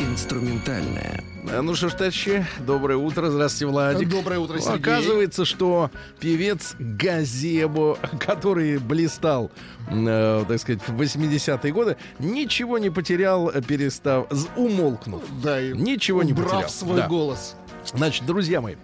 [0.00, 1.22] Инструментальная.
[1.52, 3.30] А, Ну что ж, товарищи, доброе утро.
[3.30, 4.08] Здравствуйте, Владик.
[4.08, 4.78] Доброе утро, Сергей.
[4.80, 5.90] Оказывается, что
[6.20, 9.50] певец Газебо, который блистал,
[9.90, 14.26] э, так сказать, в 80-е годы, ничего не потерял, перестав,
[14.56, 15.22] умолкнув.
[15.42, 16.70] Да, и Ничего не убрав потерял.
[16.70, 17.08] свой Да.
[17.08, 17.56] голос.
[17.92, 18.76] Значит, друзья мои,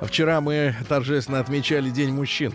[0.00, 2.54] вчера мы торжественно отмечали День мужчин.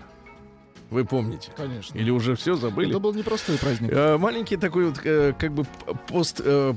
[0.90, 1.52] Вы помните?
[1.56, 1.98] Конечно.
[1.98, 2.90] Или уже все забыли?
[2.90, 3.92] Это был непростой праздник.
[3.92, 5.66] Э, Маленький такой вот, э, как бы
[6.08, 6.42] пост...
[6.44, 6.74] э,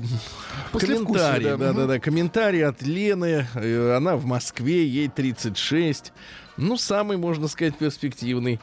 [0.73, 1.87] комментарий, да, да, да, мгм.
[1.87, 3.47] да, комментарий от Лены.
[3.55, 6.11] Э, Она в Москве, ей 36.
[6.57, 8.59] Ну, самый, можно сказать, перспективный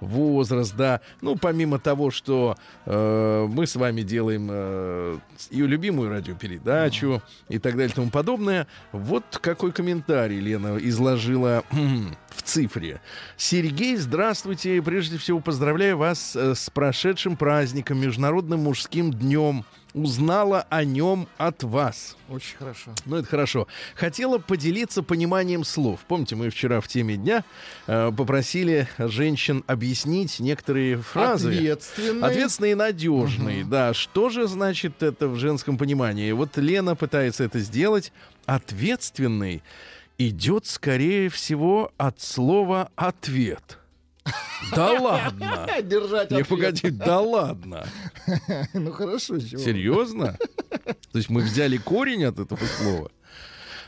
[0.00, 1.00] возраст, да.
[1.20, 5.18] Ну, помимо того, что э, мы с вами делаем э,
[5.50, 8.66] ее любимую радиопередачу и так далее и тому подобное.
[8.92, 11.64] Вот какой комментарий Лена изложила
[12.30, 13.00] в цифре.
[13.36, 14.80] Сергей, здравствуйте.
[14.82, 19.64] Прежде всего поздравляю вас э, с прошедшим праздником, Международным мужским днем.
[19.98, 22.16] Узнала о нем от вас.
[22.28, 22.92] Очень хорошо.
[23.04, 23.66] Ну, это хорошо.
[23.96, 26.00] Хотела поделиться пониманием слов.
[26.06, 27.44] Помните, мы вчера в теме дня
[27.88, 31.52] э, попросили женщин объяснить некоторые фразы.
[31.52, 32.22] Ответственный.
[32.28, 33.92] Ответственные и надежные, да.
[33.92, 36.30] Что же значит это в женском понимании?
[36.30, 38.12] Вот Лена пытается это сделать.
[38.46, 39.64] Ответственный
[40.16, 43.78] идет, скорее всего, от слова «ответ».
[44.74, 45.66] Да ладно.
[45.82, 47.86] Держать Не, погоди, да ладно.
[48.74, 49.60] Ну хорошо, чего.
[49.60, 50.36] Серьезно?
[51.12, 53.10] То есть мы взяли корень от этого слова.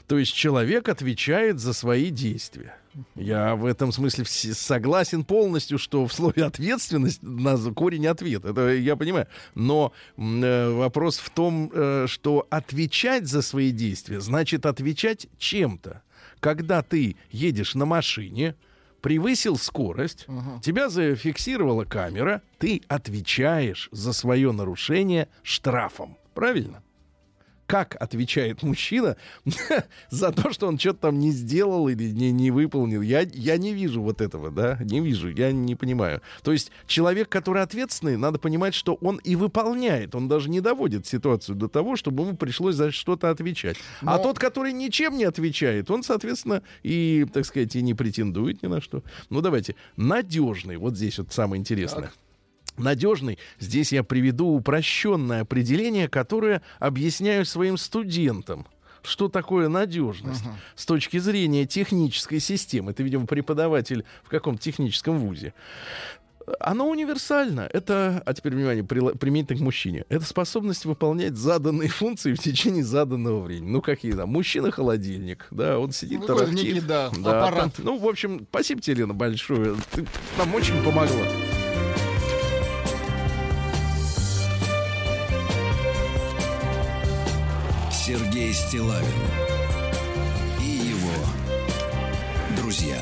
[0.06, 2.75] То есть человек отвечает за свои действия.
[3.15, 8.44] Я в этом смысле согласен полностью, что в слове ответственность на корень ответ.
[8.44, 9.28] Это я понимаю.
[9.54, 16.03] Но э, вопрос в том, э, что отвечать за свои действия значит отвечать чем-то.
[16.41, 18.56] Когда ты едешь на машине,
[19.00, 20.27] превысил скорость,
[20.62, 26.16] тебя зафиксировала камера, ты отвечаешь за свое нарушение штрафом.
[26.34, 26.83] Правильно?
[27.70, 29.16] Как отвечает мужчина
[30.10, 33.00] за то, что он что-то там не сделал или не, не выполнил?
[33.00, 34.76] Я, я не вижу вот этого, да?
[34.81, 36.20] Не вижу, я не понимаю.
[36.42, 40.14] То есть человек, который ответственный, надо понимать, что он и выполняет.
[40.16, 43.76] Он даже не доводит ситуацию до того, чтобы ему пришлось за что-то отвечать.
[44.03, 48.62] А Но- тот, который ничем не отвечает, он, соответственно, и, так сказать, и не претендует
[48.62, 49.04] ни на что.
[49.28, 49.76] Ну, давайте.
[49.97, 50.76] Надежный.
[50.76, 52.04] Вот здесь вот самое интересное.
[52.04, 52.14] Так.
[52.82, 53.38] Надежный.
[53.58, 58.66] Здесь я приведу упрощенное определение, которое объясняю своим студентам.
[59.02, 60.44] Что такое надежность
[60.76, 62.91] с точки зрения технической системы?
[62.91, 65.54] Это, видимо, преподаватель в каком-то техническом вузе.
[66.58, 67.60] Оно универсально.
[67.72, 70.04] Это, а теперь внимание, применительно к мужчине.
[70.08, 73.70] Это способность выполнять заданные функции в течение заданного времени.
[73.70, 74.30] Ну, какие там?
[74.30, 76.54] Мужчина-холодильник, да, он сидит, Ну, тарахтит.
[76.54, 77.74] некий, да, Да, аппарат.
[77.76, 79.76] та- ну, в общем, спасибо тебе, Лена, большое.
[79.92, 81.24] Ты нам очень помогла.
[88.50, 89.06] Сергей Стилавин
[90.61, 91.11] и его
[92.56, 93.00] друзья.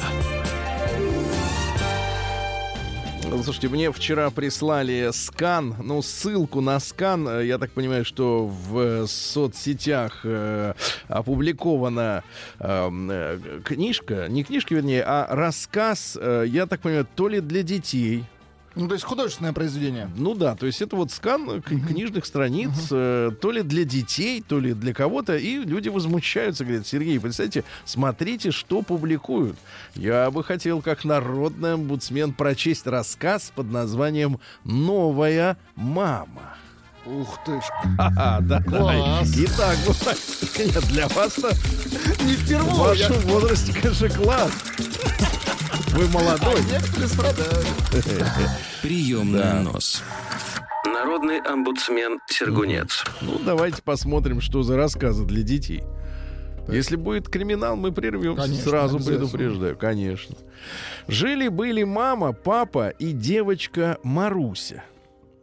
[3.30, 7.40] Слушайте, мне вчера прислали скан, ну, ссылку на скан.
[7.42, 10.74] Я так понимаю, что в соцсетях э,
[11.08, 12.24] опубликована
[12.58, 17.62] эм, э, книжка, не книжка, вернее, а рассказ, э, я так понимаю, то ли для
[17.62, 18.24] детей,
[18.78, 20.08] Ну, то есть художественное произведение.
[20.16, 24.60] ну да, то есть это вот скан книжных страниц, э, то ли для детей, то
[24.60, 29.56] ли для кого-то, и люди возмущаются, говорят, Сергей, представьте, смотрите, что публикуют.
[29.94, 36.54] Я бы хотел, как народный омбудсмен, прочесть рассказ под названием «Новая мама».
[37.08, 37.64] Ух ты ж.
[37.98, 38.78] Ага, да, да.
[38.78, 39.30] Класс.
[39.36, 40.16] Итак, вот так.
[40.58, 41.48] Нет, для вас-то
[42.24, 42.74] Не в впервые.
[42.74, 44.52] вашем возрасте, конечно, класс.
[45.92, 46.60] Вы молодой.
[46.60, 47.66] А некоторые страдают.
[48.82, 50.02] Приемная нос.
[50.84, 53.04] Народный омбудсмен Сергунец.
[53.22, 55.82] Ну, давайте посмотрим, что за рассказы для детей.
[56.68, 58.42] Если будет криминал, мы прервемся.
[58.42, 60.36] Конечно, Сразу предупреждаю, конечно.
[61.06, 64.84] Жили-были мама, папа и девочка Маруся.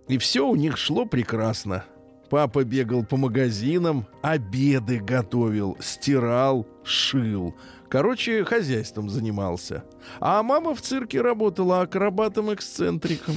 [0.08, 1.86] И все у них шло прекрасно.
[2.30, 7.56] Папа бегал по магазинам, обеды готовил, стирал, шил.
[7.90, 9.84] Короче, хозяйством занимался.
[10.20, 13.36] А мама в цирке работала акробатом-эксцентриком.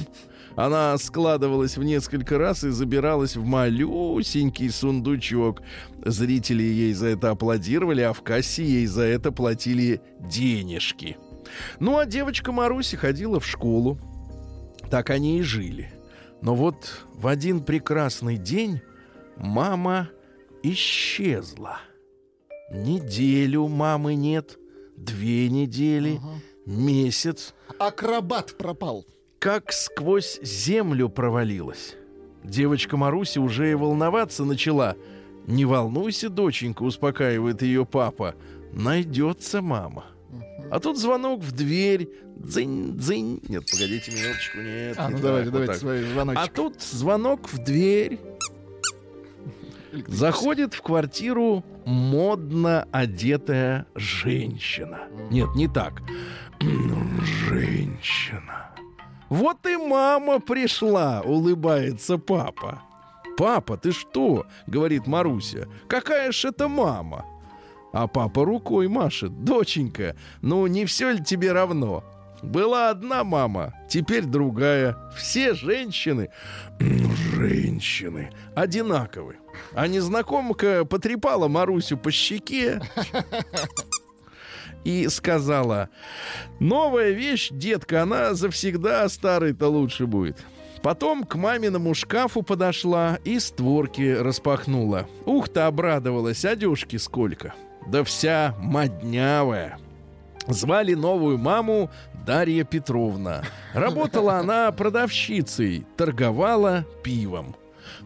[0.55, 5.61] Она складывалась в несколько раз и забиралась в малюсенький сундучок.
[6.03, 11.17] Зрители ей за это аплодировали, а в кассе ей за это платили денежки.
[11.79, 13.99] Ну, а девочка Маруся ходила в школу.
[14.89, 15.93] Так они и жили.
[16.41, 18.81] Но вот в один прекрасный день
[19.35, 20.09] мама
[20.63, 21.79] исчезла.
[22.71, 24.57] Неделю мамы нет,
[24.95, 26.19] две недели,
[26.65, 27.53] месяц.
[27.79, 29.05] Акробат пропал.
[29.39, 31.95] Как сквозь землю провалилась.
[32.43, 34.95] Девочка Маруся уже и волноваться начала.
[35.47, 38.35] «Не волнуйся, доченька»,— успокаивает ее папа.
[38.71, 40.05] «Найдется мама».
[40.69, 42.09] А тут звонок в дверь.
[42.39, 43.41] Дзынь, дзынь.
[43.47, 44.95] Нет, погодите минуточку, нет.
[44.97, 45.81] А, не ну так, давайте, вот давайте так.
[45.81, 46.43] свой звоночек.
[46.43, 48.19] А тут звонок в дверь.
[50.07, 55.01] Заходит в квартиру модно одетая женщина.
[55.29, 56.01] Нет, не так.
[57.47, 58.69] Женщина.
[59.29, 62.81] Вот и мама пришла, улыбается папа.
[63.37, 64.45] Папа, ты что?
[64.67, 65.67] говорит Маруся.
[65.87, 67.25] Какая ж это мама?
[67.91, 69.43] А папа рукой машет.
[69.43, 72.03] Доченька, ну не все ли тебе равно?
[72.41, 74.95] Была одна мама, теперь другая.
[75.15, 76.29] Все женщины,
[76.79, 79.37] женщины, одинаковы.
[79.73, 82.81] А незнакомка потрепала Марусю по щеке
[84.83, 85.89] и сказала,
[86.59, 90.37] новая вещь, детка, она завсегда старой-то лучше будет.
[90.81, 95.07] Потом к маминому шкафу подошла и створки распахнула.
[95.25, 97.53] Ух ты, обрадовалась, одежки сколько.
[97.87, 99.77] Да вся моднявая.
[100.49, 101.91] Звали новую маму
[102.25, 103.43] Дарья Петровна.
[103.73, 107.55] Работала она продавщицей, торговала пивом.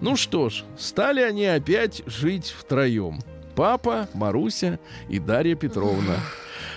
[0.01, 3.19] Ну что ж, стали они опять жить втроем.
[3.55, 4.79] Папа, Маруся
[5.09, 6.15] и Дарья Петровна.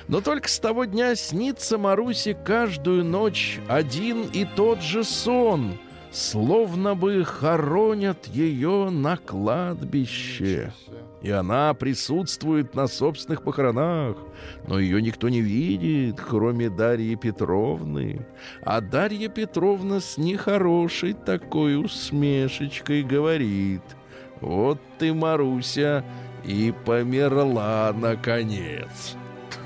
[0.09, 5.79] Но только с того дня снится Марусе каждую ночь один и тот же сон,
[6.13, 10.73] словно бы хоронят ее на кладбище.
[11.23, 14.17] И она присутствует на собственных похоронах,
[14.67, 18.27] но ее никто не видит, кроме Дарьи Петровны.
[18.63, 23.83] А Дарья Петровна с нехорошей такой усмешечкой говорит,
[24.41, 26.05] «Вот ты, Маруся,
[26.45, 29.17] и померла, наконец».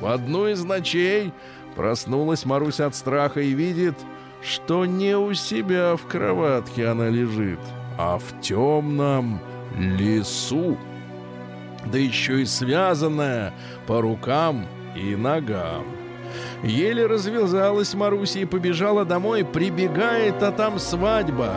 [0.00, 1.32] В одну из ночей
[1.74, 3.96] проснулась Маруся от страха и видит,
[4.42, 7.60] что не у себя в кроватке она лежит,
[7.98, 9.40] а в темном
[9.76, 10.78] лесу
[11.86, 13.52] да еще и связанная
[13.86, 15.84] по рукам и ногам.
[16.62, 21.56] Еле развязалась Маруся и побежала домой, прибегает, а там свадьба.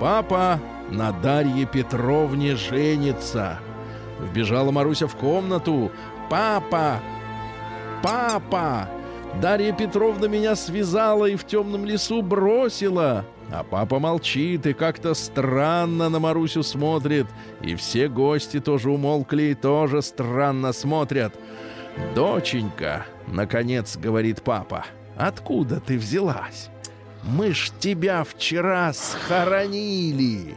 [0.00, 3.58] Папа на Дарье Петровне женится.
[4.18, 5.90] Вбежала Маруся в комнату.
[6.28, 7.00] «Папа!
[8.02, 8.88] Папа!
[9.40, 16.08] Дарья Петровна меня связала и в темном лесу бросила!» А папа молчит и как-то странно
[16.08, 17.26] на Марусю смотрит.
[17.60, 21.34] И все гости тоже умолкли и тоже странно смотрят.
[22.14, 24.86] «Доченька»,— наконец говорит папа,—
[25.16, 26.70] «откуда ты взялась?
[27.22, 30.54] Мы ж тебя вчера схоронили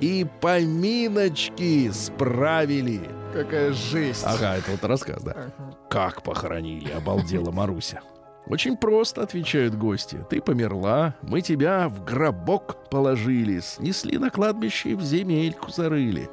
[0.00, 3.00] и поминочки справили».
[3.32, 4.24] Какая жесть.
[4.24, 5.52] Ага, это вот рассказ, да.
[5.90, 8.00] Как похоронили, обалдела Маруся.
[8.48, 10.24] Очень просто, отвечают гости.
[10.30, 16.30] Ты померла, мы тебя в гробок положили, снесли на кладбище и в земельку зарыли.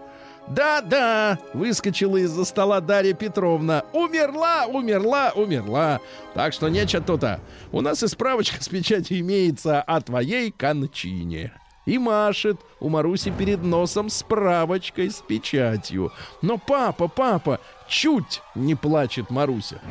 [0.48, 3.84] Да-да, выскочила из-за стола Дарья Петровна.
[3.93, 6.00] Умерла, умерла, умерла.
[6.34, 7.41] Так что нечего то-то.
[7.72, 11.51] У нас и справочка с печатью имеется о твоей кончине.
[11.86, 16.12] И машет у Маруси перед носом справочкой с печатью.
[16.41, 19.81] Но папа, папа, чуть не плачет Маруся.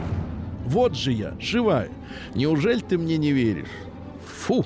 [0.67, 1.91] Вот же я, живая.
[2.35, 3.69] Неужели ты мне не веришь?
[4.41, 4.65] Фу!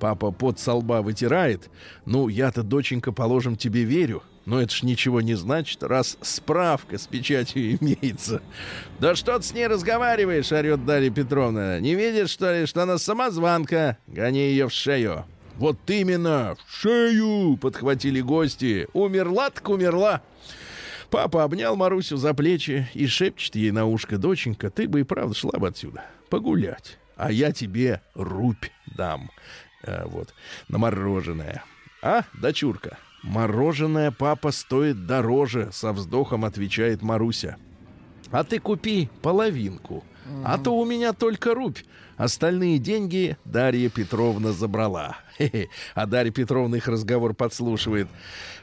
[0.00, 1.70] Папа под со лба вытирает.
[2.04, 4.22] Ну, я-то, доченька, положим, тебе верю.
[4.44, 8.42] Но это ж ничего не значит, раз справка с печатью имеется.
[8.98, 11.80] Да что ты с ней разговариваешь, орет Дарья Петровна.
[11.80, 13.98] Не видишь, что ли, что она самозванка?
[14.06, 15.24] Гони ее в шею.
[15.56, 18.88] Вот именно, в шею, подхватили гости.
[18.92, 20.22] Умерла так умерла.
[21.10, 25.34] Папа обнял Марусю за плечи и шепчет ей на ушко, доченька, ты бы и правда
[25.34, 29.30] шла бы отсюда погулять, а я тебе рубь дам.
[29.84, 30.34] А, вот,
[30.68, 31.62] на мороженое.
[32.02, 37.56] А, дочурка, мороженое папа стоит дороже, со вздохом отвечает Маруся.
[38.30, 40.04] А ты купи половинку,
[40.44, 41.78] а то у меня только рубь.
[42.16, 45.16] Остальные деньги Дарья Петровна забрала.
[45.94, 48.08] А Дарья Петровна их разговор подслушивает.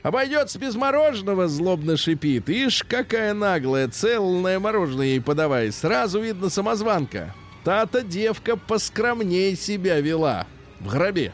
[0.04, 2.50] Обойдется без мороженого, злобно шипит.
[2.50, 5.72] Ишь, какая наглая, целное мороженое ей подавай.
[5.72, 7.36] Сразу видно самозванка.
[7.64, 10.48] Та-то девка поскромней себя вела.
[10.80, 11.34] В гробе.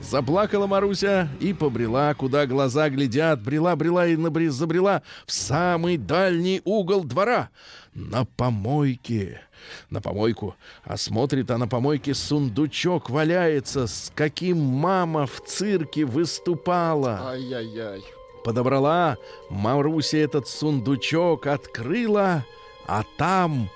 [0.00, 3.42] Заплакала Маруся и побрела, куда глаза глядят.
[3.42, 7.50] Брела, брела и набрез, забрела в самый дальний угол двора.
[7.92, 9.42] На помойке.
[9.90, 10.54] На помойку.
[10.84, 17.30] А смотрит, а на помойке сундучок валяется, с каким мама в цирке выступала.
[17.30, 18.02] Ай-яй-яй.
[18.44, 19.18] Подобрала
[19.50, 22.44] Маруся этот сундучок, открыла,
[22.86, 23.68] а там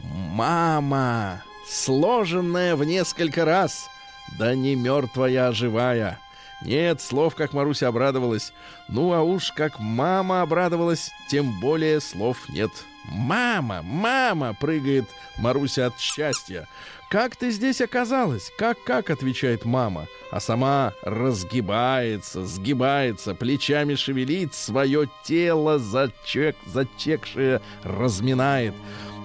[0.00, 3.88] мама, сложенная в несколько раз.
[4.38, 6.20] Да не мертвая, а живая.
[6.62, 8.52] Нет слов, как Маруся обрадовалась.
[8.88, 12.70] Ну, а уж как мама обрадовалась, тем более слов нет.
[13.08, 13.82] «Мама!
[13.82, 15.04] Мама!»— прыгает
[15.38, 16.68] Маруся от счастья.
[17.08, 20.06] «Как ты здесь оказалась?» «Как-как?»— отвечает мама.
[20.32, 28.74] А сама разгибается, сгибается, плечами шевелит, свое тело зачек, зачекшее разминает.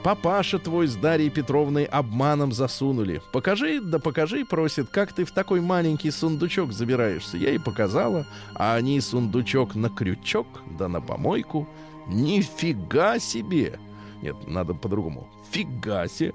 [0.03, 3.21] Папаша твой с Дарьей Петровной обманом засунули.
[3.31, 7.37] Покажи, да покажи, просит, как ты в такой маленький сундучок забираешься.
[7.37, 10.47] Я ей показала, а они сундучок на крючок,
[10.77, 11.67] да на помойку.
[12.07, 13.79] Нифига себе!
[14.21, 15.27] Нет, надо по-другому.
[15.51, 16.33] Фига себе!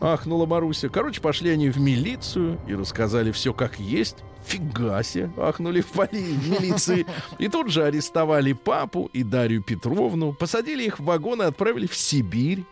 [0.00, 0.88] Ахнула Маруся.
[0.88, 4.16] Короче, пошли они в милицию и рассказали все как есть.
[4.46, 5.30] Фига себе!
[5.36, 7.06] Ахнули в, поли, в милиции.
[7.38, 11.94] И тут же арестовали папу и Дарью Петровну, посадили их в вагон и отправили в
[11.94, 12.64] Сибирь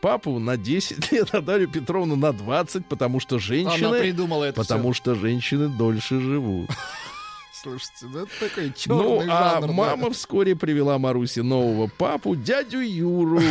[0.00, 3.86] папу на 10 лет, а Дарью Петровну на 20, потому что женщины...
[3.86, 6.70] Она придумала это Потому что женщины дольше живут.
[7.66, 9.66] Слушайте, ну это такой Ну, черный а жанр.
[9.66, 9.72] да.
[9.72, 13.42] мама вскоре привела Марусе нового папу, дядю Юру.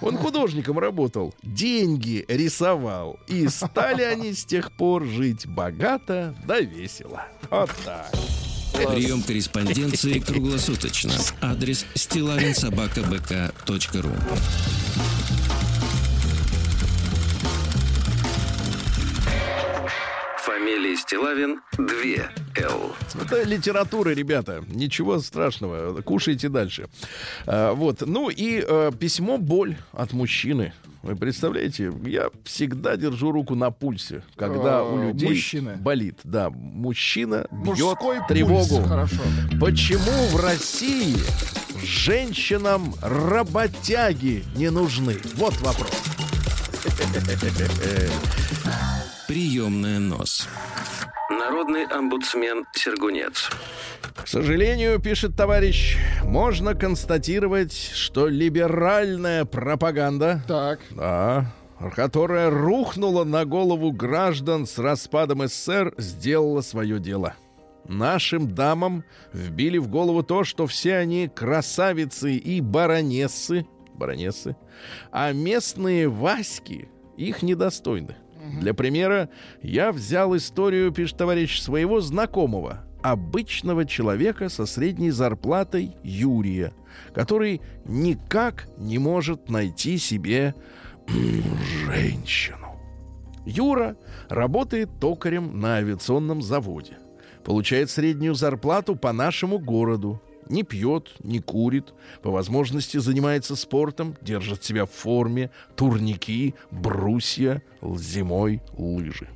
[0.00, 3.20] Он художником работал, деньги рисовал.
[3.28, 7.24] И стали они с тех пор жить богато да весело.
[7.50, 8.10] Вот так.
[8.72, 11.12] Прием корреспонденции круглосуточно.
[11.40, 14.10] Адрес стилавинсобакабк.ру
[20.62, 21.86] Фамилия Стилавин 2
[22.64, 22.94] Л.
[23.20, 24.62] Это литература, ребята.
[24.68, 26.00] Ничего страшного.
[26.02, 26.86] Кушайте дальше.
[27.46, 28.02] А, вот.
[28.06, 30.72] Ну и э, письмо боль от мужчины.
[31.02, 35.74] Вы представляете, я всегда держу руку на пульсе, когда А, у людей мужчины.
[35.78, 36.20] болит.
[36.22, 38.68] Да, мужчина бьет Мужской тревогу.
[38.76, 38.86] пульс.
[38.88, 39.20] Хорошо.
[39.60, 41.16] Почему в России
[41.84, 45.16] женщинам работяги не нужны?
[45.34, 45.90] Вот вопрос.
[49.32, 50.46] Приемная нос.
[51.30, 53.48] Народный омбудсмен Сергунец.
[54.14, 60.80] К сожалению, пишет товарищ, можно констатировать, что либеральная пропаганда, Так.
[60.90, 61.46] да,
[61.96, 67.34] которая рухнула на голову граждан с распадом СССР, сделала свое дело.
[67.88, 74.56] Нашим дамам вбили в голову то, что все они красавицы и баронессы, баронессы,
[75.10, 78.16] а местные Васьки их недостойны.
[78.52, 79.28] Для примера,
[79.62, 86.72] я взял историю, пишет товарищ, своего знакомого, обычного человека со средней зарплатой Юрия,
[87.14, 90.54] который никак не может найти себе
[91.86, 92.80] женщину.
[93.44, 93.96] Юра
[94.28, 96.98] работает токарем на авиационном заводе.
[97.44, 100.22] Получает среднюю зарплату по нашему городу.
[100.48, 108.62] Не пьет, не курит, по возможности занимается спортом, держит себя в форме, турники, брусья, зимой
[108.76, 109.28] лыжи.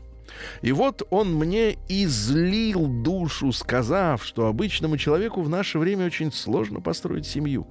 [0.63, 6.81] И вот он мне излил душу, сказав, что обычному человеку в наше время очень сложно
[6.81, 7.67] построить семью.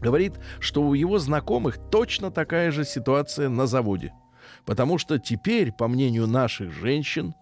[0.00, 4.12] Говорит, что у его знакомых точно такая же ситуация на заводе.
[4.64, 7.34] Потому что теперь, по мнению наших женщин,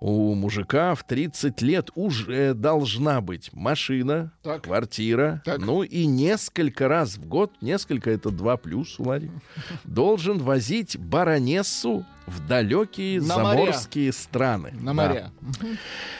[0.00, 4.62] у мужика в 30 лет уже должна быть машина, Так.
[4.62, 5.58] квартира, Так.
[5.60, 9.30] ну и несколько раз в год, несколько это два плюс, Владик,
[9.84, 13.56] должен возить баронессу в далекие На моря.
[13.58, 14.72] заморские страны.
[14.80, 15.08] На Да.
[15.08, 15.32] моря.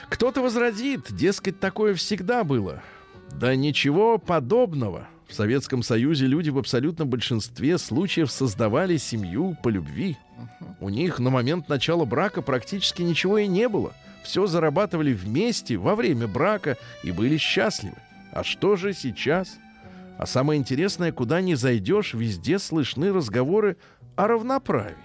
[0.09, 2.83] Кто-то возразит, дескать, такое всегда было.
[3.33, 5.07] Да ничего подобного.
[5.27, 10.17] В Советском Союзе люди в абсолютном большинстве случаев создавали семью по любви.
[10.79, 13.93] У них на момент начала брака практически ничего и не было.
[14.23, 17.97] Все зарабатывали вместе во время брака и были счастливы.
[18.31, 19.57] А что же сейчас?
[20.17, 23.77] А самое интересное, куда ни зайдешь, везде слышны разговоры
[24.15, 24.95] о равноправии.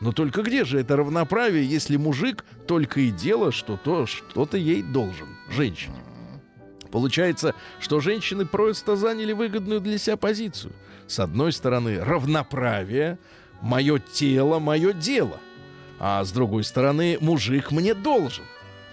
[0.00, 4.82] Но только где же это равноправие, если мужик только и дело, что то что-то ей
[4.82, 5.94] должен, женщине?
[6.90, 10.74] Получается, что женщины просто заняли выгодную для себя позицию.
[11.06, 13.18] С одной стороны, равноправие,
[13.62, 15.38] мое тело, мое дело.
[15.98, 18.44] А с другой стороны, мужик мне должен.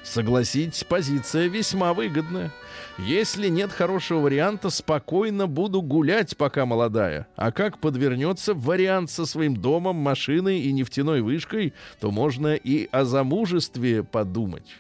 [0.03, 2.51] Согласитесь, позиция весьма выгодная.
[2.97, 7.27] Если нет хорошего варианта, спокойно буду гулять, пока молодая.
[7.35, 13.03] А как подвернется вариант со своим домом, машиной и нефтяной вышкой, то можно и о
[13.03, 14.75] замужестве подумать.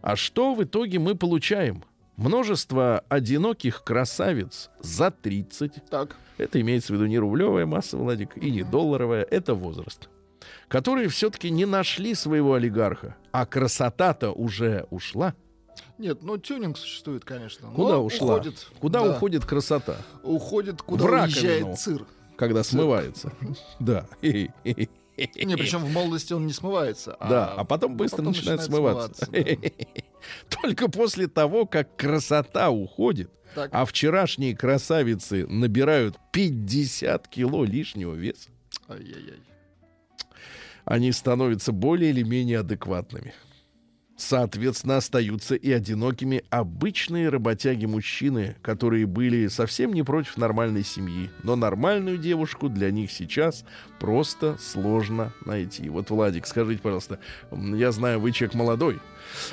[0.00, 1.84] А что в итоге мы получаем?
[2.22, 5.84] Множество одиноких красавиц за 30.
[5.90, 6.14] Так.
[6.38, 9.24] Это имеется в виду не рублевая масса, Владик, и не долларовая.
[9.24, 10.08] Это возраст.
[10.68, 13.16] Которые все-таки не нашли своего олигарха.
[13.32, 15.34] А красота-то уже ушла.
[15.98, 17.68] Нет, ну тюнинг существует, конечно.
[17.68, 18.36] но Куда ушла?
[18.36, 19.96] Уходит, Куда да, уходит красота?
[20.22, 22.06] Уходит, куда В уезжает цир.
[22.36, 23.32] Когда смывается.
[23.80, 24.06] Да.
[25.44, 27.16] Не, причем в молодости он не смывается.
[27.20, 29.24] Да, а потом быстро потом начинает начинает смываться.
[29.26, 29.72] смываться,
[30.62, 33.70] Только после того, как красота уходит, Так.
[33.72, 38.50] а вчерашние красавицы набирают 50 кило лишнего веса,
[38.88, 39.40] Ай-яй-яй.
[40.84, 43.34] они становятся более или менее адекватными.
[44.24, 51.28] Соответственно, остаются и одинокими обычные работяги-мужчины, которые были совсем не против нормальной семьи.
[51.42, 53.64] Но нормальную девушку для них сейчас
[53.98, 55.88] просто сложно найти.
[55.88, 57.18] Вот, Владик, скажите, пожалуйста,
[57.50, 59.00] я знаю, вы человек молодой,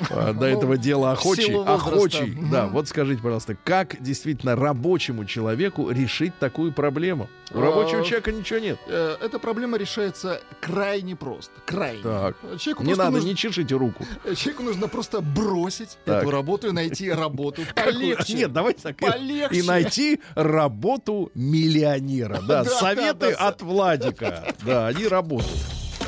[0.08, 2.36] до этого дела охочий, охочий.
[2.50, 7.28] Да, вот скажите, пожалуйста, как действительно рабочему человеку решить такую проблему?
[7.52, 8.78] У А, рабочего человека ничего нет.
[8.86, 11.52] Э, Эта проблема решается крайне просто.
[11.66, 12.02] Крайне.
[12.02, 12.36] Так.
[12.58, 14.04] Человеку, Не надо, нужно, не чешите руку.
[14.36, 16.22] человеку нужно просто бросить Так.
[16.22, 18.34] эту работу и найти работу полегче.
[18.34, 18.96] Нет, давайте так.
[18.98, 19.56] Полегче.
[19.58, 22.40] И найти работу миллионера.
[22.46, 24.54] Да, советы от Владика.
[24.64, 25.58] Да, они работают.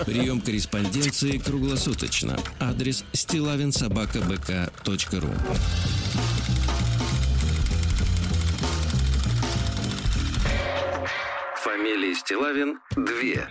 [0.06, 2.36] Прием корреспонденции круглосуточно.
[2.58, 5.30] Адрес стилавинсобакабк.ру
[11.62, 13.04] Фамилия Стилавин 2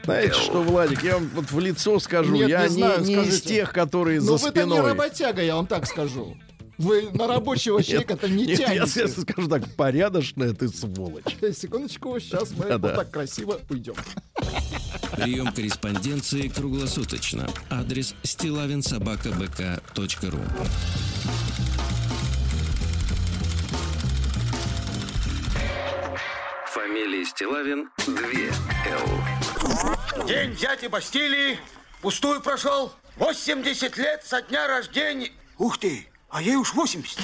[0.04, 2.34] Знаете что, Владик, я вам вот в лицо скажу.
[2.34, 3.50] Нет, я не знаю, не из скажите.
[3.50, 4.90] тех, которые Но за вы-то не спиной.
[4.90, 6.36] работяга, я вам так скажу.
[6.82, 8.88] Вы на рабочего человека-то не Нет, я тянете.
[8.88, 11.38] сейчас скажу так, порядочная ты сволочь.
[11.42, 12.88] Э, Секундочку, сейчас мы Да-да.
[12.90, 13.94] вот так красиво уйдем.
[15.16, 17.48] Прием корреспонденции круглосуточно.
[17.70, 20.40] Адрес стилавинсобакабк.ру
[26.68, 28.16] Фамилия Стилавин 2
[28.88, 30.26] Л.
[30.28, 31.60] День дяди Бастилии
[32.02, 32.94] пустую прошел.
[33.18, 35.32] 80 лет со дня рождения.
[35.58, 37.20] Ух ты, а ей уж 80.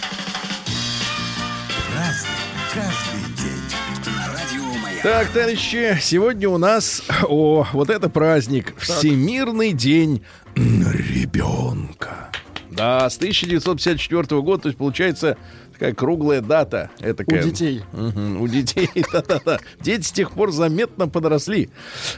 [5.02, 12.32] Так, товарищи, сегодня у нас, о, вот это праздник, Всемирный день ребенка.
[12.70, 15.38] Да, с 1954 года, то есть получается
[15.78, 16.90] такая круглая дата.
[17.00, 17.84] Это У детей.
[17.94, 19.60] у детей, да-да-да.
[19.82, 21.70] Дети с тех пор заметно подросли.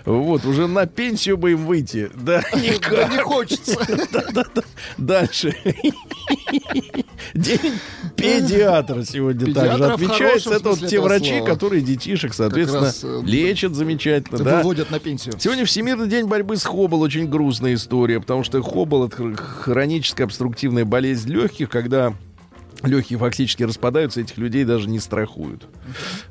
[0.05, 2.09] Вот, уже на пенсию бы им выйти.
[2.15, 3.11] Да, Да никак.
[3.11, 3.77] не хочется.
[4.11, 4.61] Да-да-да.
[4.97, 5.55] Дальше.
[7.33, 7.73] День
[8.15, 10.53] педиатра сегодня также Педиатра в отмечается.
[10.53, 11.45] Это вот те врачи, слова.
[11.53, 14.39] которые детишек, соответственно, раз, э, лечат замечательно.
[14.39, 14.57] Да?
[14.57, 15.35] Выводят на пенсию.
[15.39, 17.01] Сегодня Всемирный день борьбы с хоббл.
[17.01, 22.13] Очень грустная история, потому что хоббл— это хр- хроническая обструктивная болезнь легких, когда
[22.83, 25.67] легкие фактически распадаются, этих людей даже не страхуют.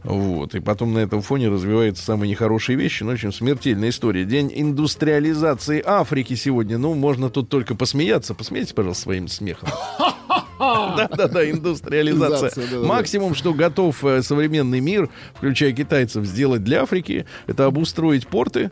[0.04, 0.54] Вот.
[0.54, 3.02] И потом на этом фоне развиваются самые нехорошие вещи.
[3.02, 4.24] Ну, в общем, смертельная история.
[4.24, 6.78] День индустриализации Африки сегодня.
[6.78, 8.34] Ну, можно тут только посмеяться.
[8.34, 9.68] Посмейте, пожалуйста, своим смехом.
[10.58, 12.80] Да-да-да, индустриализация.
[12.80, 18.70] Максимум, что готов э, современный мир, включая китайцев, сделать для Африки, это обустроить порты.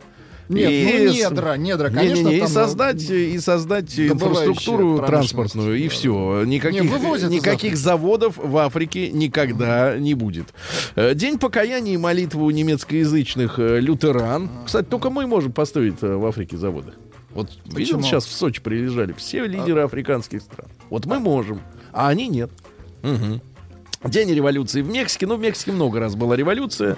[0.49, 2.15] Нет, И ну недра, недра, конечно.
[2.15, 6.43] Не-не-не, и там, создать, и создать инфраструктуру транспортную, и все.
[6.45, 10.47] Никаких, Не, из никаких заводов в Африке никогда не будет.
[10.95, 14.49] Э, День покаяния и молитвы у немецкоязычных э, лютеран.
[14.65, 16.93] Кстати, только мы можем построить э, в Африке заводы.
[17.31, 18.01] Вот видел, Почему?
[18.01, 20.69] сейчас в Сочи прилежали все лидеры африканских стран.
[20.89, 22.49] Вот мы можем, а они нет.
[23.03, 23.41] Мгм.
[24.09, 25.27] День революции в Мексике.
[25.27, 26.97] Ну, в Мексике много раз была революция.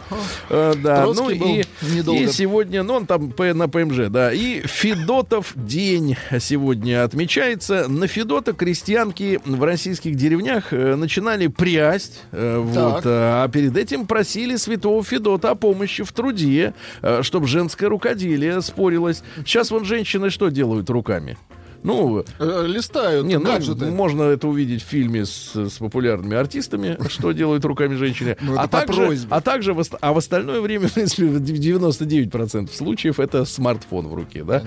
[0.49, 1.63] Э, да, ну Троцкий был и,
[1.95, 2.21] недолго.
[2.21, 4.31] и сегодня, ну, он там на ПМЖ, да.
[4.31, 7.87] И Федотов день сегодня отмечается.
[7.87, 12.23] На Федота крестьянки в российских деревнях э, начинали прясть.
[12.31, 16.73] э, вот, э, а перед этим просили святого Федота о помощи в труде,
[17.21, 19.23] чтобы женское рукоделие спорилось.
[19.37, 21.37] Сейчас вон женщины что делают руками?
[21.83, 23.85] Ну, э, Листают не, ну, гаджеты.
[23.85, 28.37] можно это увидеть в фильме с, с популярными артистами, что делают руками женщины.
[28.41, 32.75] Ну, а, по также, а также в, а в остальное время, в принципе, в 99%
[32.75, 34.63] случаев это смартфон в руке, да?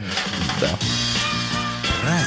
[0.60, 0.68] Да.
[2.04, 2.18] А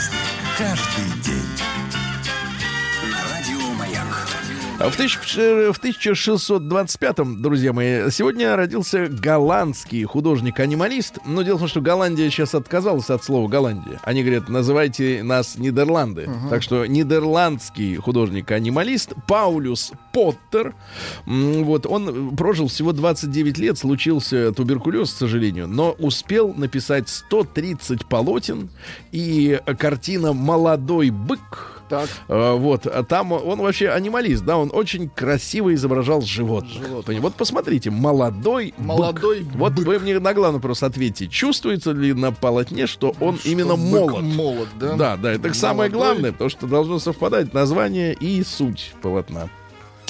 [4.78, 11.20] В, тысяч- э, в 1625-м, друзья мои, сегодня родился голландский художник-анималист.
[11.26, 14.00] Но дело в том, что Голландия сейчас отказалась от слова Голландия.
[14.04, 16.30] Они говорят, называйте нас Нидерланды.
[16.50, 20.76] Так что нидерландский художник-анималист Паулюс Поттер.
[21.26, 28.70] Вот, он прожил всего 29 лет, случился туберкулез, к сожалению, но успел написать 130 полотен.
[29.14, 32.10] И картина «Молодой бык» Так.
[32.28, 36.84] Э, Вот, а там он вообще анималист, да, он очень красиво изображал животных.
[36.88, 37.20] Животных.
[37.22, 38.86] Вот посмотрите, молодой бык.
[38.88, 39.86] Молодой Вот бык.
[39.86, 44.10] вы мне на главный вопрос ответьте, чувствуется ли на полотне, что он Что именно бык
[44.12, 44.24] молод?
[44.24, 44.94] молод, да?
[44.96, 46.08] Да, да, это самое Молодой.
[46.14, 49.50] главное, потому что должно совпадать название и суть полотна.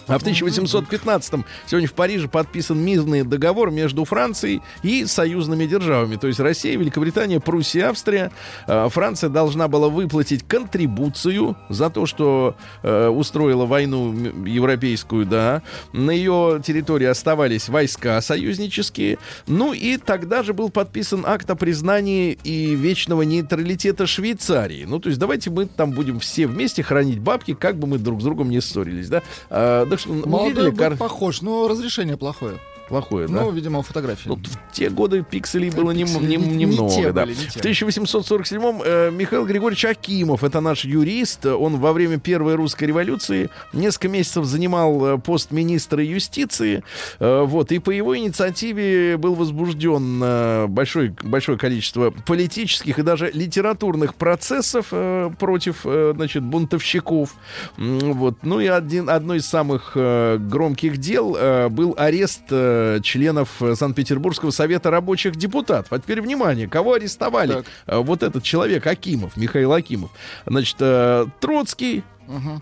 [0.08, 6.15] А в 1815-м сегодня в Париже подписан мирный договор между Францией и союзными державами.
[6.15, 8.32] То есть Россия, Великобритания, Пруссия, Австрия.
[8.68, 14.13] Э, Франция должна была выплатить контрибуцию за то, что э, устроила войну
[14.46, 15.62] европейскую, да.
[15.94, 19.18] На ее территории оставались войска союзнические.
[19.48, 24.86] Ну и тогда же был подписан акт о признании и вечного нейтралитета Швейцарии.
[24.88, 28.22] Ну, то есть давайте мы там будем все вместе хранить бабки, как бы мы друг
[28.22, 29.24] с другом не ссорились, да.
[29.50, 32.60] А, что, Молодой кар- похож, но разрешение плохое.
[32.88, 33.41] Плохое, да?
[33.41, 34.28] Ну, видимо, фотографии.
[34.28, 37.26] Ну, в те годы пикселей было не- не немного, те да.
[37.26, 37.60] были, не те.
[37.60, 43.50] В 1847-м э, Михаил Григорьевич Акимов, это наш юрист, он во время Первой русской революции
[43.74, 46.84] несколько месяцев занимал э, пост министра юстиции,
[47.19, 53.32] э, вот, и по его инициативе был возбужден э, большой, большое количество политических и даже
[53.32, 57.36] литературных процессов э, против, э, значит, бунтовщиков,
[57.78, 63.61] вот, ну и один, одно из самых э, громких дел э, был арест э, членов
[63.61, 65.91] э, Санкт-Петербургского совета рабочих депутатов.
[65.93, 67.53] А теперь внимание, кого арестовали?
[67.53, 67.65] Так.
[67.88, 70.11] Э, вот этот человек Акимов, Михаил Акимов.
[70.45, 72.61] Значит, э, Троцкий, Мгм.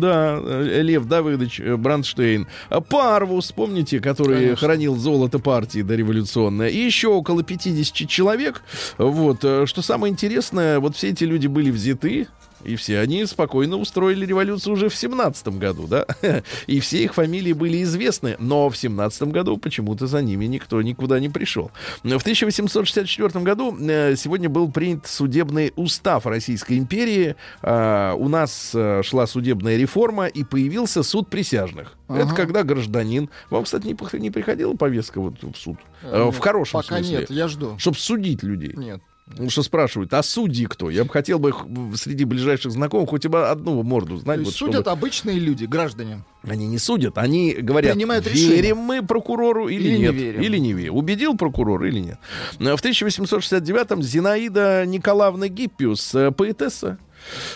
[0.00, 2.46] да, Лев Давыдович Бранштейн.
[2.68, 4.56] А Парвус, помните, который Конечно.
[4.56, 6.68] хранил золото партии дореволюционное.
[6.68, 8.62] И еще около 50 человек.
[8.98, 9.38] Вот.
[9.38, 12.26] Что самое интересное, вот все эти люди были взяты,
[12.64, 16.06] и все они спокойно устроили революцию уже в 17 году, да?
[16.66, 21.20] И все их фамилии были известны, но в 17 году почему-то за ними никто никуда
[21.20, 21.70] не пришел.
[22.02, 27.36] В 1864 году э, сегодня был принят судебный устав Российской империи.
[27.62, 31.94] А, У нас э, шла судебная реформа, и появился суд присяжных.
[32.08, 32.34] Это Ага.
[32.34, 33.30] когда гражданин...
[33.50, 35.76] Вам, кстати, не, не приходила повестка вот в суд?
[36.02, 37.18] Э, Нет, В хорошем Пока смысле.
[37.18, 37.78] нет, я жду.
[37.78, 38.72] Чтобы судить людей.
[38.76, 39.00] Нет.
[39.36, 40.90] Ну, что спрашивают, а судьи кто?
[40.90, 41.52] Я бы хотел бы
[41.96, 44.40] среди ближайших знакомых хоть бы одну морду знать.
[44.40, 46.24] Вот судят чтобы- обычные люди, граждане.
[46.42, 48.74] Они не судят, они говорят, Принимают верим решение.
[48.74, 50.14] мы прокурору или, Или не нет.
[50.14, 50.40] верим.
[50.42, 50.94] Или не верим.
[50.96, 52.18] Убедил прокурор или нет.
[52.58, 56.98] В 1869-м Зинаида Николаевна Гиппиус, э, поэтесса,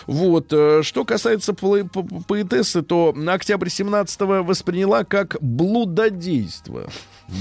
[0.05, 0.47] вот.
[0.51, 6.89] э, Что касается по- по- поэтессы, то октябрь 17-го восприняла как блудодейство.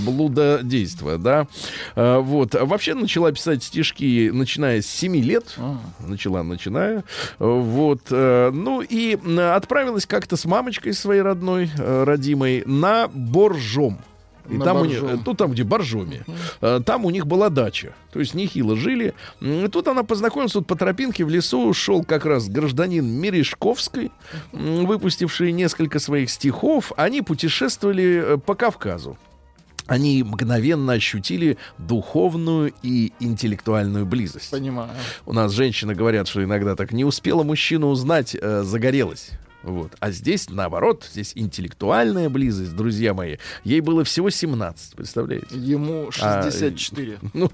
[0.04, 1.46] Блудодейство, да.
[1.96, 2.54] Э, Вот.
[2.54, 5.54] А Вообще начала писать стишки, начиная с 7 лет.
[5.58, 5.78] А.
[6.00, 6.98] Начала, начиная.
[6.98, 7.02] Э,
[7.38, 8.02] Вот.
[8.10, 13.98] э, Ну и м, отправилась как-то с мамочкой своей родной, э, родимой, на Боржом.
[14.50, 16.22] И На там у них, ну, там, где Боржоми.
[16.60, 17.94] Э, Там у них была дача.
[18.12, 19.14] То есть нехило жили.
[19.40, 24.10] И Тут она познакомилась, тут по тропинке в лесу шел как раз гражданин Мережковской,
[24.52, 26.92] выпустивший несколько своих стихов.
[26.96, 29.16] Они путешествовали э, по Кавказу.
[29.86, 34.50] Они мгновенно ощутили духовную и интеллектуальную близость.
[34.50, 34.90] Понимаю.
[35.26, 39.30] У нас женщины говорят, что иногда так не успела мужчину узнать, э, загорелась.
[39.62, 39.92] Вот.
[40.00, 43.36] А здесь, наоборот, здесь интеллектуальная близость, друзья мои.
[43.64, 45.46] Ей было всего 17, представляете?
[45.50, 47.18] Ему А, 64.
[47.34, 47.46] Ну,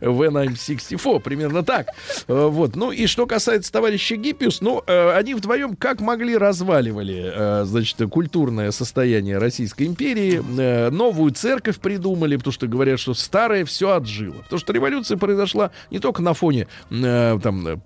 [0.00, 1.88] when I'm 64, примерно так.
[2.28, 2.76] Э, Вот.
[2.76, 7.98] Ну, и что касается товарища Гиппиус, ну, э, они вдвоем как могли разваливали, э, значит,
[8.10, 10.42] культурное состояние Российской империи.
[10.90, 14.34] Новую церковь придумали, потому что говорят, что старое все отжило.
[14.42, 17.80] Потому что революция произошла не только на фоне там,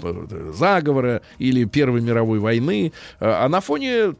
[0.53, 4.15] заговора или Первой мировой войны, а на фоне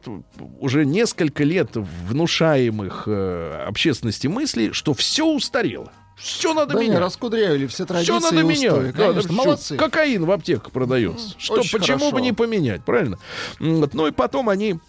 [0.59, 5.91] уже несколько лет внушаемых э, общественности мыслей, что все устарело.
[6.17, 6.99] Все надо Да не, менять.
[6.99, 8.55] раскудрявили все традиции Все надо устои.
[8.57, 8.95] менять.
[8.95, 9.77] Да, Конечно, да, молодцы.
[9.77, 11.35] Кокаин в аптеках продается.
[11.37, 12.15] Что, очень почему хорошо.
[12.15, 13.19] бы не поменять, правильно?
[13.59, 14.79] Ну и потом они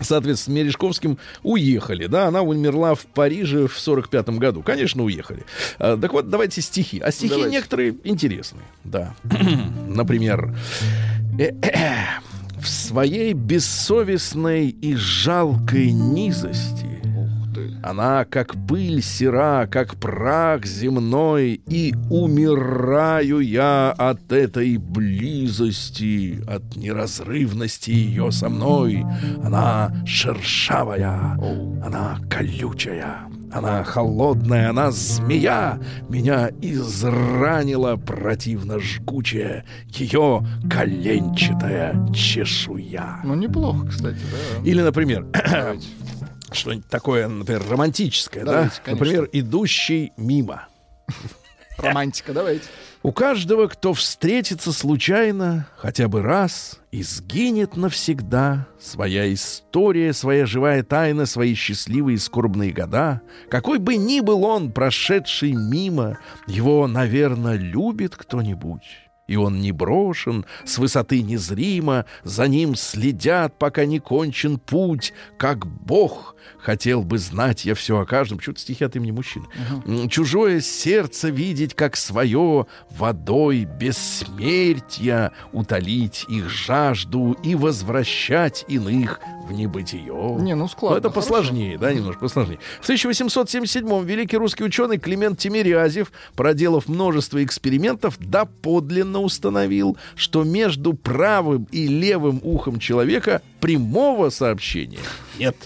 [0.00, 4.62] соответственно, с Мережковским уехали, да, она умерла в Париже в 45 году.
[4.62, 5.44] Конечно, уехали.
[5.78, 6.98] А, так вот, давайте стихи.
[6.98, 7.50] А стихи Давайте.
[7.52, 9.14] некоторые интересные, да.
[9.86, 10.52] Например,
[12.64, 16.88] в своей бессовестной и жалкой низости.
[17.82, 27.90] Она как пыль сера, как прах земной, и умираю я от этой близости, от неразрывности
[27.90, 29.04] ее со мной.
[29.42, 31.38] Она шершавая,
[31.84, 35.78] она колючая, она холодная, она змея.
[36.08, 43.20] Меня изранила противно жгучая ее коленчатая чешуя.
[43.22, 44.68] Ну, неплохо, кстати, да.
[44.68, 45.26] Или, например,
[46.52, 48.82] что-нибудь такое, например, романтическое, Давайте, да?
[48.84, 49.04] конечно.
[49.04, 50.66] Например, идущий мимо.
[51.78, 52.64] Романтика, давайте.
[53.02, 60.82] У каждого, кто встретится случайно, хотя бы раз, и сгинет навсегда своя история, своя живая
[60.82, 63.20] тайна, свои счастливые и скорбные года.
[63.50, 69.04] Какой бы ни был он, прошедший мимо, его, наверное, любит кто-нибудь.
[69.26, 75.66] И он не брошен, с высоты незримо, за ним следят, пока не кончен путь, как
[75.66, 78.38] Бог хотел бы знать я все о каждом.
[78.38, 79.46] Почему-то стихи от имени мужчины.
[79.86, 89.52] М, Чужое сердце видеть, как свое, водой бессмертия утолить их жажду и возвращать иных в
[89.52, 90.04] небытие.
[90.40, 90.98] Не, ну складно.
[90.98, 91.28] это хорошо.
[91.34, 92.58] посложнее, да, немножко посложнее.
[92.80, 101.68] В 1877-м великий русский ученый Климент Тимирязев, проделав множество экспериментов, доподлинно установил, что между правым
[101.72, 104.98] и левым ухом человека прямого сообщения
[105.38, 105.56] нет.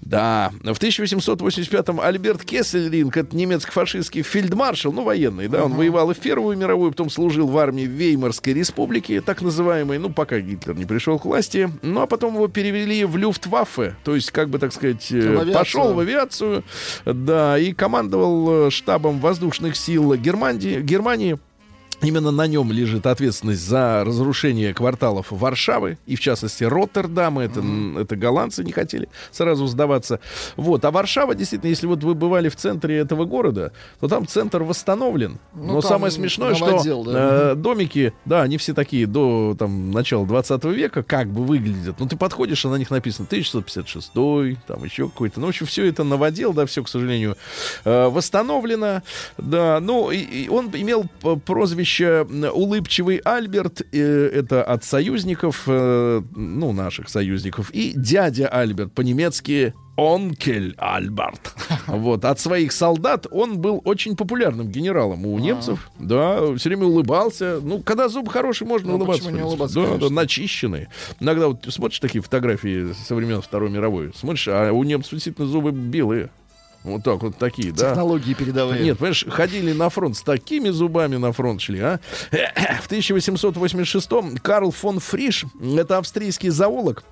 [0.00, 6.18] Да, в 1885-м Альберт Кессельринг, это немецко-фашистский фельдмаршал, ну, военный, да, он воевал и в
[6.18, 11.18] Первую мировую, потом служил в армии Веймарской республики, так называемой, ну, пока Гитлер не пришел
[11.18, 15.10] к власти, ну, а потом его перевели в Люфтваффе, то есть, как бы, так сказать,
[15.10, 15.54] э, В авиацию.
[15.54, 16.64] пошел в авиацию,
[17.04, 21.38] да, и командовал э, штабом воздушных сил Германии, Германии.
[22.02, 27.42] Именно на нем лежит ответственность за разрушение кварталов Варшавы и, в частности, Роттердама.
[27.42, 30.20] Это, м, это голландцы не хотели сразу сдаваться.
[30.56, 30.84] Вот.
[30.84, 35.38] А Варшава, действительно, если вот вы бывали в центре этого города, то там центр восстановлен.
[35.54, 37.52] Ну, Но самое смешное, что новодел, да.
[37.52, 41.96] э, домики, да, они все такие до там, начала 20 века как бы выглядят.
[41.98, 44.12] Ну, ты подходишь, а на них написано 1656,
[44.66, 45.40] там еще какой-то.
[45.40, 47.36] Ну, в общем, все это новодел, да, все, к сожалению,
[47.84, 49.02] э, восстановлено.
[49.38, 51.06] Да, ну, и, и он имел
[51.46, 53.82] прозвище м, «Улыбчивый Альберт».
[53.92, 57.70] э, это от союзников, э, ну, наших союзников.
[57.72, 61.54] И «Дядя Альберт» по-немецки Онкель Альберт.
[61.86, 62.24] Вот.
[62.24, 65.90] От своих солдат он был очень популярным генералом у немцев.
[65.98, 67.60] Да, все время улыбался.
[67.62, 69.22] Ну, когда зуб хороший, можно Ну, улыбаться.
[69.22, 70.88] почему не улыбаться, Да, да, начищенные.
[71.20, 75.70] Иногда вот смотришь такие фотографии со времен Второй мировой, смотришь, а у немцев действительно зубы
[75.70, 76.28] белые.
[76.86, 77.90] Вот так вот такие, да.
[77.90, 78.82] Технологии передовые.
[78.82, 82.00] Нет, понимаешь, ходили на фронт с такими зубами на фронт шли, а?
[82.82, 85.44] В 1886-м Карл фон Фриш,
[85.76, 87.02] это австрийский зоолог,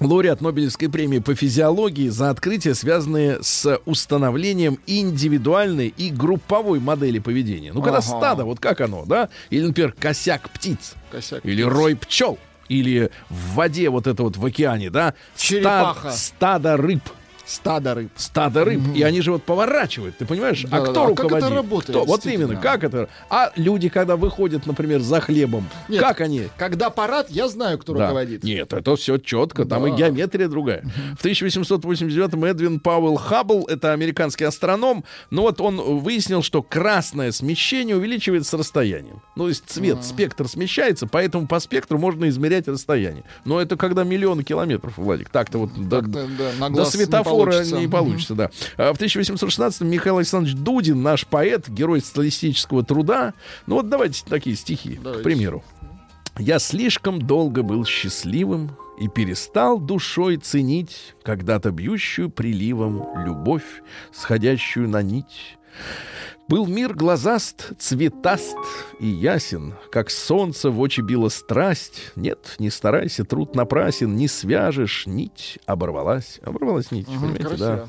[0.00, 7.72] лауреат Нобелевской премии по физиологии за открытия, связанные с установлением индивидуальной и групповой модели поведения.
[7.72, 8.06] Ну, когда Ага.
[8.06, 9.28] стадо, вот как оно, да?
[9.50, 10.94] Или, например, косяк птиц.
[11.10, 11.44] Косяк.
[11.44, 12.38] Или рой пчел.
[12.68, 15.14] Или в воде вот это вот в океане, да?
[15.36, 16.10] Черепаха.
[16.10, 17.02] Стад- стадо рыб.
[17.48, 18.10] Стадо рыб.
[18.16, 18.82] Стадо рыб.
[18.94, 20.64] И они же вот поворачивают, ты понимаешь?
[20.66, 20.90] а Да-да-да.
[20.90, 21.50] кто А как это руководит?
[21.56, 22.04] работает, Кто?
[22.04, 23.08] Вот именно, как это?
[23.30, 26.00] А люди, когда выходят, например, за хлебом, Нет.
[26.02, 26.48] как они?
[26.58, 28.02] Когда парад, я знаю, кто Да.
[28.08, 28.44] руководит.
[28.44, 29.88] Нет, это все четко, там Да.
[29.88, 30.84] и геометрия другая.
[31.18, 37.96] В 1889-м Эдвин Пауэлл Хаббл, это американский астроном, ну вот он выяснил, что красное смещение
[37.96, 39.22] увеличивается с расстоянием.
[39.36, 43.24] Ну, то есть цвет, спектр смещается, поэтому по спектру можно измерять расстояние.
[43.44, 45.30] Но это когда миллионы километров, Владик.
[45.30, 46.90] Так-то вот до, Так-то, да, на до глаз
[47.44, 47.78] светофора получится.
[47.78, 48.50] не получится, да.
[48.76, 53.34] А в 1816-м Михаил Александрович Дудин, наш поэт, герой социалистического труда.
[53.66, 55.24] Ну вот давайте такие стихи, к Давайте.
[55.24, 55.64] примеру.
[56.38, 63.64] Я слишком долго был счастливым и перестал душой ценить когда-то бьющую приливом любовь,
[64.12, 65.58] сходящую на нить.
[66.48, 68.56] Был мир глазаст, цветаст
[69.00, 72.10] и ясен, как солнце в очи била страсть.
[72.16, 76.40] Нет, не старайся, труд напрасен, не свяжешь, нить оборвалась.
[76.42, 77.48] Оборвалась нить, Мгм, понимаете, да?
[77.76, 77.88] красиво.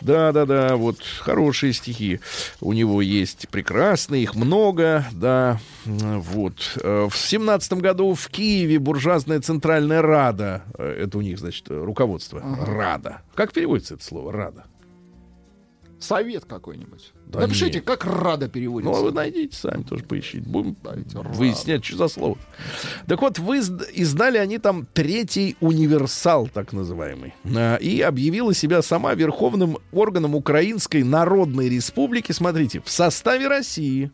[0.00, 2.18] Да, да, да, вот хорошие стихи
[2.60, 6.54] у него есть, прекрасные, их много, да, вот.
[6.82, 12.42] Э, В семнадцатом году в Киеве буржуазная центральная рада, э, это у них, значит, руководство,
[12.66, 13.22] рада.
[13.36, 14.64] Как переводится это слово, рада?
[16.00, 17.12] Совет какой-нибудь.
[17.26, 17.84] Да Напишите, нет.
[17.84, 18.98] как рада Ну, переводится.
[18.98, 20.42] а вы найдите сами, тоже поищите.
[20.48, 21.28] Будем Дайте рада.
[21.28, 22.38] выяснять, что за слово.
[23.06, 27.34] Так вот, вы издали они там третий универсал, так называемый.
[27.44, 34.10] А, И объявила себя сама верховным органом Украинской Народной Республики, смотрите, в составе России.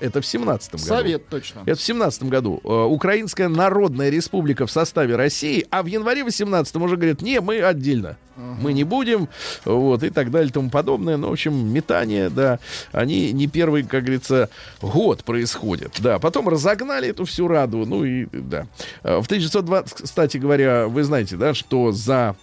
[0.00, 0.88] Это в семнадцатом году.
[0.94, 1.62] Совет, точно.
[1.66, 2.60] Это в семнадцатом году.
[2.62, 7.60] Э, Украинская Народная Республика в составе России, а в январе 18 уже говорят, не, мы
[7.60, 8.16] отдельно.
[8.38, 9.28] Мы не будем,
[9.64, 11.16] вот, и так далее, и тому подобное.
[11.16, 12.60] Ну, в общем, метания, да,
[12.92, 14.48] они не первый, как говорится,
[14.80, 15.96] год происходят.
[15.98, 18.66] Да, потом разогнали эту всю раду, ну и, да.
[19.02, 22.36] Э, В 1920, кстати говоря, вы знаете, да, что за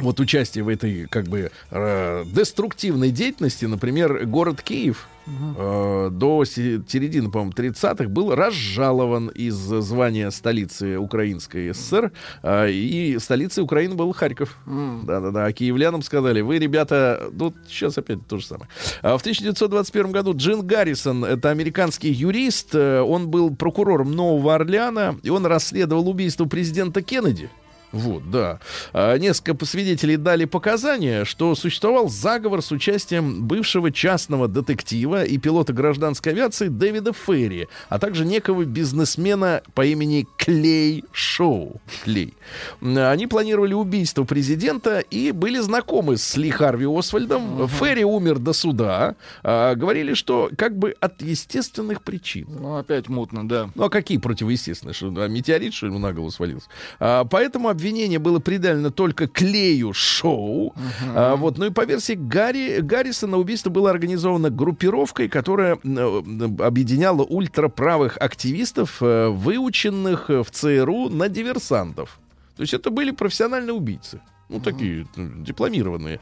[0.00, 5.08] вот участие в этой как бы э, деструктивной деятельности, например, город Киев
[5.56, 12.12] э, до се- середины, по-моему, 30-х был разжалован из звания столицы Украинской ССР,
[12.42, 14.56] э, и столицей Украины был Харьков.
[14.66, 15.46] Да-да-да.
[15.46, 18.68] А киевлянам сказали, вы, ребята, ну, сейчас опять то же самое.
[19.02, 25.16] А в 1921 году Джин Гаррисон, это американский юрист, э, он был прокурором Нового Орлеана,
[25.22, 27.50] и он расследовал убийство президента Кеннеди.
[27.92, 28.60] Вот, да.
[28.92, 35.72] А, несколько свидетелей дали показания, что существовал заговор с участием бывшего частного детектива и пилота
[35.72, 41.80] гражданской авиации Дэвида Ферри, а также некого бизнесмена по имени Клей Шоу.
[42.04, 42.34] Клей.
[42.80, 47.68] Они планировали убийство президента и были знакомы с Ли Харви Освальдом.
[47.68, 49.16] Ферри умер до суда.
[49.42, 52.46] А, говорили, что как бы от естественных причин.
[52.48, 53.70] Ну, опять мутно, да.
[53.74, 54.94] Ну, а какие противоестественные?
[54.94, 56.68] Что, а, метеорит, что ему на голову свалился?
[56.98, 60.74] А, поэтому обвинение было придалено только клею шоу.
[61.14, 66.22] А, вот, ну и по версии Гарри, Гаррисона убийство было организовано группировкой, которая э,
[66.58, 72.20] объединяла ультраправых активистов, э, выученных э, в ЦРУ на диверсантов.
[72.56, 74.20] То есть это были профессиональные убийцы.
[74.50, 76.18] Ну, такие э, дипломированные.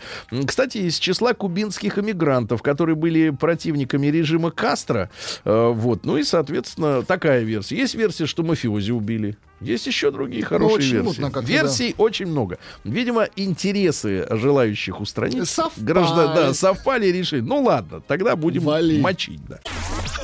[0.46, 5.10] Кстати, из числа кубинских эмигрантов, которые были противниками режима Кастро,
[5.44, 7.76] э, вот, ну и, соответственно, такая версия.
[7.76, 9.38] Есть версия, что мафиози убили.
[9.60, 11.20] Есть еще другие хорошие очень версии.
[11.22, 12.58] мутно Версий очень много.
[12.84, 15.84] Видимо, интересы желающих устранить Совпали.
[15.84, 17.40] граждан, да, совпали и решили.
[17.40, 19.00] Ну ладно, тогда будем Вали.
[19.00, 19.58] мочить, да.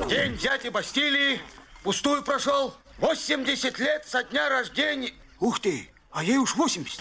[0.08, 1.40] День взятия Бастилии
[1.82, 2.74] пустую прошел.
[2.98, 5.12] 80 лет со дня рождения.
[5.40, 7.00] Ух ты, а ей уж 80.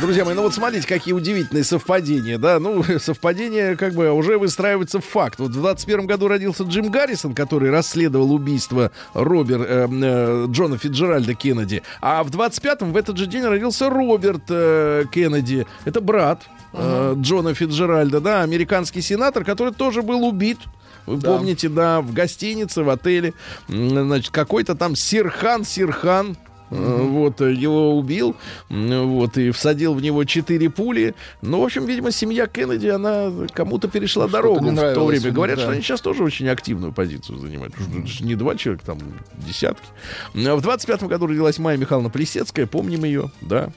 [0.00, 5.00] Друзья мои, ну вот смотрите, какие удивительные совпадения, да, ну, совпадение как бы уже выстраивается
[5.00, 5.38] в факт.
[5.38, 11.34] Вот в 21 году родился Джим Гаррисон, который расследовал убийство Робер, э, э, Джона Фиджеральда
[11.34, 16.42] Кеннеди, а в 25-м в этот же день родился Роберт э, Кеннеди, это брат
[16.74, 20.58] э, Джона Фиджеральда, да, американский сенатор, который тоже был убит.
[21.06, 23.32] Вы помните, да, в гостинице, в отеле,
[23.68, 26.36] значит, какой-то там Сирхан Сирхан,
[26.70, 28.36] э, вот, э, его убил,
[28.68, 31.14] вот, и всадил в него четыре пули.
[31.42, 35.30] Ну, в общем, видимо, семья Кеннеди, она кому-то перешла Что-то дорогу в то время.
[35.30, 35.62] Говорят, да.
[35.62, 37.74] что они сейчас тоже очень активную позицию занимают.
[38.06, 38.98] Же Не два человека, там
[39.34, 39.86] десятки.
[40.34, 43.70] А В 25-м году родилась Майя Михайловна Плесецкая, помним ее, да.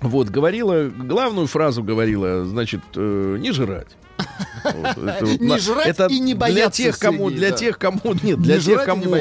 [0.00, 3.88] Вот, говорила, главную фразу говорила, значит, э, не жрать.
[5.38, 8.84] Не жрать это и не для бояться, тех, кому, для тех, кому, нет, для тех,
[8.84, 9.16] кому,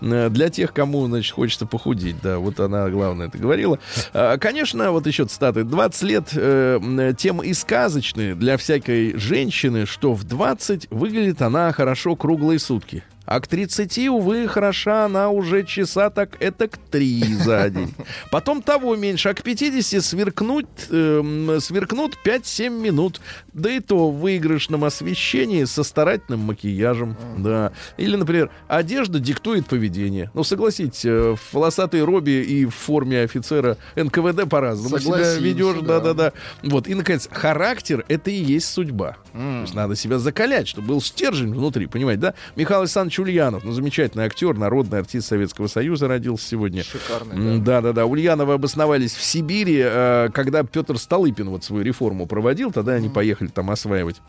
[0.00, 3.78] для тех, кому, значит, хочется похудеть, да, вот она, главное, это говорила.
[4.12, 5.64] А, Конечно, вот еще цитаты.
[5.64, 12.16] 20 лет э, тем и сказочные для всякой женщины, что в 20 выглядит она хорошо
[12.16, 13.04] круглые сутки.
[13.30, 17.94] А к 30, увы, хороша она уже часа так это к 3 за день.
[18.32, 23.20] Потом того меньше, а к 50 сверкнуть, эм, сверкнут 5-7 минут.
[23.52, 27.16] Да и то в выигрышном освещении со старательным макияжем.
[27.38, 27.70] Да.
[27.98, 30.32] Или, например, одежда диктует поведение.
[30.34, 35.76] Ну, согласитесь, э, в волосатой робе и в форме офицера НКВД по-разному себя ведешь.
[35.82, 36.00] да.
[36.00, 36.32] Да-да-да.
[36.64, 36.88] Вот.
[36.88, 39.18] И, наконец, характер— это и есть судьба.
[39.32, 42.34] То есть надо себя закалять, чтобы был стержень внутри, понимаете, да?
[42.56, 46.82] Михаил Александрович Ульянов, ну, замечательный актер, народный артист Советского Союза родился сегодня.
[46.82, 47.64] Шикарный, да.
[47.64, 48.06] Да, да, да.
[48.06, 53.48] Ульяновы обосновались в Сибири, э, когда Петр Столыпин вот свою реформу проводил, тогда они поехали
[53.48, 54.20] там осваивать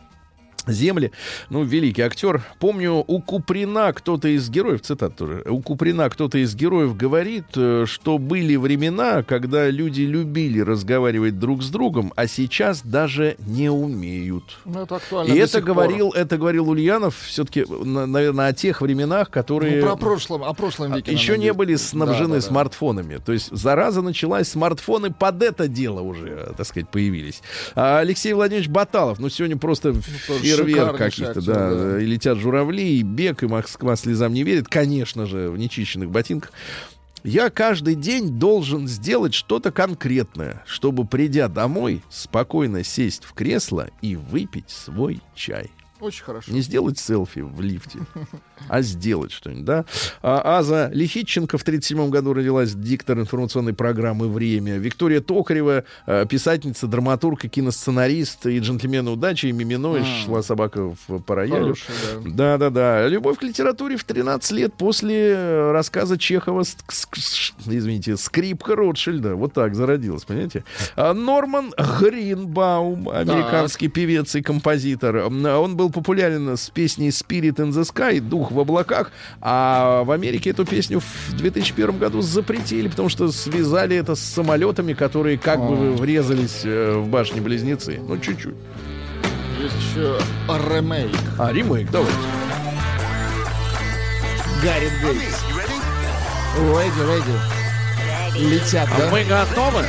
[0.66, 1.12] земли.
[1.50, 2.42] Ну, великий актер.
[2.58, 7.84] Помню, у Куприна кто-то из героев, цитат тоже, у Куприна кто-то из героев говорит, э,
[7.86, 14.58] что были времена, когда люди любили разговаривать друг с другом, а сейчас даже не умеют.
[14.64, 15.74] Ну, это актуально И это сих пор.
[15.74, 19.80] говорил, это говорил Ульянов все-таки, наверное, о тех временах, которые...
[19.80, 21.12] Ну, про прошлом, о прошлом веке.
[21.12, 23.18] Еще не были снабжены Да, да, смартфонами.
[23.24, 27.42] То есть зараза началась, смартфоны под это дело уже, э, так сказать, появились.
[27.74, 29.92] А Алексей Владимирович Баталов, ну сегодня просто
[30.26, 32.00] тоже фейерверк каких-то, да, да.
[32.00, 36.52] и летят журавли, и бег, и Москва слезам не верит, конечно же, в нечищенных ботинках.
[37.24, 44.16] Я каждый день должен сделать что-то конкретное, чтобы, придя домой, спокойно сесть в кресло и
[44.16, 45.70] выпить свой чай.
[46.02, 46.50] Очень хорошо.
[46.50, 48.00] Не сделать селфи в лифте,
[48.68, 49.84] а сделать что-нибудь, да?
[50.20, 54.78] А, Аза Лихитченко в 1937 году родилась, диктор информационной программы «Время».
[54.78, 60.04] Виктория Токарева, э, писательница, драматург и киносценарист, и «Джентльмены удачи», и «Мимино», и А.
[60.04, 61.76] «Шла собака в, по роялю».
[61.76, 61.94] Хороший,
[62.24, 62.58] да.
[62.58, 63.06] Да-да-да.
[63.06, 66.64] Любовь к литературе в 13 лет после э, рассказа Чехова
[67.66, 69.36] извините, «Скрипка Ротшильда».
[69.36, 70.64] Вот так зародилась, понимаете?
[70.96, 75.16] А Норман Гринбаум, американский певец и композитор.
[75.16, 80.50] Он был популярен с песней Spirit in the Sky, дух в облаках, а в Америке
[80.50, 85.92] эту песню в 2001 году запретили, потому что связали это с самолетами, которые как бы
[85.92, 88.00] врезались э, в башни-близнецы.
[88.06, 88.54] Ну, чуть-чуть.
[89.60, 90.18] Есть еще
[90.48, 91.16] ремейк.
[91.38, 92.16] А, ремейк, давайте.
[94.62, 95.44] Гарри Гейтс.
[96.58, 97.62] Ready, ready.
[98.38, 99.10] Летят, да?
[99.10, 99.84] Мы готовы?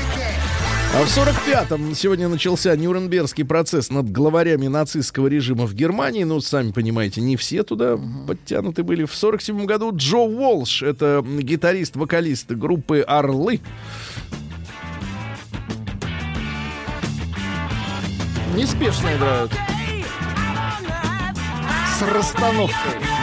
[0.95, 6.23] А в 45-м сегодня начался Нюрнбергский процесс над главарями нацистского режима в Германии.
[6.23, 9.05] Ну, сами понимаете, не все туда подтянуты были.
[9.05, 13.59] В 47-м году Джо Уолш, это гитарист-вокалист группы «Орлы»,
[18.55, 19.51] Неспешно играют.
[21.97, 23.22] С расстановкой.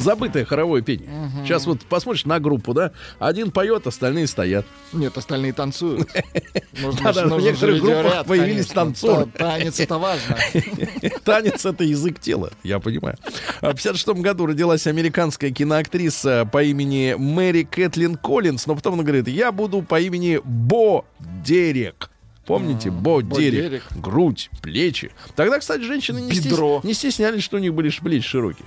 [0.00, 1.08] Забытое хоровое пение.
[1.44, 4.66] Сейчас вот посмотришь на группу, да, один поет, остальные стоят.
[4.92, 6.08] Нет, остальные танцуют.
[6.72, 9.26] Же- в некоторых группах появились танцоры.
[9.26, 10.36] Та- Танец это важно.
[11.24, 13.16] Танец— это язык тела, я понимаю.
[13.60, 19.02] А В 56 году родилась американская киноактриса по имени Мэри Кэтлин Коллинз, но потом она
[19.02, 21.04] говорит, я буду по имени Бо
[21.44, 22.10] Дерек.
[22.46, 22.90] Помните?
[22.90, 23.62] Бо, Бо Дерек.
[23.70, 23.82] Дерек.
[23.96, 25.12] Грудь, плечи.
[25.36, 28.66] Тогда, кстати, женщины не, стес- не стеснялись, что у них были плечи широкие.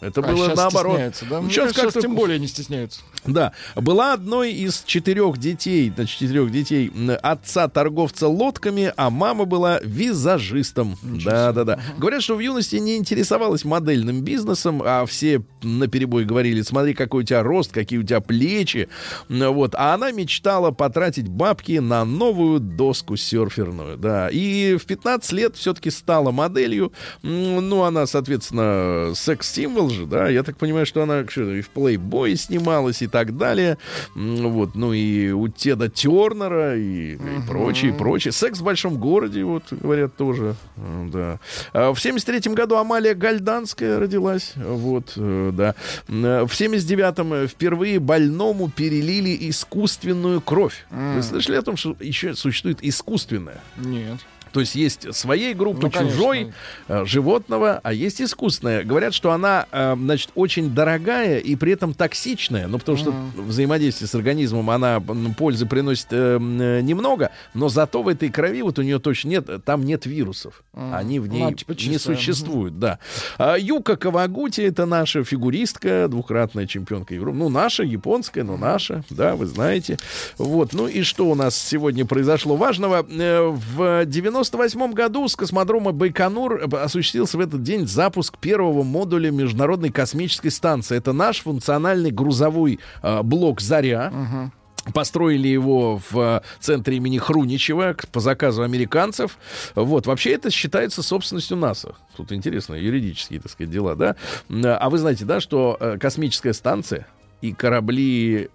[0.00, 0.98] Это А было наоборот.
[1.28, 1.40] да?
[1.40, 3.00] Ну, кажется, как-то- тем более не стесняются.
[3.26, 6.90] да, была одной из четырех детей, значит, четырех детей
[7.22, 10.96] отца торговца лодками, а мама была визажистом.
[11.02, 11.80] Да, да, да.
[11.98, 17.22] Говорят, что в юности не интересовалась модельным бизнесом, а все на перебой говорили: смотри, какой
[17.22, 18.88] у тебя рост, какие у тебя плечи.
[19.28, 19.74] Вот.
[19.74, 23.98] А она мечтала потратить бабки на новую доску серферную.
[23.98, 24.28] Да.
[24.30, 26.92] И в 15 лет все-таки стала моделью.
[27.22, 30.28] Ну, она, соответственно, секс-символ же, да.
[30.28, 33.78] Я так понимаю, что она что, и в Playboy снималась и так далее.
[34.14, 34.74] Вот.
[34.74, 38.32] Ну и у Теда Тернера и, и прочее, прочее.
[38.32, 40.54] Секс в большом городе, вот, говорят, тоже.
[40.76, 41.38] М, Да.
[41.72, 44.52] А В 73 году Амалия Гальданская родилась.
[44.56, 45.74] Вот, э, да.
[46.08, 50.86] Э, В 79-м впервые больному перелили искусственную кровь.
[50.90, 53.60] Вы слышали о том, что еще существует искусственная?
[53.76, 54.18] Нет.
[54.52, 56.52] То есть есть своей группы, ну, чужой,
[56.88, 58.84] э, животного, а есть искусственная.
[58.84, 64.08] Говорят, что она, э, значит, очень дорогая и при этом токсичная, ну, потому что взаимодействие
[64.08, 65.00] с организмом, она
[65.36, 69.64] пользы приносит э, э, немного, но зато в этой крови вот у нее точно нет,
[69.64, 70.62] там нет вирусов.
[70.74, 70.94] Mm.
[70.96, 72.78] Они в ней ну, типа не существуют, mm.
[72.78, 72.98] да.
[73.38, 77.38] А Юка Кавагути, это наша фигуристка, двукратная чемпионка Европы.
[77.38, 79.98] Ну, наша, японская, но наша, да, вы знаете.
[80.38, 83.06] Вот, ну и что у нас сегодня произошло важного?
[83.08, 88.82] Э, в 90 1998 году с космодрома Байконур э, осуществился в этот день запуск первого
[88.82, 90.96] модуля Международной космической станции.
[90.96, 94.12] Это наш функциональный грузовой э, блок «Заря».
[94.12, 94.92] Угу.
[94.94, 99.36] Построили его в э, центре имени Хруничева по заказу американцев.
[99.74, 101.94] Вот, вообще это считается собственностью НАСА.
[102.16, 104.16] Тут интересно, юридические, так сказать, дела, да?
[104.48, 107.06] А вы знаете, да, что э, космическая станция
[107.42, 108.48] и корабли,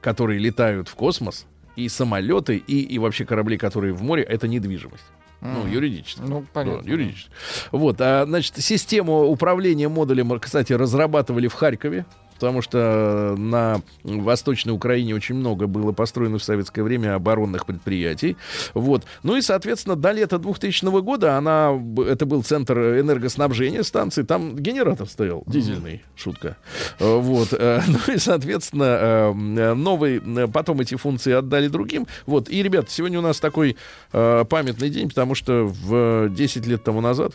[0.00, 1.46] которые летают в космос,
[1.76, 5.04] и самолеты, и, и вообще корабли, которые в море, это недвижимость.
[5.40, 6.22] Ну, юридически.
[6.22, 6.82] Ну, понятно.
[6.82, 7.30] Да, юридически.
[7.70, 12.06] Вот, а, значит, систему управления модулем, кстати, разрабатывали в Харькове.
[12.34, 18.36] Потому что на Восточной Украине очень много было построено в советское время оборонных предприятий.
[18.74, 19.04] Вот.
[19.22, 21.72] Ну и, соответственно, до лета 2000 года она,
[22.06, 24.22] это был центр энергоснабжения станции.
[24.22, 26.56] Там генератор стоял, дизельный, шутка.
[26.98, 27.48] Э, Вот.
[27.52, 32.06] э, Ну и, соответственно, э, новый, потом эти функции отдали другим.
[32.26, 32.48] Вот.
[32.48, 33.76] И, ребята, сегодня у нас такой
[34.10, 37.32] памятный день, потому что в 10 лет тому назад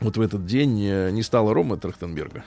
[0.00, 2.44] вот в этот день не стало Рома Трахтенберга.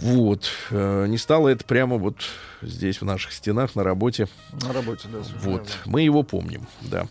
[0.00, 0.50] Вот.
[0.70, 2.16] э, Не стало это прямо вот
[2.62, 4.28] здесь, в наших стенах, на работе.
[4.66, 5.18] На работе, да.
[5.42, 5.68] Вот.
[5.84, 7.06] Мы его помним, да.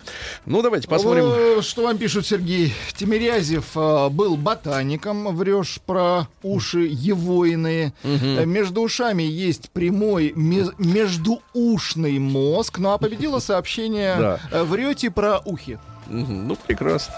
[0.45, 1.25] Ну, давайте посмотрим.
[1.25, 2.73] Э, Что вам пишут, Сергей?
[2.95, 7.93] Тимирязев э, был ботаником, врешь про уши егойные.
[8.03, 12.79] Э, Между ушами есть прямой ме- междуушный мозг.
[12.79, 15.77] Ну а победило сообщение «Врете про ухи».
[16.07, 17.13] Ну, прекрасно.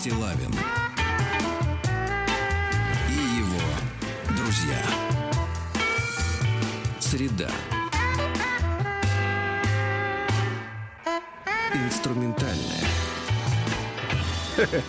[0.00, 0.50] Стилавин
[3.10, 3.60] и его
[4.34, 4.78] друзья.
[6.98, 7.50] Среда.
[11.74, 12.56] Инструментальная.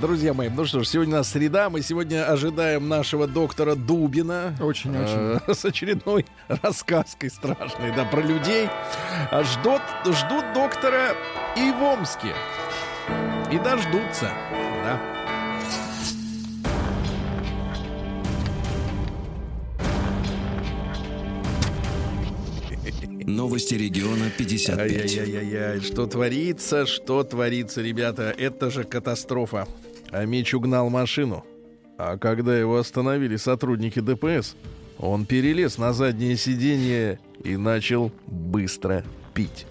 [0.00, 1.68] Друзья мои, ну что ж, сегодня у нас среда.
[1.68, 4.54] Мы сегодня ожидаем нашего доктора Дубина.
[4.60, 5.40] Очень-очень.
[5.48, 8.68] э, С очередной рассказкой страшной, да, про людей.
[9.32, 11.16] А Ждут, ждут доктора
[11.56, 12.36] и в Омске.
[13.52, 14.30] И дождутся,
[14.82, 15.00] да?
[23.26, 24.78] Новости региона 55.
[24.80, 29.68] Ай-яй-яй-яй, что творится, что творится, ребята, это же катастрофа.
[30.10, 31.44] А Мич угнал машину.
[31.96, 34.56] А когда его остановили сотрудники ДПС,
[34.98, 39.66] он перелез на заднее сиденье и начал быстро пить.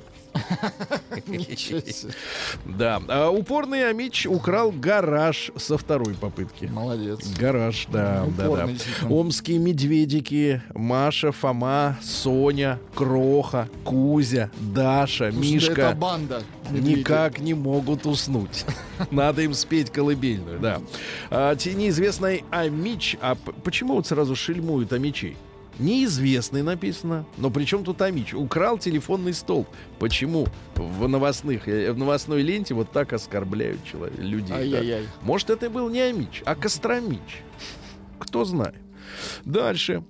[2.65, 6.65] Да, а упорный Амич украл гараж со второй попытки.
[6.65, 7.27] Молодец.
[7.37, 8.49] Гараж, да, да, да.
[8.49, 8.77] Упорный.
[9.09, 16.43] Омские медведики, Маша, Фома, Соня, Кроха, Кузя, Даша, Мишка Это банда.
[16.71, 18.65] никак не могут уснуть.
[19.11, 20.81] Надо им спеть колыбельную, да.
[21.29, 25.37] А, неизвестный Амич, а почему вот сразу шельмуют Амичей?
[25.79, 27.25] Неизвестный написано.
[27.37, 28.33] Но при чем тут Амич?
[28.33, 29.67] Украл телефонный столб.
[29.97, 34.49] Почему в новостных, э, в новостной ленте вот так оскорбляют человек, людей?
[34.49, 34.57] да?
[34.57, 35.07] Ай-яй-яй.
[35.21, 37.43] Может, это был не Амич, а Костромич.
[38.19, 38.75] Кто знает.
[39.45, 40.03] Дальше.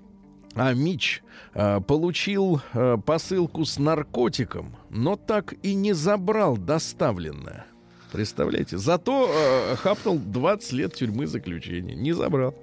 [0.55, 1.21] Амич
[1.53, 7.65] а, получил а, посылку с наркотиком, но так и не забрал доставленное.
[8.11, 8.77] Представляете?
[8.77, 11.93] Зато э, хапнул 20 лет тюрьмы заключения.
[11.93, 12.55] Не забрал.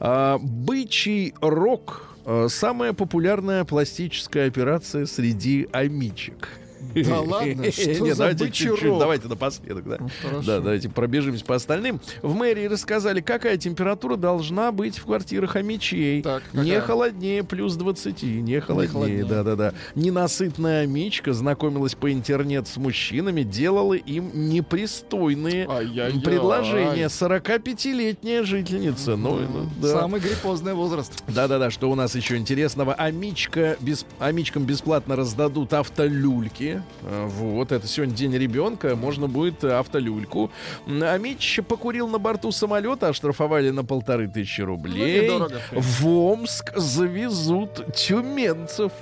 [0.00, 2.15] А, бычий рок э,
[2.48, 6.48] самая популярная пластическая операция среди амичек.
[6.94, 7.70] Да ладно?
[7.70, 8.98] Что за давайте бычий чуть-чуть, рок?
[9.00, 9.98] давайте напоследок, да.
[10.00, 10.42] Ну.
[10.42, 12.00] Да, давайте пробежимся по остальным.
[12.22, 16.22] В мэрии рассказали, какая температура должна быть в квартирах амичей.
[16.22, 19.74] Так, не холоднее плюс 20, не холоднее, да-да-да.
[19.94, 26.20] Ненасытная амичка знакомилась по интернет с мужчинами, делала им непристойные Ай-яй-яй.
[26.22, 27.06] предложения.
[27.08, 29.16] 45-летняя жительница.
[29.16, 29.88] Ну, ну, да.
[30.00, 31.12] Самый гриппозный возраст.
[31.28, 32.94] Да-да-да, что у нас еще интересного?
[32.94, 36.65] Амичка, бес- амичкам бесплатно раздадут автолюльки.
[37.02, 40.50] Э, Вот, это сегодня день ребенка, можно будет автолюльку.
[40.86, 45.16] М, Амич покурил на борту самолета, оштрафовали на полторы тысячи рублей.
[45.18, 48.92] Ну, недорого, в в Омск завезут тюменцев.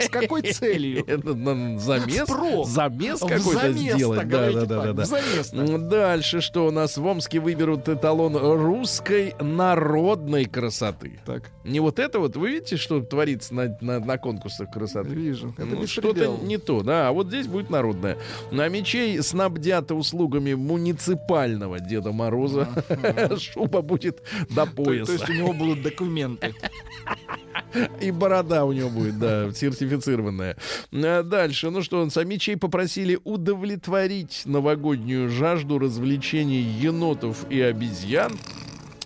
[0.00, 1.04] С какой целью?
[1.78, 2.28] Замес,
[2.66, 4.28] замес какой-то сделать.
[4.28, 5.50] Да, да, да, да, замес
[5.88, 11.20] Дальше, что у нас в Омске выберут эталон русской народной красоты.
[11.24, 15.10] Так, Не вот это вот, вы видите, что творится на, на, на конкурсах красоты?
[15.10, 15.54] вижу.
[15.56, 17.08] Это Ну, что-то не то, да.
[17.08, 18.18] А вот здесь будет народное.
[18.50, 22.68] На мечей снабдят услугами муниципального Деда Мороза.
[23.38, 25.12] Шуба будет до То, то пояса.
[25.12, 26.54] есть у него будут документы.
[28.00, 30.56] И борода у него будет, да, сертифицированная.
[30.92, 38.32] А Дальше, ну что, самичей попросили удовлетворить новогоднюю жажду развлечений енотов и обезьян.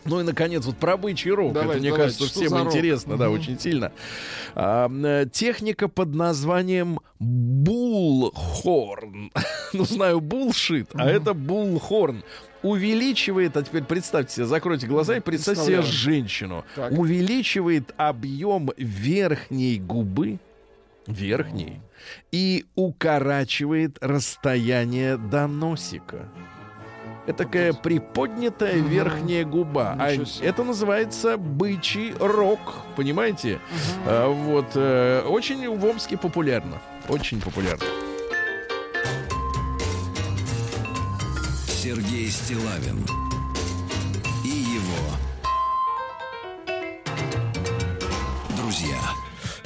[0.05, 1.53] Ну и, наконец, вот про бычий рог.
[1.53, 2.67] Давайте, Это, мне давайте, кажется, всем рог?
[2.67, 3.35] интересно, да, Мгм.
[3.35, 3.93] очень сильно.
[4.55, 9.31] А, техника под названием булхорн.
[9.73, 12.25] ну, знаю, булшит, а это булхорн.
[12.63, 16.65] Увеличивает, а теперь представьте себе, закройте глаза и представьте себе женщину.
[16.77, 16.93] Так.
[16.93, 20.39] Увеличивает объем верхней губы,
[21.09, 21.81] верхней,
[22.31, 26.29] и укорачивает расстояние до носика.
[27.27, 28.89] Это такая приподнятая Мгм.
[28.89, 29.97] верхняя губа.
[29.99, 32.59] А это называется бычий рок.
[32.97, 33.61] Понимаете?
[34.07, 34.67] А, вот.
[34.75, 36.81] э, очень в Омске популярно.
[37.09, 37.85] Очень популярно.
[41.69, 43.05] Сергей Стилавин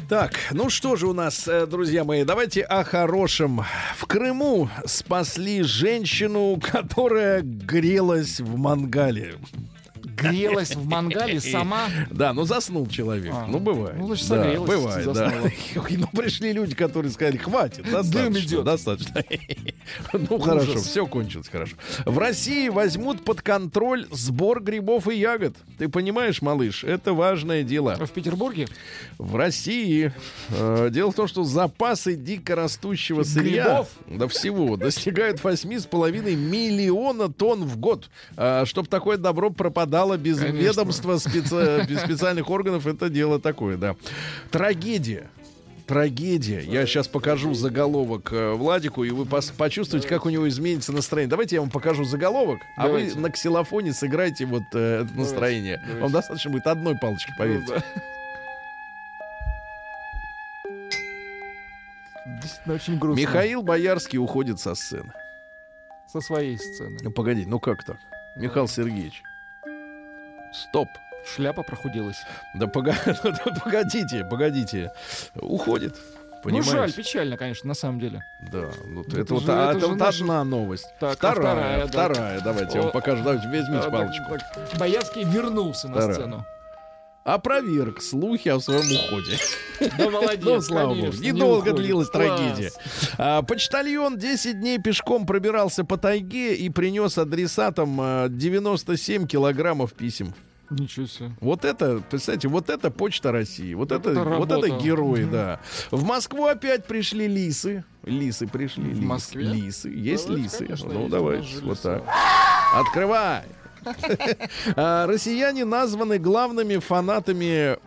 [0.08, 3.64] Так, ну что же у нас, э, друзья мои, давайте о хорошем.
[3.96, 9.34] В Крыму спасли женщину, которая грелась в мангале.
[10.16, 11.86] Грелась в мангале сама.
[12.10, 13.32] Да, ну заснул человек.
[13.34, 13.96] А, ну, бывает.
[13.98, 15.14] ну, значит, да, согрелась, бывает, да.
[15.14, 15.50] заснула.
[15.96, 18.38] Ну, пришли люди, которые сказали, хватит, достаточно.
[18.38, 18.64] идет.
[18.64, 19.22] Достаточно.
[20.12, 21.76] Ну, хорошо, все кончилось хорошо.
[22.04, 25.54] В России возьмут под контроль сбор грибов и ягод.
[25.78, 27.94] Ты понимаешь, малыш, это важное дело.
[27.94, 28.66] В Петербурге?
[29.18, 30.12] В России
[30.48, 33.88] э, дело в том, что запасы дикорастущего сырья Грибов?
[34.08, 38.10] до всего достигают 8,5 миллиона тонн в год.
[38.64, 40.56] Чтобы такое добро пропадало без Конечно.
[40.58, 43.96] ведомства специ- без специальных органов, это дело такое, да.
[44.50, 45.28] Трагедия.
[45.86, 46.62] Трагедия.
[46.66, 51.30] Я сейчас покажу заголовок э, Владику, и вы пос- почувствуете, как у него изменится настроение.
[51.30, 53.14] Давайте я вам покажу заголовок, а Давайте.
[53.14, 55.76] вы на ксилофоне сыграйте вот э, это настроение.
[55.78, 56.00] давайте.
[56.02, 57.74] Вам достаточно будет одной палочки, поверьте.
[57.74, 57.80] Ну
[62.66, 62.72] да.
[62.74, 63.20] Очень грустно.
[63.20, 65.12] Михаил Боярский уходит со сцены.
[66.12, 66.98] Со своей сцены.
[67.02, 67.98] Ну, погоди, ну как так?
[68.36, 69.22] Михаил Сергеевич.
[70.62, 70.88] Стоп.
[71.34, 72.18] Шляпа прохудилась.
[72.54, 74.92] Да да погодите, погодите.
[75.34, 75.96] Уходит.
[76.44, 76.70] Понимаете?
[76.70, 78.22] Ну, жаль, печально, конечно, на самом деле.
[78.52, 80.86] Да, вот Это это, вот, же- а, это это вот наша- одна новость.
[81.00, 82.44] Так, а вторая, вторая, вторая, да.
[82.44, 83.24] давайте я вам покажу.
[83.24, 84.24] Давайте возьмите А, палочку.
[84.30, 84.78] так, так.
[84.78, 86.14] Боярский вернулся на Вторая.
[86.14, 86.46] сцену.
[87.24, 89.36] Опроверг слухи о своем уходе.
[89.98, 91.12] Да молодец, Ну, слава богу.
[91.18, 91.76] не Недолго уходит.
[91.76, 92.24] длилась Класс.
[92.24, 92.70] трагедия.
[93.18, 100.34] А, почтальон 10 дней пешком пробирался по тайге и принес адресатам а, 97 килограммов писем.
[100.70, 101.30] Ничего себе.
[101.40, 103.72] Вот это, представьте, вот это почта России.
[103.74, 105.60] Вот, это, это вот это герои, да.
[105.90, 107.84] В Москву опять пришли лисы.
[108.04, 108.82] Лисы пришли.
[108.84, 109.42] В лис- Москве?
[109.44, 109.88] Лисы.
[109.90, 110.58] Есть Давайте, лисы.
[110.64, 111.48] конечно, ну, есть.
[111.48, 111.82] же Вот лисы.
[111.82, 112.04] так.
[112.74, 113.42] Открывай.
[114.76, 117.78] А, Россияне названы главными фанатами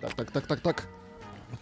[0.00, 0.88] Так, так, так, так, так.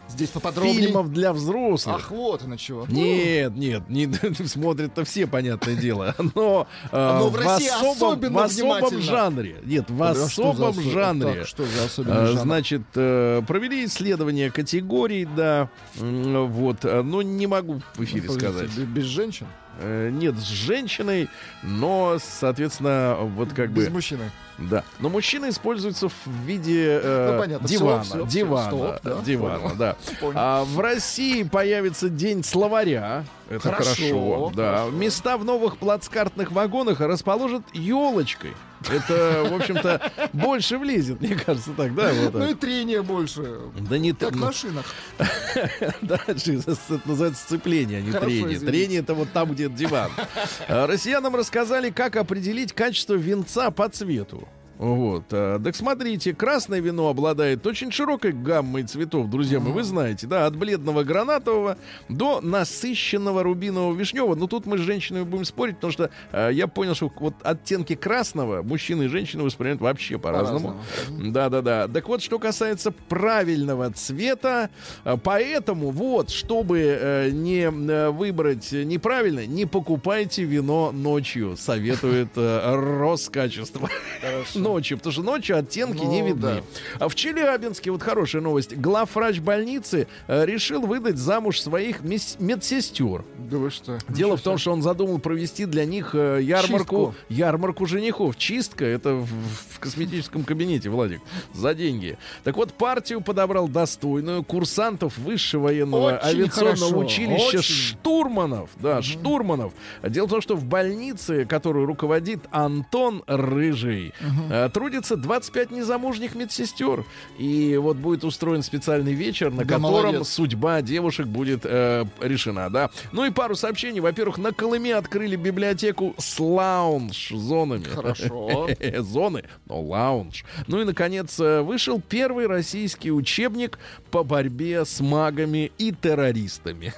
[0.08, 0.74] Здесь поподробнее.
[0.86, 1.96] фильмов для взрослых.
[1.98, 2.86] Ах, вот оно чего.
[2.88, 4.06] Нет, нет, не,
[4.46, 6.14] смотрят-то все, понятное дело.
[6.34, 9.56] Но, э, Но в России особом, особенно в особом жанре.
[9.64, 11.34] Нет, в Да что особом осо- жанре.
[11.34, 12.40] Так, что за особенный Э, жанр?
[12.40, 18.70] Значит, э, провели исследование категорий, да, вот, но не могу в эфире Ну, сказать.
[18.70, 19.46] бе- Без женщин?
[19.78, 21.28] Э, Нет, с женщиной,
[21.62, 24.30] но, соответственно, вот как без бы, мужчины.
[24.58, 24.82] да.
[24.98, 26.14] Но мужчина используется в
[26.44, 29.76] виде э, Ну, понятно, дивана, всё, всё, дивана, стоп, да, дивана, понял.
[29.76, 29.96] да.
[30.20, 30.32] Понял.
[30.36, 33.24] А в России появится день словаря.
[33.48, 34.52] Это Хорошо, хорошо.
[34.54, 34.76] да.
[34.78, 34.90] хорошо.
[34.96, 38.54] Места в новых плацкартных вагонах расположат елочкой.
[38.90, 42.12] Это, в общем-то, больше влезет, мне кажется, так, да?
[42.12, 42.60] вот Ну и так.
[42.60, 43.60] трение больше.
[43.88, 44.86] Да не Как ну, на шинах.
[46.02, 48.58] Дальше это называется сцепление, а не трение.
[48.58, 50.10] Трение это вот там, где диван.
[50.68, 54.48] Россиянам рассказали, как определить качество винца по цвету.
[54.78, 55.24] Вот.
[55.32, 60.46] а, Так смотрите, красное вино обладает очень широкой гаммой цветов, друзья мои, вы знаете, да,
[60.46, 61.76] от бледного гранатового
[62.08, 64.36] до насыщенного рубинового вишневого.
[64.36, 67.96] Но тут мы с женщинами будем спорить, потому что а, я понял, что вот оттенки
[67.96, 70.76] красного мужчины и женщины воспринимают вообще по-разному.
[71.10, 71.88] Да-да-да.
[71.88, 74.70] Так вот, что касается правильного цвета,
[75.04, 82.74] э, поэтому вот, чтобы э, не э, выбрать неправильно, не покупайте вино ночью, советует э,
[82.74, 83.88] Роскачество.
[84.68, 86.40] Ночью, потому что ночью оттенки Ну, не видны.
[86.40, 86.62] да.
[86.98, 93.24] А в Челябинске, вот хорошая новость, главврач больницы э, решил выдать замуж своих медсестер.
[93.38, 93.98] Да вы что?
[94.08, 97.14] Дело в том, что он задумал провести для них э, ярмарку, Чистку.
[97.28, 98.36] ярмарку женихов.
[98.36, 101.20] Чистка это в, в косметическом кабинете, Владик,
[101.54, 102.18] за деньги.
[102.44, 107.60] Так вот, партию подобрал достойную курсантов высшего военного Очень авиационного хорошо, училища очень.
[107.74, 108.70] штурманов.
[108.76, 109.72] Да, штурманов.
[110.02, 114.12] Дело в том, что в больнице, которую руководит Антон Рыжий,
[114.50, 117.04] э, трудится 25 незамужних медсестер.
[117.38, 119.82] И вот будет устроен специальный вечер, на Да, котором
[120.12, 120.28] молодец.
[120.28, 122.90] судьба девушек будет э, решена, да.
[123.12, 124.00] Ну и пару сообщений.
[124.00, 127.84] Во-первых, на Колыме открыли библиотеку с лаунж-зонами.
[127.84, 128.68] Хорошо.
[128.98, 130.44] Зоны, но лаунж.
[130.66, 133.78] Ну и, наконец, э, вышел первый российский учебник
[134.10, 136.92] по борьбе с магами и террористами.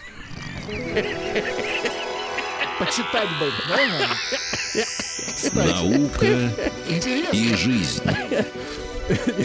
[2.79, 3.79] Почитать бы, да?
[5.53, 6.27] Наука
[7.33, 8.03] и жизнь.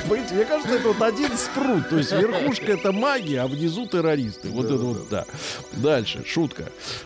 [0.07, 1.89] Мне кажется, это вот один спрут.
[1.89, 4.49] То есть верхушка это магия, а внизу террористы.
[4.49, 5.25] Вот это вот, да.
[5.73, 6.65] Дальше, шутка.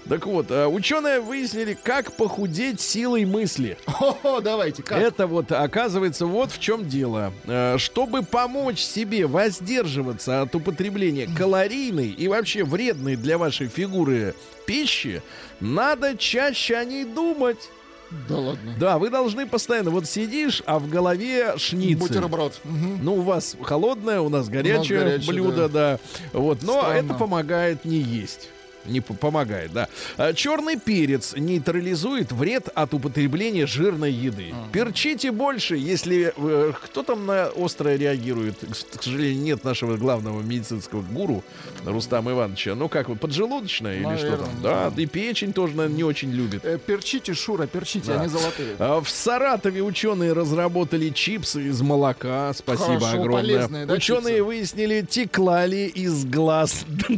[0.10, 3.78] Так вот, э, ученые выяснили, как похудеть силой мысли.
[4.24, 5.02] О, давайте, как?
[5.02, 7.32] Это вот, оказывается, вот в чем дело.
[7.46, 15.22] Э, Чтобы помочь себе воздерживаться от употребления калорийной и вообще вредной для вашей фигуры пищи,
[15.62, 17.70] надо чаще о ней думать.
[18.28, 18.76] Да ладно.
[18.80, 21.98] Да, вы должны постоянно, вот сидишь, а в голове шницель.
[21.98, 22.60] Бутерброд.
[22.64, 23.00] Мгм.
[23.04, 26.00] Ну, у вас холодное, у нас горячее, горячее, блюдо, да.
[26.34, 27.06] Вот, но Странно.
[27.06, 28.50] это помогает не есть.
[28.90, 29.88] Не по- помогает, да.
[30.18, 34.54] А, Черный перец нейтрализует вред от употребления жирной еды.
[34.72, 38.58] Перчите больше, если э, кто там на острое реагирует.
[38.60, 41.44] К к сожалению, нет нашего главного медицинского гуру
[41.86, 42.76] Рустама Ивановича.
[42.76, 44.48] Ну как вы, поджелудочная или что там?
[44.48, 45.02] Наверное, Да, да.
[45.02, 46.66] и печень тоже наверное, не очень любит.
[46.66, 48.22] Э, Перчите, Шура, перчите, Да.
[48.22, 48.76] они золотые.
[48.80, 52.52] А В Саратове ученые разработали чипсы из молока.
[52.54, 53.42] Спасибо Хорошо, огромное.
[53.42, 54.44] полезные, да, ученые чипсы?
[54.44, 56.86] выяснили, текла ли из глаз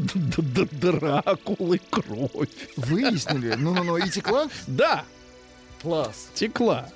[1.61, 2.49] Дракулы кровь.
[2.75, 3.53] Выяснили.
[3.55, 4.47] Ну-ну-ну, и текла?
[4.65, 5.05] Да,
[5.81, 6.29] Класс.
[6.33, 6.89] текла.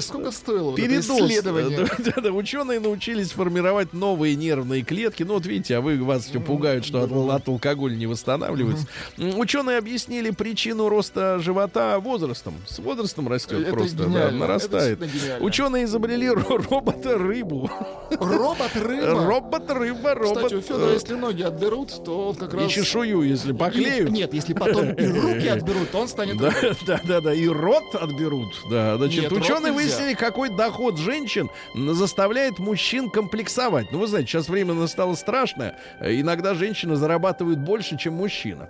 [0.00, 1.20] Сколько стоило вот это Передоз.
[1.30, 1.78] исследование?
[1.78, 5.22] Да, да, да, ученые научились формировать новые нервные клетки.
[5.22, 8.86] Ну, вот видите, а вы вас все пугают, что от, от алкоголя не восстанавливается.
[9.18, 12.54] М, Ученые объяснили причину роста живота возрастом.
[12.68, 14.98] С возрастом растет Это просто, да, нарастает.
[15.40, 17.70] Ученые изобрели ро- робота-рыбу.
[18.10, 19.24] Робот-рыба.
[19.24, 20.36] Робот-рыба, робот.
[20.38, 22.66] Кстати, у Федора, э, если ноги отберут, то он как раз...
[22.66, 24.10] И чешую, если И- поклеют.
[24.10, 26.36] Нет, если потом и руки отберут, то он станет...
[26.38, 26.52] Да,
[26.86, 28.48] да, да, да, и рот отберут.
[28.70, 29.96] Да, значит, рот ученые нельзя.
[29.96, 33.92] выяснили, какой доход женщин заставляет мужчин комплексовать.
[33.92, 35.76] Ну, вы знаете, сейчас время настало страшное.
[36.00, 38.68] Иногда женщина зарабатывает больше, чем мужчина.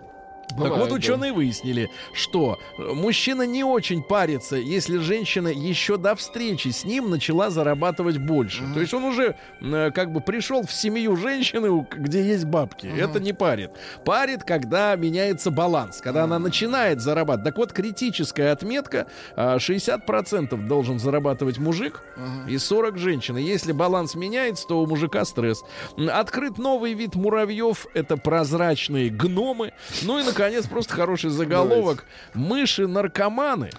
[0.53, 0.95] Так Бывает, вот, да.
[0.95, 7.11] ученые выяснили, что э, мужчина не очень парится, если женщина еще до встречи с ним
[7.11, 8.63] начала зарабатывать больше.
[8.75, 12.87] То есть он уже э, как бы пришел в семью женщины, где есть бабки.
[12.87, 13.71] Это не парит.
[14.05, 17.45] Парит, когда меняется баланс, когда она начинает зарабатывать.
[17.45, 22.03] Так вот, критическая отметка а, 60% должен зарабатывать мужик
[22.49, 23.37] и 40 женщин.
[23.39, 25.63] И если баланс меняется, то у мужика стресс.
[25.97, 27.87] Открыт новый вид муравьев.
[27.95, 29.73] Это прозрачные гномы.
[30.03, 32.05] Ну и, наконец, просто хороший заголовок.
[32.35, 33.71] Мыши-наркоманы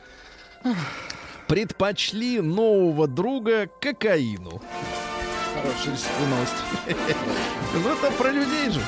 [1.47, 4.61] предпочли нового друга кокаину.
[5.53, 5.95] Хорошая
[6.29, 7.07] новость.
[7.73, 8.81] Ну это про людей же.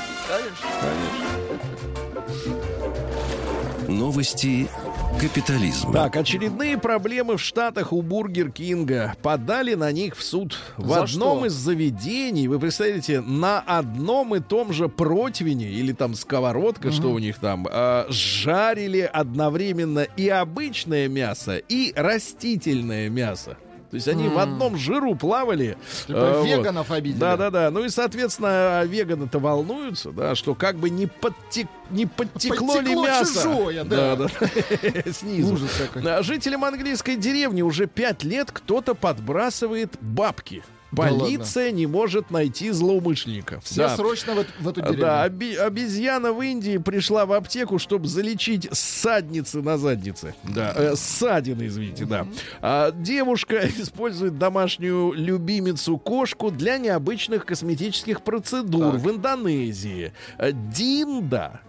[3.88, 4.70] Новости
[5.20, 5.94] капитализма.
[5.94, 9.16] Так, очередные проблемы в Штатах у Бургер Кинга.
[9.22, 10.58] Подали на них в суд.
[10.78, 11.46] В За одном что?
[11.48, 17.20] из заведений, вы представляете, на одном и том же противне, или там сковородка, что у
[17.20, 23.58] них там, а, жарили одновременно и обычное мясо, и растительное мясо.
[23.96, 25.78] То есть они в одном жиру плавали.
[26.06, 26.46] Типа э, вот.
[26.46, 27.18] веганов обидели.
[27.18, 27.72] Да, да, да.
[27.72, 33.06] Ну и, соответственно, веганы-то волнуются, да, что как бы не, подтек, не подтекло ли Подтекло
[33.06, 33.34] мясо.
[33.34, 34.18] чужое, да.
[34.18, 35.12] да, да.
[35.14, 35.58] Снизу.
[36.04, 40.62] А Жителям английской деревни уже пять лет кто-то подбрасывает бабки.
[40.92, 43.60] Да Полиция не может найти злоумышленника.
[43.62, 43.96] Все Да.
[43.98, 45.26] срочно в, в эту Да, деревню.
[45.26, 50.36] оби- обезьяна в Индии пришла в аптеку, чтобы залечить ссадницы на заднице.
[50.44, 52.28] Да, э, ссадины, извините, да.
[52.62, 59.02] А, девушка использует домашнюю любимицу кошку для необычных косметических процедур Так.
[59.02, 60.14] в Индонезии.
[60.38, 61.60] Э, Динда.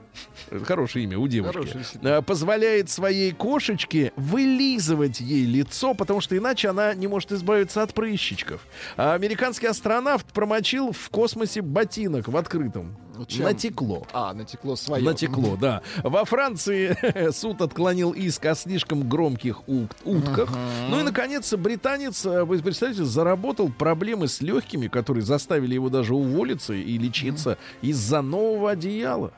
[0.65, 1.77] Хорошее имя у девушки.
[2.03, 7.95] Э, Позволяет своей кошечке вылизывать ей лицо, потому что иначе она не может избавиться от
[7.95, 8.67] прыщичков.
[8.97, 12.97] А американский астронавт промочил в космосе ботинок в открытом.
[13.29, 13.45] Чем?
[13.45, 14.07] Натекло.
[14.13, 15.03] А, натекло свое.
[15.03, 15.81] Натекло, да.
[16.03, 20.51] Во Франции суд отклонил иск о слишком громких ут- утках.
[20.91, 26.15] Ну и, наконец, британец, э, вы представляете, заработал проблемы с легкими, которые заставили его даже
[26.15, 29.33] уволиться и лечиться из-за нового одеяла.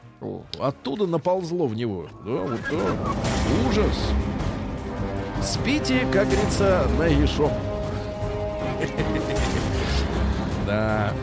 [0.58, 2.08] Оттуда наползло в него.
[2.24, 3.16] Да, вот так.
[3.68, 4.12] Ужас.
[5.42, 7.50] Спите, как говорится, нагишом.
[10.66, 11.14] Да.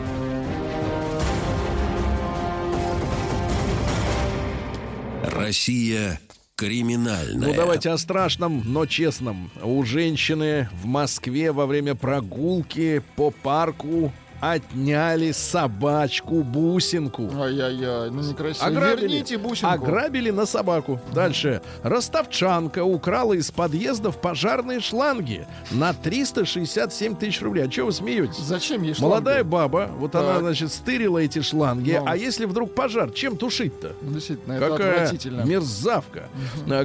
[5.22, 6.18] Россия
[6.56, 7.48] криминальная.
[7.48, 9.50] Ну, давайте о страшном, но честном.
[9.62, 14.12] У женщины в Москве во время прогулки по парку
[14.54, 17.30] отняли собачку бусинку.
[17.40, 18.66] Ай-яй-яй, ну некрасиво.
[18.66, 19.02] Ограбили.
[19.08, 19.72] Верните бусинку.
[19.74, 21.00] Ограбили на собаку.
[21.14, 21.62] Дальше.
[21.82, 27.66] Ростовчанка украла из подъездов пожарные шланги на 367 тысяч рублей.
[27.66, 28.38] А что вы смеетесь?
[28.38, 29.48] Зачем ей Молодая шланги?
[29.50, 30.40] баба, вот она, Так.
[30.42, 31.96] значит, стырила эти шланги.
[31.98, 32.04] Ну.
[32.06, 33.92] А если вдруг пожар, чем тушить-то?
[34.02, 35.42] Ну, Действительно, это Какая отвратительно.
[35.42, 36.28] мерзавка.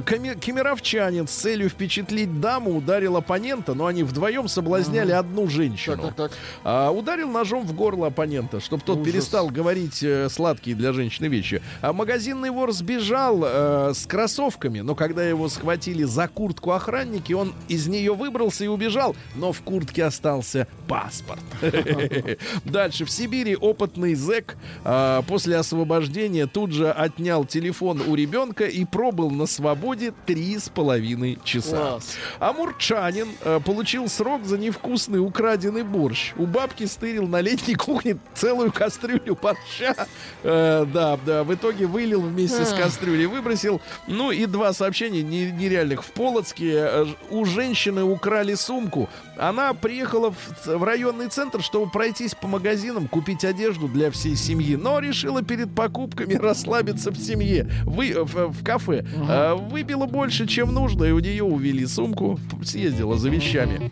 [0.04, 5.96] Коми- Кемеровчанин с целью впечатлить даму ударил оппонента, но они вдвоем соблазняли одну женщину.
[5.96, 6.32] Так, так, так.
[6.64, 9.12] А, ударил ножом в горло оппонента, чтобы тот Ужас.
[9.12, 11.62] перестал говорить э, сладкие для женщины вещи.
[11.80, 17.52] А магазинный вор сбежал э, с кроссовками, но когда его схватили за куртку охранники, он
[17.68, 21.42] из нее выбрался и убежал, но в куртке остался паспорт.
[22.64, 23.04] Дальше.
[23.04, 29.30] В Сибири опытный зэк а, после освобождения тут же отнял телефон у ребенка и пробыл
[29.30, 31.98] на свободе три с половиной часа.
[32.38, 36.32] Амурчанин э, получил срок за невкусный украденный борщ.
[36.36, 40.06] У бабки стырил на летней кухне целую кастрюлю борща.
[40.42, 43.80] Э, да, да, в итоге вылил вместе с кастрюлей, выбросил.
[44.06, 46.04] Ну и два сообщения не- нереальных.
[46.04, 49.08] В Полоцке э, у женщины украли сумку.
[49.38, 54.76] Она приехала в, в районный центр, чтобы пройтись по магазинам, купить одежду для всей семьи.
[54.76, 57.70] Но решила перед покупками расслабиться в семье.
[57.84, 59.06] Вы, э, в, в кафе.
[59.28, 62.38] Э, выпила больше, чем нужно, и у нее увели сумку.
[62.62, 63.90] Съездила за вещами.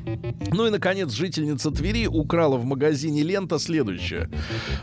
[0.53, 4.29] Ну и, наконец, жительница Твери украла в магазине лента следующее.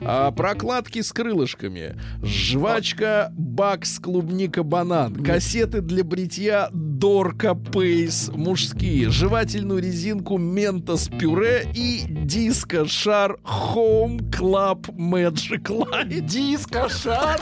[0.01, 1.95] А, прокладки с крылышками.
[2.23, 5.15] Жвачка Бакс клубника банан.
[5.15, 9.09] Кассеты для бритья Дорка Пейс мужские.
[9.09, 16.21] Жевательную резинку Ментос пюре и диско шар Home Club Magic Light.
[16.21, 17.39] Диско-шар.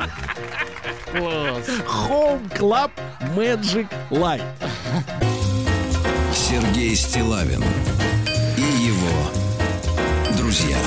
[1.11, 1.69] Класс.
[2.09, 2.91] Home Club
[3.35, 4.43] Magic Light.
[6.33, 7.63] Сергей Стилавин
[8.57, 9.44] и его
[10.55, 10.77] друзья.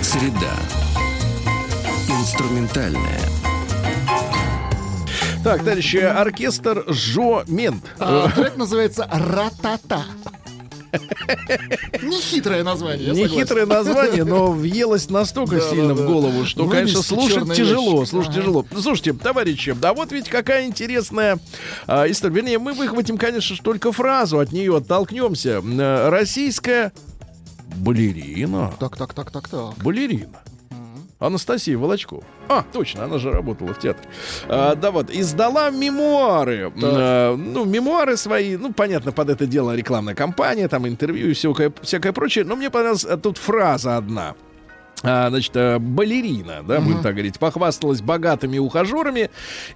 [0.00, 0.54] Среда.
[2.08, 3.20] Инструментальная.
[5.42, 7.84] Так, товарищи, оркестр Жо Мент.
[7.98, 10.04] А, трек называется «Ратата».
[12.02, 13.44] Нехитрое название, я Не согласен.
[13.44, 18.04] хитрое название, но въелось настолько сильно в голову, что, конечно, слушать тяжело.
[18.04, 18.64] Слушать тяжело.
[18.78, 21.38] Слушайте, товарищи, да вот ведь какая интересная
[21.86, 22.34] а, история.
[22.34, 25.62] Вернее, мы выхватим, конечно, только фразу, от нее оттолкнемся.
[25.64, 26.92] Э, Российская
[27.76, 28.72] балерина.
[28.78, 29.74] Так, так, так, так, так.
[29.78, 30.28] Балерина.
[31.18, 32.22] Анастасия Волочкова.
[32.48, 34.08] А, точно, она же работала в театре.
[34.48, 36.72] А, да вот, издала мемуары.
[36.82, 41.72] А, ну, мемуары свои, ну, понятно, под это дело рекламная кампания, там интервью и всякое,
[41.82, 42.44] всякое прочее.
[42.44, 44.34] Но мне понравилась тут фраза одна.
[45.02, 49.30] А, значит, э, балерина, да, будем так говорить, похвасталась богатыми ухажерами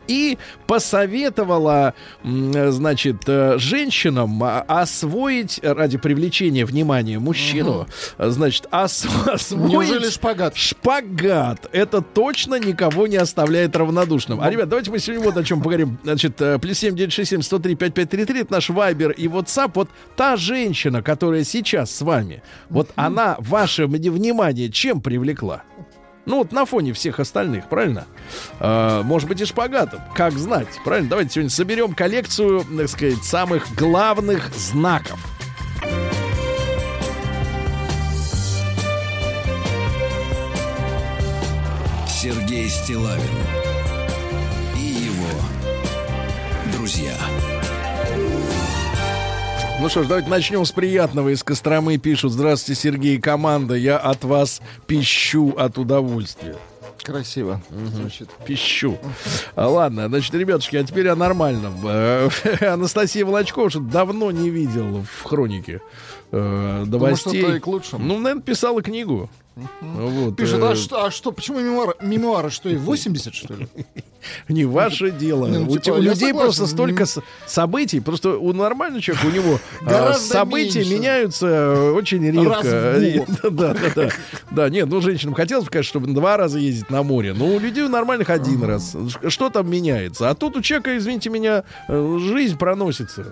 [0.09, 1.95] и посоветовала,
[2.25, 7.87] значит, э, женщинам а, освоить ради привлечения внимания мужчину,
[8.19, 10.57] значит, ос- освоить Неужели шпагат?
[10.57, 11.69] Шпагат.
[11.73, 14.41] Это точно никого не оставляет равнодушным.
[14.41, 15.99] А, ребят, давайте мы сегодня вот о чем поговорим.
[16.03, 19.73] Значит, э, плюс 7967 103 5533 это наш Вайбер и WhatsApp.
[19.75, 25.65] Вот та женщина, которая сейчас с вами, вот она ваше внимание чем привлекла?
[26.25, 28.07] Ну вот на фоне всех остальных, правильно?
[28.61, 30.01] А, может быть и шпагатом.
[30.15, 31.11] Как знать, правильно?
[31.11, 35.19] Давайте сегодня соберем коллекцию, так сказать, самых главных знаков.
[42.07, 43.25] Сергей Стилавин
[44.77, 45.41] и его
[46.77, 47.17] друзья.
[49.81, 51.31] Ну что ж, давайте начнем с приятного.
[51.31, 52.33] Из Костромы пишут.
[52.33, 53.75] Здравствуйте, Сергей и команда.
[53.75, 56.57] Я от вас пищу от удовольствия.
[57.03, 57.63] Красиво.
[57.71, 58.29] Звучит.
[58.45, 58.99] Пищу.
[59.55, 61.75] А, ладно, значит, ребятушки, а теперь о нормальном.
[61.83, 62.29] Э,
[62.61, 65.81] Анастасия Волочкова что давно не видел в хронике
[66.31, 67.41] э, новостей.
[67.41, 68.05] что-то и к лучшему.
[68.05, 69.31] Ну, наверное, писала книгу.
[69.81, 73.67] Вот, Пишет, э, а что, а что, почему мемуары, мемуары что, и 80, что ли?
[74.49, 75.47] Не ваше дело.
[75.47, 76.39] Не, ну, у, типа, у людей согласен.
[76.39, 78.01] просто столько с- событий.
[78.01, 80.95] Просто у нормального человека, у него а, события меньше.
[80.95, 83.31] меняются э, очень редко.
[83.51, 84.09] Да, да, да.
[84.51, 87.33] Да, нет, ну женщинам хотелось бы, конечно, чтобы два раза ездить на море.
[87.33, 88.95] Но у людей нормальных один раз.
[89.29, 90.31] Что там меняется?
[90.31, 93.25] А тут у человека, извините меня, жизнь проносится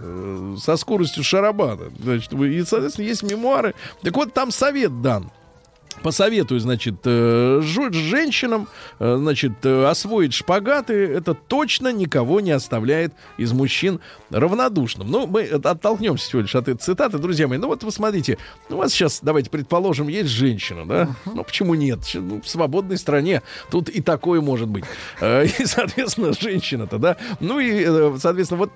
[0.59, 1.91] со скоростью шарабана.
[2.03, 3.75] Значит, и, соответственно, есть мемуары.
[4.03, 5.31] Так вот, там совет дан
[6.03, 8.69] посоветую, значит, э, женщинам,
[8.99, 10.95] э, значит, э, освоить шпагаты.
[10.95, 15.11] Это точно никого не оставляет из мужчин равнодушным.
[15.11, 17.59] Ну, мы от- оттолкнемся всего лишь от этой цитаты, друзья мои.
[17.59, 18.39] Ну, вот вы смотрите,
[18.71, 21.09] у вас сейчас, давайте предположим, есть женщина, да?
[21.27, 22.01] Ну, почему нет?
[22.15, 24.85] Ну, в свободной стране тут и такое может быть.
[25.23, 27.17] И, соответственно, женщина-то, да?
[27.41, 27.85] Ну и,
[28.19, 28.73] соответственно, вот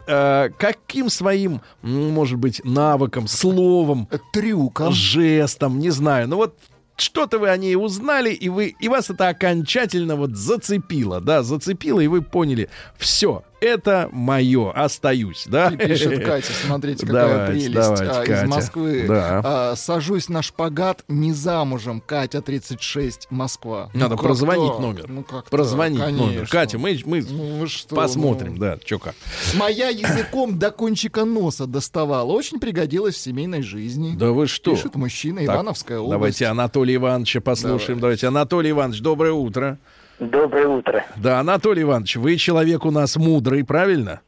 [0.58, 4.92] каким своим, может быть, навыком, словом, Трюком.
[4.92, 6.28] жестом, не знаю.
[6.28, 6.54] Ну вот
[7.02, 12.00] что-то вы о ней узнали, и вы и вас это окончательно вот зацепило, да, зацепило,
[12.00, 15.68] и вы поняли, все, это мое, остаюсь, да.
[15.68, 18.44] И пишет Катя, смотрите, какая Давайте, прелесть давайте, а, Катя.
[18.44, 19.04] из Москвы.
[19.08, 19.40] Да.
[19.44, 22.00] А, сажусь на шпагат, не замужем.
[22.04, 23.88] Катя 36, Москва.
[23.94, 24.80] Надо Ну, прозвонить так?
[24.80, 25.04] номер.
[25.08, 26.10] Ну как Прозвонить так?
[26.12, 26.48] номер.
[26.48, 28.60] Катя, мы, мы Ну что, посмотрим, ну.
[28.60, 29.14] да, что как.
[29.54, 32.32] Моя языком до кончика носа доставала.
[32.32, 34.14] Очень пригодилась в семейной жизни.
[34.16, 34.72] Да вы что?
[34.74, 36.12] Пишет мужчина, Так, Ивановская область.
[36.12, 38.00] Давайте Анатолия Ивановича послушаем.
[38.00, 38.26] Давайте.
[38.26, 39.78] Анатолий Иванович, доброе утро.
[40.20, 41.04] Доброе утро.
[41.16, 44.20] Да, Анатолий Иванович, вы человек у нас мудрый, правильно?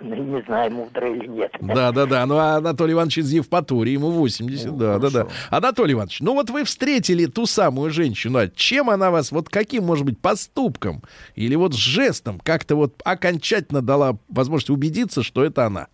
[0.00, 1.50] Ну, Не знаю, мудро или нет.
[1.60, 2.24] Да, да, да.
[2.26, 4.76] Ну, а Анатолий Иванович из Евпатории, ему 80.
[4.76, 5.26] да, да, да.
[5.50, 8.38] Анатолий Иванович, ну вот вы встретили ту самую женщину.
[8.38, 11.02] а Чем она вас, вот каким, может быть, поступком
[11.34, 15.88] или вот жестом как-то вот окончательно дала возможность убедиться, что это она?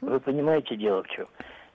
[0.00, 1.26] Вы понимаете, дело в чем?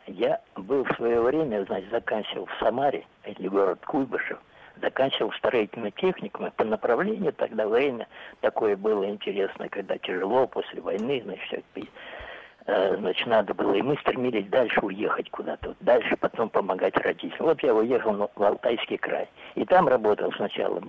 [0.07, 4.37] Я был в свое время, значит, заканчивал в Самаре, или город Куйбышев,
[4.81, 8.07] заканчивал строительный техникум, и по направлению тогда время
[8.41, 11.63] такое было интересное, когда тяжело после войны, значит,
[12.65, 17.47] э, значит, надо было, и мы стремились дальше уехать куда-то, дальше потом помогать родителям.
[17.47, 20.81] Вот я уехал в Алтайский край, и там работал сначала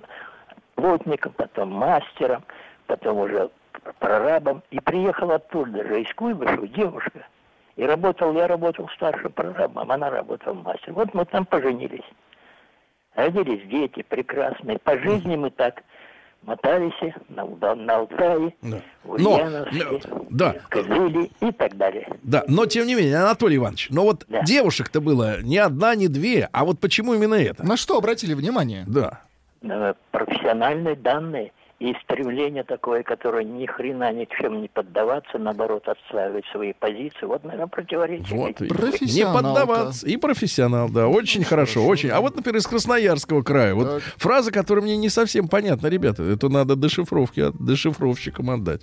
[0.75, 2.45] плотником, потом мастером,
[2.87, 3.51] потом уже
[3.99, 7.27] прорабом, и приехал оттуда же, из Куйбышева, девушка,
[7.77, 10.95] и работал, я работал старшим прорабом, она работала мастером.
[10.95, 12.05] Вот мы там поженились.
[13.15, 14.79] Родились дети прекрасные.
[14.79, 15.83] По жизни мы так
[16.43, 16.93] мотались
[17.29, 17.45] на,
[17.75, 18.81] на Алтае, Да.
[19.05, 20.53] в Но, Ульяновске, но, да.
[20.65, 22.07] в Кызыле и так далее.
[22.23, 24.43] Да, но тем не менее, Анатолий Иванович, но вот Да.
[24.43, 27.65] девушек-то было не одна, не две, а вот почему именно это?
[27.65, 28.85] На что обратили внимание?
[28.87, 29.21] Да.
[30.11, 36.45] Профессиональные данные и стремление такое, которое ни хрена ни к чему не поддаваться, наоборот, отстаивать
[36.53, 37.25] свои позиции.
[37.27, 38.39] Вот, наверное, противоречие.
[38.39, 38.61] Вот.
[38.61, 40.07] Не поддаваться.
[40.07, 41.09] И профессионал, да.
[41.09, 42.11] Очень хорошо, очень.
[42.11, 43.75] А вот, например, из Красноярского края.
[43.75, 44.03] Вот Так.
[44.17, 46.23] фраза, которая мне не совсем понятна, ребята.
[46.23, 48.83] Это надо дешифровки от дешифровщикам отдать.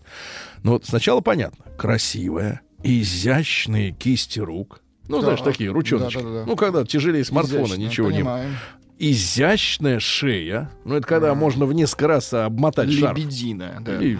[0.63, 1.65] Но вот сначала понятно.
[1.77, 4.81] Красивая, изящные кисти рук.
[5.07, 5.23] Ну, Да.
[5.23, 6.17] знаешь, такие ручоночки.
[6.21, 6.43] Да-да-да.
[6.45, 8.55] Ну, когда тяжелее смартфона, Изящно, ничего не понимаем.
[9.03, 10.69] Изящная шея.
[10.85, 13.17] Ну, это когда можно в несколько раз обмотать шарф.
[13.17, 13.97] Лебединая, да.
[13.99, 14.19] Или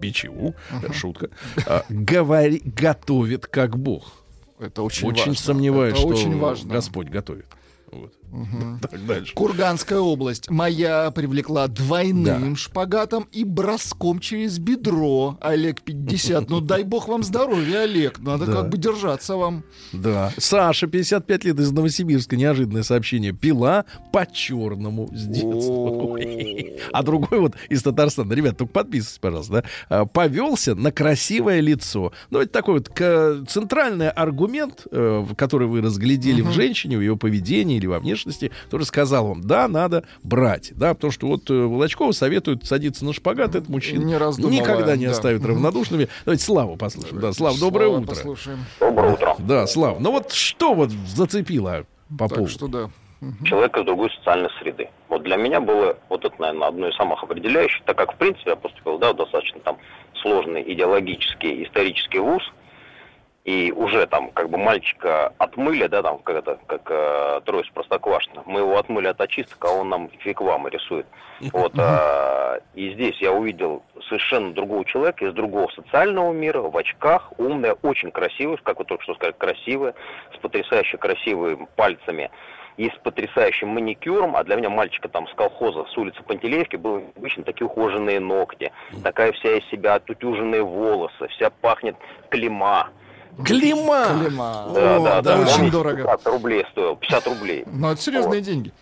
[0.00, 0.54] бичеву,
[0.92, 1.30] шутка.
[1.66, 4.12] А, говори, готовит как Бог.
[4.58, 5.34] Это очень, Очень, важно.
[5.36, 6.72] сомневаюсь, Это что очень важно.
[6.72, 7.46] Господь готовит.
[8.82, 9.34] Так дальше.
[9.34, 10.50] Курганская область.
[10.50, 15.38] Моя привлекла двойным шпагатом и броском через бедро.
[15.40, 16.50] Олег 50.
[16.50, 18.18] Ну дай бог вам здоровья, Олег.
[18.18, 18.52] Надо Да.
[18.52, 19.64] как бы держаться вам.
[19.92, 20.32] Да.
[20.38, 23.32] Саша, 55 лет из Новосибирска, неожиданное сообщение.
[23.32, 26.16] Пила по черному с детства.
[26.92, 28.32] А другой вот из Татарстана.
[28.32, 29.52] Ребят, только подписывайтесь, пожалуйста.
[29.52, 29.64] Да?
[29.88, 32.12] А, Повелся на красивое лицо.
[32.30, 32.88] Ну, это такой вот
[33.48, 38.15] центральный аргумент, э, который вы разглядели в женщине, в ее поведении или во внешности,
[38.64, 40.72] который сказал вам, да, надо брать.
[40.74, 45.06] Да, потому что вот э, Волочкова советует садиться на шпагат, этот мужчина Не никогда не
[45.06, 45.12] да.
[45.12, 46.08] оставит равнодушными.
[46.24, 47.20] Давайте Славу послушаем.
[47.20, 48.14] Да, Слав, доброе Слава, утро.
[48.14, 48.58] Послушаем.
[48.80, 49.36] Доброе утро.
[49.38, 50.00] Да, Слав.
[50.00, 52.48] Ну вот что вот зацепило по Так поводу?
[52.48, 52.90] что да.
[53.44, 54.88] Человек из другой социальной среды.
[55.08, 58.50] Вот для меня было вот это, наверное, одно из самых определяющих, так как, в принципе,
[58.50, 59.78] я поступил, да, в достаточно там
[60.20, 62.42] сложный идеологический, исторический вуз,
[63.46, 67.70] и уже там как бы мальчика отмыли, да, там как это, как э, трое из
[67.70, 68.42] Простоквашино.
[68.44, 71.06] Мы его отмыли от очисток, а он нам фигвамы рисует.
[71.52, 77.32] Вот, а, и здесь я увидел совершенно другого человека из другого социального мира, в очках,
[77.38, 79.94] умная, очень красивая, как вы только что сказали, красивая,
[80.34, 82.32] с потрясающе красивыми пальцами
[82.76, 87.04] и с потрясающим маникюром, а для меня мальчика там с колхоза, с улицы Пантелеевки, были
[87.16, 88.72] обычно такие ухоженные ногти,
[89.04, 91.94] такая вся из себя отутюженные волосы, вся пахнет
[92.28, 92.90] клима.
[93.44, 94.06] Клима!
[94.20, 94.66] Клима.
[94.74, 95.40] Да, О, да, да.
[95.42, 96.02] очень дорого.
[96.02, 97.64] 50 рублей стоил, 50 рублей.
[97.66, 98.72] Ну, это серьезные деньги.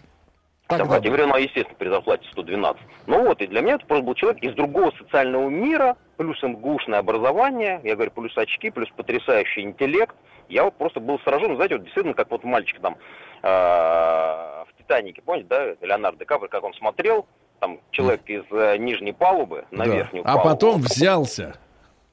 [0.67, 2.81] Тогда Тогда, теперь она, естественно, при зарплате 112.
[3.07, 7.01] Ну вот, и для меня это просто был человек из другого социального мира, плюс МГУшное
[7.01, 10.15] образование, я говорю, плюс очки, плюс потрясающий интеллект.
[10.49, 12.97] Я вот просто был сражен, знаете, вот действительно, как вот мальчик там
[13.43, 17.27] э, в «Титанике», помните, да, Леонардо Ди как он смотрел,
[17.61, 19.95] там человек из э, нижней палубы на Да.
[19.95, 20.49] верхнюю А палубу.
[20.51, 21.55] потом взялся.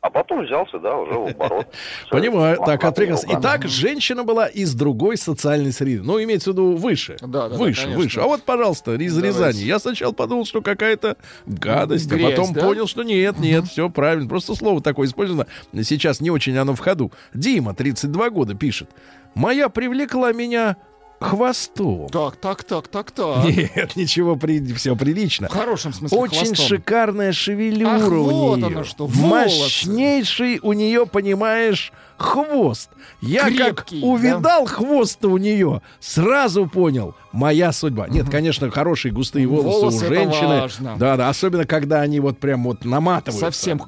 [0.01, 1.67] А потом взялся, да, уже в оборот.
[2.09, 2.57] Понимаю.
[2.65, 3.27] Так, отрекался.
[3.29, 6.01] Итак, женщина была из другой социальной среды.
[6.01, 7.17] Ну, имеется в виду выше.
[7.21, 8.19] Да, да, выше, выше.
[8.19, 9.21] А вот, пожалуйста, из.
[9.21, 9.59] Рязани.
[9.59, 12.61] Я сначала подумал, что какая-то гадость, а потом да?
[12.61, 14.27] понял, что нет, нет, все правильно.
[14.27, 15.45] Просто слово такое использовано.
[15.83, 17.11] Сейчас не очень оно в ходу.
[17.35, 18.89] Дима, 32 года, пишет.
[19.35, 20.77] Моя привлекла меня
[21.21, 22.09] хвостом.
[22.09, 23.45] Так, так, так, так, так.
[23.45, 24.37] Нет, ничего,
[24.75, 25.47] все прилично.
[25.47, 26.65] В хорошем смысле Очень хвостом.
[26.65, 28.67] шикарная шевелюра Ах, у вот нее.
[28.67, 29.61] оно что, волосы.
[29.87, 31.91] Мощнейший у нее, понимаешь,
[32.21, 32.89] хвост.
[33.21, 38.07] Я Крепкий, как увидал хвост у нее, сразу понял, моя судьба.
[38.07, 40.69] Нет, конечно, хорошие густые волосы, Волосы у женщины.
[40.97, 43.47] Да, да, особенно когда они вот прям вот наматываются.
[43.47, 43.81] Совсем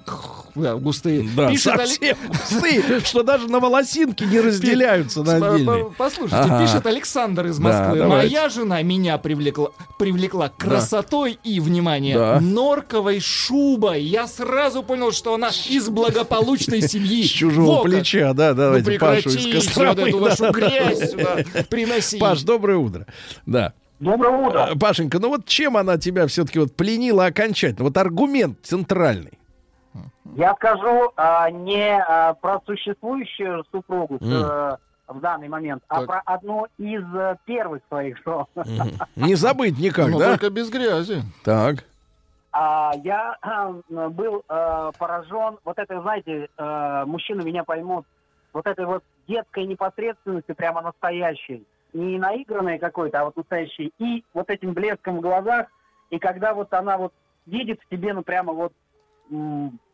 [0.56, 1.28] да, густые.
[1.36, 5.86] Да, Пишет совсем густые, что даже на волосинки не разделяются на отдельные.
[5.86, 6.62] по- Послушайте, Ага.
[6.64, 7.98] пишет Александр из Да, Москвы.
[7.98, 8.28] давайте.
[8.36, 12.40] Моя жена меня привлекла, привлекла красотой и, внимание, Да.
[12.40, 14.04] норковой шубой.
[14.04, 17.24] Я сразу понял, что она из благополучной семьи.
[17.24, 17.92] С чужого Во как.
[18.24, 20.10] Плеча, да, Ну давайте Пашу из прекратите вот Костромы.
[20.10, 21.36] эту вашу да, грязь сюда
[21.70, 22.20] приноси.
[22.20, 23.06] Паш, доброе утро.
[23.46, 23.74] Да.
[24.00, 24.70] Доброе утро.
[24.72, 27.86] Э, Пашенька, ну вот чем она тебя все-таки вот пленила окончательно?
[27.86, 29.40] Вот аргумент центральный.
[30.36, 36.08] Я скажу а, не а, про существующую супругу э, в данный момент, а Так.
[36.08, 38.46] про одну из э, первых своих жен.
[38.56, 38.92] Мгм.
[39.16, 40.32] Не забыть никак, Но да?
[40.32, 41.22] только без грязи.
[41.44, 41.86] Так.
[42.56, 48.06] А, я э, был э, поражен, вот это, знаете, э, мужчины меня поймут,
[48.54, 54.52] вот этой вот детской непосредственностью, прямо настоящей, не наигранной какой-то, а вот настоящей, и вот
[54.52, 55.66] этим блеском в глазах,
[56.12, 57.12] и когда вот она вот
[57.48, 58.74] видит в тебе, ну прямо вот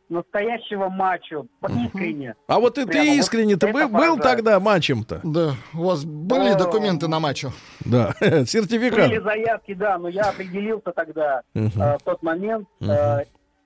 [0.10, 1.45] настоящего мачо,
[1.86, 2.36] искренне.
[2.47, 5.22] А вот и Прямо ты вот искренне-то это был, был тогда матчем-то?
[5.24, 6.57] Да, у вас были О.
[6.57, 7.51] документы на матчу?
[7.86, 9.24] Да, Были сертификат.
[9.24, 12.68] заявки, да, но я определился тогда, э, в тот момент.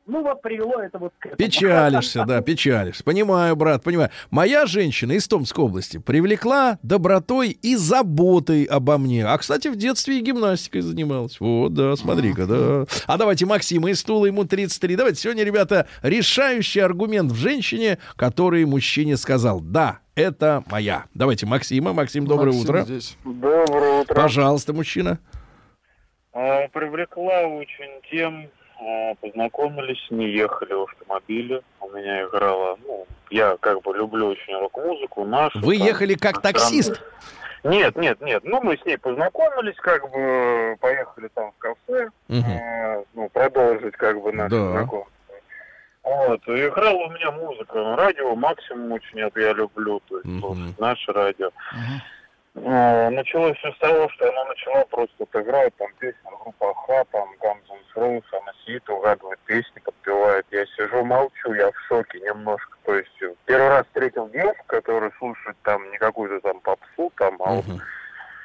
[0.06, 1.38] Ну вот привело это вот к этому.
[1.38, 3.04] Печалишься, да, печалишься.
[3.06, 4.10] Понимаю, брат, понимаю.
[4.32, 9.26] Моя женщина из Томской области привлекла добротой и заботой обо мне.
[9.26, 11.39] А, кстати, в детстве и гимнастикой занималась.
[11.39, 12.86] Вот, да, смотри-ка, да.
[13.08, 14.97] А давайте Максима из Тула, ему 33.
[14.97, 21.06] Давайте сегодня, ребята, решающий аргумент в женщине, который мужчине сказал, да, это моя.
[21.14, 21.93] Давайте Максима.
[21.93, 22.82] Максим, доброе Максим утро.
[22.84, 23.18] здесь.
[23.24, 24.14] Доброе утро.
[24.16, 25.20] Пожалуйста, мужчина.
[26.34, 28.49] А, Привлекла очень тем,
[29.22, 31.62] познакомились, не ехали в автомобиле.
[31.82, 35.60] У меня играла, ну, я как бы люблю очень рок-музыку нашу.
[35.60, 37.02] Вы там, ехали как таксист?
[37.64, 38.44] Нет, нет, нет.
[38.44, 42.44] Ну, мы с ней познакомились, как бы поехали там в кафе, Мгм.
[42.52, 44.72] а, ну, продолжить как бы наше Да.
[44.72, 45.14] знакомство.
[46.04, 47.96] Вот, и играла у меня музыка.
[47.96, 51.48] Радио максимум очень это я люблю, то есть слушать наше радио.
[51.48, 51.78] Э,
[52.56, 57.30] Началось все с того, что она начала просто вот играть там песни группа Аха, там
[57.41, 60.45] Guns N' она сидит, угадывает песни, подпевает.
[60.51, 62.78] Я сижу, молчу, я в шоке немножко.
[62.86, 67.38] То есть э, первый раз встретил девушку, которая слушает там не какую-то там попсу, там,
[67.39, 67.66] а вот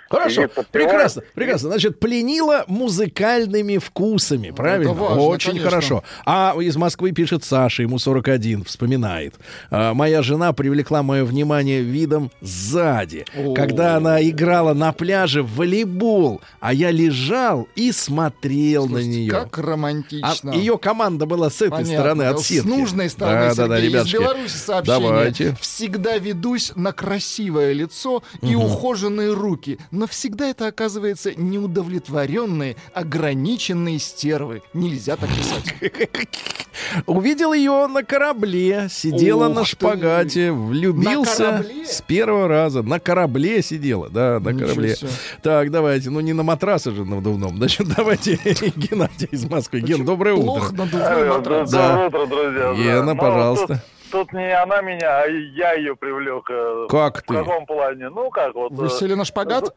[0.09, 1.69] Хорошо, прекрасно, прекрасно.
[1.71, 4.93] Значит, пленила музыкальными вкусами, правильно?
[4.95, 5.71] важно, Очень конечно.
[5.71, 6.05] хорошо.
[6.25, 9.35] А из Москвы пишет Саша, ему 41, вспоминает.
[9.71, 13.55] А, Моя жена привлекла мое внимание видом сзади, О.
[13.55, 19.31] когда она играла на пляже в волейбол, а я лежал и смотрел на Слушайте, нее.
[19.31, 20.53] Как романтично.
[20.53, 21.93] А ее команда была с этой Понятно.
[21.95, 22.67] стороны от С сетки.
[22.69, 23.89] нужной стороны, Да, да, да, Сергей.
[23.91, 24.17] ребятушки.
[24.17, 25.01] Из Беларуси сообщение.
[25.09, 25.57] Давайте.
[25.61, 29.79] Всегда ведусь на красивое лицо и ухоженные руки.
[29.99, 34.63] Но всегда это оказывается неудовлетворенные, ограниченные стервы.
[34.73, 35.75] Нельзя так писать.
[37.07, 39.67] Увидел ее на корабле, сидела Ух на ты.
[39.67, 41.85] шпагате, влюбился На корабле?
[41.85, 42.83] с первого раза.
[42.85, 44.95] На корабле сидела, да, на Ничего корабле.
[44.95, 45.11] себе.
[45.43, 47.57] Так, давайте, ну не на матрасы же надувном.
[47.57, 48.37] Значит, давайте
[48.77, 49.81] Геннадий из Москвы.
[49.81, 50.77] Ген, доброе Плохо утро.
[50.85, 51.71] надувной матрас.
[51.73, 51.89] Да.
[52.05, 52.75] Доброе утро, друзья.
[52.75, 53.15] Гена.
[53.15, 53.83] Ну, пожалуйста.
[54.11, 56.49] Тут, не она меня, а я ее привлек.
[56.51, 57.35] э, Как В ты?
[57.35, 58.09] каком плане?
[58.09, 58.73] Ну, как вот...
[58.73, 59.75] Вы э, сели на шпагат?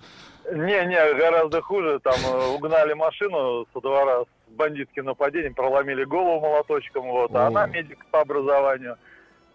[0.52, 2.00] Не, не, гораздо хуже.
[2.00, 7.34] Там э, угнали машину со двора с бандитским нападением, проломили голову молоточком, вот.
[7.36, 8.98] А она медик по образованию.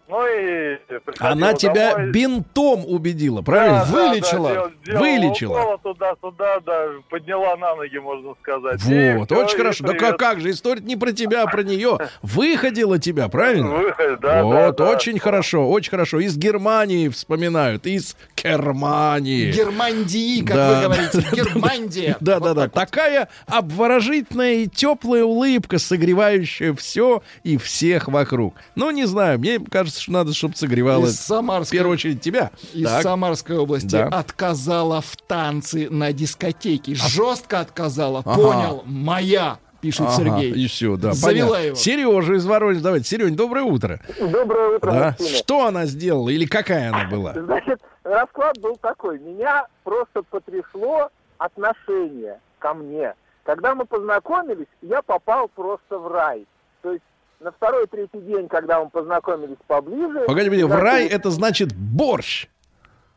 [0.09, 2.11] Ну и приходила Она тебя домой.
[2.11, 3.85] бинтом убедила, правильно?
[3.85, 4.49] Да, да, Вылечила.
[4.49, 5.77] да, дел- делала Вылечила.
[5.83, 8.81] туда-сюда, да, подняла на ноги, можно сказать.
[8.83, 9.83] Вот, И очень и хорошо.
[9.85, 11.97] Да как, как же, история не про тебя, а про нее.
[12.21, 13.69] Выходила тебя, правильно?
[13.69, 14.91] Выход, да, вот, да, да.
[14.91, 16.19] очень хорошо, очень хорошо.
[16.19, 19.51] Из Германии вспоминают, из Германии.
[19.51, 20.69] Германдии, как Да.
[20.75, 21.25] вы говорите.
[21.35, 22.17] Германдия.
[22.21, 22.67] Да, да, да.
[22.69, 28.55] Такая обворожительная и теплая улыбка, согревающая все и всех вокруг.
[28.75, 32.51] Ну, не знаю, мне кажется, надо, чтобы согревала Из в Самарской, первую очередь тебя.
[32.73, 33.03] из Так.
[33.03, 34.07] Самарской области Да.
[34.07, 36.95] отказала в танцы на дискотеке.
[36.95, 38.19] Жестко отказала.
[38.25, 38.35] Ага.
[38.35, 40.51] Понял, моя, пишет Ага, Сергей.
[40.51, 41.13] И все, да.
[41.13, 41.65] Завела понятно.
[41.67, 41.75] его.
[41.75, 42.81] Сережа из Воронежа.
[42.83, 43.99] Давайте, Серень, доброе утро.
[44.19, 45.15] Доброе утро, Да.
[45.25, 47.33] Что она сделала или какая она была?
[47.33, 49.19] Значит, расклад был такой.
[49.19, 53.13] Меня просто потрясло отношение ко мне.
[53.43, 56.45] Когда мы познакомились, я попал просто в рай.
[56.81, 57.03] То есть
[57.39, 60.21] на второй-третий день, когда мы познакомились поближе...
[60.27, 62.47] Погоди, погоди, в рай это значит борщ.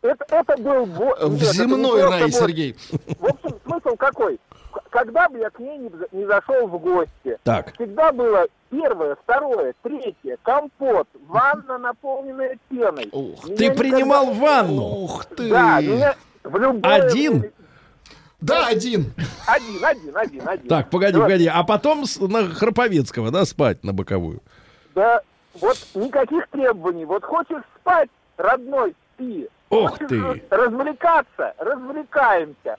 [0.03, 0.87] Это, это был...
[0.87, 2.35] бо- В нет, земной рай, борщ.
[2.35, 2.77] Сергей.
[3.19, 4.39] В общем, смысл какой?
[4.91, 5.79] Когда бы я к ней
[6.13, 7.75] не, зашел в гости, Так.
[7.75, 13.09] всегда было первое, второе, третье, компот, ванна, наполненная пеной.
[13.13, 14.83] Ух Меня Ты никогда принимал ванну?
[14.83, 15.51] Ух ты.
[15.51, 16.15] Да, меня
[16.45, 17.51] в любое Один?
[18.41, 19.13] Да, один.
[19.47, 20.69] Один, один, один, один.
[20.69, 21.47] Так, погоди, Да, погоди.
[21.47, 24.41] А потом с- на Храповецкого, да, спать на боковую.
[24.95, 25.21] Да,
[25.61, 27.05] вот никаких требований.
[27.05, 29.49] Вот хочешь спать, родной, спи.
[29.69, 30.21] Ох Хочешь ты.
[30.23, 32.77] раз- развлекаться, развлекаемся.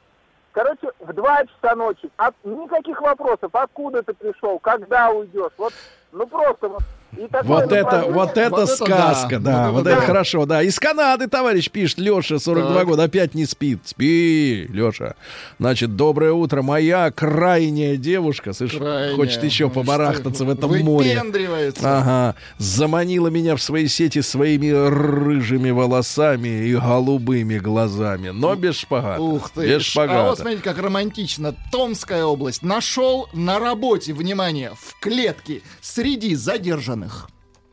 [0.51, 2.09] Короче, в два часа ночи.
[2.17, 3.51] От, никаких вопросов.
[3.53, 5.51] Откуда ты пришел, когда уйдешь.
[5.57, 5.73] Вот,
[6.11, 6.81] ну просто вот.
[7.11, 9.65] Вот это, вот это Вот это сказка, да.
[9.65, 10.61] да, Вот это хорошо, да.
[10.63, 12.87] Из Канады, товарищ, пишет Леша, 42 Так.
[12.87, 13.79] года, опять не спит.
[13.85, 15.15] Спи, Леша.
[15.59, 19.15] Значит, доброе утро, моя крайняя девушка, слышь, Крайняя.
[19.15, 21.09] хочет еще Ну, побарахтаться что, в этом море.
[21.15, 21.81] Выпендривается.
[21.97, 29.21] Ага, заманила меня в свои сети своими рыжими волосами и голубыми глазами, но без шпагата.
[29.21, 29.67] Ух ты.
[29.67, 30.21] Без шпагата.
[30.21, 31.55] А вот смотрите, как романтично.
[31.71, 32.63] Томская область.
[32.63, 37.00] Нашел на работе, внимание, в клетке среди задержанных.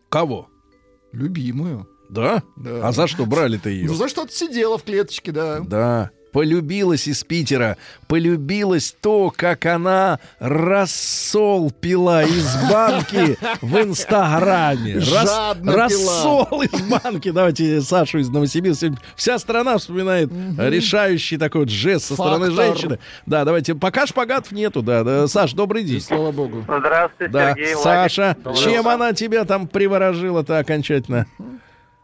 [0.08, 0.48] Кого?
[1.12, 1.88] Любимую.
[2.08, 2.42] Да?
[2.56, 2.88] Да.
[2.88, 3.86] А за что брали-то ее?
[3.86, 5.60] Ну, за что-то сидела в клеточке, да.
[5.60, 6.10] Да.
[6.32, 7.76] Полюбилась из Питера.
[8.06, 14.96] Полюбилась то, как она рассол пила из банки в Инстаграме.
[14.96, 17.30] Рас- Жадно рассол из банки.
[17.30, 18.92] Давайте Сашу из Новосибирска.
[19.16, 22.64] Вся страна вспоминает решающий такой вот жест со стороны Фактор.
[22.66, 22.98] женщины.
[23.26, 23.74] Да, давайте.
[23.74, 25.04] Пока шпагатов нету, да.
[25.04, 25.26] да.
[25.28, 26.00] Саш, добрый день.
[26.00, 26.62] Слава богу.
[26.62, 27.74] Здравствуйте, Да, Сергей.
[27.76, 28.92] Саша, Доброе чем утро.
[28.92, 31.26] она тебя там приворожила-то окончательно?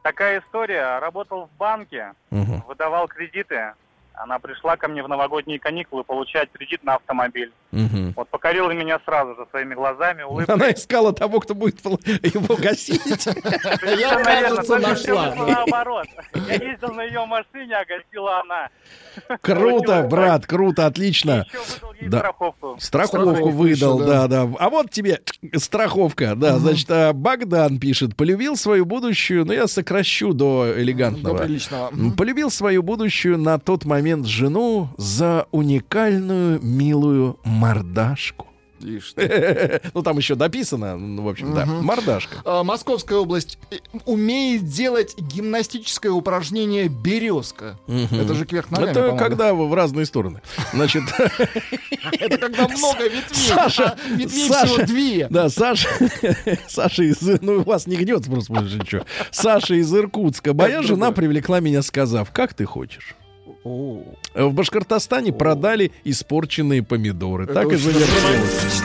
[0.03, 0.99] Такая история.
[1.01, 2.63] Работал в банке, Мгм.
[2.69, 3.73] выдавал кредиты.
[4.17, 7.51] Она пришла ко мне в новогодние каникулы получать кредит на автомобиль.
[7.73, 8.13] Мгм.
[8.15, 10.55] Вот покорила меня сразу же своими глазами, улыбкой.
[10.55, 13.27] Она искала того, кто будет его гасить.
[13.99, 15.35] Я, кажется, нашла.
[15.35, 16.07] Наоборот.
[16.49, 18.69] Я ездил на ее машине, а гостила она.
[19.41, 21.45] Круто, брат, круто, отлично.
[21.49, 22.19] Еще выдал ей Да.
[22.19, 22.77] страховку.
[22.79, 24.47] Страховку выдал, да, да.
[24.47, 24.57] да.
[24.61, 25.21] А вот тебе
[25.57, 26.59] страховка, да.
[26.59, 31.39] Значит, а, Богдан пишет, полюбил свою будущую, ну я сокращу до До элегантного.
[31.39, 31.91] приличного.
[32.17, 38.49] Полюбил свою будущую на тот момент жену за уникальную милую мордашку.
[39.95, 42.37] Ну, там еще дописано, ну, в общем, да, мордашка.
[42.45, 47.79] А, Московская область э, умеет делать гимнастическое упражнение березка.
[47.87, 50.43] Это же кверх ногами, Это когда в разные стороны.
[50.73, 51.03] Значит,
[52.13, 53.49] Это когда много ветвей.
[53.49, 55.29] Саша, а ветвей Саша, всего две.
[55.29, 55.89] Да, Саша,
[56.69, 57.21] Саша из...
[57.41, 59.05] Ну, у вас не гнется просто больше ничего.
[59.31, 60.53] Саша из Иркутска.
[60.55, 63.15] Моя жена привлекла меня, сказав, как ты хочешь.
[63.65, 64.03] О,
[64.35, 67.45] В Башкортостане продали испорченные помидоры.
[67.45, 68.83] это Так и завертелось.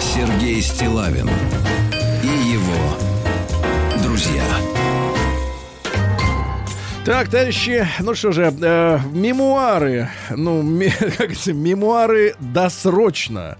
[0.00, 1.28] Сергей Стилавин
[7.04, 13.58] Так, товарищи, ну что же, э, мемуары, ну, ме- как говорится, мемуары досрочно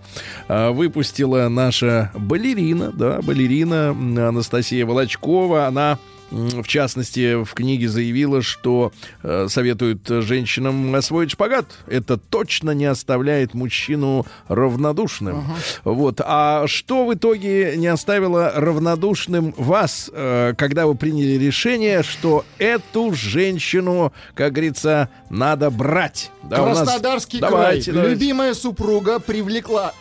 [0.49, 3.91] э, выпустила наша балерина, да, балерина
[4.29, 5.67] Анастасия Волочкова.
[5.67, 5.99] Она,
[6.33, 8.93] в частности, в книге заявила, что
[9.23, 11.67] э, советует женщинам освоить шпагат.
[11.87, 15.45] Это точно не оставляет мужчину равнодушным.
[15.85, 16.21] Вот.
[16.25, 23.13] А что в итоге не оставило равнодушным вас, э, когда вы приняли решение, что эту
[23.15, 26.31] женщину, как говорится, надо брать?
[26.43, 28.03] Да, у нас- Краснодарский Давайте, край.
[28.03, 28.15] давайте.
[28.25, 29.93] Любимая супруга привлекла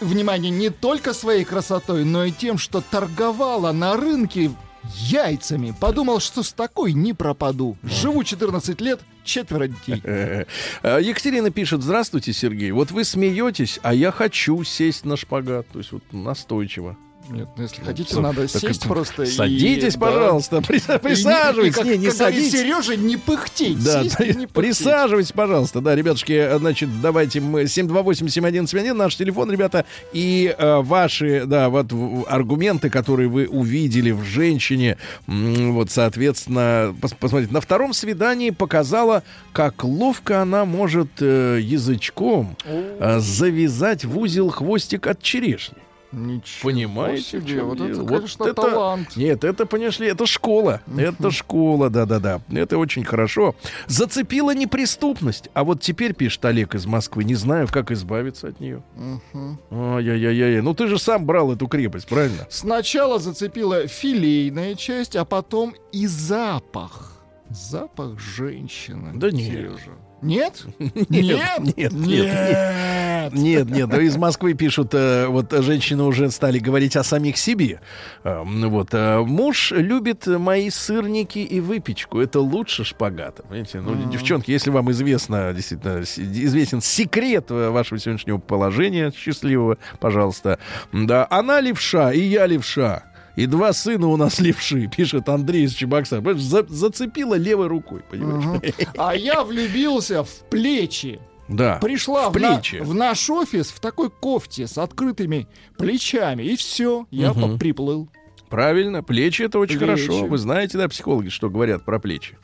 [0.00, 4.50] внимание не только своей красотой, но и тем, что торговала на рынке
[4.92, 5.74] яйцами.
[5.78, 7.76] Подумал, что с такой не пропаду.
[7.82, 10.00] Живу 14 лет, четверо детей.
[10.04, 10.44] Э,
[10.82, 12.70] э, Екатерина пишет, здравствуйте, Сергей.
[12.72, 15.66] Вот вы смеетесь, а я хочу сесть на шпагат.
[15.68, 16.96] То есть вот настойчиво.
[17.30, 18.20] Нет, ну если хотите, Что?
[18.20, 20.00] надо Так сесть просто и- Садитесь, да.
[20.00, 21.78] пожалуйста, прис- присаживайтесь.
[21.78, 22.52] И, Не, и, не как, как говорит садитесь.
[22.52, 23.82] Сережа, не пыхтеть.
[23.82, 24.50] Да, сесть да, и не пыхтеть.
[24.76, 25.80] присаживайтесь, пожалуйста.
[25.80, 31.86] Да, ребятушки, значит, давайте мы 728-7171, наш телефон, ребята, и э, ваши, да, вот
[32.28, 39.22] аргументы, которые вы увидели в женщине, вот, соответственно, пос- посмотрите, на втором свидании показала,
[39.52, 45.76] как ловко она может э, язычком э, завязать в узел хвостик от черешни.
[46.14, 48.06] Ничего Понимаете, себе, вот это, дело?
[48.06, 49.16] конечно, это- талант.
[49.16, 50.80] Нет, это, понимаешь ли, это школа.
[50.96, 52.40] Это школа, да-да-да.
[52.52, 53.54] Это очень хорошо.
[53.86, 55.48] Зацепила неприступность.
[55.54, 58.82] А вот теперь, пишет Олег из Москвы, не знаю, как избавиться от нее.
[58.94, 59.58] Мгм.
[59.70, 60.60] Ай-яй-яй-яй.
[60.62, 62.46] Ну ты же сам брал эту крепость, правильно?
[62.50, 67.10] Сначала зацепила филейная часть, а потом и запах.
[67.50, 69.12] Запах женщины.
[69.14, 69.52] Да нет.
[69.52, 69.92] Сережа.
[70.24, 70.64] Нет?
[70.78, 71.92] Нет, нет, нет.
[71.92, 73.32] Нет.
[73.32, 77.80] Нет, нет, из Москвы пишут, э, вот женщины уже стали говорить о самих себе.
[78.22, 83.42] Э, м, вот, э, муж любит мои сырники и выпечку, это лучше шпагата.
[83.42, 83.80] Понимаете?
[83.80, 90.58] Ну, девчонки, если вам известно, действительно, известен секрет вашего сегодняшнего положения счастливого, пожалуйста.
[90.92, 93.04] Да, она левша, и я левша.
[93.36, 96.22] И два сына у нас левши, пишет Андрей из Чебоксар.
[96.36, 98.44] За- зацепила левой рукой, понимаешь?
[98.44, 98.62] Мгм.
[98.96, 101.20] А я влюбился в плечи.
[101.48, 101.76] Да.
[101.82, 102.76] Пришла в в, на- плечи.
[102.76, 105.46] в наш офис в такой кофте с открытыми
[105.76, 106.42] плечами.
[106.44, 108.08] И все, я по- приплыл.
[108.48, 110.06] Правильно, плечи это очень Плечи.
[110.06, 110.26] хорошо.
[110.26, 112.38] Вы знаете, да, психологи, что говорят про плечи?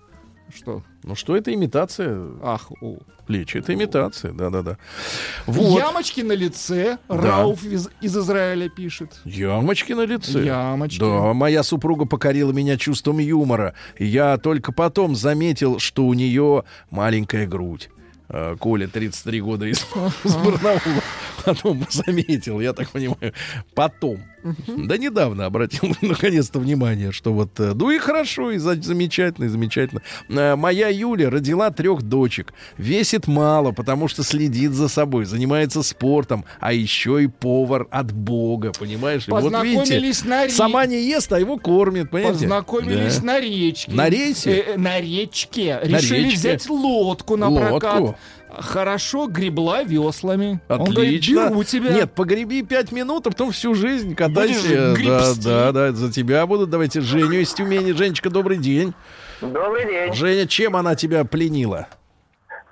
[0.55, 0.83] Что?
[1.03, 2.99] Ну что это имитация Ах, о.
[3.27, 3.59] плечи?
[3.59, 4.77] Это имитация, да-да-да.
[5.47, 5.79] Вот.
[5.79, 6.99] Ямочки на лице.
[7.09, 7.17] Да.
[7.17, 9.21] Рауф из, из Израиля пишет.
[9.25, 10.45] Ямочки на лице.
[10.45, 11.01] Ямочки.
[11.01, 13.75] Да, моя супруга покорила меня чувством юмора.
[13.99, 17.91] Я только потом заметил, что у нее маленькая грудь.
[18.29, 19.85] Э, Коля, 33 года из,
[20.25, 21.03] из Барнаула.
[21.45, 23.33] Потом заметил, я так понимаю.
[23.75, 24.21] Потом.
[24.67, 29.49] Да недавно обратил наконец-то внимание, что вот, э, ну и хорошо, и за- замечательно, и
[29.49, 30.03] замечательно.
[30.29, 32.53] Э, Моя Юля родила трех дочек.
[32.79, 38.73] Весит мало, потому что следит за собой, занимается спортом, а еще и повар от Бога,
[38.79, 39.29] понимаешь?
[39.29, 39.91] И вот Познакомились
[40.23, 42.41] видите, на ри- сама не ест, а его кормит, понимаете?
[42.41, 43.25] Познакомились Да.
[43.27, 43.93] на речке.
[43.93, 44.51] На рейсе?
[44.51, 45.79] Э, э, на речке.
[45.83, 46.37] Решили речке.
[46.37, 47.79] взять лодку на Лодку.
[47.81, 48.17] прокат.
[48.59, 50.61] Хорошо гребла веслами.
[50.69, 50.95] Он Отлично.
[50.95, 51.93] говорит, беру тебя.
[51.93, 54.95] Нет, погреби пять минут, а потом всю жизнь катайся.
[54.97, 56.71] Да, да, да, за тебя будут.
[56.71, 57.93] Давайте Женю из Тюмени.
[57.93, 58.95] Женечка, добрый день.
[59.41, 60.13] Добрый день.
[60.13, 61.87] Женя, чем она тебя пленила?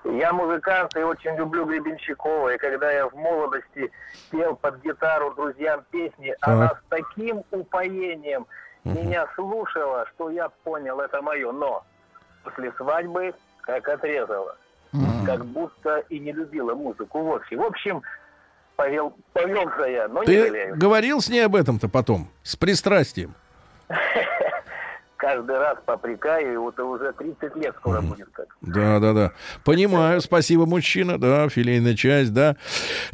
[0.04, 2.54] Я музыкант и очень люблю Гребенщикова.
[2.54, 3.90] И когда я в молодости
[4.30, 8.46] пел под гитару друзьям песни, она с таким упоением
[8.84, 11.52] меня слушала, что я понял, это мое.
[11.52, 11.84] Но
[12.42, 14.56] после свадьбы как отрезала.
[15.26, 17.56] Как будто и не любила музыку вовсе.
[17.56, 18.02] В общем,
[18.76, 22.28] повел, повелся я, но не Ты говорил с ней об этом-то потом?
[22.42, 23.34] С пристрастием?
[25.18, 28.46] каждый раз попрекаю, и вот уже 30 лет скоро будет как.
[28.62, 29.32] Да, да, да.
[29.64, 32.56] Понимаю, спасибо, мужчина, да, филейная часть, да.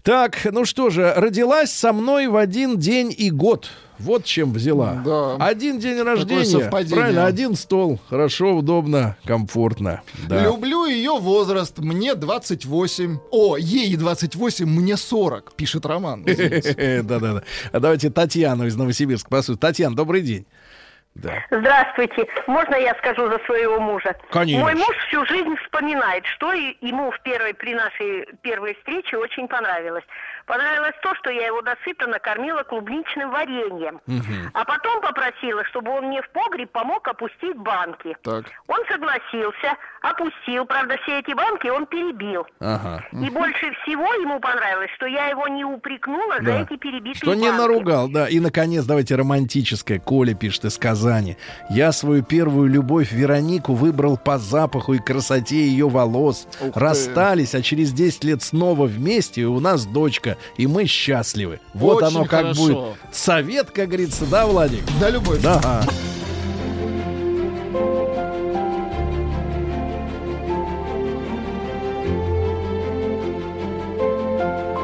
[0.03, 3.71] Так, ну что же, родилась со мной в один день и год.
[3.99, 5.03] Вот чем взяла.
[5.05, 5.37] Да.
[5.37, 6.45] Один день рождения.
[6.45, 6.97] совпадение.
[6.97, 8.01] Правильно, один стол.
[8.11, 10.03] Хорошо, удобно, комфортно.
[10.29, 10.43] Да.
[10.43, 11.79] Люблю ее возраст.
[11.79, 13.19] Мне 28.
[13.31, 16.25] О, ей 28, мне 40, пишет Роман.
[16.25, 17.45] Да-да-да.
[17.71, 19.59] А давайте Татьяну из Новосибирска послушаем.
[19.59, 20.45] Татьяна, добрый день.
[21.15, 21.45] Да.
[21.51, 22.27] Здравствуйте.
[22.49, 24.17] Можно я скажу за своего мужа?
[24.31, 24.65] Конечно.
[24.65, 30.05] Мой муж всю жизнь вспоминает, что ему в первой, при нашей первой встрече очень понравилось.
[30.47, 34.01] Понравилось то, что я его досыта накормила клубничным вареньем.
[34.53, 38.17] А потом попросила, чтобы он мне в погреб помог опустить банки.
[38.23, 38.45] Так.
[38.67, 40.67] Он согласился, опустил.
[40.67, 42.47] Правда, все эти банки он перебил.
[42.61, 43.05] Ага.
[43.13, 46.61] И больше всего ему понравилось, что я его не упрекнула за Да.
[46.63, 47.59] эти перебитые Что не банки.
[47.59, 48.29] наругал, да.
[48.29, 49.99] И, наконец, давайте романтическое.
[49.99, 51.37] Коля пишет из Казани.
[51.71, 56.47] Я свою первую любовь Веронику выбрал по запаху и красоте ее волос.
[56.61, 56.81] Ух ты.
[56.81, 61.61] Расстались, а через 10 лет снова вместе, и у нас дочка, и мы счастливы.
[61.73, 62.63] Вот Очень оно как хорошо.
[62.63, 63.15] будет.
[63.15, 64.83] Совет, как говорится, да, Владик?
[65.01, 65.41] Да, любовь.
[65.43, 65.85] Да.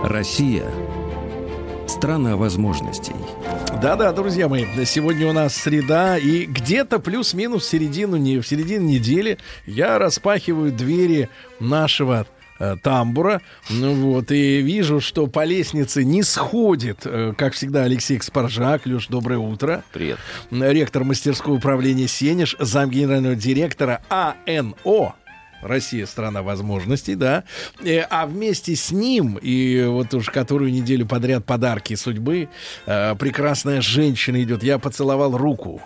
[0.04, 0.66] Россия–
[1.86, 3.14] страна возможностей.
[3.82, 8.94] Да-да, друзья мои, сегодня у нас среда, и где-то плюс-минус в середину, не, в середине
[8.94, 11.28] недели я распахиваю двери
[11.58, 12.26] нашего
[12.60, 18.18] э, тамбура, ну вот, и вижу, что по лестнице не сходит, э, как всегда, Алексей
[18.18, 18.86] Кспаржак.
[18.86, 19.82] Леш, доброе утро.
[19.92, 20.18] Привет.
[20.50, 25.14] Ректор мастерского управления «Сенеж», замгенерального директора АНО,
[25.62, 27.44] Россия страна возможностей, да.
[27.84, 32.48] Э, А вместе с ним, и вот уж которую неделю подряд подарки судьбы,
[32.86, 34.62] э, прекрасная женщина идет.
[34.62, 35.82] Я поцеловал руку,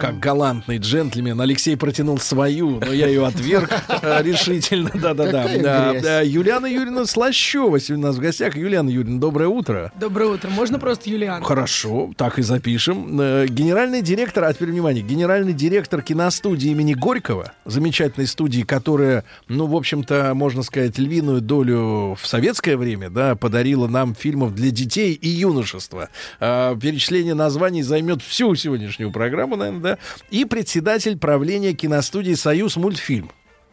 [0.00, 1.40] как галантный джентльмен.
[1.40, 4.90] Алексей протянул свою, но я ее отверг э, решительно.
[4.94, 6.20] Да-да-да.
[6.20, 8.56] Юлиана Юрьевна Слащева сегодня у нас в гостях.
[8.56, 9.92] Юлиана Юрьевна, доброе утро.
[9.98, 10.50] Доброе утро.
[10.50, 11.42] Можно просто Юлиан?
[11.42, 13.16] Хорошо, так и запишем.
[13.46, 19.13] Генеральный директор, а теперь внимание, генеральный директор киностудии имени Горького, замечательной студии, которая,
[19.48, 24.70] ну, в общем-то, можно сказать, львиную долю в советское время, да, подарила нам фильмов для
[24.70, 26.08] детей и юношества.
[26.40, 29.98] А, перечисление названий займет всю сегодняшнюю программу, наверное, да.
[30.30, 33.30] И председатель правления киностудии «Союз мультфильм».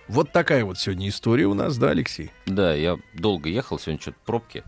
[0.08, 2.32] Вот такая вот сегодня история у нас, да, Алексей?
[2.46, 4.64] Да, я долго ехал, сегодня что-то пробки,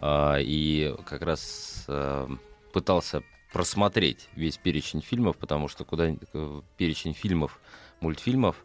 [0.00, 2.28] а, и как раз а,
[2.72, 3.22] пытался
[3.52, 7.60] просмотреть весь перечень фильмов, потому что куда э, перечень фильмов,
[8.00, 8.56] мультфильмов,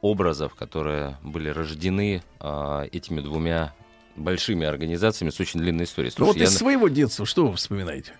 [0.00, 3.74] образов, которые были рождены а, этими двумя
[4.16, 6.12] большими организациями с очень длинной историей.
[6.18, 8.12] Ну, вот Слушай, из я- своего детства что вы вспоминаете?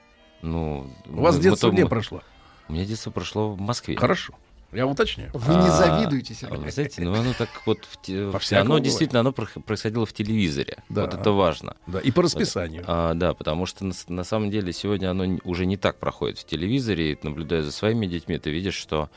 [0.43, 2.23] ну, У вас мы- детство мы- где мы- прошло?
[2.69, 3.97] У меня детство прошло в Москве.
[3.97, 4.35] Хорошо.
[4.73, 5.31] Я уточняю.
[5.33, 6.59] Вы не А, завидуете, Сергей.
[6.59, 7.79] Вы знаете, ну оно так вот...
[7.85, 8.85] в те- По-всякому оно бывает.
[8.85, 10.79] действительно, оно происходило в телевизоре.
[10.89, 11.03] Да.
[11.03, 11.77] Вот это важно.
[11.87, 12.83] Да, и по расписанию.
[12.87, 16.45] А, да, потому что на, на самом деле сегодня оно уже не так проходит в
[16.47, 17.13] телевизоре.
[17.13, 19.09] И, наблюдая за своими детьми, ты видишь, что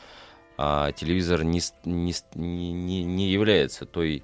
[0.62, 4.22] а, телевизор не, не, не, не- не является той,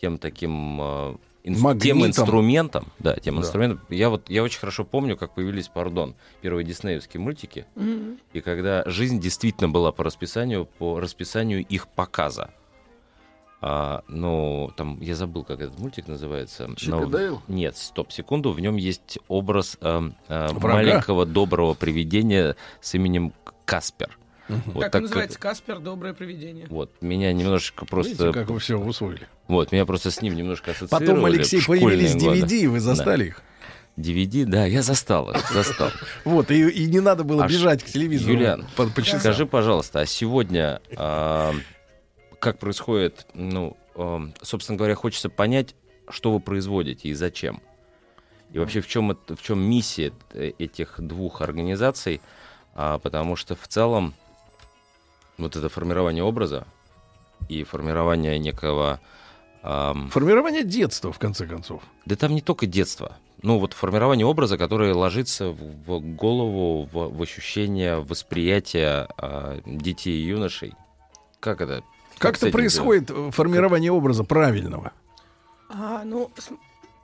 [0.00, 0.78] тем таким...
[0.80, 2.06] а, инс- тем Магнитом.
[2.06, 3.40] инструментом, да, тем Да.
[3.40, 3.80] инструментом.
[3.88, 8.18] Я вот я очень хорошо помню, как появились, пардон, первые диснеевские мультики, Мгм.
[8.34, 12.50] и когда жизнь действительно была по расписанию, по расписанию их показа.
[13.60, 16.68] А, ну, там, я забыл, как этот мультик называется.
[16.76, 17.42] Чип но- Дейл?
[17.48, 18.52] Нет, стоп, секунду.
[18.52, 20.74] В нем есть образ эм, э, Врага?
[20.76, 23.32] маленького доброго привидения с именем
[23.64, 24.16] Каспер.
[24.48, 25.38] Вот как так называется?
[25.38, 26.66] Каспер, доброе привидение.
[26.70, 28.12] Вот, меня немножко просто...
[28.12, 29.28] Видите, как вы все усвоили.
[29.46, 31.06] Вот, меня просто с ним немножко ассоциировали.
[31.06, 32.40] Потом, Алексей, появились годы.
[32.40, 33.28] DVD, и вы застали Да.
[33.28, 33.42] их.
[33.96, 35.90] DVD, да, я застал их, застал.
[36.24, 38.32] Вот, и, и не надо было А бежать к телевизору.
[38.34, 39.20] Юлиан, по- по часам.
[39.20, 41.52] скажи, пожалуйста, а сегодня а,
[42.38, 45.74] как происходит, ну, а, собственно говоря, хочется понять,
[46.08, 47.60] что вы производите и зачем.
[48.52, 52.20] И вообще, в чем, это- в чем миссия э- этих двух организаций,
[52.80, 54.14] А, потому что в целом
[55.38, 56.66] вот это формирование образа
[57.48, 59.00] и формирование некого...
[59.62, 61.82] ам, Формирование детства, в конце концов.
[62.04, 63.16] да там не только детство.
[63.42, 65.56] Ну, вот формирование образа, который ложится в,
[65.86, 70.74] в голову, в, в ощущение, в восприятие а, детей и юношей.
[71.38, 71.84] Как это?
[72.18, 74.90] Как, с это происходит э, формирование образа правильного?
[75.70, 76.32] А, ну,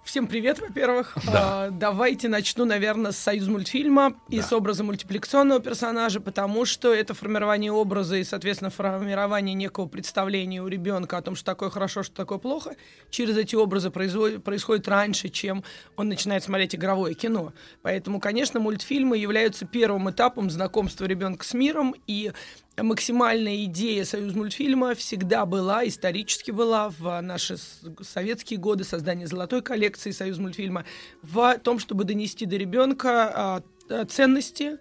[0.05, 1.17] всем привет, во-первых.
[1.35, 1.65] Да.
[1.67, 7.15] А, давайте начну, наверное, с союз мультфильма и с образа мультипликационного персонажа, потому что это
[7.15, 12.15] формирование образа и, соответственно, формирование некого представления у ребенка о том, что такое хорошо, что
[12.15, 12.77] такое плохо,
[13.11, 15.65] через эти образы производит- происходит раньше, чем
[15.97, 17.53] он начинает смотреть игровое кино.
[17.83, 22.33] Поэтому, конечно, мультфильмы являются первым этапом знакомства ребенка с миром, и
[22.83, 27.57] максимальная идея союз мультфильма всегда была, исторически была в наши
[28.03, 30.85] советские годы создания золотой коллекции союз мультфильма
[31.23, 34.79] в том, чтобы донести до ребенка а, ценности,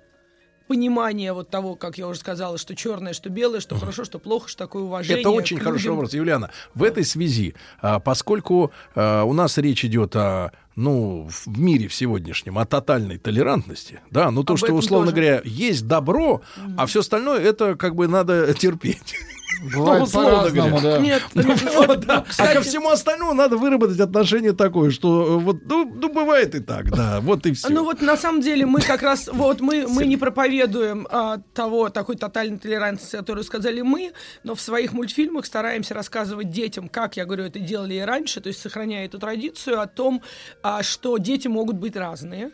[0.67, 4.47] понимание вот того, как я уже сказала, что черное, что белое, что хорошо, что плохо,
[4.49, 5.21] что такое уважение.
[5.21, 6.51] Это очень хороший вопрос, Юлиана.
[6.73, 11.93] В этой связи, а, поскольку а, у нас речь идет о ну, в мире в
[11.93, 15.21] сегодняшнем, о тотальной толерантности, да, ну то, Об что, условно тоже.
[15.21, 16.75] говоря, есть добро, mm-hmm.
[16.77, 19.15] а все остальное это как бы надо терпеть.
[19.61, 20.97] Бывает ну, по-разному, да.
[20.97, 22.25] Нет, ну, вот, да.
[22.27, 22.51] Кстати...
[22.51, 26.91] А ко всему остальному надо выработать отношение такое, что вот, ну, ну, бывает и так,
[26.91, 27.69] да, вот и все.
[27.69, 31.89] Ну вот на самом деле мы как раз, вот мы, мы не проповедуем а, того,
[31.89, 34.13] такой тотальной толерантности, которую сказали мы,
[34.43, 38.47] но в своих мультфильмах стараемся рассказывать детям, как, я говорю, это делали и раньше, то
[38.47, 40.21] есть сохраняя эту традицию о том,
[40.61, 42.51] а, что дети могут быть разные.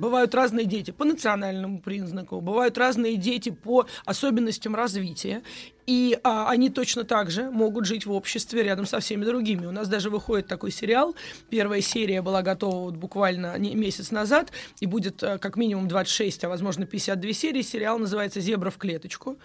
[0.00, 5.42] Бывают разные дети по национальному признаку, бывают разные дети по особенностям развития.
[5.86, 9.66] И а, они точно так же могут жить в обществе рядом со всеми другими.
[9.66, 11.14] У нас даже выходит такой сериал.
[11.50, 16.48] Первая серия была готова вот буквально месяц назад, и будет а, как минимум 26, а
[16.48, 17.60] возможно 52 серии.
[17.60, 19.36] Сериал называется «Зебра в клеточку»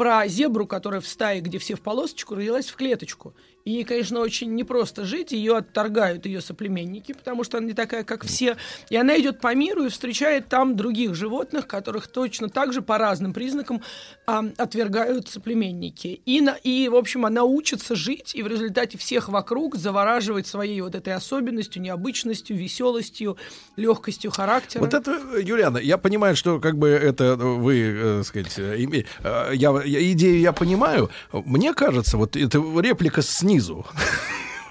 [0.00, 3.34] про зебру, которая в стае, где все в полосочку, родилась в клеточку.
[3.64, 8.24] И конечно, очень непросто жить, ее отторгают ее соплеменники, потому что она не такая, как
[8.24, 8.56] все.
[8.88, 12.98] И она идет по миру и встречает там других животных, которых точно так же по
[12.98, 13.82] разным признакам
[14.26, 16.20] а, отвергают соплеменники.
[16.24, 20.80] И, на, и, в общем, она учится жить, и в результате всех вокруг завораживает своей
[20.80, 23.36] вот этой особенностью, необычностью, веселостью,
[23.76, 24.80] легкостью характера.
[24.80, 29.82] Вот это, Юлиана, я понимаю, что как бы это вы, э, сказать, име, э, я,
[29.84, 31.10] я, идею я понимаю.
[31.32, 33.84] Мне кажется, вот эта реплика с снизу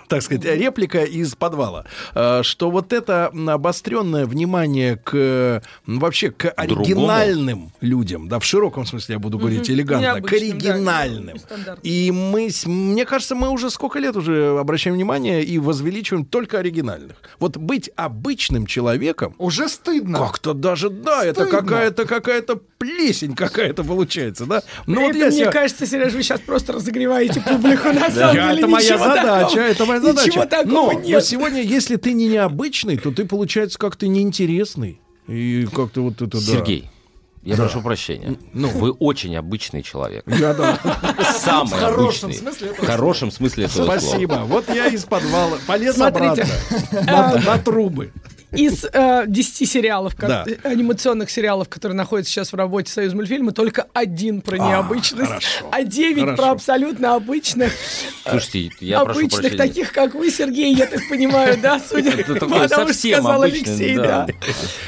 [0.09, 7.59] так сказать, реплика из подвала, э, что вот это обостренное внимание к вообще к оригинальным
[7.59, 7.71] Другому.
[7.81, 11.37] людям, да, в широком смысле я буду говорить элегантно, к оригинальным.
[11.65, 16.57] Да, и мы, мне кажется, мы уже сколько лет уже обращаем внимание и возвеличиваем только
[16.57, 17.15] оригинальных.
[17.39, 20.17] Вот быть обычным человеком уже стыдно.
[20.17, 21.41] Как-то даже да, стыдно.
[21.43, 24.63] это какая-то какая-то плесень какая-то получается, да.
[24.87, 28.57] Ну вот я мне кажется, Сереж, вы сейчас просто разогреваете публику на самом деле.
[28.57, 30.29] Это моя задача, это моя задача.
[30.29, 31.09] Ничего такого но, нет.
[31.09, 35.01] но сегодня, если ты не необычный, то ты, получается, как-то неинтересный.
[35.27, 36.89] И как-то вот это, Сергей, да.
[37.43, 37.63] Я да.
[37.63, 38.37] прошу прощения.
[38.53, 40.23] Ну, вы очень обычный человек.
[40.27, 40.79] Я да.
[41.37, 42.33] Самый в хорошем обычный.
[42.33, 44.33] Смысле этого в хорошем смысле этого Спасибо.
[44.33, 44.45] Слова.
[44.45, 46.45] Вот я из подвала полез Смотрите.
[46.91, 48.11] обратно на, на трубы.
[48.51, 50.45] Из э, 10 сериалов, да.
[50.63, 55.69] анимационных сериалов, которые находятся сейчас в работе Союз мультфильма, только один про а, необычность, хорошо,
[55.71, 56.35] а 9 хорошо.
[56.35, 57.73] про абсолютно обычных.
[58.27, 59.57] Слушайте, я обычных, прошу прощения.
[59.57, 64.27] таких, как вы, Сергей, я так понимаю, да, судя по тому, что сказал Алексей, да.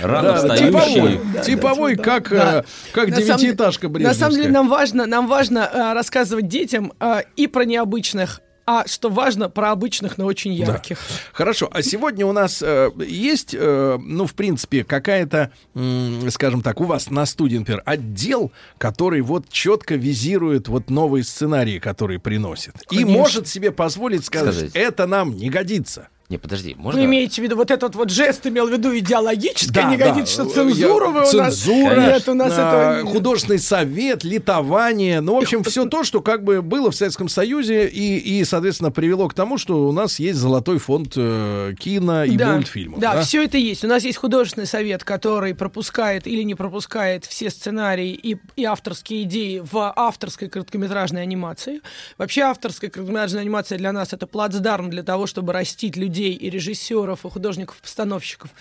[0.01, 1.19] Рано встающий.
[1.43, 2.63] Типовой, как э,
[2.93, 7.65] как девятиэтажка На самом деле нам важно, нам важно э, рассказывать детям э, и про
[7.65, 10.97] необычных а что важно, про обычных, но очень ярких.
[10.97, 11.15] Да.
[11.33, 11.69] Хорошо.
[11.71, 16.85] А сегодня у нас э, есть, э, ну, в принципе, какая-то, э, скажем так, у
[16.85, 22.73] вас на студии, например, отдел, который вот четко визирует вот новые сценарии, которые приносит.
[22.87, 23.09] Конечно.
[23.09, 26.09] И может себе позволить сказать, сказать, это нам не годится.
[26.31, 26.97] Не, подожди, можно...
[26.97, 30.07] Вы имеете в виду вот этот вот жест имел в виду идеологическое, да, не да.
[30.07, 31.57] годится, что цензура вы у нас...
[31.57, 33.11] Цензура, нет, у нас а, этого...
[33.11, 37.85] художественный совет, литование, ну, в общем, все то, что как бы было в Советском Союзе
[37.85, 42.37] и, и соответственно, привело к тому, что у нас есть золотой фонд э, кино и
[42.37, 43.01] да, мультфильмов.
[43.01, 43.83] Да, да, все это есть.
[43.83, 49.23] У нас есть художественный совет, который пропускает или не пропускает все сценарии и, и авторские
[49.23, 51.81] идеи в авторской короткометражной анимации.
[52.17, 56.49] Вообще авторская короткометражная анимация для нас это плацдарм для того, чтобы растить людей людей, и
[56.49, 58.51] режиссеров, и художников-постановщиков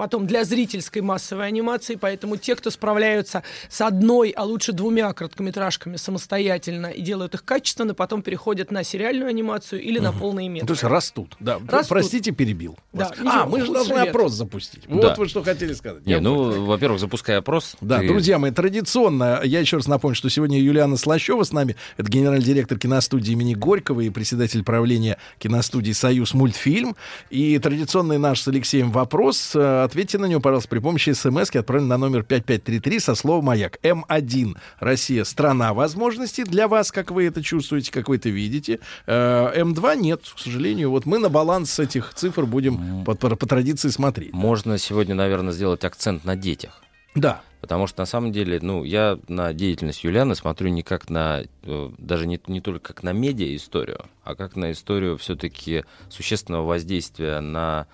[0.00, 5.96] потом для зрительской массовой анимации, поэтому те, кто справляются с одной, а лучше двумя короткометражками
[5.96, 10.04] самостоятельно и делают их качественно, потом переходят на сериальную анимацию или угу.
[10.06, 10.68] на полные метры.
[10.68, 11.58] То есть растут, да.
[11.68, 11.88] Растут.
[11.90, 12.78] Простите, перебил.
[12.94, 14.08] Да, а, мы же должны совет.
[14.08, 14.84] опрос запустить.
[14.88, 14.94] Да.
[14.94, 16.06] Вот вы что хотели сказать.
[16.06, 17.76] Не, ну, во-первых, запускай опрос.
[17.82, 18.08] Да, ты...
[18.08, 22.42] друзья мои, традиционно, я еще раз напомню, что сегодня Юлиана Слащева с нами, это генеральный
[22.42, 26.96] директор киностудии имени Горького и председатель правления киностудии «Союз мультфильм».
[27.28, 31.88] И традиционный наш с Алексеем вопрос э, Ответьте на него, пожалуйста, при помощи смс отправленной
[31.88, 33.80] на номер 5533 со словом «Маяк».
[33.82, 34.56] М1.
[34.78, 38.78] Россия— страна возможностей для вас, как вы это чувствуете, как вы это видите.
[39.08, 40.90] Э, М2 нет, к сожалению.
[40.90, 44.32] Вот мы на баланс этих цифр будем по, по, по традиции смотреть.
[44.32, 46.84] Можно сегодня, наверное, сделать акцент на детях.
[47.16, 47.42] Да.
[47.60, 51.90] Потому что на самом деле, ну, я на деятельность Юлианы смотрю не как на, э,
[51.98, 57.88] даже не, не только как на медиа-историю, а как на историю все-таки существенного воздействия на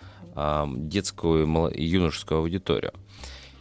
[0.66, 2.92] детскую и юношескую аудиторию.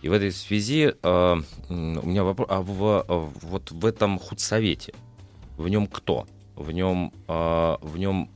[0.01, 1.35] И в этой связи э,
[1.69, 4.93] у меня вопрос, а в, а вот в этом худсовете,
[5.57, 6.27] в нем кто?
[6.55, 8.29] В нем, э, в нем...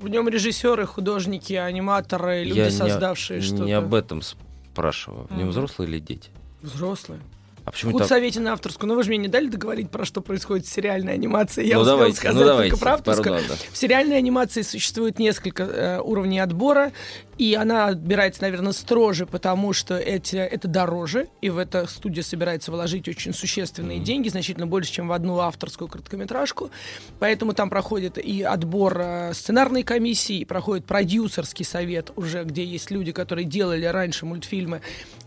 [0.00, 3.62] В нем режиссеры, художники, аниматоры, люди, Я создавшие не, что-то.
[3.62, 5.28] не об этом спрашиваю.
[5.30, 6.30] В нем взрослые или дети?
[6.60, 7.20] Взрослые.
[7.64, 8.02] А почему так?
[8.02, 8.88] худсовете на авторскую.
[8.88, 11.64] Ну вы же мне не дали договорить, про что происходит в сериальной анимации.
[11.64, 13.34] Я Ну, успел давайте, ну, сказать давайте, только про авторскую.
[13.34, 13.54] пардон, да.
[13.72, 16.92] В сериальной анимации существует несколько э, уровней отбора,
[17.38, 22.70] и она отбирается, наверное, строже, потому что эти, это дороже, и в это студия собирается
[22.70, 26.70] вложить очень существенные деньги, значительно больше, чем в одну авторскую короткометражку.
[27.18, 33.12] Поэтому там проходит и отбор э, сценарной комиссии, проходит продюсерский совет уже, где есть люди,
[33.12, 34.80] которые делали раньше мультфильмы,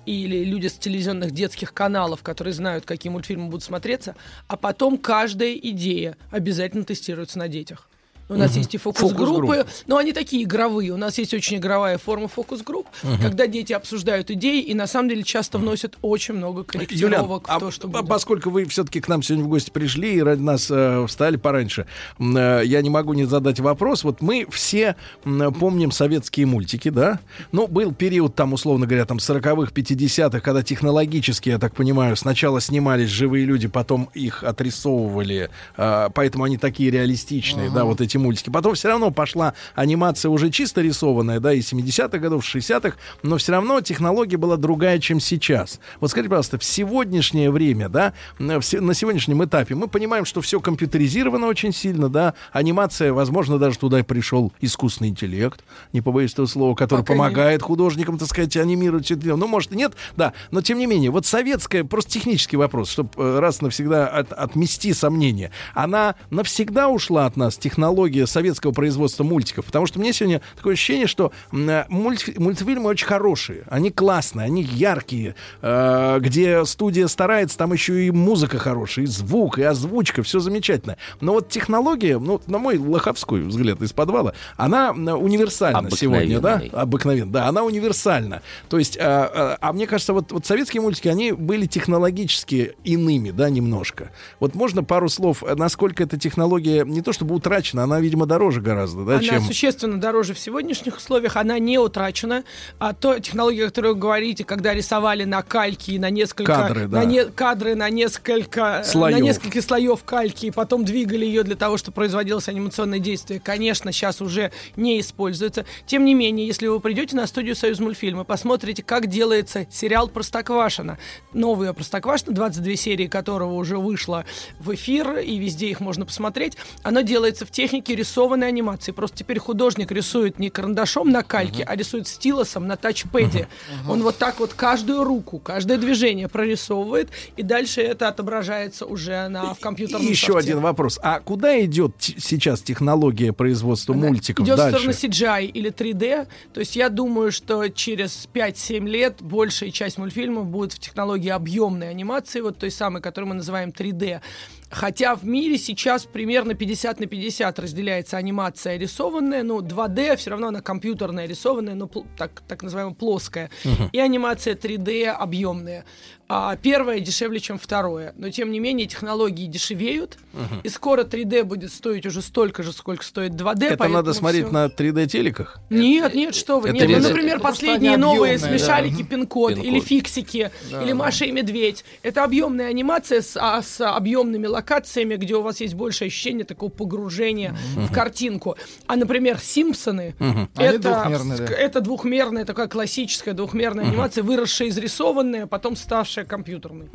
[0.06, 4.16] или люди с телевизионных детских каналов, которые знают, какие мультфильмы будут смотреться,
[4.48, 7.90] а потом каждая идея обязательно тестируется на детях.
[8.28, 8.58] У нас Мгм.
[8.60, 9.66] есть и фокус-группы, Фокус-группы.
[9.88, 10.92] но они такие игровые.
[10.92, 13.20] У нас есть очень игровая форма фокус-групп, Мгм.
[13.22, 17.60] когда дети обсуждают идеи и на самом деле часто вносят очень много корректировок а в
[17.60, 18.08] то, что будет.
[18.08, 21.86] поскольку вы все-таки к нам сегодня в гости пришли и ради нас э, встали пораньше,
[22.20, 24.04] э, я не могу не задать вопрос.
[24.04, 27.20] Вот мы все м, помним советские мультики, да?
[27.52, 32.60] Ну, был период там, условно говоря, там 40-х, 50-х, когда технологически, я так понимаю, сначала
[32.60, 38.50] снимались живые люди, потом их отрисовывали, э, поэтому они такие реалистичные, да, вот эти мультики.
[38.50, 43.52] Потом все равно пошла анимация уже чисто рисованная, да, из 70-х годов, 60-х, но все
[43.52, 45.80] равно технология была другая, чем сейчас.
[46.00, 51.48] Вот скажите, пожалуйста, в сегодняшнее время, да, на сегодняшнем этапе мы понимаем, что все компьютеризировано
[51.48, 55.64] очень сильно, да, анимация, возможно, даже туда и пришел искусственный интеллект,
[55.94, 57.20] не побоюсь этого слова, который Пока нет.
[57.20, 59.38] помогает художникам, так сказать, анимировать все это дело.
[59.38, 63.40] Ну, может, и нет, да, но тем не менее, вот советская, просто технический вопрос, чтобы
[63.40, 69.86] раз навсегда от- отмести сомнения, она навсегда ушла от нас, технология советского производства мультиков, потому
[69.86, 71.56] что мне сегодня такое ощущение, что э,
[71.90, 78.12] мультфи- мультфильмы очень хорошие, они классные, они яркие, э, где студия старается, там еще и
[78.12, 80.98] музыка хорошая, и звук, и озвучка, все замечательно.
[81.22, 86.62] Но вот технология, ну, на мой лоховской взгляд из подвала, она универсальна сегодня, да?
[86.74, 88.42] Обыкновенно, да, она универсальна.
[88.70, 93.32] То есть, а, а, а мне кажется, вот, вот советские мультики, они были технологически иными,
[93.32, 94.12] да, немножко.
[94.40, 98.62] Вот можно пару слов, э, насколько эта технология не то чтобы утрачена, она, видимо, дороже
[98.62, 99.44] гораздо, да, она чем...
[99.44, 102.44] существенно дороже в сегодняшних условиях, она не утрачена.
[102.80, 106.88] А то технология, о которой вы говорите, когда рисовали на кальке и на несколько Кадры,
[106.88, 107.00] да.
[107.00, 109.18] на не- кадры на несколько Слоев.
[109.18, 113.92] на несколько слоев кальки, и потом двигали ее для того, чтобы производилось анимационное действие, конечно,
[113.92, 115.66] сейчас уже не используется.
[115.86, 120.98] Тем не менее, если вы придете на студию Союз мультфильма, посмотрите, как делается сериал Простоквашино.
[121.34, 124.26] Новый Простоквашино, 22 серии которого уже вышло
[124.60, 126.58] в эфир, и везде их можно посмотреть.
[126.84, 128.92] Оно делается в технике рисованной анимации.
[128.92, 133.48] Просто теперь художник рисует не карандашом на кальке, а рисует стилусом на тачпеде.
[133.88, 139.54] Он вот так вот каждую руку, каждое движение прорисовывает, и дальше это отображается уже на,
[139.54, 140.52] в И компьютерном еще софте.
[140.52, 141.00] один вопрос.
[141.04, 144.80] А куда идет сейчас технология производства мультиков Идет в дальше?
[144.94, 146.28] сторону CGI или 3D.
[146.54, 151.90] То есть я думаю, что через 5-7 лет большая часть мультфильмов будет в технологии объемной
[151.90, 154.22] анимации, вот той самой, которую мы называем 3D.
[154.70, 160.48] Хотя в мире сейчас примерно 50 на 50 разделяется анимация рисованная, ну 2D все равно
[160.48, 161.88] она компьютерная рисованная, но
[162.18, 163.50] так, так называемая плоская.
[163.64, 163.90] Мгм.
[163.92, 165.86] И анимация 3D объемная.
[166.28, 168.14] А первое дешевле, чем второе.
[168.18, 170.62] Но тем не менее технологии дешевеют, Мгм.
[170.64, 173.68] и скоро 3D будет стоить уже столько же, сколько стоит 2D.
[173.68, 175.60] Это надо смотреть всё- на 3D телеках?
[175.70, 176.70] Нет, нет, что вы.
[176.70, 179.08] Это нет, ну, например, Просто последние новые объемные, смешарики да.
[179.08, 179.66] пин-код, Пин-код.
[179.68, 180.96] или фиксики, Да, или да.
[180.96, 181.86] Маша и Медведь.
[182.02, 186.72] Это объемная анимация с, а, с объемными локациями, где у вас есть больше ощущения такого
[186.72, 187.86] погружения Мгм.
[187.86, 188.56] в картинку.
[188.88, 190.16] А, например, Симпсоны.
[190.20, 191.54] Они это, двухмерные, да.
[191.54, 193.94] это двухмерная, такая классическая двухмерная Мгм.
[193.94, 196.88] анимация, выросшая из рисованная, потом ставшая компьютерной.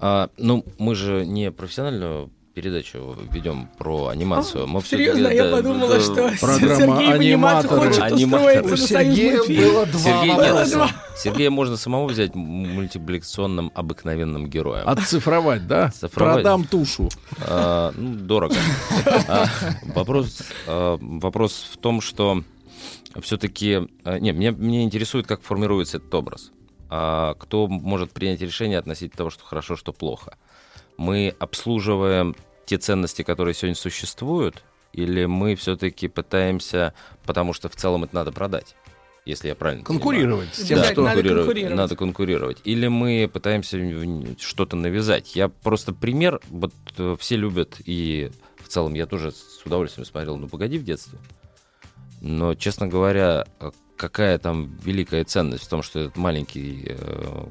[0.00, 4.66] А, ну, мы же не профессиональную передачу ведем про анимацию.
[4.66, 5.28] Мы всё-таки, серьезно?
[5.28, 7.86] Я да, подумала, да, что Программа Сергей «Аниматоры».
[7.86, 8.62] хочет Аниматоры.
[8.72, 10.90] устроиться У Сергея было два Сергей, нет, Два.
[11.16, 14.88] Сергея можно самого взять мультипликационным обыкновенным героем.
[14.88, 15.86] Отцифровать, да?
[15.86, 16.34] Оцифровать.
[16.36, 17.08] Продам тушу.
[17.46, 18.56] А, ну, дорого.
[19.28, 19.46] А,
[19.94, 22.42] вопрос, а, вопрос в том, что
[23.22, 23.88] все-таки...
[24.04, 26.50] Не, меня, меня интересует, как формируется этот образ.
[26.90, 30.36] А кто может принять решение относительно того, что хорошо, что плохо.
[30.96, 32.34] Мы обслуживаем
[32.66, 34.62] те ценности, которые сегодня существуют,
[34.92, 36.94] или мы все-таки пытаемся,
[37.24, 38.74] потому что в целом это надо продать?
[39.26, 40.64] Если я правильно Конкурировать понимаю.
[40.64, 41.44] с тем, Да, что- Надо конкурировать.
[41.46, 41.76] конкурировать.
[41.76, 42.58] Надо конкурировать.
[42.64, 43.78] Или мы пытаемся
[44.40, 45.36] что-то навязать.
[45.36, 50.38] Я просто пример, вот э, все любят, и в целом я тоже с удовольствием смотрел
[50.38, 51.18] «Ну, погоди» в детстве.
[52.22, 57.44] Но, честно говоря, э, какая там великая ценность в том, что этот маленький э,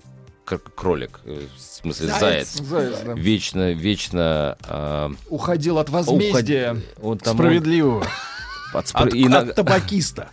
[0.75, 2.21] кролик, э, в смысле Заяц.
[2.21, 3.13] заяц, Заяц, да.
[3.13, 6.71] вечно, вечно а, Уходил от возмездия.
[6.73, 8.07] уходи- он там- Справедливого.
[8.73, 10.29] От, От, от табакиста.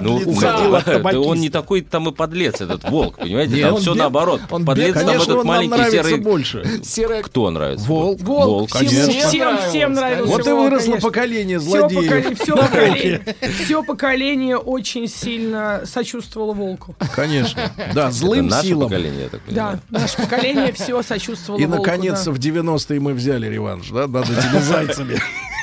[0.00, 3.54] Ну, уходил от да он не такой там и подлец, этот волк, понимаете?
[3.54, 4.40] Нет, там он все бед- наоборот.
[4.50, 6.16] он подлец там этот маленький серый...
[6.18, 6.62] больше.
[7.24, 7.86] Кто нравится?
[7.86, 8.20] Волк.
[8.20, 10.32] Волк, всем, Всем всем нравился.
[10.32, 11.08] Вот и выросло конечно.
[11.08, 12.38] поколение Все злодеев.
[12.40, 16.94] все, поколение, все поколение очень сильно сочувствовало волку.
[17.14, 17.70] Конечно.
[17.94, 18.88] Да, злым наше силам.
[18.88, 19.80] поколение, я так понимаю.
[19.90, 21.82] Да, наше поколение все сочувствовало И, волку.
[21.82, 22.30] наконец, да.
[22.32, 25.20] в 90-е мы взяли реванш, да, над этими зайцами.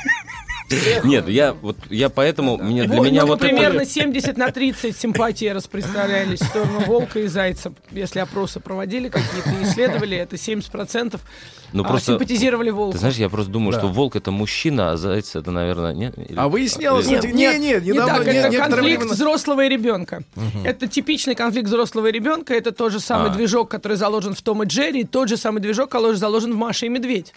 [1.03, 4.98] Нет, я вот я поэтому мне для Вот, меня ну, вот примерно 70 на 30
[4.98, 7.73] симпатии распределялись в сторону волка и зайца.
[7.91, 11.19] Если опросы проводили какие-то, исследовали, это 70%
[11.73, 12.94] Ну, а, просто- симпатизировали волку.
[12.94, 13.80] Ты знаешь, я просто думаю, Да.
[13.80, 16.18] что волк это мужчина, а заяц это, наверное, нет.
[16.18, 20.23] или- А выяснялось, или- кстати, не, не, не недавно, это конфликт взрослого и ребенка.
[20.64, 22.53] Это типичный конфликт взрослого и ребенка.
[22.53, 23.34] Это тот же самый А.
[23.34, 26.85] движок, который заложен в Том и Джерри, тот же самый движок, который заложен в Маше
[26.85, 27.34] и Медведь.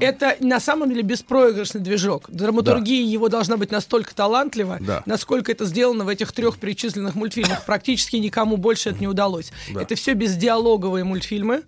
[0.00, 2.24] Это на самом деле беспроигрышный движок.
[2.52, 5.02] Драматургия его должна быть настолько талантлива, Да.
[5.06, 7.64] насколько это сделано в этих трех перечисленных мультфильмах.
[7.64, 9.52] Практически никому больше это не удалось.
[9.72, 9.82] Да.
[9.82, 11.62] Это все бездиалоговые мультфильмы,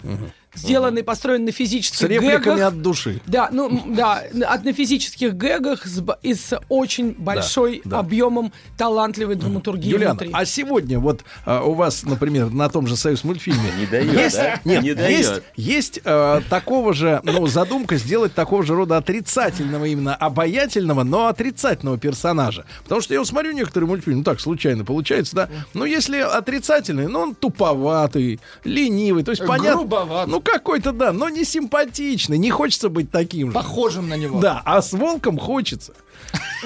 [0.54, 2.68] сделанные, построенные на физических С репликами гэгах.
[2.68, 3.20] от души.
[3.26, 7.98] Да, ну да, от на физических гэгах с, и с очень большой да.
[8.00, 10.30] объемом талантливой драматургии Юлиана, внутри.
[10.32, 14.36] а сегодня вот а, у вас, например, на том же Союз мультфильме Не дает, есть,
[14.36, 14.60] да?
[14.64, 15.44] нет, Не есть, дает.
[15.56, 21.98] есть э, такого же, ну, задумка сделать такого же рода отрицательного, именно обаятельного, но отрицательного
[21.98, 22.64] персонажа.
[22.82, 25.48] Потому что я вот смотрю некоторые мультфильмы, ну так, случайно получается, да.
[25.74, 29.80] Но если отрицательный, ну, он туповатый, ленивый, то есть понятно.
[29.80, 30.28] Грубоват.
[30.28, 33.54] Ну, какой-то, да, но не симпатичный, не хочется быть таким же.
[33.54, 34.40] Похожим на него.
[34.40, 35.94] Да, а с волком хочется.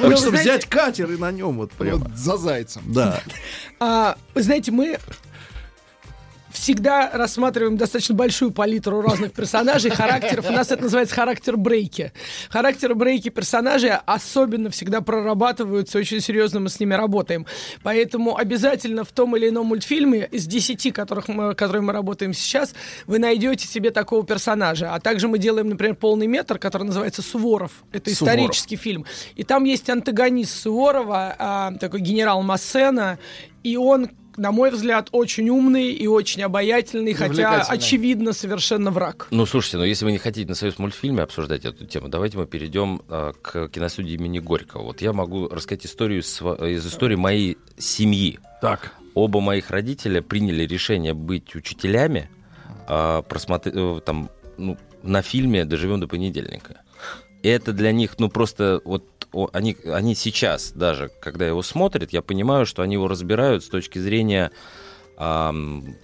[0.00, 1.98] Ну, Хочется взять катер и на нем вот прямо.
[1.98, 2.82] Вот за зайцем.
[2.86, 3.20] Да.
[3.80, 4.98] А, вы знаете, мы
[6.58, 10.48] всегда рассматриваем достаточно большую палитру разных персонажей, характеров.
[10.48, 12.12] У нас это называется характер брейки.
[12.50, 17.46] Характер брейки персонажей особенно всегда прорабатываются, очень серьезно мы с ними работаем.
[17.82, 22.74] Поэтому обязательно в том или ином мультфильме из 10, которых мы, которые мы работаем сейчас,
[23.06, 24.94] вы найдете себе такого персонажа.
[24.94, 27.84] А также мы делаем, например, полный метр, который называется Суворов.
[27.92, 28.34] Это Суворов.
[28.36, 29.06] исторический фильм.
[29.36, 33.18] И там есть антагонист Суворова, а, такой генерал Массена,
[33.62, 39.26] и он на мой взгляд, очень умный и очень обаятельный, хотя, очевидно, совершенно враг.
[39.30, 42.46] Ну, слушайте, ну если вы не хотите на Союз мультфильме обсуждать эту тему, давайте мы
[42.46, 44.84] перейдем э, к киностудии имени Горького.
[44.84, 48.38] Вот я могу рассказать историю сва- из истории моей семьи.
[48.62, 48.92] Так.
[49.14, 52.30] Оба моих родителя приняли решение быть учителями
[52.86, 56.82] а, просмотр- э, там, ну, на фильме «Доживем до понедельника».
[57.42, 59.04] Это для них, ну, просто вот
[59.52, 63.98] они, они сейчас даже, когда его смотрят, я понимаю, что они его разбирают с точки
[63.98, 64.50] зрения
[65.16, 65.96] ам,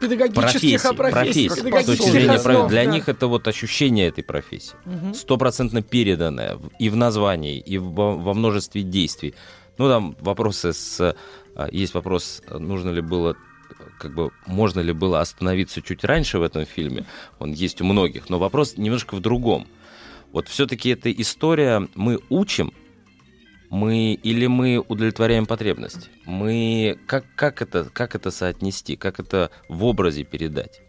[0.00, 1.48] Педагогических а, профессий, профессии.
[1.48, 2.90] С педагогических точки зрения основ, для да.
[2.90, 4.74] них это вот ощущение этой профессии.
[5.14, 9.34] Стопроцентно переданное в- и в названии, и во, во множестве действий.
[9.78, 11.16] Ну, там вопросы с...
[11.54, 13.36] а, Есть вопрос, нужно ли было
[13.98, 17.06] как бы можно ли было остановиться чуть раньше в этом фильме,
[17.38, 19.66] он есть у многих, но вопрос немножко в другом.
[20.34, 22.72] Вот все-таки эта история, мы учим,
[23.70, 29.84] мы или мы удовлетворяем потребность, мы как как это как это соотнести, как это в
[29.84, 30.80] образе передать?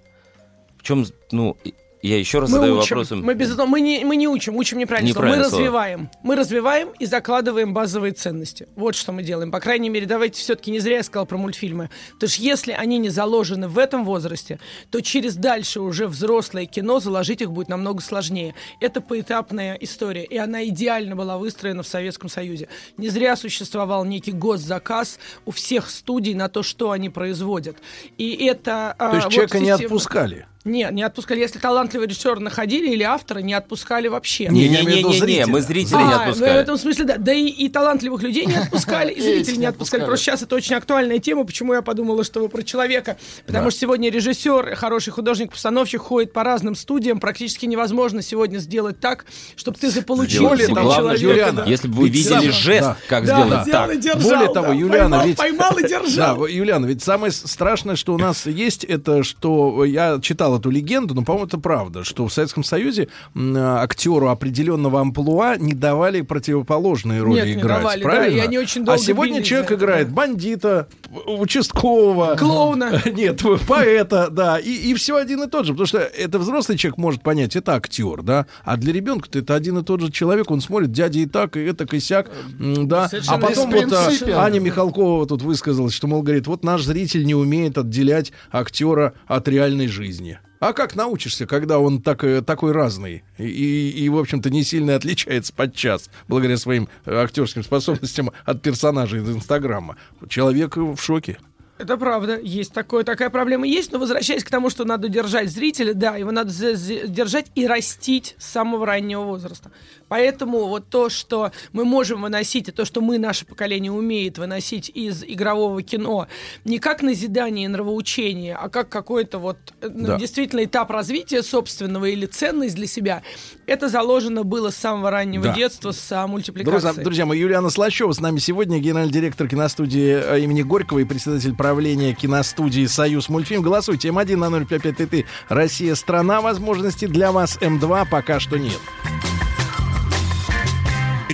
[0.80, 1.58] В чем, ну,
[2.02, 2.98] я еще раз Мы задаю учим.
[2.98, 3.24] вопросом.
[3.24, 5.12] Мы, без мы, не, мы не учим, учим неправильно.
[5.12, 5.26] слово.
[5.28, 5.46] Мы слово.
[5.50, 6.10] развиваем.
[6.24, 8.68] Мы развиваем и закладываем базовые ценности.
[8.76, 9.52] Вот что мы делаем.
[9.52, 11.90] По крайней мере, давайте все-таки не зря я сказал про мультфильмы.
[12.14, 14.60] Потому что если они не заложены в этом возрасте,
[14.92, 18.54] то через дальше уже взрослое кино заложить их будет намного сложнее.
[18.82, 20.26] Это поэтапная история.
[20.26, 22.68] И она идеально была выстроена в Советском Союзе.
[22.98, 27.78] Не зря существовал некий госзаказ у всех студий на то, что они производят.
[28.18, 28.94] И это...
[28.98, 30.46] а, То есть вот человека не система- отпускали.
[30.66, 31.40] Нет, не отпускали.
[31.40, 34.48] Если талантливый режиссер находили или автора, не отпускали вообще.
[34.48, 35.48] Не, в виду Не-не-не, зрителя.
[35.48, 36.50] мы зрителей не А, отпускали.
[36.52, 37.18] В этом смысле, да.
[37.18, 40.04] Да и, и талантливых людей не отпускали, и зрителей не отпускали.
[40.06, 41.46] Просто сейчас это очень актуальная тема.
[41.46, 43.18] Почему я подумала, что вы про человека?
[43.46, 43.72] Потому Да.
[43.72, 47.20] что сегодня режиссер, хороший художник-постановщик ходит по разным студиям.
[47.20, 49.26] Практически невозможно сегодно сделать так,
[49.56, 51.22] чтобы ты заполучил Более себе того, человека.
[51.24, 51.66] Юлиана, да.
[51.66, 52.98] Если бы вы видели сам- жест, да.
[53.08, 54.00] как Да, сделать так.
[54.00, 54.54] держал, Более да.
[54.54, 55.38] того, Юлиана, поймал, ведь...
[55.38, 56.38] поймал и держал.
[56.40, 61.14] Да, Юлиана, ведь самое страшное, что у нас есть, это что я читал эту легенду,
[61.14, 67.38] но, по-моему, это правда, что в Советском Союзе актеру определенного амплуа не давали противоположные роли
[67.38, 67.80] Нет, не играть.
[67.80, 68.38] давали, да, правильно?
[68.38, 70.88] и они очень а долго сегодня бились человек играет бандита,
[71.26, 73.02] участкового, Клоуна.
[73.12, 74.60] Нет, поэта, да.
[74.60, 75.74] И, и все один и тот же.
[75.74, 78.46] Потому что это взрослый человек может понять, это актер, да.
[78.64, 80.52] А для ребенка это один и тот же человек.
[80.52, 82.30] Он смотрит дядя и так, и это и сяк,
[82.60, 83.10] м, да.
[83.28, 84.10] А потом вот а.
[84.44, 89.48] Аня Михалкова тут высказалась, что, мол, говорит, вот наш зритель не умеет отделять актера от
[89.48, 90.40] реальной жизни.
[90.66, 94.64] А как научишься, когда он так, э, такой разный и, и, и, в общем-то, не
[94.64, 99.96] сильно отличается подчас, благодаря своим э, актерским способностям от персонажей из Инстаграма?
[100.28, 101.38] Человек в шоке.
[101.78, 105.94] Это правда, есть такое, такая проблема есть, но возвращаясь к тому, что надо держать зрителя,
[105.94, 109.72] да, его надо держать и растить с самого раннего возраста.
[110.08, 114.90] Поэтому вот то, что мы можем выносить, и то, что мы, наше поколение, умеет выносить
[114.94, 116.28] из игрового кино,
[116.64, 120.18] не как назидание и нравоучение, а как какой-то вот э, ну, Да.
[120.18, 123.24] действительно этап развития собственного или ценность для себя,
[123.66, 125.54] это заложено было с самого раннего Да.
[125.54, 126.82] детства, с мультипликацией.
[126.82, 131.04] Друзья, друзья мои, Юлиана Слащева с нами сегодня, генеральный директор киностудии э, имени Горького и
[131.04, 133.62] председатель правления киностудии «Союз мультфильм».
[133.62, 137.58] Голосуйте М1 на 055 Россия– страна возможностей для вас.
[137.60, 138.80] М2 пока что нет.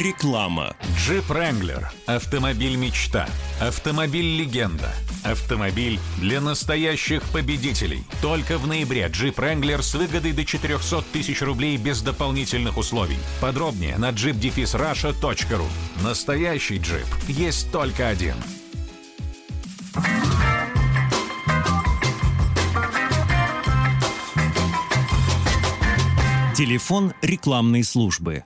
[0.02, 0.76] Реклама.
[0.98, 1.92] Джип Ренглер.
[2.08, 3.30] Автомобиль мечта.
[3.60, 4.92] Автомобиль легенда.
[5.24, 8.04] Автомобиль для настоящих победителей.
[8.20, 13.20] Только в ноябре Джип Ренглер с выгодой до 400 тысяч рублей без дополнительных условий.
[13.40, 15.68] Подробнее на jeepdefisrussia.ru.
[16.04, 18.36] Настоящий джип есть только один.
[26.56, 28.46] Телефон рекламной службы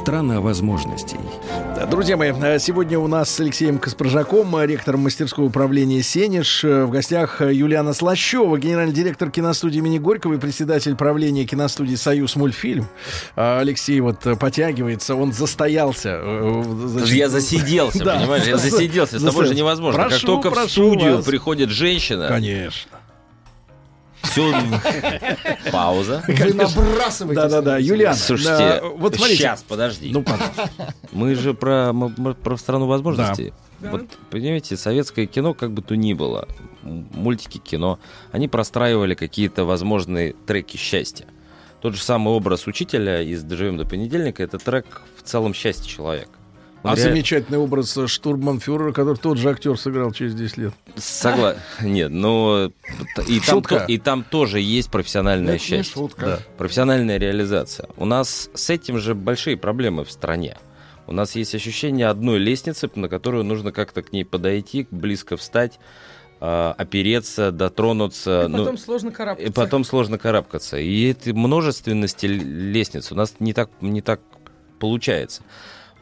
[0.00, 1.18] страна возможностей.
[1.90, 6.84] Друзья мои, э, сегодня у нас с Алексеем Каспаржаком, э, ректором мастерского управления «Сенеж», э,
[6.86, 12.86] в гостях Юлиана Слащева, генеральный директор киностудии имени Горького и председатель правления киностудии «Союз мультфильм».
[13.36, 16.18] А Алексей вот потягивается, он застоялся.
[16.86, 18.46] значит, Я засиделся, понимаешь?
[18.46, 19.18] Я засиделся.
[19.18, 20.08] С тобой же невозможно.
[20.08, 22.99] Как только в студию приходит женщина, Конечно.
[24.22, 24.52] Все
[25.72, 26.22] пауза.
[26.26, 27.42] Вы набрасываетесь.
[27.42, 28.14] Да-да-да, Юлиан.
[28.14, 29.38] Слушайте, да, вот смотрите.
[29.38, 30.10] сейчас, подожди.
[30.12, 30.70] Ну, пожалуйста.
[31.12, 33.52] Мы же про, про страну возможностей.
[33.80, 33.90] Да.
[33.90, 36.46] Вот, понимаете, советское кино, как бы то ни было,
[36.82, 37.98] мультики, кино,
[38.30, 41.26] они простраивали какие-то возможные треки счастья.
[41.80, 46.39] Тот же самый образ учителя из «Доживем до понедельника»— это трек в целом счастья человека.
[46.82, 50.74] А реаль- замечательный образ штурманфюрера, который тот же актер сыграл через 10 лет.
[50.96, 51.56] Согла...
[51.82, 52.70] Нет, но
[53.28, 55.94] и там, то- и там тоже есть профессиональное Нет, не счастье.
[55.94, 56.26] шутка.
[56.26, 56.38] Да.
[56.56, 57.88] Профессиональная реализация.
[57.96, 60.56] У нас с этим же большие проблемы в стране.
[61.06, 65.80] У нас есть ощущение одной лестницы, на которую нужно как-то к ней подойти, близко встать,
[66.40, 68.44] а, опереться, дотронуться.
[68.44, 69.50] И ну, потом сложно карабкаться.
[69.50, 70.78] и потом сложно карабкаться.
[70.78, 74.20] И это множественности лестниц у нас не так, не так
[74.78, 75.42] получается.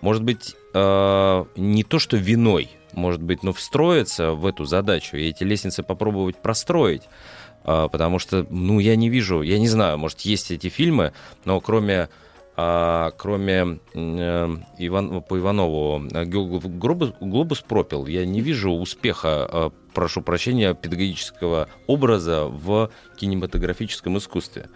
[0.01, 5.29] Может быть, э, не то, что виной, может быть, но встроиться в эту задачу и
[5.29, 7.03] эти лестницы попробовать простроить.
[7.65, 11.13] Э, потому что, ну, я не вижу, я не знаю, может, есть эти фильмы,
[11.45, 12.09] но кроме
[12.61, 19.71] а, кроме э, Иван, по Иванову э, глобус, глобус пропил, я не вижу успеха, э,
[19.95, 24.71] прошу прощения, педагогического образа в кинематографическом искусстве.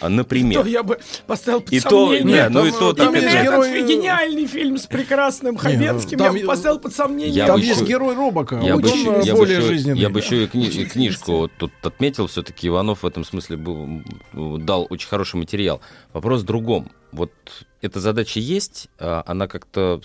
[0.00, 0.62] А, Например.
[0.62, 2.24] То я бы поставил под И то- сомнение.
[2.44, 6.26] не, ну и то там Именно это- этот герой- гениальный фильм с прекрасным Хабенским я
[6.26, 7.34] там бы поставил под сомнение.
[7.34, 10.00] Я Там есть герой Робока, Я бы, я, более еще, жизненный.
[10.00, 13.56] я бы еще и кни- и книжку вот тут отметил, все-таки Иванов в этом смысле
[13.56, 14.02] был,
[14.58, 15.80] дал очень хороший материал.
[16.12, 16.90] Вопрос в другом.
[17.12, 17.32] Вот
[17.80, 20.00] эта задача есть, а она как-то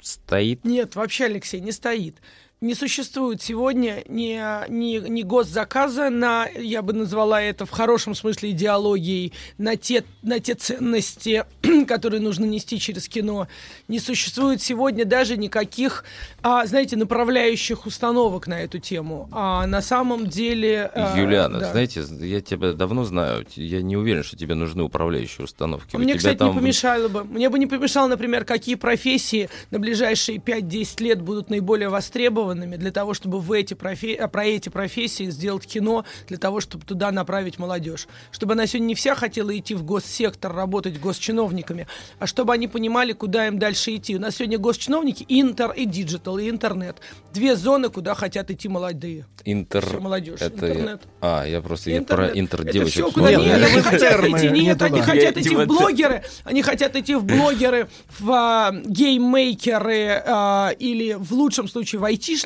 [0.00, 0.64] стоит.
[0.64, 2.16] Нет, вообще, Алексей, не стоит.
[2.62, 4.38] Не существует сегодня ни,
[4.70, 10.38] ни, ни госзаказа на, я бы назвала это в хорошем смысле идеологией, на те, на
[10.38, 11.44] те ценности,
[11.88, 13.48] которые нужно нести через кино.
[13.88, 16.04] Не существует сегодня даже никаких,
[16.40, 19.28] а, знаете, направляющих установок на эту тему.
[19.32, 20.88] А на самом деле...
[20.94, 21.72] а, Юлиана, да.
[21.72, 25.96] знаете, я тебя давно знаю, я не уверен, что тебе нужны управляющие установки.
[25.96, 27.24] У Мне, тебя кстати, там- не помешало бы.
[27.24, 32.76] Мне бы не помешало, например, какие профессии на ближайшие 5-10 лет будут наиболее востребованы, востребованными
[32.76, 34.14] для того, чтобы в эти профи...
[34.14, 38.06] а, про эти профессии сделать кино, для того, чтобы туда направить молодежь.
[38.30, 41.86] Чтобы она сегодня не вся хотела идти в госсектор, работать госчиновниками,
[42.18, 44.16] а чтобы они понимали, куда им дальше идти.
[44.16, 46.96] У нас сегодня госчиновники интер и digital, и интернет.
[47.32, 49.26] Две зоны, куда хотят идти молодые.
[49.44, 49.84] Интер...
[49.84, 50.40] Всё, молодежь.
[50.40, 50.66] Это...
[50.66, 51.02] Интернет.
[51.20, 52.36] А, я просто я про Интернет.
[52.36, 52.94] интер Это девочек.
[52.94, 53.54] всё, куда вспомнил.
[53.54, 57.24] нет, они хотят идти, не нет, они хотят идти в блогеры, они хотят идти в
[57.24, 57.88] блогеры,
[58.18, 62.41] в а, гейммейкеры а, или в лучшем случае в айтишники,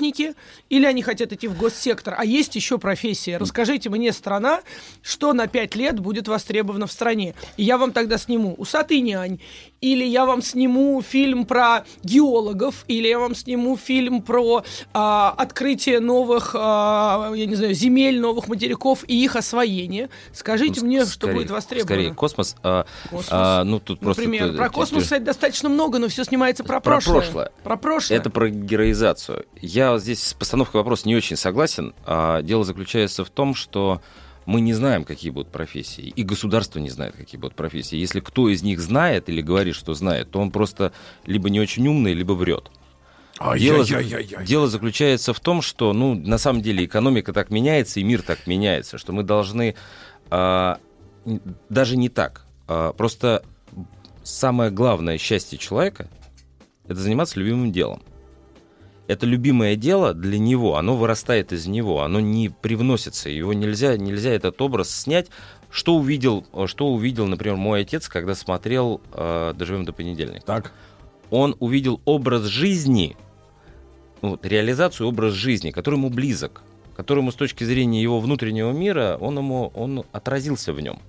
[0.68, 2.14] или они хотят идти в госсектор.
[2.16, 3.36] А есть еще профессия.
[3.38, 4.62] Расскажите мне, страна,
[5.02, 7.34] что на пять лет будет востребовано в стране.
[7.56, 9.40] И я вам тогда сниму «Усатый нянь»,
[9.80, 16.00] или я вам сниму фильм про геологов, или я вам сниму фильм про а, открытие
[16.00, 20.08] новых, а, я не знаю, земель, новых материков и их освоение.
[20.32, 21.86] Скажите мне, что Скорее- будет востребовано.
[21.94, 22.56] Скорее, космос.
[22.62, 23.28] а, Космос.
[23.30, 24.22] а, ну, тут просто...
[24.22, 27.20] Например, ты- про космос, ты- кстати, достаточно много, но все снимается про, Про прошлое.
[27.20, 27.52] прошлое.
[27.62, 28.18] Про прошлое.
[28.18, 29.44] Это про героизацию.
[29.60, 31.94] Я здесь с постановкой вопроса не очень согласен.
[32.04, 34.00] А дело заключается в том, что
[34.46, 37.96] мы не знаем, какие будут профессии, и государство не знает, какие будут профессии.
[37.96, 40.92] Если кто из них знает или говорит, что знает, то он просто
[41.26, 42.70] либо не очень умный, либо врет.
[43.58, 43.84] Дело,
[44.44, 48.46] дело заключается в том, что, ну, на самом деле экономика так меняется, и мир так
[48.46, 49.74] меняется, что мы должны
[50.30, 50.78] а,
[51.68, 52.46] даже не так.
[52.66, 53.42] а, просто
[54.22, 56.08] самое главное счастье человека–
[56.88, 58.02] это заниматься любимым делом.
[59.08, 64.30] Это любимое дело для него, оно вырастает из него, оно не привносится, его нельзя, нельзя
[64.30, 65.28] этот образ снять.
[65.70, 70.46] Что увидел, что увидел, например, мой отец, когда смотрел э, «Доживем до понедельника»?
[70.46, 70.72] Так.
[71.30, 73.16] Он увидел образ жизни,
[74.22, 76.62] ну, вот, реализацию образ жизни, который ему близок,
[76.96, 81.00] который ему с точки зрения его внутреннего мира, он ему он отразился в нем.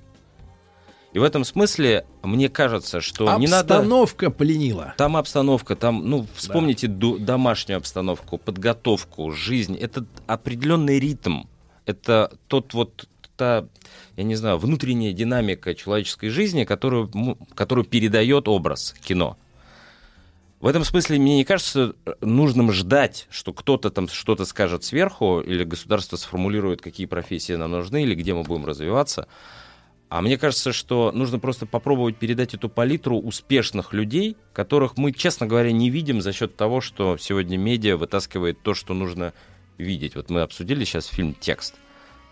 [1.17, 3.77] И в этом смысле мне кажется, что не надо...
[3.77, 4.93] Обстановка пленила.
[4.97, 9.75] Там обстановка, там, ну, вспомните ду- домашнюю обстановку, подготовку, жизнь.
[9.75, 11.45] Это определенный ритм.
[11.87, 13.65] Это тот вот, та,
[14.15, 17.09] я не знаю, внутренняя динамика человеческой жизни, которую,
[17.55, 19.37] которую передает образ кино.
[20.59, 25.63] В этом смысле мне не кажется нужным ждать, что кто-то там что-то скажет сверху, или
[25.63, 29.27] государство сформулирует, какие профессии нам нужны, или где мы будем развиваться.
[30.09, 35.47] А мне кажется, что нужно просто попробовать передать эту палитру успешных людей, которых мы, честно
[35.47, 39.33] говоря, не видим за счет того, что сегодня медиа вытаскивает то, что нужно
[39.77, 40.15] видеть.
[40.15, 41.75] Вот мы обсудили сейчас фильм «Текст».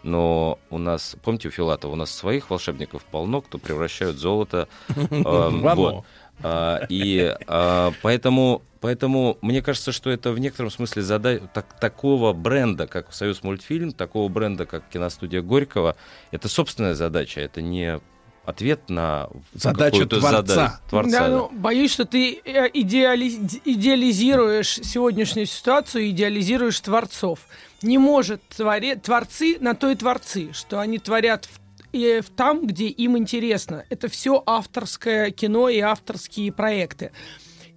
[0.03, 6.05] Но у нас, помните, у Филатова, у нас своих волшебников полно, кто превращают золото вот.
[6.43, 11.39] А, И а, поэтому, поэтому мне кажется, что это в некотором смысле зада...
[11.53, 15.95] так- такого бренда, как Союз мультфильм, такого бренда, как киностудия Горького,
[16.31, 17.99] это собственная задача, это не
[18.43, 20.41] ответ на Задача какую-то творца.
[20.43, 21.35] зада- творца, Да, да.
[21.35, 27.39] ну, боюсь, что ты э, идеали- идеализируешь сегодняшнюю ситуацию, идеализируешь творцов.
[27.81, 31.59] Не может твори- творцы на то и творцы, что они творят в,
[31.95, 33.85] и там, где им интересно.
[33.89, 37.13] Это все авторское кино и авторские проекты.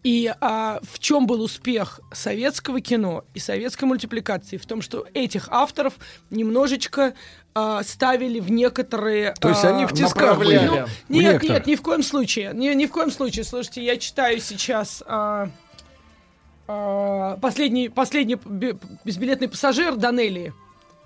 [0.02, 4.56] И а, в чем был успех советского кино и советской мультипликации?
[4.56, 5.94] В том, что этих авторов
[6.30, 7.14] немножечко
[7.54, 9.34] а, ставили в некоторые...
[9.40, 10.58] То есть а, они в тисках были?
[10.58, 11.42] ну, нет, некоторых.
[11.42, 12.50] нет, ни в коем случае.
[12.54, 13.44] Ни, ни в коем случае.
[13.44, 15.48] Слушайте, я читаю сейчас а,
[16.66, 20.52] а, последний, последний бе- безбилетный пассажир Данелии.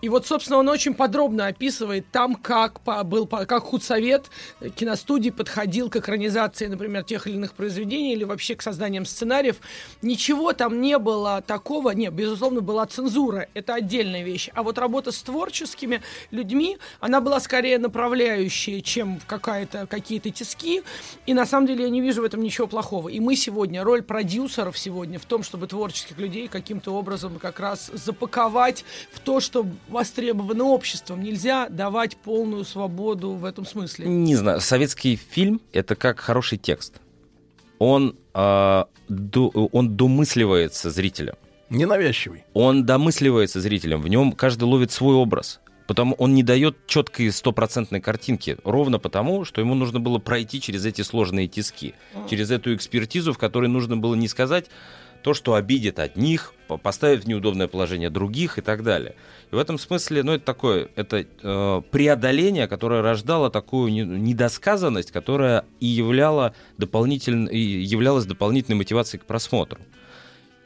[0.03, 4.31] И вот, собственно, он очень подробно описывает там, как был, как худсовет
[4.75, 9.57] киностудии подходил к экранизации, например, тех или иных произведений или вообще к созданиям сценариев.
[10.03, 11.91] Ничего там не было такого.
[11.91, 13.47] Нет, безусловно, была цензура.
[13.55, 14.51] Это отдельная вещь.
[14.55, 16.03] А вот работа с творческими
[16.33, 20.83] людьми, она была скорее направляющая, чем какая-то, какие-то тиски.
[21.27, 23.09] И на самом деле я не вижу в этом ничего плохого.
[23.09, 27.89] И мы сегодня, роль продюсеров сегодня в том, чтобы творческих людей каким-то образом как раз
[27.95, 31.23] запаковать в то, что востребовано обществом.
[31.23, 34.09] Нельзя давать полную свободу в этом смысле.
[34.09, 37.01] Не знаю, советский фильм это как хороший текст.
[37.79, 41.35] Он, а, до- он домысливается зрителем.
[41.71, 42.45] Ненавязчивый.
[42.55, 45.61] Он домысливается зрителем, в нем каждый ловит свой образ.
[45.89, 50.87] Потому он не дает четкой стопроцентной картинки, ровно потому, что ему нужно было пройти через
[50.87, 51.95] эти сложные тиски,
[52.31, 54.67] через эту экспертизу, в которой нужно было не сказать
[55.23, 59.15] то, что обидит одних, по- поставить в неудобное положение других и так далее.
[59.51, 65.13] И в этом смысле, ну, это такое, это э, преодоление, которое рождало такую не- недосказанность,
[65.13, 69.81] которая и, являла дополнительно, и являлась дополнительной мотивацией к просмотру.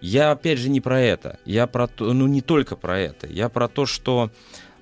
[0.01, 1.39] Я, опять же, не про это.
[1.45, 3.27] Я про то, ну, не только про это.
[3.27, 4.31] Я про то, что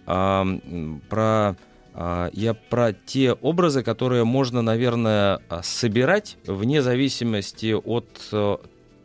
[0.06, 1.56] м, про
[1.96, 8.56] а, я про те образы, которые можно, наверное, а, собирать вне зависимости от э,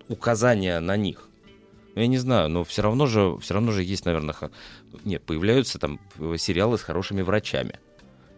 [0.09, 1.27] указания на них.
[1.95, 4.35] Ну, я не знаю, но все равно же, все равно же есть, наверное,
[5.05, 7.75] нет, появляются там э, сериалы с хорошими врачами.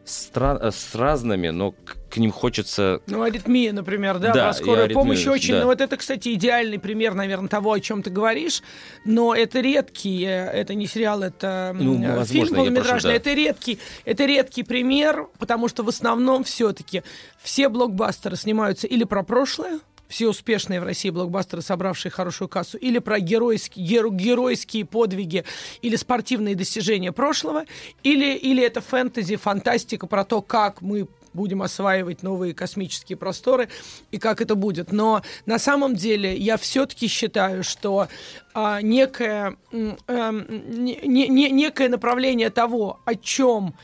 [0.06, 3.02] Стра- э, с разными, но к, к ним хочется...
[3.08, 5.54] Ну, аритмия, например, да, Да, про скорую помощь очень.
[5.54, 5.60] да.
[5.62, 8.64] Ну, вот это, кстати, идеальный пример, наверное, того, о чем ты говоришь.
[9.06, 13.12] Но это редкий, э, это не сериал, это Ну, возможно, фильм полнометражный.
[13.12, 13.16] да.
[13.16, 17.04] Это редкий, это редкий пример, потому что в основном все-таки
[17.42, 19.80] все блокбастеры снимаются или про прошлое,
[20.12, 25.46] все успешные в России блокбастеры, собравшие хорошую кассу, или про геройские, геро- геройские подвиги
[25.82, 27.64] или спортивные достижения прошлого,
[28.04, 33.70] или, или это фэнтези, фантастика про то, как мы будем осваивать новые космические просторы
[34.12, 34.92] и как это будет.
[34.92, 38.10] Но на самом деле я все-таки считаю, что
[38.54, 43.76] а, некое, не- не- не- некое направление того, о чем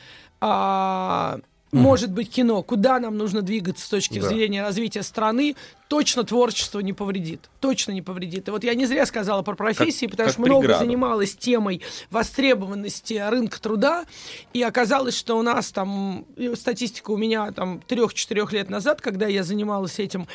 [0.42, 1.38] а,
[1.72, 4.28] может быть кино, куда нам нужно двигаться с точки Да.
[4.28, 5.54] зрения развития страны,
[5.88, 7.50] точно творчество не повредит.
[7.60, 8.48] Точно не повредит.
[8.48, 10.84] И вот я не зря сказала про профессии, Как- потому как что много преграду.
[10.84, 14.04] занималась темой востребованности рынка труда,
[14.52, 16.24] и оказалось, что у нас там,
[16.54, 20.26] статистика у меня там трех-четырех лет назад, когда я занималась этим,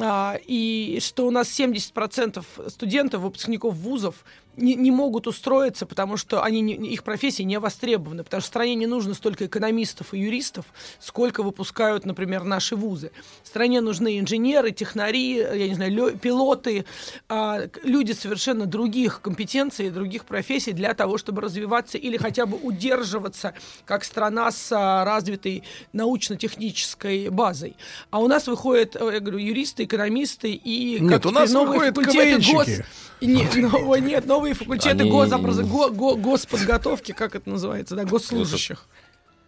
[0.00, 4.24] а, и что у нас 70% студентов, выпускников вузов
[4.58, 8.74] не, не могут устроиться, потому что они не- их профессии не востребованы, потому что стране
[8.74, 10.64] не нужно столько экономистов и юристов,
[11.00, 13.10] сколько выпускают, например, наши вузы.
[13.44, 16.84] Стране нужны инженеры, технари, я не знаю, лё- пилоты,
[17.28, 23.54] к- люди совершенно других компетенций, других профессий для того, чтобы развиваться или хотя бы удерживаться
[23.86, 25.62] как страна с а, развитой
[25.92, 27.76] научно-технической базой.
[28.10, 32.84] А у нас выходят, э, я говорю, юристы, экономисты и Нет, у нас выходят КВНщики.
[33.20, 38.86] Нет, нового нет, новые факультеты Они- гособраз- го- го- господготовки, как это называется, да, госслужащих.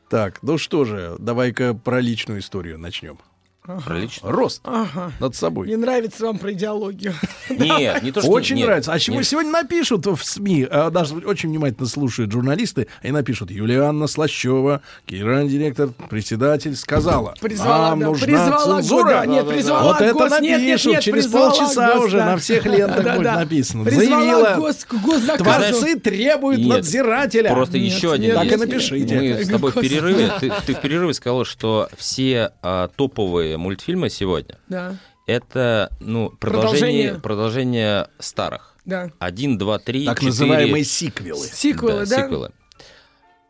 [0.09, 3.19] Так, ну что же, давай-ка про личную историю начнем.
[3.67, 3.83] Ага.
[3.85, 4.31] Про?
[4.33, 5.13] Рост Ага.
[5.21, 5.69] над собой.
[5.69, 7.13] Не нравится вам про идеологию.
[7.51, 8.31] Нет, не то, что...
[8.31, 8.93] Очень нет, нравится.
[8.93, 9.27] А чего нет.
[9.27, 15.91] сегодня напишут в СМИ, а, даже очень внимательно слушают журналисты, и напишут, Юлианна Слащева, генеральный-директор,
[16.09, 19.05] председатель, сказала, Призвала, нам да, нужна призвала цензура.
[19.05, 22.17] гос- да, нет, призвала вот это гос- нет, нет, напишут, нет, через полчаса гос, уже
[22.17, 22.27] да.
[22.27, 23.35] на всех лентах Да, будет да.
[23.37, 23.85] написано.
[23.85, 25.45] Призвала Заявила, гос- госзаказу.
[25.45, 27.51] творцы требуют Нет, надзирателя.
[27.53, 28.27] Просто Нет, еще один.
[28.31, 29.21] нет, Так и напишите.
[29.21, 33.50] Мы с тобой в Гос- перерыве, ты, ты в перерыве сказала, что все а, топовые
[33.57, 34.97] мультфильмы сегодня Да,
[35.27, 37.15] это ну, продолжение, Продолжение.
[37.21, 38.77] продолжение старых.
[38.85, 39.11] да.
[39.19, 40.31] Один, два, три, Так четыре.
[40.31, 41.47] называемые сиквелы.
[41.47, 42.23] Сиквелы, да?
[42.23, 42.53] сиквелы.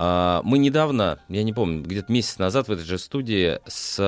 [0.03, 3.99] А, мы недавно, я не помню, где-то месяц назад в этой же студии с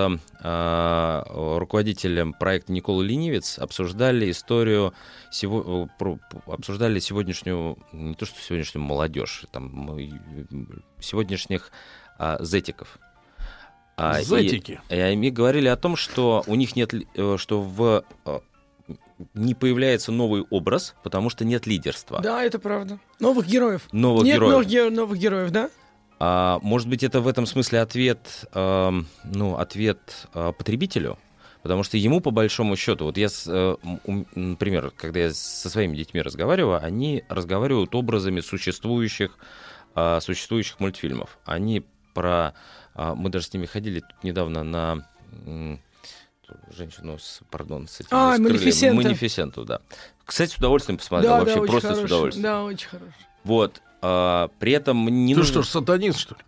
[0.40, 4.94] а, руководителем проекта Николой Ленивец обсуждали историю,
[5.30, 9.98] сего- про- обсуждали сегодняшнюю, не то что сегодняшнюю молодежь, там,
[11.00, 11.70] сегодняшних
[12.18, 12.98] а, зетиков.
[14.02, 14.80] А, и- Зетики.
[14.90, 18.38] И, они говорили о том, что у них нет, э, что в э,
[19.34, 22.20] не появляется новый образ, потому что нет лидерства.
[22.20, 22.98] Да, это правда.
[23.20, 23.82] Новых героев.
[23.92, 24.52] Новых Нет героев.
[24.52, 25.70] новых, ге- новых героев, да?
[26.18, 31.18] А, может быть, это в этом смысле ответ, эм, ну, ответ э, потребителю?
[31.62, 33.76] Потому что ему, по большому счету, вот я, с, э,
[34.34, 39.38] например, когда я со своими детьми разговариваю, они разговаривают образами существующих,
[39.94, 41.38] э, существующих мультфильмов.
[41.44, 41.84] Они
[42.14, 42.54] про...
[42.94, 45.06] э, мы даже с ними ходили тут недавно на
[46.76, 48.08] женщину с, пардон, с этим...
[48.10, 48.38] А, с.
[48.38, 49.02] Малефисента.
[49.02, 49.80] Манифисенту, да.
[50.24, 52.04] Кстати, с удовольствием посмотрел, да, вообще да, просто с хороший.
[52.06, 52.42] удовольствием.
[52.42, 53.26] Да, очень хороший.
[53.44, 53.82] Вот.
[54.00, 55.52] а, при этом не Ты нужно...
[55.52, 56.40] что ж, сатанист, что ли?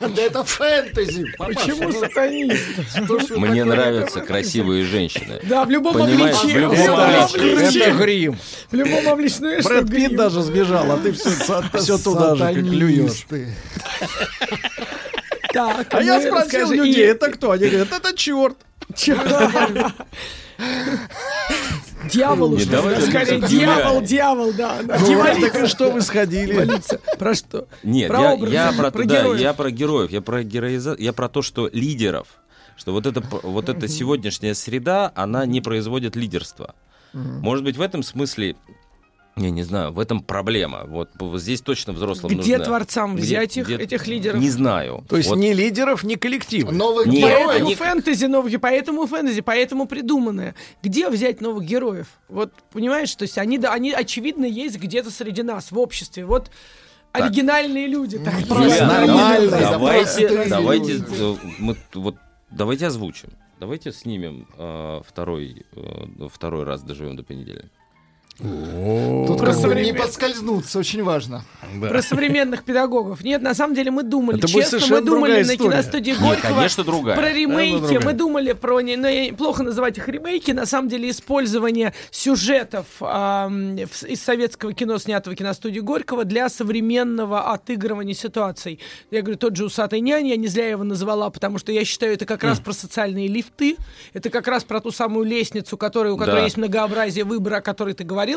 [0.00, 1.24] Да это фэнтези.
[1.38, 3.30] Почему сатанист?
[3.30, 5.40] Мне нравятся красивые женщины.
[5.44, 7.78] Да, в любом обличии.
[7.78, 8.38] Это грим.
[8.70, 9.40] В любом обличии.
[9.40, 11.30] Ну, Брэд Питт даже сбежал, а ты все,
[11.74, 13.26] все туда же, как клюешь.
[15.52, 17.50] Так, А я ну, спросил людей, и- это кто?
[17.52, 18.56] Они говорят, это черт.
[22.10, 24.80] Дьявол уж, скорее, дьявол, дьявол, да.
[24.82, 26.68] Ну, так и что вы сходили?
[27.18, 27.68] Про что?
[27.82, 29.40] Нет, я, про, героев.
[29.40, 32.28] я про героев, я про героиза, я про то, что лидеров,
[32.76, 36.74] что вот эта вот эта сегодняшняя среда, она не производит лидерства.
[37.12, 38.56] Может быть в этом смысле,
[39.36, 40.84] я не знаю, в этом проблема.
[40.86, 42.64] Вот, вот здесь точно взрослым Где нужно.
[42.64, 44.38] творцам Где- взять их, где- этих лидеров?
[44.40, 45.04] Не знаю.
[45.08, 46.72] То есть Вот ни лидеров, ни коллективов.
[46.74, 47.46] Новых Нет, героев.
[47.46, 50.54] Поэтому они- фэнтези новых, поэтому фэнтези, поэтому придуманное.
[50.82, 52.06] Где взять новых героев?
[52.28, 56.24] Вот, понимаешь, то есть они, да, они очевидно есть где-то среди нас, в обществе.
[56.26, 56.50] Вот
[57.12, 58.18] оригинальные люди.
[58.18, 61.04] Так, просто нормально, давайте, давайте, люди.
[61.18, 62.16] э, мы, вот,
[62.50, 63.30] давайте озвучим.
[63.60, 67.68] Давайте снимем э, второй, э, второй раз доживем до понедельника.
[68.42, 71.44] Тут как бы не подскользнуться, очень важно.
[71.80, 73.22] Про современных педагогов.
[73.22, 76.54] Нет, на самом деле мы думали, честно, мы думали на киностудии Горького.
[76.56, 77.16] конечно, другая.
[77.16, 78.04] Про ремейки.
[78.04, 82.86] Мы думали про, не- ну, я- плохо называть их ремейки, на самом деле использование сюжетов
[83.00, 88.78] из советского кино, снятого киностудии Горького, для современного отыгрывания ситуаций.
[89.10, 92.14] Я говорю, тот же «Усатый нянь», я не зря его назвала, потому что я считаю,
[92.14, 93.76] это как раз про социальные лифты,
[94.14, 96.44] это как раз про ту самую лестницу, которая, у которой Да.
[96.44, 98.31] есть многообразие выбора, о которой ты говорил.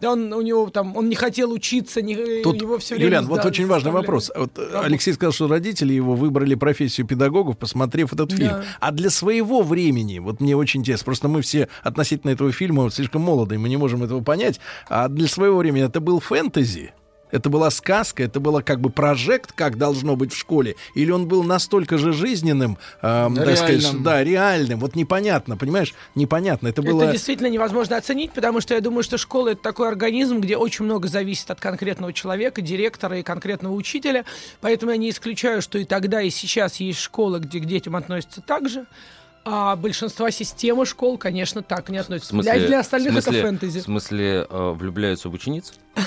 [0.00, 3.06] Да, он, у него там, он не хотел учиться, не, Тут, его все время...
[3.06, 4.30] Юлиан, вот очень важный вопрос.
[4.34, 8.48] Вот э, Алексей сказал, что родители его выбрали профессию педагогов, посмотрев этот фильм.
[8.48, 8.64] Да.
[8.80, 13.22] А для своего времени, вот мне очень интересно, просто мы все относительно этого фильма слишком
[13.22, 14.60] молодые, мы не можем этого понять.
[14.88, 16.92] А для своего времени это был фэнтези?
[17.32, 21.26] Это была сказка, это было как бы прожект, как должно быть в школе, или он
[21.26, 24.02] был настолько же жизненным, эм, так сказать, Реальным.
[24.02, 24.78] да, реальным.
[24.80, 26.68] Вот непонятно, понимаешь, непонятно.
[26.68, 27.02] Это было.
[27.02, 30.84] Это действительно невозможно оценить, потому что я думаю, что школа это такой организм, где очень
[30.84, 34.24] много зависит от конкретного человека, директора и конкретного учителя.
[34.60, 38.40] Поэтому я не исключаю, что и тогда, и сейчас есть школы, где к детям относятся
[38.40, 38.86] так же.
[39.44, 42.30] А большинство системы школ, конечно, так не В относятся.
[42.30, 43.78] смысле, для, для остальных смысле- это фэнтези.
[43.80, 45.72] В смысле, э, влюбляются в учениц?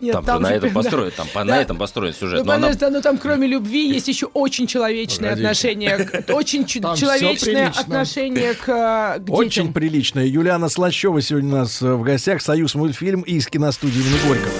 [0.00, 0.74] Нет, там, же на этом да.
[0.74, 1.60] построен, там по- на Да.
[1.62, 2.38] этом построен сюжет.
[2.40, 5.46] Ну, Но она- подожди, ну там кроме любви есть еще очень человечное Погодите.
[5.48, 9.72] отношение, к- очень Там человечное отношение к, э, к Очень детям.
[9.74, 10.24] приличная.
[10.24, 12.40] Юлиана Слащева сегодня у нас э, в гостях.
[12.40, 14.52] Союз мультфильм из киностудии имени Горького.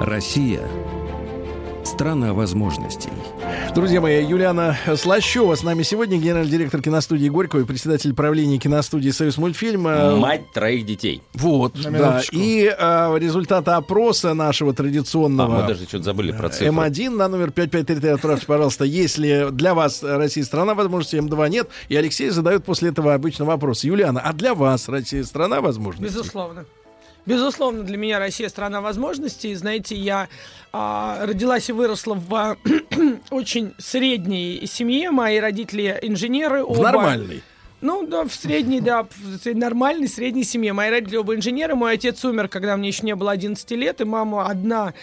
[0.00, 0.62] Россия–
[1.84, 3.10] страна возможностей.
[3.74, 9.10] Друзья мои, Юлиана Слащева с нами сегодня, генеральный директор киностудии Горького и председатель правления киностудии
[9.10, 9.86] «Союз мультфильм».
[9.86, 11.22] Э, Мать троих детей.
[11.34, 12.22] Вот, На да.
[12.32, 16.68] И э, результаты опроса нашего А, традиционного мы даже что-то забыли про цифры.
[16.68, 21.68] М1 на номер 5533 отправьте, пожалуйста, если для вас Россия страна возможностей, М2 нет.
[21.90, 23.84] И Алексей задает после этого обычно вопрос.
[23.84, 26.04] Юлиана, а для вас Россия страна возможностей?
[26.04, 26.64] Безусловно.
[27.26, 29.52] Безусловно, для меня Россия страна возможностей.
[29.54, 30.28] Знаете, я
[30.72, 32.56] а, родилась и выросла в а,
[33.30, 35.10] очень средней семье.
[35.10, 36.64] Мои родители инженеры.
[36.64, 36.82] В оба.
[36.82, 37.42] нормальной.
[37.80, 40.72] Ну, да, в средней, да, в нормальной средней семье.
[40.72, 41.74] Мои родители оба инженеры.
[41.74, 44.94] Мой отец умер, когда мне еще не было 11 лет, и мама одна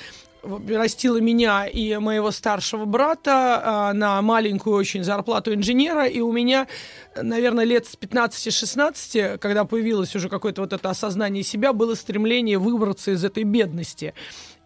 [0.43, 6.67] растила меня и моего старшего брата а, на маленькую очень зарплату инженера, и у меня,
[7.15, 13.11] наверное, лет с 15-16, когда появилось уже какое-то вот это осознание себя, было стремление выбраться
[13.11, 14.13] из этой бедности.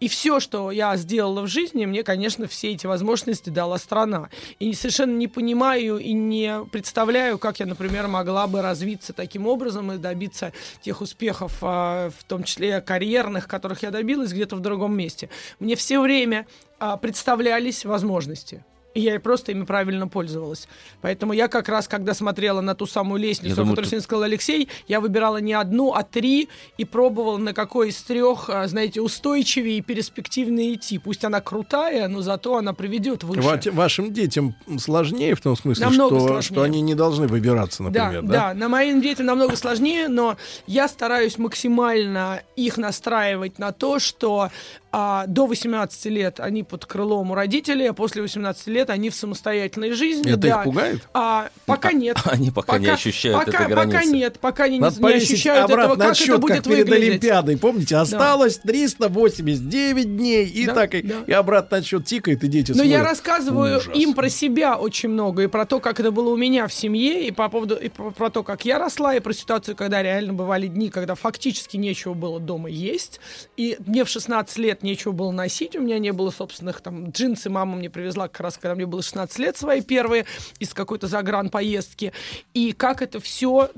[0.00, 4.30] И все, что я сделала в жизни, мне, конечно, все эти возможности дала страна.
[4.58, 9.92] И совершенно не понимаю и не представляю, как я, например, могла бы развиться таким образом
[9.92, 10.52] и добиться
[10.82, 15.30] тех успехов, а, в том числе карьерных, которых я добилась где-то в другом месте.
[15.58, 16.46] Мне все время
[16.78, 18.64] а, представлялись возможности.
[18.94, 20.66] И я просто ими правильно пользовалась.
[21.02, 24.00] Поэтому я как раз, когда смотрела на ту самую лестницу, Я о думаю, которой ты-
[24.00, 26.48] сказал Алексей, я выбирала не одну, а три
[26.78, 30.98] и пробовала на какой из трех, а, знаете, устойчивее и перспективнее идти.
[30.98, 33.42] Пусть она крутая, но зато она приведет выше.
[33.42, 36.42] Ва- Вашим детям сложнее в том смысле, Намного что, сложнее.
[36.42, 38.32] что они не должны выбираться, например, да?
[38.48, 40.36] да, на моим детям намного сложнее, но
[40.66, 44.50] я стараюсь максимально их настраивать на то, что
[44.90, 49.14] а, до 18 лет они под крылом у родителей, а после 18 лет они в
[49.14, 50.32] самостоятельной жизни.
[50.32, 50.62] Это их да.
[50.62, 51.08] пугает?
[51.12, 52.16] А, пока нет.
[52.24, 53.98] Они пока не ощущают пока, этой границы.
[53.98, 56.64] Пока нет, пока они не, Надо не повесить ощущают этого, как отсчет, это будет как
[56.64, 57.10] перед выглядеть.
[57.10, 57.56] Олимпиадой.
[57.58, 60.46] Помните, осталось 389 дней.
[60.46, 61.16] И Да, так, и, да.
[61.26, 63.10] и обратный отсчет тикает, и дети Но я смотрят.
[63.10, 63.94] рассказываю Ужас.
[63.94, 67.26] им про себя очень много, и про то, как это было у меня в семье,
[67.26, 70.32] и по поводу, и про, про то, как я росла, и про ситуацию, когда реально
[70.32, 73.20] бывали дни, когда фактически нечего было дома есть,
[73.56, 77.50] и мне в 16 лет нечего было носить, у меня не было собственных там джинсы,
[77.50, 80.24] мама мне привезла как раз, когда мне было 16 лет, свои первые
[80.58, 82.12] из какой-то загран поездки,
[82.54, 83.70] и как это все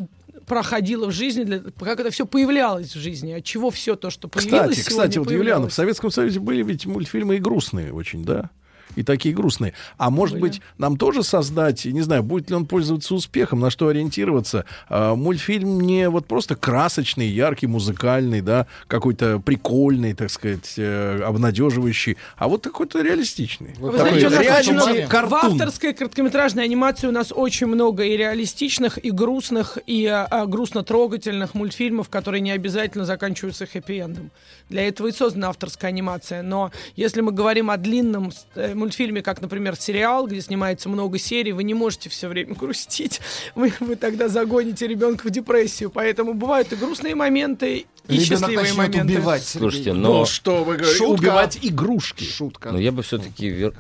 [0.47, 4.27] проходило в жизни, для- как это все появлялось в жизни, от чего все то, что
[4.29, 8.51] появилось Кстати, кстати, вот, Юлиана, в Советском Союзе были ведь мультфильмы и грустные очень, да?
[8.97, 9.73] И такие грустные.
[9.99, 10.53] А может Были.
[10.53, 14.65] быть, нам тоже создать, не знаю, будет ли он пользоваться успехом, на что ориентироваться.
[14.89, 22.17] А, мультфильм не вот просто красочный, яркий, музыкальный, да, какой-то прикольный, так сказать, э, обнадеживающий,
[22.37, 23.75] а вот какой-то реалистичный.
[23.79, 29.03] Вы Такой знаете, реальный много- В авторской короткометражной анимации у нас очень много и реалистичных,
[29.05, 34.31] и грустных, и а, грустно-трогательных мультфильмов, которые не обязательно заканчиваются хэппи-эндом.
[34.69, 36.43] Для этого и создана авторская анимация.
[36.43, 41.53] Но если мы говорим о длинном э, мультфильме, как, например, сериал, где снимается много серий,
[41.53, 43.21] вы не можете все время грустить.
[43.55, 45.91] Вы, вы тогда загоните ребенка в депрессию.
[45.91, 49.01] Поэтому бывают и грустные моменты, и Ребенок счастливые моменты.
[49.15, 49.45] убивать.
[49.47, 50.03] Слушайте, Сергей.
[50.03, 50.19] но...
[50.21, 50.99] Ну, что вы говорите?
[50.99, 51.21] Шутка.
[51.21, 52.25] Убивать игрушки.
[52.25, 52.73] Шутка.
[52.73, 53.77] Но я бы все-таки, я,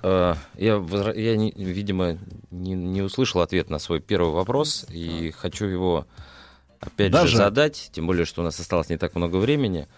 [0.76, 2.18] возра- я не- видимо,
[2.50, 6.06] не, не услышал ответ на свой первый вопрос и хочу его
[6.80, 7.32] опять Даже?
[7.32, 9.88] же задать, тем более, что у нас осталось не так много времени.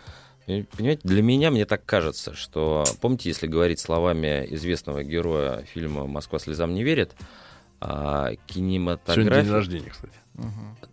[0.46, 6.38] Понимаете, для меня, мне так кажется, что, помните, если говорить словами известного героя фильма «Москва
[6.38, 7.14] слезам не верит»,
[7.80, 9.42] а, Сегодня кинематография...
[9.42, 10.14] день рождения, кстати.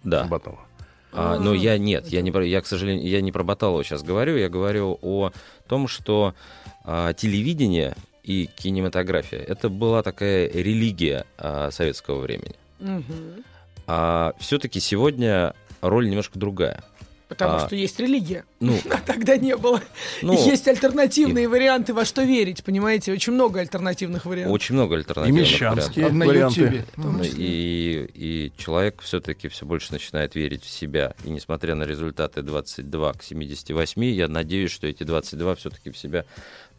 [0.03, 0.25] Да.
[0.25, 0.65] Баталова.
[1.11, 4.03] А, но я нет, я не про, я, к сожалению, я не про Баталова сейчас
[4.03, 5.31] говорю, я говорю о
[5.67, 6.35] том, что
[6.83, 12.55] а, телевидение и кинематография это была такая религия а, советского времени.
[12.79, 13.43] Мгм.
[13.87, 16.83] А все-таки сегодня роль немножко другая.
[17.29, 18.43] Потому А, что есть религия.
[18.59, 19.81] Ну, А тогда не было.
[20.23, 23.13] Ну, есть альтернативные варианты, во что верить, понимаете?
[23.13, 24.53] Очень много альтернативных вариантов.
[24.55, 25.95] очень много альтернативных И вариантов.
[26.11, 26.61] На варианты.
[26.61, 26.85] Ютьюбе.
[26.97, 31.13] Ну, И, и человек все-таки все больше начинает верить в себя.
[31.23, 36.25] И несмотря на результаты 22 к 78, я надеюсь, что эти 22 все-таки в себя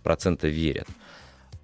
[0.02, 0.88] процента верят.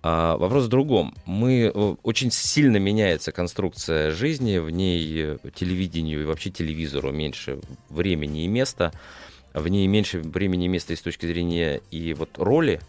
[0.09, 1.15] А вопрос в другом.
[1.25, 7.59] Мы э, очень сильно меняется конструкция жизни, в ней э, телевидению и вообще телевизору меньше
[7.89, 8.93] времени и места,
[9.53, 12.81] в ней меньше времени и места и с точки зрения и вот роли.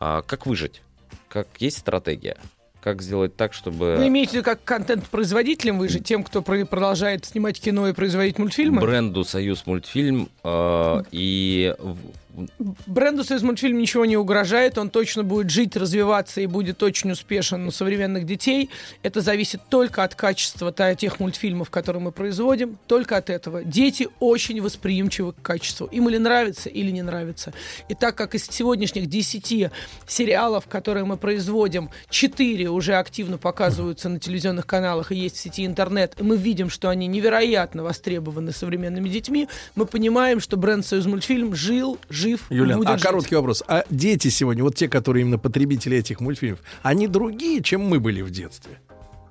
[0.00, 0.82] А как выжить?
[1.28, 2.36] Как есть стратегия?
[2.80, 7.24] Как сделать так, чтобы Вы имеете в виду как контент-производителем выжить, тем, кто про- продолжает
[7.24, 8.80] снимать кино и производить мультфильмы?
[8.80, 11.72] бренду Союз мультфильм э, и
[12.86, 17.66] Бренду «Союз мультфильм» ничего не угрожает, он точно будет жить, развиваться и будет очень успешен
[17.66, 18.70] у современных детей.
[19.02, 23.62] Это зависит только от качества тех мультфильмов, которые мы производим, только от этого.
[23.64, 25.86] Дети очень восприимчивы к качеству.
[25.86, 27.52] Им или нравится, или не нравится.
[27.88, 29.70] И так как из сегодняшних 10
[30.06, 35.66] сериалов, которые мы производим, 4 уже активно показываются на телевизионных каналах и есть в сети
[35.66, 41.06] интернет, и мы видим, что они невероятно востребованы современными детьми, мы понимаем, что бренд «Союз
[41.06, 43.06] мультфильм» жил, жив, Юлиан, а жить.
[43.06, 43.62] короткий вопрос.
[43.68, 48.22] А дети сегодня, вот те, которые именно потребители этих мультфильмов, они другие, чем мы были
[48.22, 48.78] в детстве?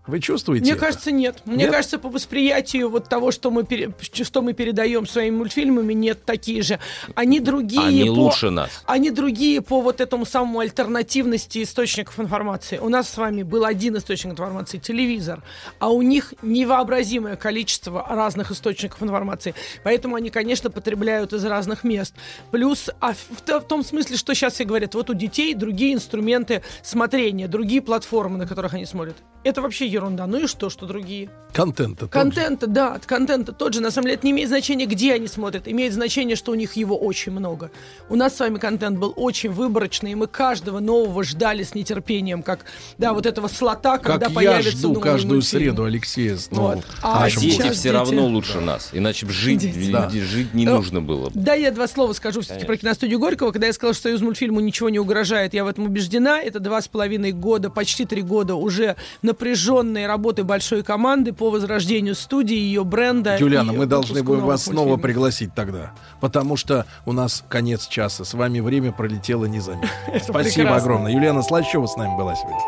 [0.08, 0.64] Вы чувствуете?
[0.64, 0.82] Мне это?
[0.82, 1.42] кажется, нет.
[1.46, 1.72] Мне Нет?
[1.72, 6.64] кажется, по восприятию вот того, что мы, пере- что мы передаем своими мультфильмами, нет такие
[6.64, 6.80] же.
[7.14, 8.14] Они другие они по...
[8.14, 8.84] лучше нас.
[8.88, 12.80] Они другие по вот этому самому альтернативности источников информации.
[12.80, 15.44] У нас с вами был один источник информации— телевизор,
[15.78, 19.54] а у них невообразимое количество разных источников информации.
[19.84, 22.16] Поэтому они, конечно, потребляют из разных мест.
[22.50, 26.64] Плюс а в, в том смысле, что сейчас все говорят, вот у детей другие инструменты
[26.82, 29.16] смотрения, другие платформы, на которых они смотрят.
[29.44, 30.28] Это вообще ерунда.
[30.28, 31.30] Ну и что, что другие?
[31.54, 32.02] Контента.
[32.08, 32.20] тот же.
[32.20, 33.82] Контента, да, от контента тот же.
[33.82, 35.68] На самом деле это не имеет значения, где они смотрят.
[35.68, 37.72] Имеет значение, что у них его очень много.
[38.08, 42.44] У нас с вами контент был очень выборочный, и мы каждого нового ждали с нетерпением,
[42.44, 42.66] как,
[42.98, 45.64] да, вот этого слота, когда Как я появится жду новый каждую мультфильм.
[45.64, 46.76] среду Алексея снова.
[46.76, 46.86] Вот.
[47.02, 48.92] А А дети все дети- равно лучше нас.
[48.94, 49.92] Иначе бы жить, Дети.
[49.92, 50.10] Да.
[50.10, 51.26] жить не Ну, нужно было.
[51.30, 51.32] бы.
[51.34, 53.52] Да, я два слова скажу все-таки про киностудию Горького.
[53.52, 56.40] Когда я сказал, что Союз мультфильму ничего не угрожает, я в этом убеждена.
[56.40, 58.96] Это два с половиной года, почти три года уже
[59.32, 63.38] напряженной работы большой команды по возрождению студии, ее бренда.
[63.38, 65.02] Юлиана, мы должны будем вас снова мультфильмов.
[65.02, 68.26] пригласить тогда, потому что у нас конец часа.
[68.26, 69.90] С вами время пролетело незаметно.
[70.22, 71.14] Спасибо огромное.
[71.14, 72.60] Юлиана Слащева с нами была сегодня.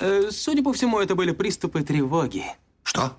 [0.00, 2.44] Э, Судя по всему, это были приступы тревоги.
[2.82, 3.12] Что?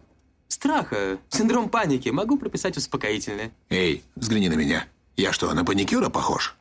[0.50, 2.10] Страха, синдром паники.
[2.10, 3.52] Могу прописать успокоительное.
[3.70, 4.86] Эй, взгляни на меня.
[5.16, 6.56] Я что, на паникюра похож?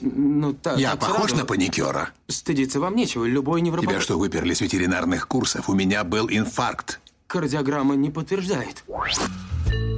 [0.00, 0.78] Ну, так.
[0.78, 1.36] Я так похож сразу.
[1.36, 2.10] на паникюра?
[2.28, 3.24] Стыдиться вам нечего.
[3.24, 3.88] Любой невропат...
[3.90, 5.68] Тебя что, выперли с ветеринарных курсов?
[5.68, 7.00] У меня был инфаркт.
[7.26, 8.84] Кардиограмма не подтверждает.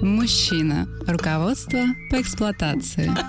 [0.03, 0.87] Мужчина.
[1.07, 3.11] Руководство по эксплуатации.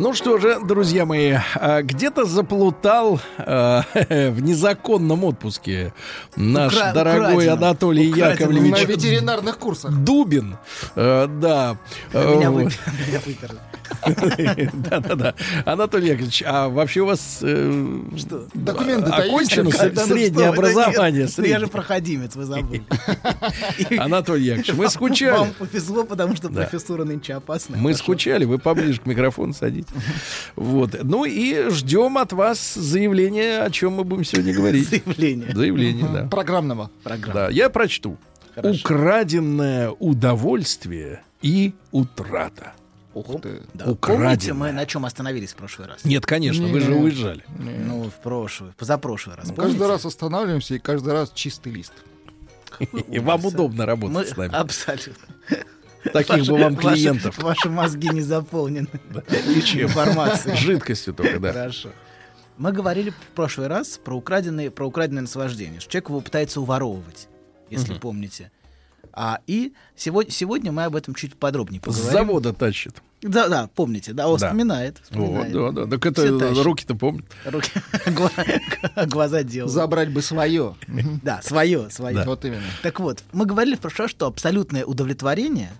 [0.00, 5.92] Ну что же, друзья мои, а, где-то заплутал а, в незаконном отпуске
[6.36, 7.58] наш Укра- дорогой украденном.
[7.64, 8.32] Анатолий Украденном.
[8.64, 9.90] Яковлевич На ветеринарных курсах.
[9.92, 10.56] Дубин.
[10.94, 11.78] Э, да.
[12.12, 12.72] Меня Э, вы- вот.
[13.08, 13.58] меня выперли.
[14.72, 15.34] Да-да-да.
[15.64, 18.00] Анатолий Яковлевич, а вообще у вас э,
[18.54, 19.28] Документы-то есть?
[19.28, 21.28] окончено ну среднее образование?
[21.28, 21.54] среднее?
[21.54, 22.82] Я же проходимец, вы забыли.
[23.98, 25.38] Анатолий Яковлевич, мы скучали.
[25.38, 27.78] Вам повезло, потому что профессура нынче опасная.
[27.78, 29.92] Мы скучали, вы поближе к микрофону садитесь.
[30.56, 30.96] Вот.
[31.02, 34.88] Ну и ждем от вас заявления, о чем мы будем сегодня говорить.
[34.88, 35.54] Заявление.
[35.54, 36.28] Заявление, да.
[36.28, 36.90] Программного.
[37.04, 38.18] Да, я прочту.
[38.56, 42.72] Украденное удовольствие и утрата.
[43.18, 43.62] Ух ты.
[43.74, 43.86] Да.
[43.90, 44.26] Украденное.
[44.28, 46.04] Помните, мы на чем остановились в прошлый раз?
[46.04, 47.44] Нет, конечно, вы же уезжали.
[47.58, 49.48] Ну, в прошлый, позапрошлый раз.
[49.48, 49.78] Мы помните?
[49.78, 51.92] Каждый раз останавливаемся, и каждый раз чистый лист.
[53.08, 54.54] И вам удобно работать с нами.
[54.54, 55.14] Абсолютно.
[56.12, 57.38] Таких бы вам клиентов.
[57.38, 58.88] Ваши мозги не заполнены
[59.74, 60.56] информацией.
[60.56, 61.52] Жидкостью только, да.
[61.52, 61.90] Хорошо.
[62.56, 67.28] Мы говорили в прошлый раз про украденные, про украденное наслаждение, что человек его пытается уворовывать,
[67.70, 68.00] если Мгм.
[68.00, 68.50] помните.
[69.12, 72.12] А, и сегодня, сегодня мы об этом чуть подробнее С поговорим.
[72.12, 72.96] завода тащит.
[73.20, 74.46] Да, да, помните, да, он Да.
[74.46, 74.98] вспоминает.
[75.10, 75.52] Вот, вспоминает.
[75.52, 75.86] да, да.
[75.98, 77.24] Так это руки-то помнят.
[77.44, 77.70] Руки,
[78.06, 79.72] гла- глаза делают.
[79.72, 80.76] Забрать бы свое.
[81.22, 82.14] Да, свое, свое.
[82.16, 82.24] Да.
[82.24, 82.62] Вот именно.
[82.82, 85.70] Так вот, мы говорили в прошлый раз, что абсолютное удовлетворение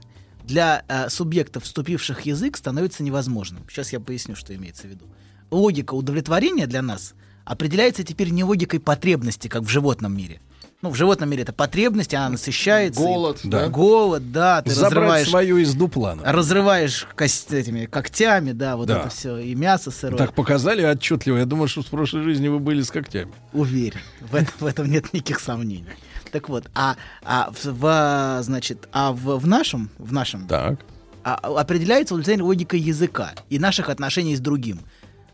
[0.44, 3.62] для э, субъектов, вступивших в язык, становится невозможным.
[3.68, 5.04] Сейчас я поясню, что имеется в виду.
[5.50, 10.40] Логика удовлетворения для нас определяется теперь не логикой потребности, как в животном мире.
[10.80, 13.00] Ну, в животном мире это потребность, она насыщается.
[13.00, 13.68] Голод, И- да.
[13.68, 14.62] Голод, да.
[14.62, 16.22] Ты Забрать разрываешь, свое из дуплана.
[16.24, 19.00] разрываешь кость- этими когтями, да, вот Да.
[19.00, 20.16] это все, и мясо сырое.
[20.16, 21.38] Так показали отчетливо.
[21.38, 23.32] Я думаю, что в прошлой жизни вы были с когтями.
[23.52, 25.84] Уверен, в этом, в этом нет никаких сомнений.
[26.30, 26.94] Так вот, а,
[27.24, 30.78] а в, в, значит, а в, в нашем, в нашем Так.
[31.24, 34.78] а, определяется удовлетворение логикой языка и наших отношений с другим.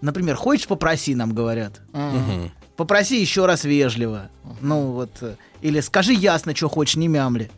[0.00, 1.82] Например, хочешь попроси, нам говорят.
[1.92, 2.50] Мгм.
[2.76, 4.30] Попроси еще раз вежливо.
[4.60, 5.10] Ну вот.
[5.20, 7.50] э, Или скажи ясно, что хочешь, не мямли.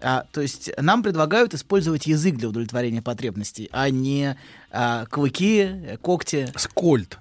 [0.00, 4.36] А, то есть нам предлагают использовать язык для удовлетворения потребностей, а не
[4.70, 6.52] а, клыки, когти.
[6.56, 7.18] Скольд.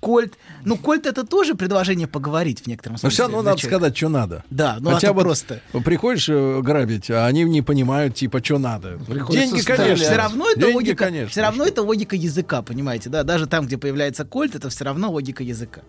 [0.00, 0.34] Кольт.
[0.64, 3.14] Ну, кольт это тоже предложение поговорить в некотором Но смысле.
[3.14, 3.76] все равно надо человека.
[3.80, 4.44] сказать, что надо.
[4.50, 5.60] Да, ну Хотя это вот просто.
[5.84, 8.98] приходишь э, грабить, а они не понимают, типа, что надо.
[9.08, 10.04] Приходится Деньги, конечно.
[10.04, 11.30] Все равно это Деньги, логика, конечно.
[11.30, 15.10] все равно это логика языка, понимаете, да, даже там, где появляется кольт, это все равно
[15.10, 15.80] логика языка,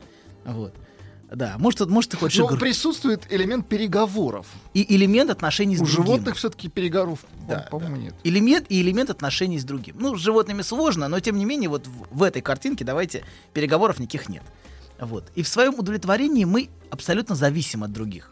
[0.54, 0.74] вот,
[1.32, 4.48] да, может, может ты хочешь Но игр- присутствует элемент переговоров.
[4.74, 8.16] и элемент отношений с У другим, животных все-таки переговоров, Да, по-моему, нет.
[8.24, 9.98] элемент и элемент отношений с другим.
[10.00, 14.00] Ну, с животными сложно, но тем не менее вот в, в этой картинке давайте переговоров
[14.00, 14.44] никаких нет,
[15.00, 15.26] вот.
[15.36, 18.32] И в своем удовлетворении мы абсолютно зависим от других.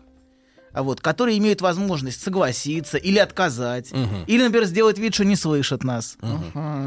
[0.75, 4.25] А вот, которые имеют возможность согласиться или отказать, Мгм.
[4.27, 6.17] или, например, сделать вид, что не слышат нас.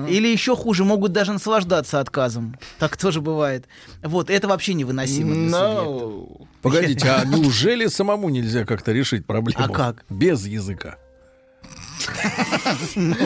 [0.09, 2.59] Или еще хуже, могут даже наслаждаться отказом.
[2.78, 3.65] Так тоже бывает.
[4.02, 6.47] Вот, это вообще невыносимо для субъекта.
[6.60, 9.65] Погодите, а неужели самому нельзя как-то решить проблему?
[9.65, 10.05] А как?
[10.10, 10.97] Без языка.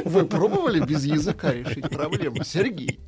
[0.05, 3.01] Вы пробовали без языка решить проблему, Сергей?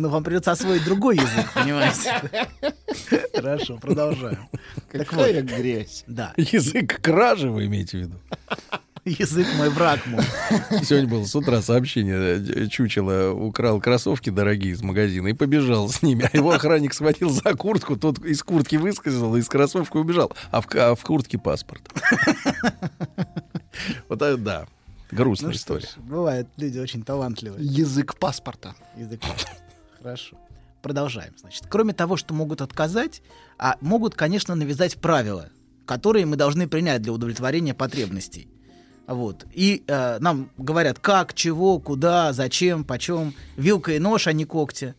[0.00, 2.22] Но вам придется освоить другой язык, понимаете?
[3.34, 4.48] Хорошо, продолжаем.
[4.90, 6.04] Так Какая вот, грязь.
[6.06, 8.14] Да, Язык кражи вы имеете в виду?
[9.04, 10.24] язык мой враг мой.
[10.82, 12.16] Сегодня было с утра сообщение.
[12.16, 16.26] э, Чучело украл кроссовки дорогие из магазина и побежал с ними.
[16.32, 20.32] А его охранник схватил за куртку, тот из куртки выскользнул, из кроссовка убежал.
[20.50, 21.82] А в, а в куртке паспорт.
[24.08, 24.66] Вот это да.
[25.10, 25.86] Грустная Ну история.
[25.86, 27.62] ж, бывают люди очень талантливые.
[27.66, 28.74] Язык паспорта.
[28.96, 29.20] Язык.
[30.02, 30.36] Хорошо.
[30.82, 31.34] Продолжаем.
[31.38, 33.22] Значит, кроме того, что могут отказать,
[33.58, 35.50] а могут, конечно, навязать правила,
[35.84, 38.48] которые мы должны принять для удовлетворения потребностей.
[39.06, 39.44] Вот.
[39.52, 43.34] И э, нам говорят, как, чего, куда, зачем, почем.
[43.56, 44.94] Вилка и нож, а не когти.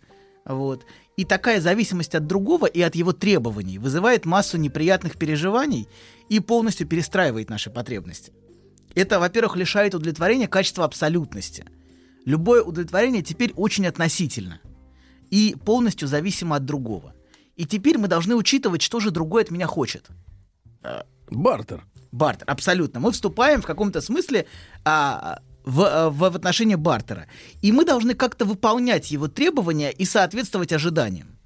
[0.45, 0.86] Вот.
[1.18, 5.88] И такая зависимость от другого и от его требований вызывает массу неприятных переживаний
[6.30, 8.34] и полностью перестраивает наши потребности.
[8.94, 11.65] Это, во-первых, лишает удовлетворения качества абсолютности.
[12.26, 14.60] Любое удовлетворение теперь очень относительно
[15.32, 17.14] и полностью зависимо от другого.
[17.56, 20.08] И теперь мы должны учитывать, что же другой от меня хочет.
[21.30, 21.86] Бартер.
[22.12, 22.99] Бартер, абсолютно.
[22.99, 24.45] Мы вступаем в каком-то смысле
[24.84, 27.28] а, в, а, в, в отношения бартера.
[27.62, 31.38] И мы должны как-то выполнять его требования и соответствовать ожиданиям.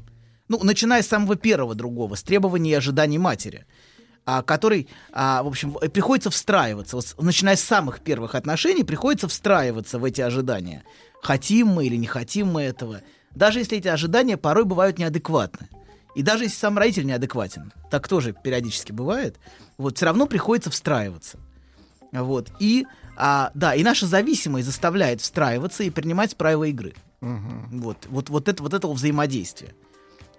[0.48, 3.66] Ну, начиная с самого первого другого, с требований и ожиданий матери,
[4.26, 6.95] а, который, а, в общем, приходится встраиваться.
[6.95, 10.84] Вот начиная с самых первых отношений, приходится встраиваться в эти ожидания.
[11.22, 13.02] Хотим мы или не хотим мы этого.
[13.36, 15.68] Даже если эти ожидания порой бывают неадекватны.
[16.16, 19.38] И даже если сам родитель неадекватен, так тоже периодически бывает,
[19.78, 21.38] вот все равно приходится встраиваться.
[22.14, 22.52] Вот.
[22.60, 22.86] И,
[23.18, 26.94] а, да, и наша зависимость заставляет встраиваться и принимать правила игры.
[27.22, 29.74] Вот, вот, вот, это, вот этого взаимодействия.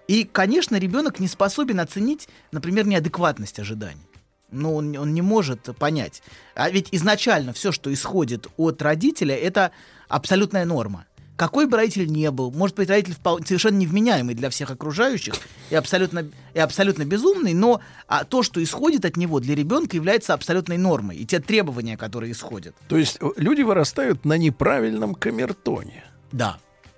[0.07, 4.07] И, конечно, ребенок не способен оценить, например, неадекватность ожиданий.
[4.51, 6.23] Ну, он, он не может понять.
[6.55, 9.71] А ведь изначально все, что исходит от родителя, это
[10.07, 11.05] абсолютная норма.
[11.37, 13.15] Какой бы родитель ни был, может быть, родитель
[13.45, 15.35] совершенно невменяемый для всех окружающих
[15.69, 20.33] и абсолютно, и абсолютно безумный, но а, то, что исходит от него, для ребенка является
[20.33, 21.15] абсолютной нормой.
[21.17, 22.75] И те требования, которые исходят.
[22.87, 26.03] То есть э, люди вырастают на неправильном камертоне.
[26.31, 26.57] Да,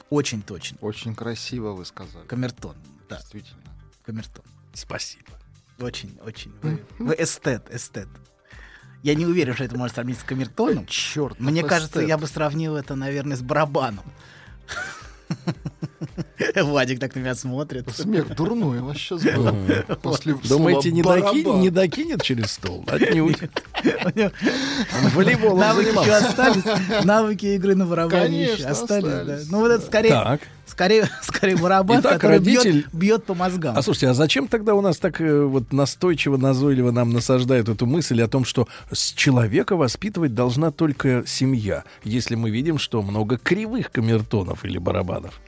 [0.10, 0.78] очень точно.
[0.80, 2.26] Очень красиво вы сказали.
[2.26, 2.76] Камертон,
[3.10, 3.18] да.
[3.18, 3.60] Действительно.
[4.06, 4.46] Камертон.
[4.74, 5.32] Спасибо.
[5.80, 6.54] Очень, очень.
[6.62, 8.08] Вы, вы эстет, эстет.
[9.02, 10.86] Я не уверен, что это может сравниться с камертоном.
[10.86, 11.40] Черт.
[11.40, 14.04] Мне кажется, я бы сравнил это, наверное, с барабаном.
[16.56, 17.88] Вадик так на меня смотрит.
[17.96, 19.54] Смех дурной сейчас был.
[20.02, 21.62] После Думаете, не, слова доки- «барабан».
[21.62, 22.84] не докинет через стол?
[22.88, 23.38] Отнюдь.
[23.84, 26.64] Он волейболом Навыки остались.
[27.06, 29.04] Навыки игры на барабане еще остались.
[29.26, 29.40] да.
[29.50, 30.42] Ну вот это скорее, Так.
[30.66, 33.78] скорее, скорее барабан, Итак, который бьет- родитель- бьет по мозгам.
[33.78, 37.86] А слушайте, а зачем тогда у нас так э, вот настойчиво, назойливо нам насаждают эту
[37.86, 43.38] мысль о том, что с человека воспитывать должна только семья, если мы видим, что много
[43.38, 45.40] кривых камертонов или барабанов?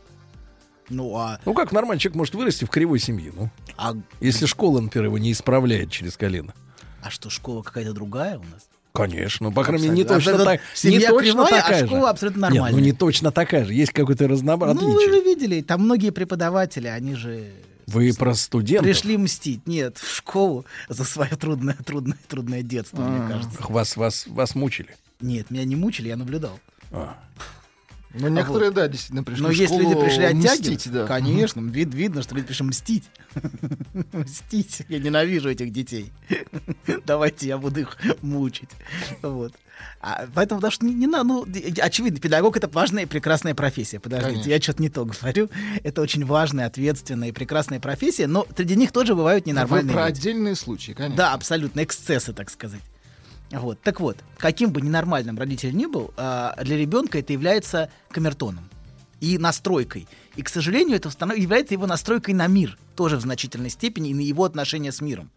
[0.91, 3.31] Ну а, Ну как нормальный человек может вырасти в кривой семье?
[3.35, 6.53] Ну, а, если школа, например, его не исправляет через колено.
[7.01, 8.68] а что, школа какая-то другая у нас?
[8.93, 10.31] Конечно, ну, по крайней мере, не Абсолютно.
[10.34, 10.61] точно А так.
[10.76, 11.88] семья не точно кривая, а такая же.
[11.88, 12.80] школа абсолютно Нет, нормальная.
[12.80, 13.73] ну не точно такая же.
[13.73, 14.81] Есть какое-то разнообразие.
[14.81, 17.53] Ну, вы же видели, там многие преподаватели, они же
[17.88, 18.85] Вы про студентов?
[18.85, 19.65] пришли мстить.
[19.65, 23.57] Нет, в школу за свое трудное, трудное, трудное детство, мне кажется.
[23.69, 24.89] Вас, вас, вас мучили?
[25.22, 26.59] Нет, меня не мучили, я наблюдал.
[26.91, 27.15] А.
[28.14, 31.06] Ну, некоторые, да, действительно пришли Но школу люди пришли оттягивать, мстить, да.
[31.08, 33.06] конечно, вид, видно, что люди пришли мстить.
[34.14, 34.82] Мстить.
[34.90, 36.12] Я ненавижу этих детей.
[37.06, 38.70] Давайте я буду их мучить.
[39.22, 39.54] Вот.
[40.00, 41.48] А, поэтому потому что не, не надо, ну,
[41.82, 44.00] очевидно, педагог это важная и прекрасная профессия.
[44.00, 44.50] Подождите, Конечно.
[44.50, 45.50] я что-то не то говорю.
[45.84, 50.08] Это очень важная, ответственная и прекрасная профессия, но среди них тоже бывают Вы ненормальные про
[50.08, 50.20] люди.
[50.20, 51.18] отдельные случаи, конечно.
[51.18, 52.82] Да, абсолютно, эксцессы, так сказать.
[53.52, 53.82] Вот.
[53.82, 58.69] Так вот, каким бы ненормальным родитель ни был, а, для ребенка это является камертоном
[59.19, 60.07] и настройкой.
[60.36, 64.22] И, к сожалению, это является его настройкой на мир, тоже в значительной степени, и на
[64.22, 65.30] его отношения с миром.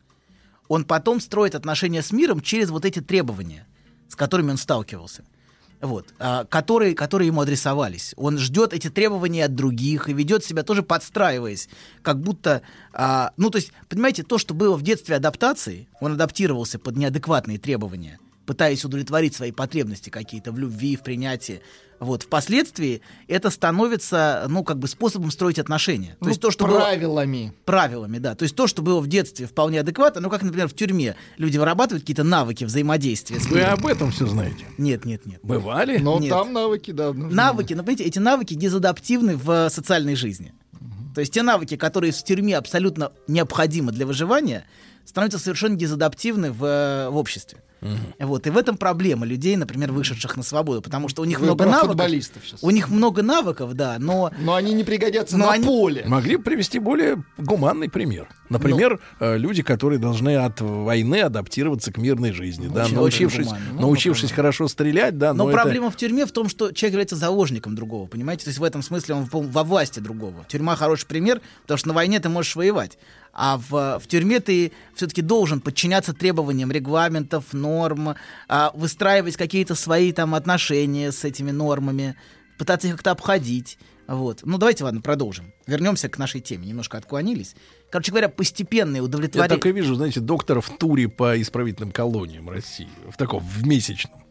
[0.69, 3.67] Он потом строит отношения с миром через вот эти требования,
[4.09, 5.25] с которыми он сталкивался.
[5.85, 8.15] Вот, а, которые, которые ему адресовались.
[8.17, 11.69] Он ждет эти требования от других и ведет себя тоже подстраиваясь,
[12.01, 12.63] как будто,
[12.95, 17.59] а, ну то есть, понимаете, то, что было в детстве адаптации, он адаптировался под неадекватные
[17.59, 21.61] требования, пытаясь удовлетворить свои потребности какие-то в любви, в принятии.
[22.05, 26.11] Вот, впоследствии это становится, ну, как бы способом строить отношения.
[26.21, 27.53] То Ну, есть то, что было- правилами.
[27.65, 28.35] правилами, да.
[28.35, 31.59] То есть то, что было в детстве вполне адекватно, ну, как, например, в тюрьме люди
[31.59, 33.41] вырабатывают какие-то навыки взаимодействия.
[33.41, 34.65] с Вы об этом все знаете?
[34.79, 35.41] Нет, нет, нет.
[35.43, 35.99] Бывали?
[35.99, 36.31] Но Нет.
[36.31, 37.13] там навыки, да.
[37.13, 37.35] нужны.
[37.35, 40.53] Навыки, ну, понимаете, эти навыки дезадаптивны в социальной жизни.
[41.15, 44.65] То есть те навыки, которые в тюрьме абсолютно необходимы для выживания,
[45.05, 47.59] становятся совершенно дезадаптивны в, э, в обществе.
[48.19, 48.47] Вот.
[48.47, 51.65] И в этом проблема людей, например, вышедших на свободу, потому что у них Вы много
[51.65, 51.89] про навыков.
[51.91, 52.63] футболистов сейчас.
[52.63, 54.31] У них много навыков, да, но...
[54.41, 56.05] Но они не пригодятся Но на они- поле.
[56.07, 58.29] Могли бы привести более гуманный пример.
[58.49, 59.27] Например, Ну.
[59.27, 63.73] э, люди, которые должны от войны адаптироваться к мирной жизни, да, Очень- научившись, очень гуманно.
[63.75, 66.93] Ну, научившись хорошо стрелять, да, Но но, это- проблема в тюрьме в том, что человек
[66.95, 68.45] является заложником другого, понимаете?
[68.45, 70.45] То есть в этом смысле он в- во власти другого.
[70.49, 72.99] Тюрьма хороший пример, потому что на войне ты можешь воевать.
[73.35, 78.15] А в, в тюрьме ты все-таки должен подчиняться требованиям регламентов, норм,
[78.49, 82.17] а, выстраивать какие-то свои там отношения с этими нормами,
[82.59, 83.77] пытаться их как-то обходить.
[84.07, 84.41] Вот.
[84.45, 85.53] Ну, давайте, ладно, продолжим.
[85.67, 86.69] Вернемся к нашей теме.
[86.69, 87.57] Немножко отклонились.
[87.91, 89.57] Короче говоря, постепенное Я удовлетворение...
[89.57, 92.89] так и вижу, знаете, доктора в туре по исправительным колониям России.
[93.09, 94.24] В таком, в месячном.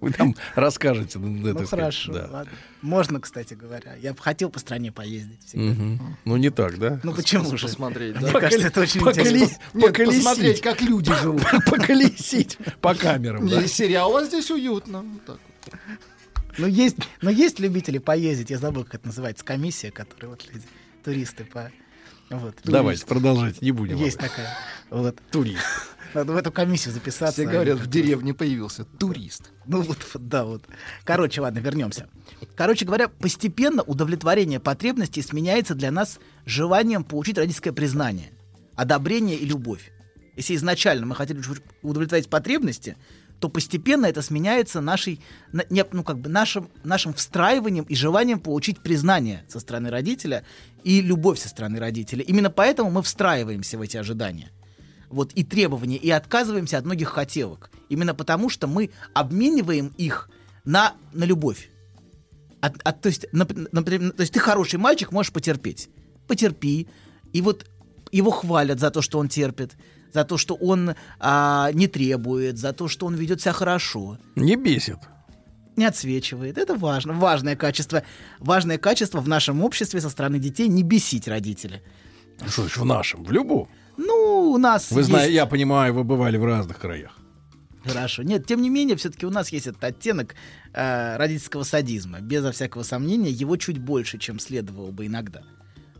[0.00, 1.18] Вы там расскажете.
[1.18, 2.28] ну, Ну, хорошо, да.
[2.30, 2.52] ладно.
[2.82, 3.94] Можно, кстати говоря.
[3.96, 5.40] Я бы хотел по стране поездить.
[5.44, 6.02] всегда.
[6.24, 7.00] Ну, не так, да?
[7.02, 7.66] Ну почему же?
[7.66, 8.40] Посмотреть, Мне да.
[8.40, 9.58] кажется, это очень интересно.
[10.06, 11.42] Посмотреть, как люди живут.
[11.66, 13.48] Поколесить по камерам.
[13.48, 13.62] да.
[13.62, 15.02] Не сериал, у вас здесь уютно.
[15.02, 15.74] Вот так вот.
[16.58, 20.64] Ну есть, но есть любители поездить, я забыл, как это называется, комиссия, которая вот люди,
[21.04, 21.70] туристы по...
[22.30, 23.06] Вот, Давайте, турист.
[23.06, 23.96] продолжайте, не будем.
[23.96, 24.56] Есть такая.
[24.90, 25.18] Вот.
[25.30, 25.62] Турист.
[26.14, 27.42] Надо в эту комиссию записаться.
[27.42, 29.50] Все говорят, в деревне появился турист.
[29.66, 30.62] Ну вот, да, вот.
[31.04, 32.08] Короче, ладно, вернемся.
[32.54, 38.30] Короче говоря, постепенно удовлетворение потребностей сменяется для нас желанием получить родительское признание,
[38.74, 39.92] одобрение и любовь.
[40.36, 41.40] Если изначально мы хотели
[41.82, 42.96] удовлетворить потребности,
[43.40, 45.20] то постепенно это сменяется нашей,
[45.52, 50.44] ну, как бы нашим, нашим встраиванием и желанием получить признание со стороны родителя
[50.84, 52.22] и любовь со стороны родителя.
[52.22, 54.50] Именно поэтому мы встраиваемся в эти ожидания
[55.10, 57.70] вот, и требования, и отказываемся от многих хотелок.
[57.88, 60.28] Именно потому, что мы обмениваем их
[60.64, 61.70] на, на любовь.
[62.60, 65.88] От- от- то, есть, нап- например, то есть ты хороший мальчик, можешь потерпеть.
[66.26, 66.88] Потерпи.
[67.32, 67.66] И вот
[68.12, 69.76] его хвалят за то, что он терпит,
[70.12, 74.56] за то, что он а, не требует, за то, что он ведет себя хорошо, Не
[74.56, 74.98] бесит.
[75.76, 76.56] не отсвечивает.
[76.58, 78.02] Это важно, важное качество.
[78.38, 81.82] Важное качество в нашем обществе со стороны детей не бесить родителя.
[82.48, 83.24] Что значит в нашем?
[83.24, 83.68] В любом.
[83.96, 87.16] Ну, у нас Вы есть- знаете, я понимаю, вы бывали в разных краях.
[87.84, 88.22] Хорошо.
[88.24, 90.34] Нет, тем не менее, все-таки у нас есть этот оттенок
[90.72, 92.20] э, родительского садизма.
[92.20, 95.42] Безо всякого сомнения, его чуть больше, чем следовало бы иногда.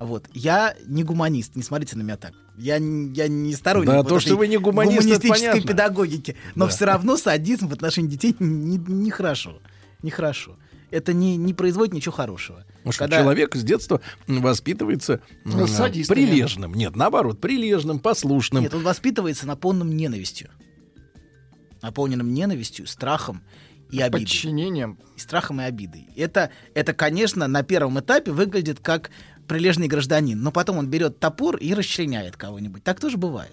[0.00, 0.26] Вот.
[0.34, 2.32] Я не гуманист, не смотрите на меня так.
[2.58, 6.36] Я, я не сторонник Да, вот то, что вы не гуманист, гуманистической педагогики.
[6.56, 6.70] Но Да.
[6.70, 9.60] все равно садизм в отношении детей не- нехорошо.
[10.02, 10.56] Нехорошо.
[10.90, 12.64] Это не, не производит ничего хорошего.
[12.86, 16.24] Потому что Когда- человек с детства воспитывается Ну, садистами.
[16.24, 16.72] прилежным.
[16.72, 18.62] Нет, наоборот, прилежным, послушным.
[18.62, 20.50] Нет, он воспитывается наполненным ненавистью.
[21.82, 23.42] Наполненным ненавистью, страхом
[23.90, 24.20] и обидой.
[24.20, 25.00] Подчинением.
[25.16, 26.08] И страхом и обидой.
[26.14, 29.10] Это, это, конечно, на первом этапе выглядит как
[29.48, 32.84] прилежный гражданин, но потом он берет топор и расчленяет кого-нибудь.
[32.84, 33.52] Так тоже бывает.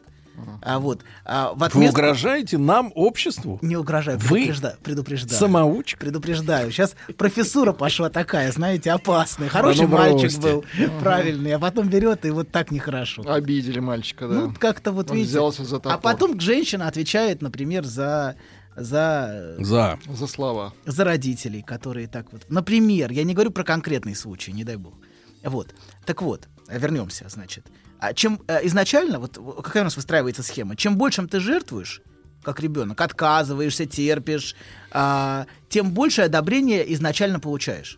[0.61, 3.59] А вот а, в Вы отместку- угрожаете нам, обществу?
[3.61, 4.77] Не угрожаю, Вы предупреждаю.
[4.81, 5.39] предупреждаю.
[5.39, 5.99] самоучка?
[5.99, 6.71] Предупреждаю.
[6.71, 9.49] Сейчас профессура пошла такая, знаете, опасная.
[9.49, 10.65] Хороший ну мальчик был,
[10.99, 13.23] правильный, а потом берет и вот так нехорошо.
[13.31, 14.33] Обидели мальчика, да.
[14.35, 15.31] Ну, как-то вот Он видите.
[15.31, 16.01] взялся за а топор.
[16.01, 18.35] потом женщина отвечает, например, за
[18.75, 19.99] за За.
[20.09, 20.73] За слова.
[20.85, 22.45] за родителей, которые так вот.
[22.49, 24.95] Например, я не говорю про конкретный случай, не дай бог.
[25.43, 25.75] Вот.
[26.05, 27.65] Так вот, вернемся, значит.
[28.03, 30.75] А чем э, изначально, вот какая у нас выстраивается схема?
[30.75, 32.01] Чем большим ты жертвуешь,
[32.41, 34.57] как ребенок, отказываешься, терпишь,
[34.91, 37.97] а, тем больше одобрения изначально получаешь.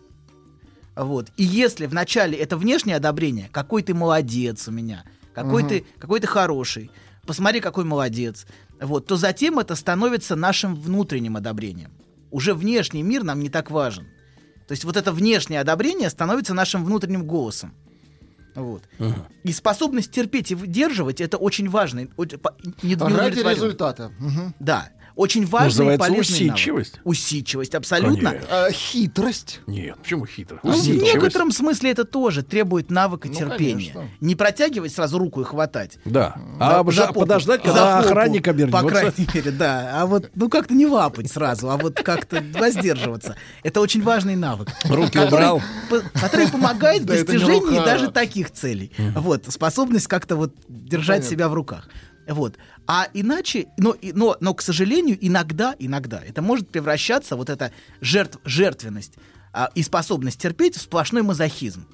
[0.95, 1.31] Вот.
[1.37, 5.69] И если вначале это внешнее одобрение, какой ты молодец у меня, какой, Мгм.
[5.69, 6.91] ты, какой ты хороший,
[7.25, 8.45] посмотри, какой молодец,
[8.79, 11.91] вот, то затем это становится нашим внутренним одобрением.
[12.29, 14.05] Уже внешний мир нам не так важен.
[14.67, 17.73] То есть вот это внешнее одобрение становится нашим внутренним голосом.
[18.55, 18.83] Вот.
[19.43, 22.07] И способность терпеть и выдерживать это очень важно.
[22.37, 24.11] по- не- Ради результата.
[24.19, 24.53] Мгм.
[24.59, 24.89] Да.
[25.15, 26.53] Очень важный и Называется полезный навык.
[26.55, 26.99] усидчивость.
[27.05, 28.31] Усидчивость, абсолютно.
[28.31, 28.47] Конечно.
[28.65, 29.61] А, хитрость.
[29.65, 30.59] Нет, почему хитро?
[30.61, 31.13] Ну, в Усидчивость.
[31.13, 33.91] некотором смысле это тоже требует навыка Ну, терпения.
[33.93, 34.09] конечно.
[34.19, 35.99] Не протягивать сразу руку и хватать.
[36.03, 36.35] Да.
[36.59, 37.21] За- А за попу.
[37.21, 38.81] подождать, За когда попу, охранник обернется.
[38.83, 40.01] По крайней мере, да.
[40.01, 43.37] А вот, ну, как-то не лапать сразу, а вот как-то воздерживаться.
[43.63, 44.67] Это очень важный навык.
[44.83, 45.61] Руки который убрал.
[46.19, 48.91] Который помогает в достижении даже таких целей.
[49.15, 49.45] Вот.
[49.47, 51.87] Способность как-то вот держать себя в руках.
[52.27, 52.55] Вот.
[52.87, 58.37] А иначе, но, но, но, к сожалению, иногда, иногда это может превращаться, вот эта жертв,
[58.45, 59.13] жертвенность
[59.53, 61.85] а, и способность терпеть в сплошной мазохизм.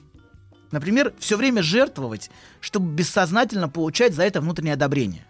[0.71, 5.25] Например, все время жертвовать, чтобы бессознательно получать за это внутреннее одобрение.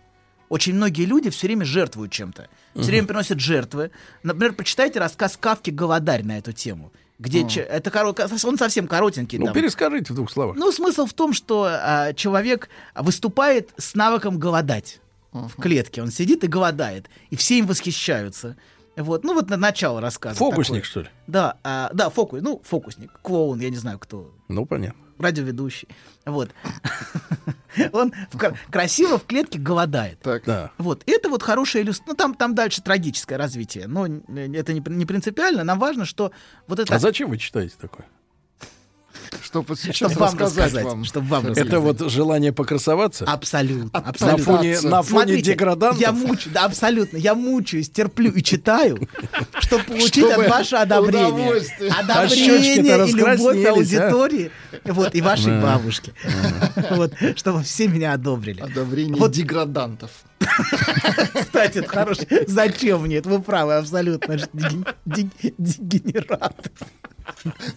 [0.49, 2.49] Очень многие люди все время жертвуют чем-то.
[2.75, 3.91] Все время приносят жертвы.
[4.21, 6.91] Например, почитайте рассказ Кавки «Голодарь» на эту тему.
[7.19, 9.37] Где че- это коро- он совсем коротенький.
[9.37, 9.53] Ну, там.
[9.53, 10.57] перескажите в двух словах.
[10.57, 14.99] Ну, смысл в том, что а, человек выступает с навыком голодать
[15.31, 16.01] в клетке.
[16.01, 18.57] Он сидит и голодает, и все им восхищаются.
[18.97, 20.35] Вот, ну вот на начало рассказа.
[20.37, 20.89] Фокусник, такое.
[20.89, 21.07] что ли?
[21.27, 24.99] Да, а, да, фокус, ну фокусник, клоун, я не знаю кто, Ну, понятно.
[25.17, 25.87] радиоведущий.
[26.25, 26.51] Вот,
[27.93, 28.13] он
[28.69, 30.19] красиво в клетке голодает.
[30.19, 30.43] Так.
[30.45, 30.71] Да.
[30.77, 32.11] Вот, это вот хорошая иллюстрация.
[32.11, 33.87] Ну, там, там дальше трагическое развитие.
[33.87, 35.63] Но это не, не принципиально.
[35.63, 36.31] Нам важно, что
[36.67, 36.93] вот это...
[36.93, 38.05] А зачем вы читаете такое?
[39.43, 41.05] Чтобы сейчас Чтобы вам рассказать вам.
[41.05, 41.79] чтобы вам Это рассказать.
[41.99, 43.25] вот желание покрасоваться?
[43.25, 43.89] Абсолютно.
[43.93, 44.43] От- На абсолютно.
[44.57, 46.01] фоне, на фоне Смотрите, деградантов?
[46.01, 47.17] Я мучаю, да, абсолютно.
[47.17, 49.07] Я мучаюсь, терплю и читаю,
[49.59, 51.27] чтобы получить Чтобы от ваше одобрение.
[51.27, 51.91] удовольствие.
[51.97, 52.81] А Одобрение и
[53.13, 53.69] любовь а?
[53.71, 54.51] аудитории.
[54.85, 55.61] Вот, и вашей Да.
[55.61, 56.13] бабушки.
[56.91, 58.61] Вот, чтобы все меня одобрили.
[58.61, 59.31] Одобрение Вот.
[59.31, 60.11] деградантов.
[61.33, 62.27] Кстати, это хороший.
[62.47, 63.29] Зачем мне это?
[63.29, 64.33] Вы правы, абсолютно.
[64.53, 66.71] Деген- деген- Дегенерат.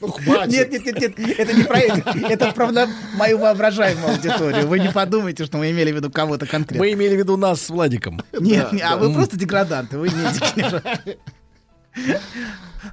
[0.00, 0.52] Ну, хватит.
[0.52, 2.18] Нет, нет, нет, нет, это не про это.
[2.28, 2.70] Это про
[3.16, 4.66] мою воображаемую аудиторию.
[4.66, 6.84] Вы не подумайте, что мы имели в виду кого-то конкретно.
[6.84, 8.20] Мы имели в виду нас с Владиком.
[8.38, 11.18] Нет, Да, не, а вы просто деграданты, вы не дегенераты.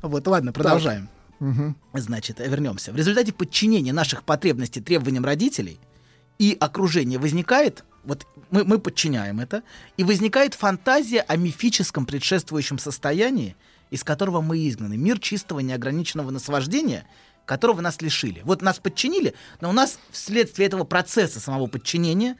[0.02, 1.10] Вот, ладно, продолжаем.
[1.93, 2.91] Значит, вернемся.
[2.91, 5.80] В результате подчинения наших потребностей требованиям родителей
[6.38, 9.64] и окружения возникает, вот мы, мы подчиняем это,
[9.98, 13.56] и возникает фантазия о мифическом предшествующем состоянии,
[13.90, 14.98] из которого мы изгнаны.
[14.98, 17.06] Мир чистого неограниченного наслаждения,
[17.45, 18.41] которого нас лишили.
[18.44, 22.38] Вот нас подчинили, но у нас вследствие этого процесса самого подчинения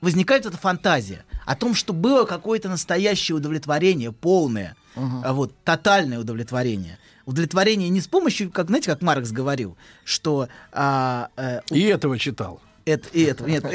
[0.00, 6.98] возникает эта фантазия о том, что было какое-то настоящее удовлетворение, полное, а вот тотальное удовлетворение.
[7.24, 12.60] Удовлетворение не с помощью, как знаете, как Маркс говорил, что а, э, И этого читал.
[12.84, 13.68] Это, и этого, нет, а,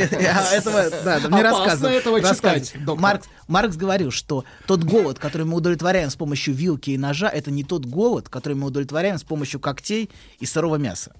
[0.53, 1.95] этого, да, да, мне Опасно рассказывали.
[1.97, 2.73] этого читать.
[2.85, 7.51] Маркс, Маркс говорил, что тот голод, который мы удовлетворяем с помощью вилки и ножа, это
[7.51, 10.09] не тот голод, который мы удовлетворяем с помощью когтей
[10.39, 11.13] и сырого мяса.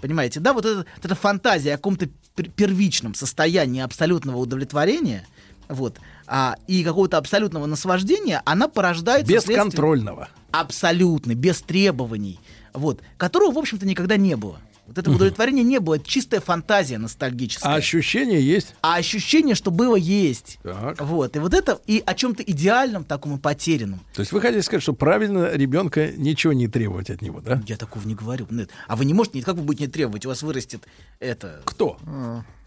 [0.00, 2.06] Понимаете, да, вот, это, вот эта фантазия о каком-то
[2.36, 5.26] пер- первичном состоянии абсолютного удовлетворения,
[5.68, 10.28] вот, а, и какого-то абсолютного наслаждения, она порождается Бесконтрольного.
[10.50, 12.38] абсолютный, без требований,
[12.74, 14.58] вот, которого, в общем-то, никогда не было.
[14.92, 17.72] Вот этого удовлетворения не было, это чистая фантазия ностальгическая.
[17.72, 18.74] А ощущение есть.
[18.82, 20.58] А ощущение, что было, есть.
[20.62, 21.00] Так.
[21.00, 24.00] Вот, и вот это, и о чем-то идеальном, таком и потерянном.
[24.14, 27.62] То есть вы хотите сказать, что правильно ребенка ничего не требовать от него, да?
[27.66, 28.46] Я такого не говорю.
[28.50, 28.68] Нет.
[28.86, 30.26] А вы не можете, как вы будете не требовать?
[30.26, 30.82] У вас вырастет
[31.20, 31.62] это...
[31.64, 31.98] Кто?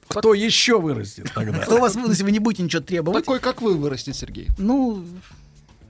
[0.07, 1.59] Кто еще вырастет тогда?
[1.59, 3.23] Кто у вас вырастет, если вы не будете ничего требовать?
[3.23, 4.47] Такой, как вы, вырастет, Сергей.
[4.57, 5.03] Ну,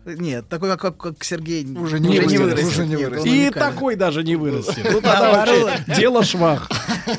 [0.06, 3.28] Нет, такой, как, как, как Сергей Уже не вырастет, уже не Нет, вырастет.
[3.28, 3.54] он И уникален.
[3.74, 4.84] такой даже не вырастет.
[4.84, 5.64] Ну, тогда Наоборот.
[5.64, 6.70] вообще дело швах.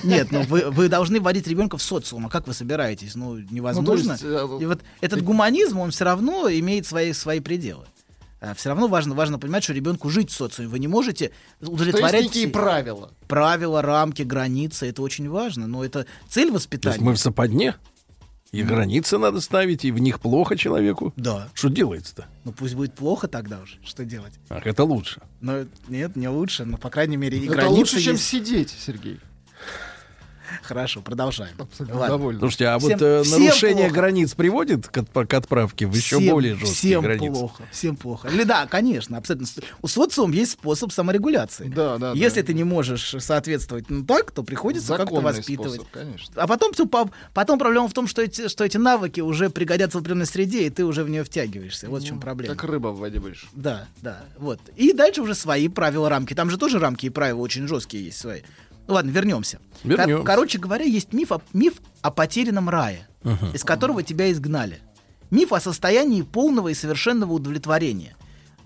[0.05, 2.27] Нет, ну вы, вы должны вводить ребенка в социум.
[2.27, 3.15] А как вы собираетесь?
[3.17, 4.13] Ну, невозможно.
[4.13, 7.87] Ну, то есть, э, И вот этот гуманизм, он все равно имеет свои, свои пределы.
[8.55, 10.69] все равно важно, важно понимать, что ребенку жить в социуме.
[10.69, 13.11] Вы не можете Что удовлетворять есть некие правила.
[13.27, 14.89] правила, рамки, границы.
[14.89, 15.67] Это очень важно.
[15.67, 17.03] Но это цель То есть воспитания.
[17.05, 17.75] мы в западне?
[18.53, 21.13] И границы надо ставить, и в них плохо человеку.
[21.17, 21.49] Да.
[21.55, 22.27] Что делается-то?
[22.45, 23.77] Ну пусть будет плохо тогда уже.
[23.85, 24.33] Что делать?
[24.49, 25.21] Ах, это лучше.
[25.41, 26.65] Но нет, не лучше.
[26.65, 28.25] Но, по крайней мере, и Это границы лучше, чем есть.
[28.25, 29.19] сидеть, Сергей.
[30.63, 31.55] Хорошо, продолжаем.
[31.59, 32.17] Абсолютно Ладно.
[32.19, 32.41] довольный.
[32.41, 33.95] Слушайте, а Всем- вот э, всем нарушение плохо.
[33.95, 37.33] границ приводит к, к отправке в еще Всем- более жесткие всем границы?
[37.33, 38.29] плохо, всем плохо.
[38.29, 39.47] Или да, конечно, абсолютно.
[39.83, 41.69] У социума есть способ саморегуляции.
[41.75, 42.47] Да, да, Если да.
[42.49, 45.75] ты не можешь соответствовать ну, так, то приходится как-то воспитывать.
[45.75, 46.35] способ, конечно.
[46.43, 50.01] А потом, по- потом проблема в том, что эти, что эти навыки уже пригодятся в
[50.01, 51.89] определенной среде, и ты уже в нее втягиваешься.
[51.89, 52.55] Вот в чем проблема.
[52.55, 53.47] Как рыба в воде будешь.
[53.53, 54.61] Да, да, вот.
[54.77, 56.35] И дальше уже свои правила, рамки.
[56.35, 58.41] Там же тоже рамки и правила очень жесткие есть свои.
[58.89, 59.59] Ладно, вернемся.
[59.85, 60.17] Вернемся.
[60.19, 63.51] Кор- короче говоря, есть миф о, миф о потерянном рае, Мгм.
[63.53, 64.81] из которого тебя изгнали.
[65.31, 68.17] Миф о состоянии полного и совершенного удовлетворения.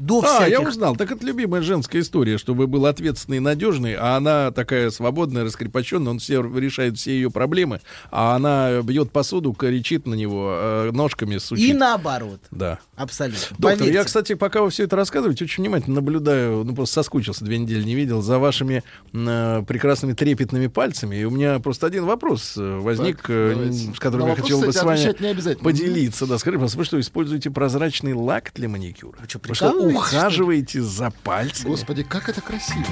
[0.00, 0.68] До А, я всяких...
[0.68, 0.96] узнал.
[0.96, 6.12] Так это любимая женская история, чтобы был ответственный и надежный, а она такая свободная, раскрепощенная,
[6.12, 11.36] он все решает все ее проблемы, а она бьет посуду, кричит на него, э, ножками
[11.36, 11.68] сучит.
[11.68, 12.40] И наоборот.
[12.50, 12.78] Да.
[12.96, 13.40] Абсолютно.
[13.58, 13.92] Доктор, Поверьте.
[13.92, 17.82] я, кстати, пока вы все это рассказываете, очень внимательно наблюдаю, ну, просто соскучился, две недели
[17.82, 18.82] не видел, за вашими
[19.12, 21.16] э, прекрасными трепетными пальцами.
[21.16, 24.72] И у меня просто один вопрос э, возник, Так, э, с которым я хотел бы
[24.72, 26.26] с вами поделиться.
[26.26, 29.16] Да, скажите, пожалуйста, вы что, используете прозрачный лак для маникюра?
[29.20, 31.70] Вы что, прикалываетесь, ухаживаете за пальцами?
[31.70, 32.84] Господи, как это красиво.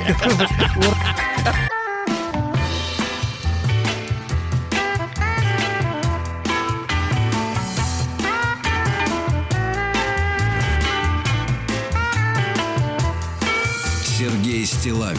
[14.19, 15.19] Сергей Стилавин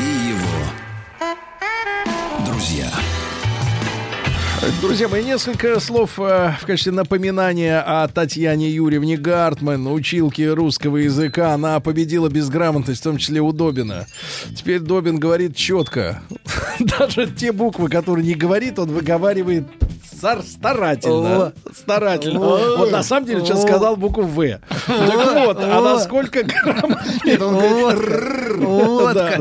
[0.00, 0.64] и его
[2.44, 2.90] друзья.
[4.80, 11.54] Друзья мои, несколько слов э, в качестве напоминания о Татьяне Юрьевне Гартман, училке русского языка.
[11.54, 14.06] Она победила безграмотность, в том числе у Добина.
[14.56, 16.22] Теперь Добин говорит четко.
[16.80, 19.66] Даже те буквы, которые не говорит, он выговаривает
[20.16, 21.52] стар- старательно.
[21.74, 22.40] Старательно.
[22.40, 22.76] О.
[22.78, 23.68] Вот на самом деле сейчас О.
[23.68, 24.58] сказал букву В.
[24.86, 27.38] Так вот, а насколько грамотный...
[27.38, 29.40] он говорит, Вот, да.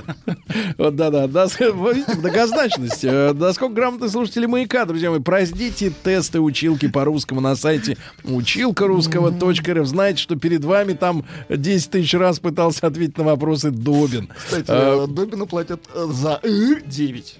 [0.77, 1.27] Вот, да, да.
[1.27, 1.47] да.
[1.73, 3.03] Вы Видите, многозначность.
[3.03, 9.85] Насколько грамотны слушатели маяка, друзья мои, пройдите тесты училки по русскому на сайте училка русского.рф.
[9.87, 14.29] Знаете, что перед вами там 10 тысяч раз пытался ответить на вопросы Добин.
[14.45, 17.37] Кстати, э, Добину платят э, за «ы» 9.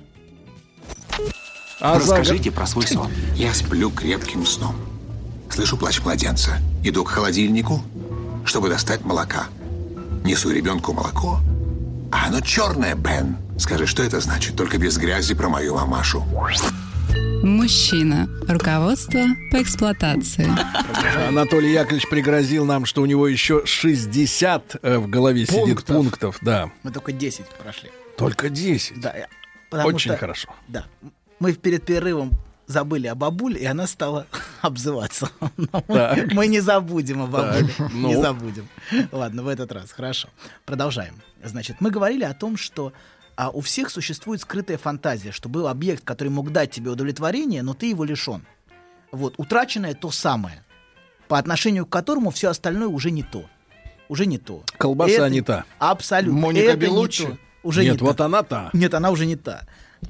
[1.82, 3.12] а за- Расскажите про свой сон.
[3.36, 4.76] Я сплю крепким сном.
[5.50, 6.58] Слышу плач младенца.
[6.84, 7.82] Иду к холодильнику,
[8.46, 9.46] чтобы достать молока.
[10.24, 11.40] Несу ребенку молоко.
[12.12, 13.38] А оно черное, Бен.
[13.58, 14.56] Скажи, что это значит?
[14.56, 16.24] Только без грязи про мою мамашу.
[17.44, 18.28] Мужчина.
[18.48, 19.22] Руководство
[19.52, 20.48] по эксплуатации.
[21.28, 25.96] Анатолий Яковлевич пригрозил нам, что у него еще 60 э, в голове сидит Пунктов.
[25.96, 26.38] пунктов.
[26.42, 26.72] Да.
[26.84, 27.92] Мы только 10 прошли.
[28.18, 29.00] Только 10.
[29.00, 29.14] Да,
[29.84, 30.50] Очень что- хорошо.
[30.68, 30.86] Да.
[31.40, 32.32] Мы перед перерывом
[32.68, 34.26] забыли о бабуле, и она стала
[34.62, 35.30] обзываться.
[35.58, 36.34] Мы- Так.
[36.34, 37.70] Мы не забудем о бабуле.
[37.78, 38.22] Так, Не ну.
[38.22, 38.68] забудем.
[39.12, 39.92] Ладно, в этот раз.
[39.92, 40.30] Хорошо.
[40.66, 41.22] Продолжаем.
[41.44, 42.92] Значит, мы говорили о том, что
[43.36, 47.74] а, у всех существует скрытая фантазия, что был объект, который мог дать тебе удовлетворение, но
[47.74, 48.46] ты его лишен.
[49.12, 50.64] Вот, утраченное то самое,
[51.28, 53.46] по отношению к которому все остальное уже не то.
[54.10, 54.64] Уже не то.
[54.78, 55.66] Колбаса Это- не та.
[55.80, 56.40] Абсолютно.
[56.40, 57.26] Моника Это не Беллуччи?
[57.26, 57.38] то.
[57.64, 58.06] Уже Нет, не та.
[58.06, 58.70] вот она та.
[58.74, 59.64] Нет, она уже не та.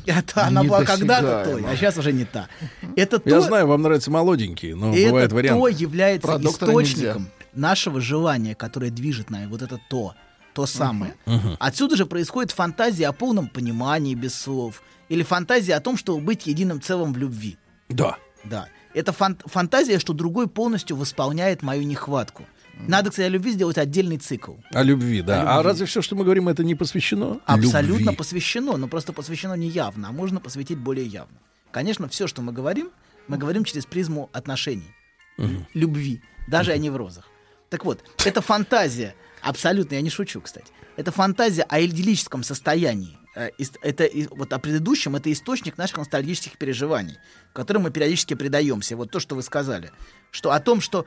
[0.06, 2.50] Это она была когда-то той, а сейчас уже не та.
[2.98, 5.80] Это Я то, знаю, вам нравятся молоденькие, но это бывает то вариант.
[5.80, 9.46] является Про доктора источником нашего желания, которое движет нами.
[9.46, 10.14] Вот это то,
[10.56, 11.14] то самое.
[11.26, 11.58] Мгм.
[11.60, 14.82] Отсюда же происходит фантазия о полном понимании без слов.
[15.10, 17.58] Или фантазия о том, чтобы быть единым целым в любви.
[17.90, 18.16] Да.
[18.46, 18.68] Да.
[18.94, 22.46] Это фан- фантазия, что другой полностью восполняет мою нехватку.
[22.88, 24.54] Надо, кстати, о любви сделать отдельный цикл.
[24.74, 25.42] О любви, да.
[25.42, 25.70] О А любви.
[25.70, 27.40] разве все, что мы говорим, это не посвящено?
[27.46, 28.16] Абсолютно любви?
[28.16, 31.38] посвящено, но просто посвящено не явно, а можно посвятить более явно.
[31.72, 32.90] Конечно, все, что мы говорим,
[33.28, 34.92] мы говорим через призму отношений,
[35.38, 35.66] Мгм.
[35.74, 37.26] любви, даже о неврозах.
[37.70, 39.16] Так вот, это фантазия,
[39.46, 40.68] абсолютно, я не шучу, кстати,
[40.98, 43.18] это фантазия о идиллическом состоянии.
[43.36, 43.50] Э,
[43.82, 47.18] Это вот о предыдущем, это источник наших ностальгических переживаний,
[47.54, 48.96] которым мы периодически предаемся.
[48.96, 49.92] Вот то, что вы сказали,
[50.32, 51.06] что о том, что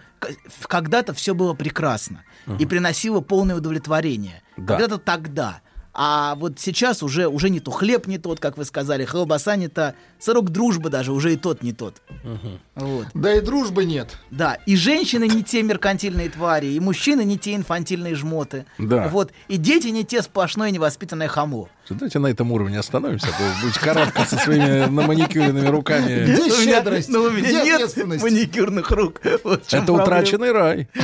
[0.67, 2.25] когда-то все было прекрасно
[2.59, 4.43] и приносило полное удовлетворение.
[4.57, 4.77] Да.
[4.77, 5.61] Когда-то тогда.
[6.01, 7.73] А вот сейчас уже, уже не то.
[7.73, 9.95] Хлеб не тот, как вы сказали, колбаса не та.
[10.21, 11.97] Сырок дружбы даже уже и тот не тот.
[12.77, 13.09] Вот.
[13.15, 14.17] Да и дружбы нет.
[14.31, 18.65] Да, и женщины не те меркантильные твари, и мужчины не те инфантильные жмоты.
[18.79, 19.09] Да.
[19.09, 21.69] Вот, и дети не те сплошное невоспитанное хамо.
[21.91, 26.27] Давайте на этом уровне остановимся, а то будете карабкаться со своими наманикюренными руками.
[26.27, 27.09] Где щедрость?
[27.09, 29.21] Ну, у меня нет маникюрных рук.
[29.25, 30.89] Это утраченный рай.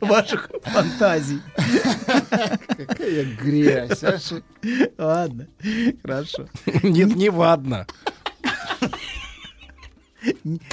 [0.00, 1.40] ваших фантазий.
[2.76, 4.02] Какая грязь.
[4.02, 4.18] а
[4.98, 5.46] Ладно,
[6.02, 6.48] хорошо.
[6.82, 7.86] Нет, не вадно.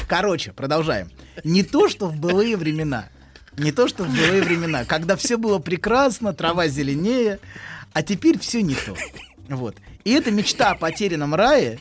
[0.08, 1.10] Короче, продолжаем.
[1.44, 3.10] Не то, что в былые времена.
[3.58, 7.40] Не то, что в былые времена, когда все было прекрасно, трава зеленее,
[7.94, 8.96] а теперь все не то.
[9.50, 9.76] Вот.
[10.04, 11.80] И эта мечта о потерянном рае...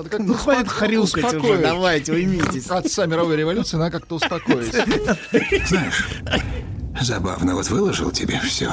[0.00, 2.66] Надо как-то Ну, хватит хрюкать уже, давайте, уймитесь.
[2.68, 4.72] Отца мировой революции надо как-то успокоить.
[5.68, 6.06] Знаешь,
[7.02, 8.72] забавно, вот выложил тебе все.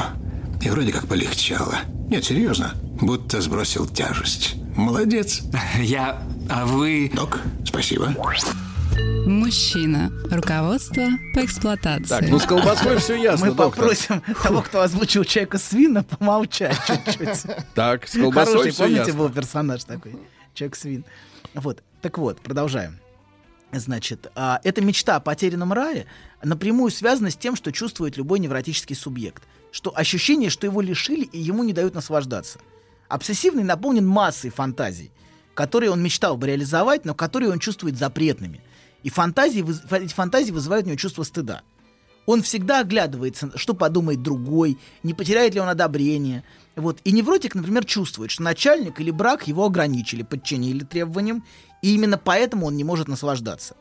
[0.62, 1.76] И вроде как полегчало.
[2.10, 4.56] Нет, серьезно, будто сбросил тяжесть.
[4.78, 5.42] Молодец.
[5.80, 6.22] Я...
[6.50, 7.12] А вы...
[7.14, 8.16] Док, спасибо.
[9.26, 10.10] Мужчина.
[10.32, 12.06] Руководство по эксплуатации.
[12.08, 13.82] Так, ну с колбасой все ясно, Мы доктор.
[13.82, 17.44] попросим того, кто озвучил человека свина, помолчать чуть-чуть.
[17.76, 19.14] Так, с колбасой Хороший, все помните, ясно.
[19.16, 20.16] был персонаж такой,
[20.58, 21.06] человек-свин.
[21.54, 23.00] Вот, так вот, продолжаем.
[23.72, 26.06] Значит, а, эта мечта о потерянном рае
[26.42, 29.44] напрямую связана с тем, что чувствует любой невротический субъект.
[29.72, 32.60] Что ощущение, что его лишили и ему не дают наслаждаться.
[33.10, 35.12] Обсессивный наполнен массой фантазий,
[35.54, 38.62] которые он мечтал бы реализовать, но которые он чувствует запретными.
[39.04, 41.62] И фантазии, эти фантазии вызывают у него чувство стыда.
[42.26, 46.44] Он всегда оглядывается, что подумает другой, не потеряет ли он одобрение.
[46.78, 47.00] Вот.
[47.04, 51.44] И невротик, например, чувствует, что начальник или брак его ограничили, подчинили требованиям,
[51.82, 53.76] и именно поэтому он не может наслаждаться.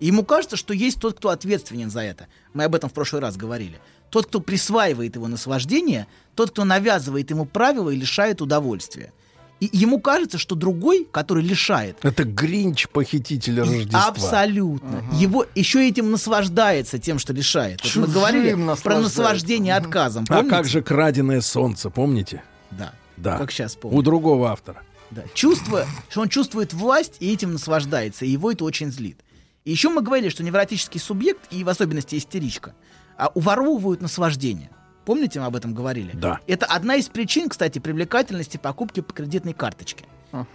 [0.00, 2.26] И ему кажется, что есть тот, кто ответственен за это.
[2.52, 3.78] Мы об этом в прошлый раз говорили.
[4.10, 9.12] Тот, кто присваивает его наслаждение, тот, кто навязывает ему правила и лишает удовольствия.
[9.60, 14.06] И ему кажется, что другой, который лишает, Это Гринч, похититель Рождества.
[14.06, 15.04] Абсолютно.
[15.12, 17.80] Его еще этим наслаждается тем, что лишает.
[17.84, 20.24] Вот мы говорили про наслаждение отказом.
[20.28, 20.50] А помните?
[20.50, 22.42] как же краденое солнце, помните?
[22.70, 22.94] Да.
[23.18, 23.36] Да.
[23.36, 23.98] Как сейчас помню.
[23.98, 24.82] У другого автора.
[25.10, 25.24] Да.
[25.34, 29.18] Чувство, что он чувствует власть и этим наслаждается, и его это очень злит.
[29.64, 32.74] И еще мы говорили, что невротический субъект, и в особенности истеричка,
[33.18, 34.70] а, уворовывают наслаждение.
[35.04, 36.12] Помните, мы об этом говорили?
[36.14, 36.40] Да.
[36.46, 40.04] Это одна из причин, кстати, привлекательности покупки по кредитной карточке.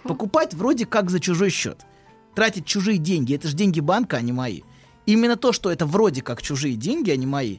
[0.02, 1.84] Покупать вроде как за чужой счет.
[2.34, 4.62] Тратить чужие деньги, это же деньги банка, а не мои.
[5.06, 7.58] Именно то, что это вроде как чужие деньги, а не мои,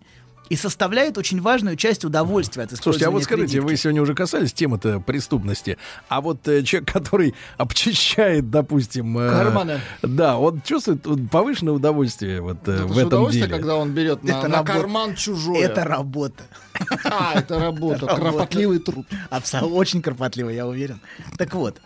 [0.50, 3.66] и составляет очень важную часть удовольствия от использования Слушайте, а вот скажите, кредитки.
[3.72, 5.77] вы сегодня уже касались темы-то преступности,
[6.09, 9.17] а вот э, человек, который обчищает, допустим...
[9.17, 9.82] э, Карманы.
[10.01, 11.01] Да, он чувствует
[11.32, 13.58] повышенное удовольствие вот э, Это в этом удовольствие, деле.
[13.58, 14.74] когда он берет на, Это на работа.
[14.74, 15.66] карман чужое.
[15.66, 16.43] Это работа.
[17.06, 18.01] А, это работа.
[18.06, 18.16] Работа.
[18.22, 19.06] Кропотливый труд.
[19.32, 21.01] Абсолютно очень кропотливо, я уверен.
[21.38, 21.82] Так вот.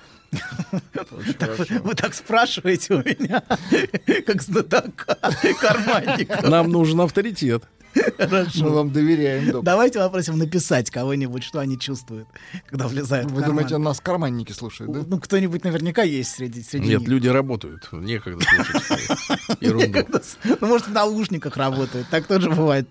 [0.94, 3.42] Так вы- Вы так спрашиваете у меня,
[4.26, 5.18] как знатока,
[5.60, 6.48] карманника.
[6.50, 7.64] Нам нужен авторитет.
[7.96, 8.70] Мы Хорошо.
[8.74, 9.64] вам доверяем, док.
[9.64, 12.28] Давайте попросим написать кого-нибудь, что они чувствуют,
[12.70, 13.58] когда влезают в Вы карман.
[13.58, 15.02] думаете, нас карманники слушают, да?
[15.06, 17.10] Ну, кто-нибудь наверняка есть среди, среди Нет, них.
[17.10, 17.90] люди работают.
[17.92, 19.62] Некогда слушать.
[19.62, 20.22] Некогда
[20.62, 22.08] Ну, может, в наушниках работают.
[22.10, 22.88] Так тоже бывает.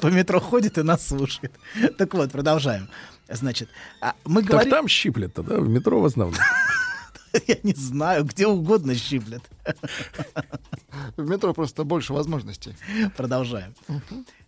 [0.00, 1.52] По метро ходит и нас слушает.
[1.98, 2.88] Так вот, продолжаем.
[3.28, 3.68] Значит,
[4.00, 4.70] а мы Так говорим...
[4.70, 5.56] там щиплет-то, да?
[5.58, 6.34] В метро в основном.
[7.46, 9.42] Я не знаю, где угодно щиплет.
[11.16, 12.74] В метро просто больше возможностей.
[13.16, 13.74] Продолжаем.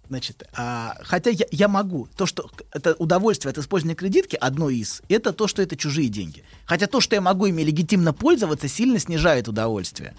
[0.08, 5.00] Значит, а, хотя я, я могу, то, что это удовольствие от использования кредитки, одно из,
[5.08, 6.44] это то, что это чужие деньги.
[6.66, 10.14] Хотя то, что я могу ими легитимно пользоваться, сильно снижает удовольствие.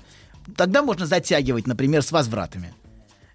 [0.56, 2.74] Тогда можно затягивать, например, с возвратами.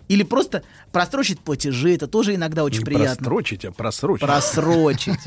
[0.09, 3.17] Или просто просрочить платежи, это тоже иногда очень Не приятно.
[3.17, 4.27] прострочить, а просрочить.
[4.27, 5.19] Просрочить.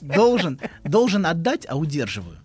[0.00, 2.38] Должен, должен отдать, а удерживаю.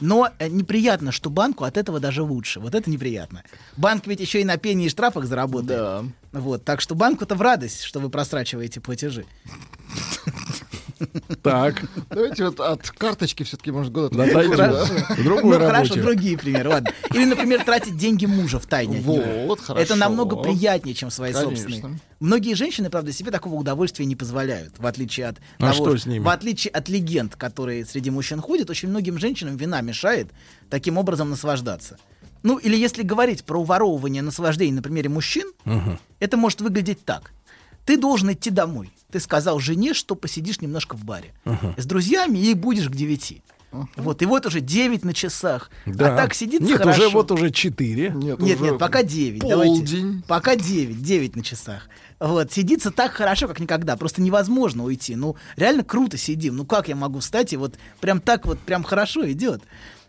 [0.00, 2.58] Но э, неприятно, что банку от этого даже лучше.
[2.58, 3.44] Вот это неприятно.
[3.76, 5.68] Банк ведь еще и на пении и штрафах заработает.
[5.78, 6.04] Да.
[6.32, 9.24] Вот, так что банку-то в радость, что вы просрачиваете платежи.
[11.42, 14.26] Так, Давайте вот от карточки все-таки, может, года Да,
[15.16, 16.90] другую ну хорошо, другие примеры, ладно.
[17.12, 19.00] Или, например, тратить деньги мужа в тайне.
[19.00, 19.82] Вот, хорошо.
[19.82, 21.56] Это намного приятнее, чем свои Конечно.
[21.56, 22.00] собственные.
[22.20, 26.06] Многие женщины, правда, себе такого удовольствия не позволяют, в отличие от А того, что с
[26.06, 26.22] ними?
[26.22, 30.28] в отличие от легенд, которые среди мужчин ходят, очень многим женщинам вина мешает
[30.70, 31.96] таким образом наслаждаться.
[32.44, 35.98] Ну, или если говорить про уворовывание наслаждений на примере мужчин, Мгм.
[36.20, 37.32] это может выглядеть так.
[37.84, 38.92] Ты должен идти домой.
[39.12, 41.34] Ты сказал жене, что посидишь немножко в баре.
[41.44, 41.74] Мгм.
[41.76, 43.42] С друзьями и будешь к девяти.
[43.96, 45.70] Вот, и вот уже 9 на часах.
[45.86, 46.12] Да.
[46.12, 47.00] А так сидит Нет, хорошо.
[47.06, 48.10] уже вот уже 4.
[48.10, 49.40] Нет, Нет, уже нет, пока 9.
[49.40, 50.22] полдень.
[50.26, 51.88] Пока 9, 9 на часах.
[52.20, 53.96] Вот, сидится так хорошо, как никогда.
[53.96, 55.16] Просто невозможно уйти.
[55.16, 56.56] Ну, реально круто сидим.
[56.56, 59.62] Ну, как я могу встать и вот прям так вот, прям хорошо идет.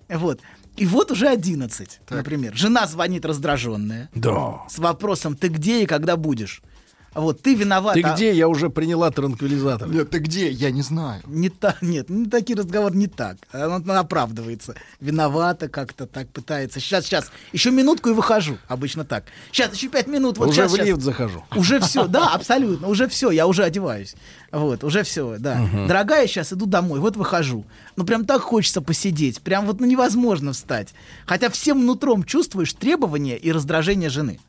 [0.09, 0.41] Вот.
[0.75, 2.55] И вот уже 11, например.
[2.55, 4.09] Жена звонит раздраженная.
[4.13, 4.63] Да.
[4.69, 6.61] С вопросом, ты где и когда будешь?
[7.15, 7.93] Вот, ты виноват.
[7.93, 8.33] Ты а- где?
[8.33, 9.87] Я уже приняла транквилизатор.
[9.87, 10.49] Нет, ты где?
[10.49, 11.21] Я не знаю.
[11.27, 13.37] Не так, нет, не такие разговоры не так.
[13.51, 14.75] Она, она оправдывается.
[14.99, 16.79] Виновата как-то так пытается.
[16.79, 18.57] Сейчас, сейчас, еще минутку и выхожу.
[18.67, 19.25] Обычно так.
[19.51, 20.37] Сейчас, еще пять минут.
[20.37, 21.43] Вот Уже щас, в лифт захожу.
[21.55, 22.87] Уже все, да, абсолютно.
[22.87, 24.15] Уже все, я уже одеваюсь.
[24.51, 25.55] Вот, уже все, да.
[25.55, 25.87] Мгм.
[25.87, 27.65] Дорогая, сейчас иду домой, вот выхожу.
[27.95, 29.41] Ну, прям так хочется посидеть.
[29.41, 30.93] Прям вот ну, невозможно встать.
[31.25, 34.39] Хотя всем нутром чувствуешь требования и раздражение жены.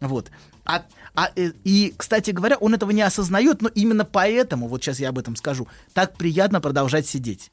[0.00, 0.30] Вот.
[0.64, 0.84] А,
[1.14, 5.08] а, э, и, кстати говоря, он этого не осознает, но именно поэтому, вот сейчас я
[5.10, 7.50] об этом скажу, так приятно продолжать сидеть.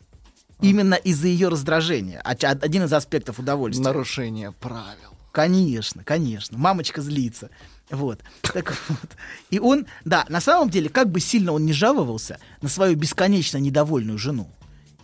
[0.61, 2.21] Именно из-за ее раздражения.
[2.23, 3.83] А- Один из аспектов удовольствия.
[3.83, 5.13] Нарушение правил.
[5.31, 6.57] Конечно, конечно.
[6.57, 7.49] Мамочка злится.
[7.89, 8.19] Вот.
[8.41, 9.11] Так вот.
[9.49, 13.57] И он, да, на самом деле, как бы сильно он не жаловался на свою бесконечно
[13.57, 14.49] недовольную жену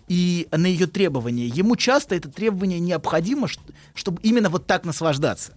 [0.10, 3.48] и на ее требования, ему часто это требование необходимо,
[3.94, 5.54] чтобы именно вот так наслаждаться.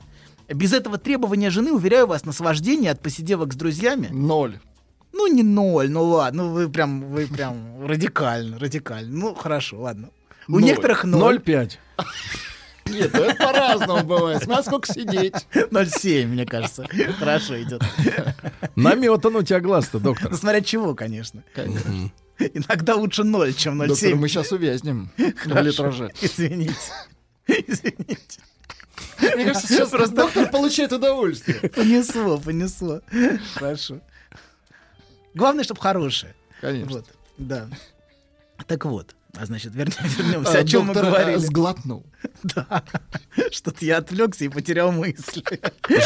[0.55, 4.09] Без этого требования жены, уверяю вас, наслаждение от посидевок с друзьями...
[4.11, 4.59] Ноль.
[5.13, 9.11] Ну, не ноль, ну ладно, ну вы прям, вы прям радикально, радикально.
[9.11, 10.09] Ну, хорошо, ладно.
[10.49, 10.65] У Ноль.
[10.65, 11.37] некоторых ноль.
[11.37, 11.73] 0,5.
[12.91, 14.43] Нет, ну это по-разному бывает.
[14.43, 15.35] Смотри, сколько сидеть.
[15.55, 16.87] 0,7, мне кажется.
[17.19, 17.83] Хорошо идет.
[18.75, 20.31] Наметан у тебя глаз-то, доктор.
[20.31, 21.45] Ну, смотря чего, конечно.
[21.57, 22.13] Мгм.
[22.39, 23.89] Иногда лучше 0, чем 0,7.
[23.89, 26.11] Доктор, мы сейчас увязнем в литраже.
[26.21, 26.75] Извините.
[27.47, 28.41] Извините.
[29.35, 31.61] Мне кажется, сейчас Просто- доктор получает удовольствие.
[31.71, 33.01] Понесло, понесло.
[33.55, 34.01] Хорошо.
[35.35, 36.35] Главное, чтобы хорошее.
[36.61, 36.91] Конечно.
[36.97, 37.07] Вот,
[37.39, 37.69] да.
[38.67, 41.37] Так вот, а значит, вернем, вернемся, А, о чем мы доктор, говорили.
[41.37, 42.05] а, сглотнул.
[42.43, 42.83] Да.
[43.53, 45.43] Что-то я отвлекся и потерял мысли.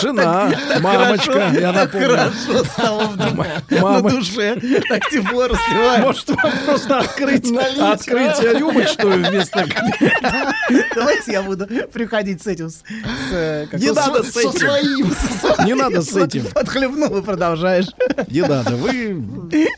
[0.02, 2.08] Жена, Так мамочка, хорошо, я напомню.
[2.08, 3.36] Хорошо стало вдруг
[3.70, 4.10] на Мама.
[4.10, 4.54] душе.
[4.88, 6.02] Так тепло разливается.
[6.02, 8.58] Может, вам просто открыть, Налить, открытие а?
[8.58, 9.64] рюмочную вместо...
[10.94, 12.68] Давайте я буду приходить с этим.
[12.70, 12.82] с,
[13.72, 14.52] Не со- надо со с этим.
[14.52, 15.66] своим, со своим.
[15.66, 16.44] Не надо с этим.
[16.54, 17.86] Отхлебнул и продолжаешь.
[18.28, 19.22] Не надо, вы
[19.52, 19.68] И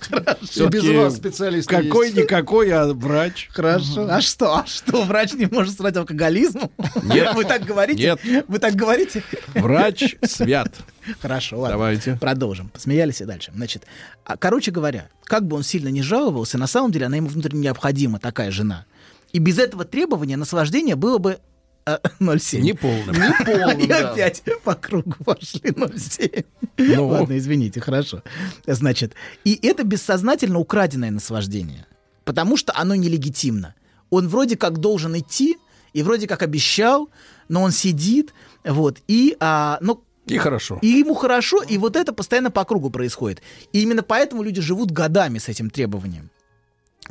[0.68, 3.48] без вас специалисты какой-никакой, а врач.
[3.52, 4.08] Хорошо.
[4.10, 4.56] А что?
[4.56, 5.02] А что?
[5.02, 5.96] Врач не может страдать
[6.28, 6.70] алкоголизмом?
[7.02, 7.34] Нет.
[7.34, 8.02] Вы так говорите?
[8.02, 8.44] Нет.
[8.48, 9.22] Вы так говорите?
[9.54, 10.72] Врач свят.
[11.20, 11.76] Хорошо, ладно.
[11.76, 12.16] Давайте.
[12.20, 12.68] Продолжим.
[12.68, 13.52] Посмеялись и дальше.
[13.54, 13.84] Значит,
[14.24, 17.62] а, короче говоря, как бы он сильно не жаловался, на самом деле она ему внутренне
[17.62, 18.84] необходима, такая жена.
[19.32, 21.38] И без этого требования наслаждение было бы
[21.86, 22.60] э, 0,7.
[22.60, 23.14] Неполным.
[23.14, 24.10] Неполным, И да.
[24.12, 26.44] опять по кругу пошли 0,7.
[26.78, 27.08] Ну.
[27.08, 28.22] Ладно, извините, хорошо.
[28.66, 31.86] Значит, и это бессознательно украденное наслаждение.
[32.24, 33.74] Потому что оно нелегитимно.
[34.10, 35.56] Он вроде как должен идти,
[35.92, 37.10] и вроде как обещал,
[37.48, 38.34] но он сидит,
[38.64, 40.78] вот, и, а, ну, И хорошо.
[40.82, 43.42] и ему хорошо, и вот это постоянно по кругу происходит.
[43.72, 46.30] И именно поэтому люди живут годами с этим требованием.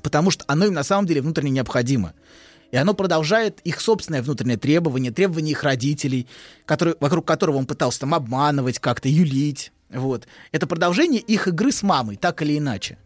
[0.04, 2.14] Потому что оно им на самом деле внутренне необходимо.
[2.72, 6.28] И оно продолжает их собственное внутреннее требование, требование их родителей,
[6.66, 9.72] которые, вокруг которого он пытался там обманывать, как-то юлить.
[9.90, 10.28] Вот.
[10.52, 12.98] Это продолжение их игры с мамой, так или иначе.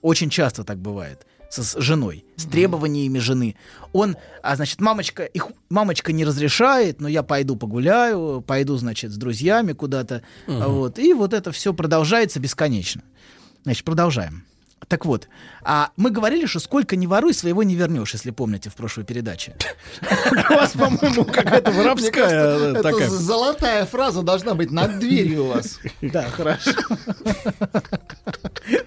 [0.00, 3.56] Очень часто так бывает со- с женой, с требованиями жены.
[3.92, 9.16] Он, а значит, мамочка, их мамочка не разрешает, но я пойду погуляю, пойду, значит, с
[9.16, 10.22] друзьями куда-то.
[10.46, 10.64] Мгм.
[10.72, 10.98] Вот.
[10.98, 13.02] И вот это все продолжается бесконечно.
[13.64, 14.44] Значит, продолжаем.
[14.86, 15.28] Так вот,
[15.70, 19.54] а мы говорили, что сколько не воруй, своего не вернешь, если помните в прошлой передаче.
[20.50, 23.08] У вас, по-моему, какая-то воровская э, это такая.
[23.10, 25.78] золотая фраза должна быть над дверью у вас.
[26.00, 26.70] Да, хорошо.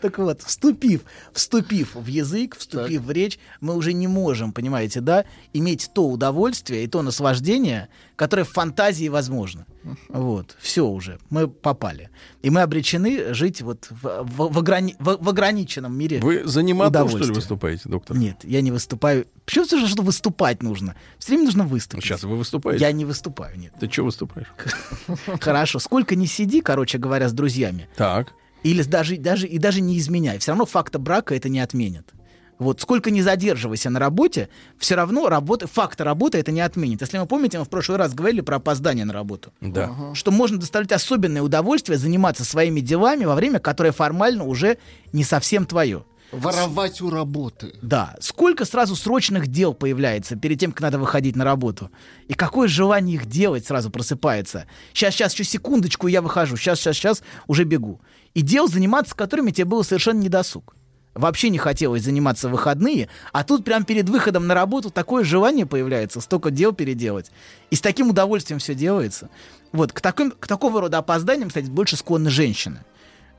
[0.02, 1.02] Так вот, вступив,
[1.34, 6.84] вступив в язык, вступив в речь, мы уже не можем, понимаете, да, иметь то удовольствие
[6.84, 9.66] и то наслаждение, которое в фантазии возможно.
[10.10, 12.10] Вот, все уже, мы попали.
[12.44, 16.62] И мы обречены жить вот в, в- в ограни- в- в ограниченном мире Вы за
[16.74, 18.18] немату, что ли, выступаете, доктор?
[18.18, 19.28] Нет, я не выступаю.
[19.46, 20.96] Почему все что выступать нужно?
[21.20, 22.04] Все время нужно выступить.
[22.04, 22.84] Сейчас вы выступаете?
[22.84, 23.74] Я не выступаю, нет.
[23.80, 24.48] Ты что выступаешь?
[25.42, 25.80] Хорошо.
[25.80, 27.88] Сколько не сиди, короче говоря, с друзьями.
[27.96, 28.34] Так.
[28.64, 30.38] Или даже, даже, и даже не изменяй.
[30.40, 32.14] Все равно факта брака это не отменит.
[32.62, 37.02] Вот сколько не задерживайся на работе, все равно работа, факта работы это не отменит.
[37.02, 39.52] Если вы помните, мы в прошлый раз говорили про опоздание на работу.
[39.62, 40.14] Да.
[40.14, 44.78] Что можно доставлять особенное удовольствие заниматься своими делами во время, которое формально уже
[45.12, 46.06] не совсем твое.
[46.32, 47.74] Воровать у работы.
[47.82, 48.16] Да.
[48.22, 51.92] Сколько сразу срочных дел появляется перед тем, как надо выходить на работу?
[52.28, 54.66] И какое желание их делать сразу просыпается?
[54.94, 56.56] Сейчас, сейчас, еще секундочку, я выхожу.
[56.56, 58.02] Сейчас, сейчас, сейчас, уже бегу.
[58.34, 60.76] И дел, заниматься которыми тебе было совершенно недосуг.
[61.14, 65.66] Вообще не хотелось заниматься в выходные, а тут прям перед выходом на работу такое желание
[65.66, 67.32] появляется, столько дел переделать.
[67.70, 69.30] И с таким удовольствием все делается.
[69.74, 72.86] Вот, к, таким, к такого рода опозданиям, кстати, больше склонны женщины.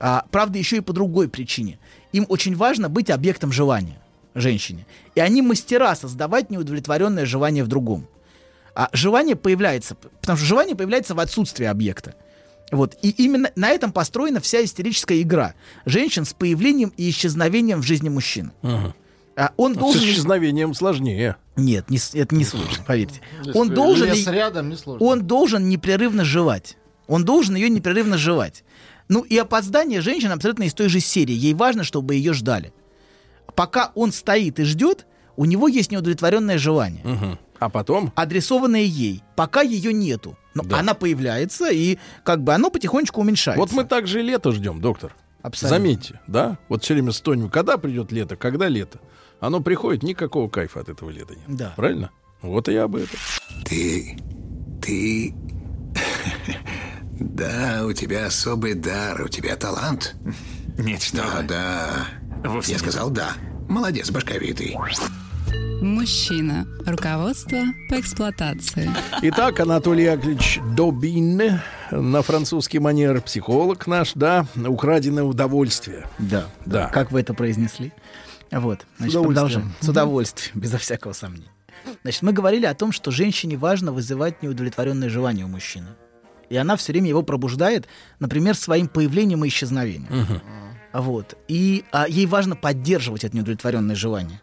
[0.05, 1.79] А, правда, еще и по другой причине.
[2.11, 4.01] Им очень важно быть объектом желания
[4.35, 4.85] женщине.
[5.15, 8.05] И они мастера создавать неудовлетворенное желание в другом.
[8.75, 12.15] А желание появляется, потому что желание появляется в отсутствии объекта.
[12.69, 12.97] Вот.
[13.01, 15.53] И именно на этом построена вся истерическая игра
[15.85, 18.51] женщин с появлением и исчезновением в жизни мужчин.
[18.61, 18.93] Ага.
[19.37, 20.01] А он Ну, должен...
[20.01, 21.37] С исчезновением сложнее.
[21.55, 23.21] Нет, не, это не сложно, поверьте.
[23.41, 25.05] Если Он должен, лес рядом, не сложно.
[25.07, 26.77] он должен непрерывно жевать.
[27.07, 28.63] Он должен ее непрерывно жевать.
[29.09, 31.33] Ну и опоздание женщин абсолютно из той же серии.
[31.33, 32.73] Ей важно, чтобы ее ждали.
[33.55, 37.37] Пока он стоит и ждет, у него есть неудовлетворенное желание.
[37.59, 38.11] А потом?
[38.15, 39.23] Адресованное ей.
[39.35, 40.37] Пока ее нету.
[40.53, 43.59] Но она появляется, и как бы оно потихонечку уменьшается.
[43.59, 45.15] Вот мы также и лето ждем, доктор.
[45.41, 45.77] Абсолютно.
[45.77, 46.57] Заметьте, да?
[46.69, 48.99] Вот все время стонем, когда придет лето, когда лето.
[49.39, 51.43] Оно приходит, никакого кайфа от этого лета нет.
[51.47, 51.73] Да.
[51.75, 52.11] Правильно?
[52.41, 53.17] Вот и я об этом.
[53.65, 54.17] Ты...
[54.81, 55.35] ты...
[57.19, 60.15] Да, у тебя особый дар, у тебя талант.
[60.77, 61.43] Нет, что Да, вы.
[61.47, 62.05] да.
[62.45, 62.81] Вовсе Я нет.
[62.81, 63.33] сказал да.
[63.69, 64.75] Молодец, башковитый.
[65.81, 66.65] Мужчина.
[66.85, 67.59] Руководство
[67.89, 68.89] по эксплуатации.
[69.21, 71.59] Итак, Анатолий Яковлевич Добин,
[71.91, 76.05] на французский манер, психолог наш, да, украденное удовольствие.
[76.19, 76.87] Да, Да.
[76.87, 77.91] Как вы это произнесли?
[78.51, 79.25] Вот, значит, удовольствием.
[79.25, 79.73] продолжаем.
[79.81, 81.47] С удовольствием, безо всякого сомнения.
[82.03, 85.87] Значит, мы говорили о том, что женщине важно вызывать неудовлетворенное желание у мужчины.
[86.53, 87.87] И она все время его пробуждает,
[88.19, 90.39] например, своим появлением и исчезновением.
[90.93, 91.35] Вот.
[91.47, 94.39] И а, ей важно поддерживать это неудовлетворенное желание.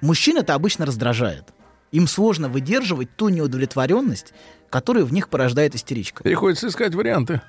[0.00, 1.44] Мужчин это обычно раздражает.
[1.90, 4.32] Им сложно выдерживать ту неудовлетворенность,
[4.70, 6.22] которую в них порождает истеричка.
[6.22, 7.42] Приходится искать варианты.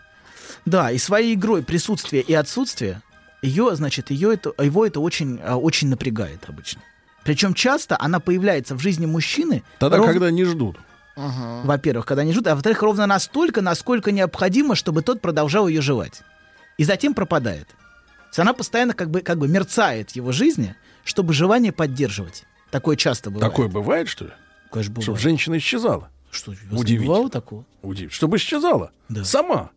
[0.65, 3.01] Да, и своей игрой присутствие и отсутствие
[3.41, 6.81] ее, значит, ее это, его это очень, а, очень напрягает обычно.
[7.23, 9.63] Причем часто она появляется в жизни мужчины.
[9.79, 10.77] Тогда, ров- когда не ждут.
[11.15, 16.21] Во-первых, когда не ждут, а во-вторых, ровно настолько, насколько необходимо, чтобы тот продолжал ее жевать.
[16.77, 17.67] И затем пропадает.
[17.67, 22.45] То есть она постоянно как бы, как бы мерцает в его жизни, чтобы желание поддерживать.
[22.71, 23.51] Такое часто бывает.
[23.51, 24.31] Такое бывает, что ли?
[24.71, 25.03] Конечно, бывает.
[25.03, 26.09] Чтобы женщина исчезала.
[26.31, 27.07] Что, у вас не Удивительно.
[27.07, 27.65] бывало такого?
[27.83, 28.15] Удивительно.
[28.15, 28.91] Чтобы исчезала.
[29.09, 29.23] Да.
[29.23, 29.69] Сама.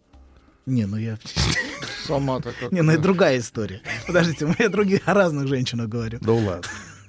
[0.65, 1.19] Не, ну я...
[2.07, 2.73] Сама-то как.
[2.73, 3.83] Не, ну это другая история.
[4.07, 6.19] Подождите, мы о других, о разных женщинах говорю.
[6.23, 6.63] Да ладно.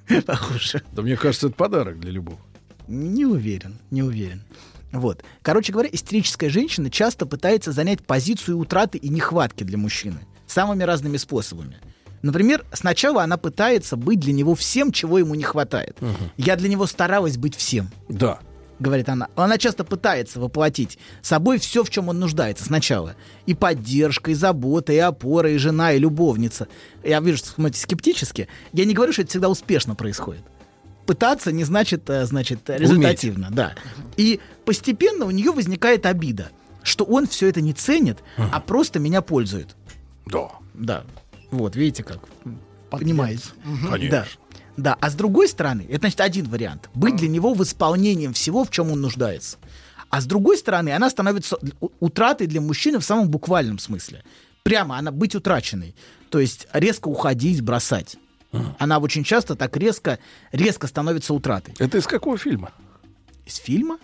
[0.25, 0.81] Похоже.
[0.91, 2.39] Да мне кажется, это подарок для любого.
[2.87, 4.43] Не уверен, не уверен.
[4.91, 5.23] Вот.
[5.41, 11.17] Короче говоря, истерическая женщина часто пытается занять позицию утраты и нехватки для мужчины самыми разными
[11.17, 11.77] способами.
[12.23, 15.97] Например, сначала она пытается быть для него всем, чего ему не хватает.
[16.35, 17.89] Я для него старалась быть всем.
[18.09, 18.39] Да.
[18.79, 19.27] Говорит она.
[19.35, 23.15] Она часто пытается воплотить собой все, в чем он нуждается сначала.
[23.45, 26.67] И поддержка, и забота, и опора, и жена, и любовница.
[27.03, 28.47] Я вижу, что смотрите скептически.
[28.73, 30.43] Я не говорю, что это всегда успешно происходит.
[31.07, 33.73] Пытаться не значит, э, значит, э, результативно, да.
[34.17, 36.49] И постепенно у нее возникает обида,
[36.83, 39.75] что он все это не ценит, а просто меня пользует.
[40.25, 40.49] Да.
[40.73, 41.03] Да.
[41.49, 42.19] Вот, видите как.
[42.91, 43.45] Понимаете.
[43.89, 44.09] Конечно.
[44.11, 44.25] Да.
[44.75, 46.89] Да, а с другой стороны, это значит один вариант.
[46.93, 49.57] Быть для него восполнением всего, в чем он нуждается.
[50.09, 51.57] А с другой стороны, она становится
[51.99, 54.23] утратой для мужчины в самом буквальном смысле.
[54.63, 55.95] Прямо она быть утраченной.
[56.29, 58.17] То есть резко уходить, бросать.
[58.79, 60.19] Она очень часто так резко,
[60.51, 61.75] резко становится утратой.
[61.79, 62.71] Это из какого фильма?
[63.45, 63.97] Из фильма?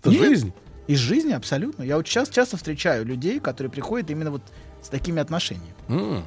[0.00, 0.20] Это Нет.
[0.20, 0.52] жизнь.
[0.86, 1.82] Из жизни, абсолютно.
[1.82, 4.42] Я вот сейчас часто встречаю людей, которые приходят именно вот
[4.82, 5.74] с такими отношениями.
[5.88, 6.24] М.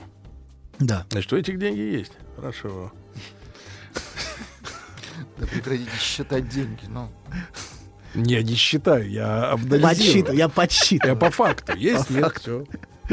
[0.79, 1.05] Да.
[1.09, 2.13] Значит, у этих деньги есть.
[2.35, 2.91] Хорошо.
[5.37, 7.09] Да прекратите считать деньги, ну.
[8.15, 9.89] Я не считаю, я обнализирую.
[9.89, 11.13] Подсчитываю, я подсчитываю.
[11.15, 11.75] Я по факту.
[11.75, 12.41] Есть, По нет, факту.
[12.41, 12.65] всё.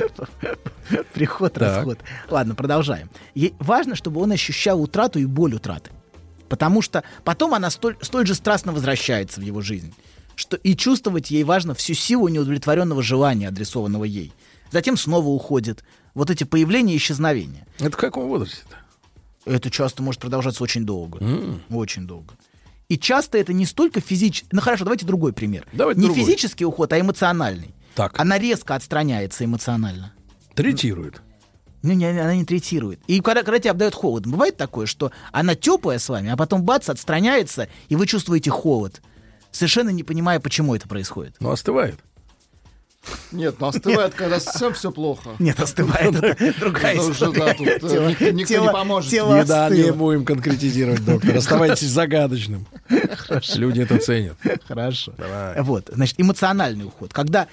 [1.14, 1.62] Приход, Так.
[1.62, 1.98] расход.
[2.28, 3.10] Ладно, продолжаем.
[3.58, 5.90] Важно, чтобы он ощущал утрату и боль утраты.
[6.48, 9.94] Потому что потом она столь, столь же страстно возвращается в его жизнь.
[10.34, 14.32] Что и чувствовать ей важно всю силу неудовлетворенного желания, адресованного ей.
[14.72, 15.84] Затем снова уходит.
[16.14, 17.66] Вот эти появления и исчезновения.
[17.78, 18.76] Это в каком возрасте-то?
[19.44, 21.18] Это часто может продолжаться очень долго.
[21.24, 21.62] М.
[21.70, 22.34] Очень долго.
[22.88, 24.48] И часто это не столько физически...
[24.50, 25.66] Ну хорошо, давайте другой пример.
[25.72, 26.24] Давайте не другой.
[26.24, 27.72] физический уход, а эмоциональный.
[28.00, 28.18] Так.
[28.18, 30.14] Она резко отстраняется эмоционально.
[30.54, 31.20] Третирует.
[31.82, 32.98] Ну, не, она не третирует.
[33.06, 36.62] И когда, когда тебя обдает холодом, бывает такое, что она теплая с вами, а потом
[36.62, 39.02] бац, отстраняется, и вы чувствуете холод,
[39.50, 41.36] совершенно не понимая, почему это происходит.
[41.40, 41.98] Ну, остывает.
[43.32, 45.30] Нет, ну остывает, когда совсем все плохо.
[45.38, 47.54] Нет, остывает, это другая Это уже, да, история.
[47.78, 49.10] тут, э, Тело- никто- никто тело- не поможет.
[49.10, 51.36] тело Не, да, не будем конкретизировать, доктор.
[51.36, 52.66] Оставайтесь загадочным.
[53.56, 54.36] Люди это ценят.
[54.66, 55.12] Хорошо.
[55.18, 55.62] Давай.
[55.62, 57.12] Вот, значит, эмоциональный уход.
[57.12, 57.46] Когда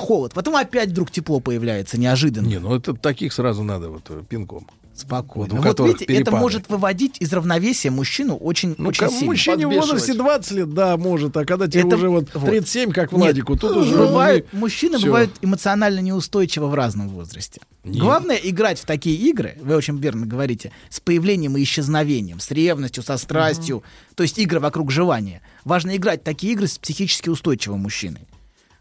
[0.00, 2.46] холод, потом опять вдруг тепло появляется неожиданно.
[2.46, 4.66] Не, ну это таких сразу надо вот э, пинком.
[4.94, 5.54] Спокойно.
[5.54, 6.36] Вот которых видите, это перепады.
[6.38, 9.26] может выводить из равновесия мужчину очень, Ну, очень сильно.
[9.26, 12.46] мужчине в возрасте 20 лет, да, может, а когда тебе Это- уже вот вот.
[12.50, 13.96] 37, как Нет, Владику, тут уже...
[13.96, 15.06] бывают, ну, мужчины всё.
[15.06, 17.60] бывают эмоционально неустойчивы в разном возрасте.
[17.84, 18.02] Нет.
[18.02, 23.04] Главное играть в такие игры, вы очень верно говорите, с появлением и исчезновением, с ревностью,
[23.04, 23.84] со страстью,
[24.16, 25.42] то есть игры вокруг желания.
[25.64, 28.22] Важно играть в такие игры с психически устойчивым мужчиной.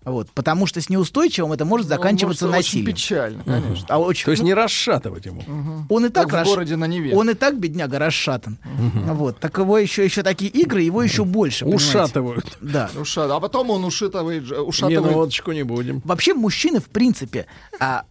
[0.07, 2.95] Вот, потому что с неустойчивым это может заканчиваться Ну, может, очень насилием.
[2.95, 3.85] печально, конечно.
[3.89, 5.43] А очень, То есть ну, не расшатывать ему.
[5.89, 7.13] он и так Как в городе на Неве.
[7.13, 8.57] Он и так бедняга расшатан.
[8.93, 11.65] Вот, так его еще еще такие игры, его еще больше.
[11.65, 11.85] понимаете?
[11.89, 12.57] Ушатывают.
[12.61, 12.89] Да.
[12.95, 16.01] Ушат- А потом он ушатывает, ж- Не, ушатывает ну водочку не будем.
[16.05, 17.45] Вообще мужчины, в принципе,
[17.79, 18.05] а,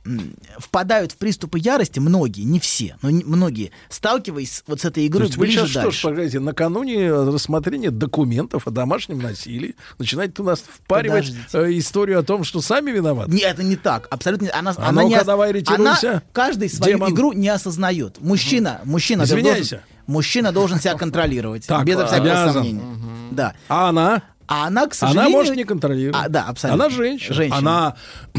[0.58, 5.04] впадают в приступы ярости, многие, не все, но не- многие, сталкиваясь с- вот с этой
[5.04, 6.02] То игрой есть вы ближе сейчас что ж, дальше.
[6.08, 11.76] погодите, накануне рассмотрения документов о домашнем насилии начинаете у нас впаривать Подождите.
[11.76, 13.30] э, историю о том, что сами виноваты?
[13.30, 14.06] Не, это не так.
[14.10, 14.44] Абсолютно.
[14.46, 17.12] не- Она, А она, не давай она ретируйся, каждый свою демон.
[17.12, 18.18] игру не осознает.
[18.20, 19.76] Мужчина, мужчина, Извиняйся.
[19.76, 21.66] должен- мужчина должен себя контролировать.
[21.66, 22.52] Так, безо всякого обязан.
[22.52, 22.82] сомнения.
[23.30, 23.54] Да.
[23.68, 24.22] А она?
[24.48, 25.28] А она, к сожалению...
[25.28, 26.26] Она может не контролировать.
[26.26, 26.84] А, да, абсолютно.
[26.84, 27.34] Она женщина.
[27.34, 27.58] Женщина.
[27.58, 27.96] Она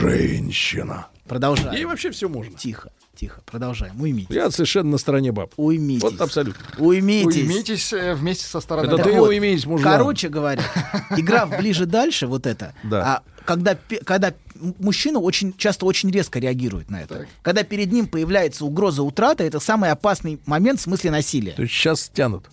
[0.00, 1.06] женщина.
[1.26, 1.72] Продолжаем.
[1.72, 2.56] Ей вообще все можно.
[2.58, 2.90] Тихо,
[3.22, 4.00] тихо, продолжаем.
[4.00, 4.34] Уймитесь.
[4.34, 5.52] Я совершенно на стороне баб.
[5.56, 6.02] Уймитесь.
[6.02, 6.60] Вот абсолютно.
[6.78, 7.36] Уймитесь.
[7.36, 8.86] Уймитесь э, вместе со стороны.
[8.88, 9.92] Это Так ты вот, уймись, мужлан.
[9.98, 10.62] Короче говоря,
[11.16, 13.22] игра в ближе дальше, вот это, Да.
[13.24, 14.34] а, когда, когда
[14.80, 17.26] мужчина очень часто очень резко реагирует на это.
[17.42, 21.52] Когда перед ним появляется угроза утраты, это самый опасный момент в смысле насилия.
[21.52, 22.46] То есть сейчас стянут.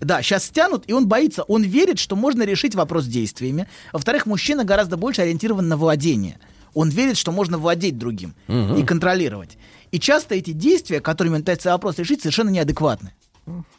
[0.00, 3.68] Да, сейчас стянут, и он боится, он верит, что можно решить вопрос действиями.
[3.92, 6.40] Во-вторых, мужчина гораздо больше ориентирован на владение.
[6.74, 8.74] Он верит, что можно владеть другим Мгм.
[8.74, 9.56] и контролировать.
[9.94, 13.12] И часто эти действия, которыми он пытается вопрос решить, совершенно неадекватны.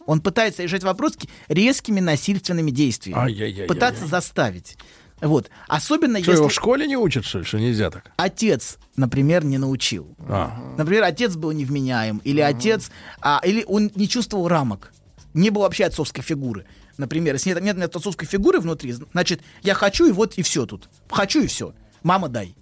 [0.05, 3.19] Он пытается решать вопрос ки- резкими насильственными действиями.
[3.19, 3.67] Ай-яй-яй-яй-яй.
[3.67, 4.77] Пытаться заставить.
[5.19, 5.49] Вот.
[5.67, 8.13] Особенно Что, если его в школе не учат, что ли, что нельзя так?
[8.15, 10.15] отец, например, не научил.
[10.29, 10.57] А.
[10.77, 14.93] Например, отец был невменяем, или отец, а, или он не чувствовал рамок,
[15.33, 16.65] не было вообще отцовской фигуры.
[16.97, 20.65] Например, если нет, нет, нет отцовской фигуры внутри, значит, я хочу и вот и все
[20.65, 20.87] тут.
[21.09, 21.73] Хочу и все.
[22.03, 22.55] Мама дай.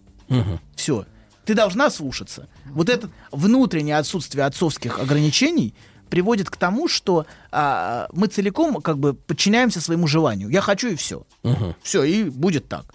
[0.75, 1.05] Все.
[1.45, 2.47] Ты должна слушаться.
[2.65, 5.73] Вот это внутреннее отсутствие отцовских ограничений
[6.09, 10.49] приводит к тому, что а, мы целиком как бы подчиняемся своему желанию.
[10.49, 11.25] Я хочу и все.
[11.43, 11.75] Мгм.
[11.81, 12.85] Все, и будет так.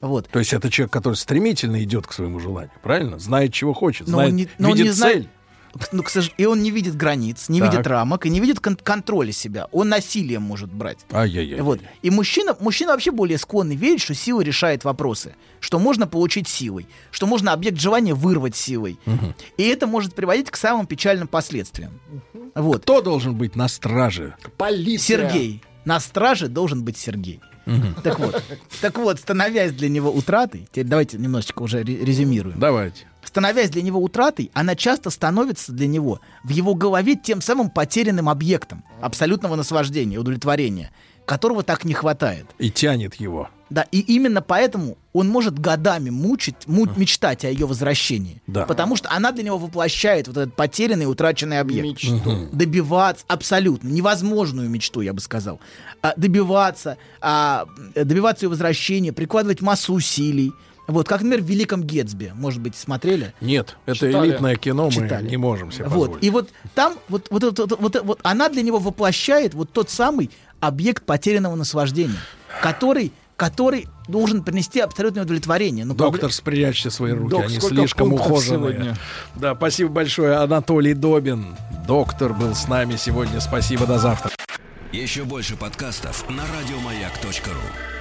[0.00, 0.28] Вот.
[0.28, 3.18] То есть это человек, который стремительно идет к своему желанию, правильно?
[3.18, 5.28] Знает, чего хочет, Но знает, не, но видит не знает, цель.
[5.92, 7.72] Ну, к сож- и он не видит границ, не Так.
[7.72, 9.66] видит рамок и не видит кон- контроля себя.
[9.72, 10.98] Он насилием может брать.
[11.12, 11.60] Ай-яй-яй.
[11.60, 11.80] Вот.
[12.02, 16.86] И мужчина, мужчина вообще более склонный верить, что сила решает вопросы, что можно получить силой,
[17.10, 18.98] что можно объект желания вырвать силой.
[19.56, 21.92] И это может приводить к самым печальным последствиям.
[22.54, 22.82] Вот.
[22.82, 24.34] Кто должен быть на страже?
[24.56, 25.06] Полиция.
[25.30, 25.62] Сергей.
[25.84, 27.40] На страже должен быть Сергей.
[28.02, 28.42] Так вот,
[28.80, 32.58] так вот, становясь для него утратой, теперь давайте немножечко уже ре- резюмируем.
[32.58, 33.06] Давайте.
[33.22, 38.28] Становясь для него утратой, она часто становится для него в его голове тем самым потерянным
[38.28, 40.90] объектом абсолютного наслаждения, удовлетворения,
[41.26, 42.46] которого так не хватает.
[42.58, 43.48] И тянет его.
[43.70, 48.42] Да, и именно поэтому он может годами мучить, му- мечтать о ее возвращении.
[48.48, 48.66] Да.
[48.66, 51.86] Потому что она для него воплощает вот этот потерянный, утраченный объект.
[52.02, 52.48] Мечту.
[52.52, 55.60] Добиваться, абсолютно, невозможную мечту, я бы сказал.
[56.02, 60.52] А, добиваться, а, добиваться ее возвращения, прикладывать массу усилий.
[60.88, 63.32] Вот, как, например, в «Великом Гетсби», может быть, смотрели?
[63.40, 64.30] Нет, это Читали.
[64.30, 65.28] элитное кино, мы Читали.
[65.28, 66.24] не можем себе Вот, позволить.
[66.24, 69.88] и вот там, вот, вот, вот, вот, вот, вот она для него воплощает вот тот
[69.90, 72.18] самый объект потерянного наслаждения,
[72.60, 75.86] который, который должен принести абсолютное удовлетворение.
[75.86, 78.72] Но Доктор, спрячьте свои руки, Док, они слишком ухоженные.
[78.72, 78.96] сегодня?
[79.34, 81.56] Да, спасибо большое, Анатолий Добин.
[81.86, 83.40] Доктор был с нами сегодня.
[83.40, 84.30] Спасибо, до завтра.
[84.92, 87.99] Еще больше подкастов на радиомаяк.ру.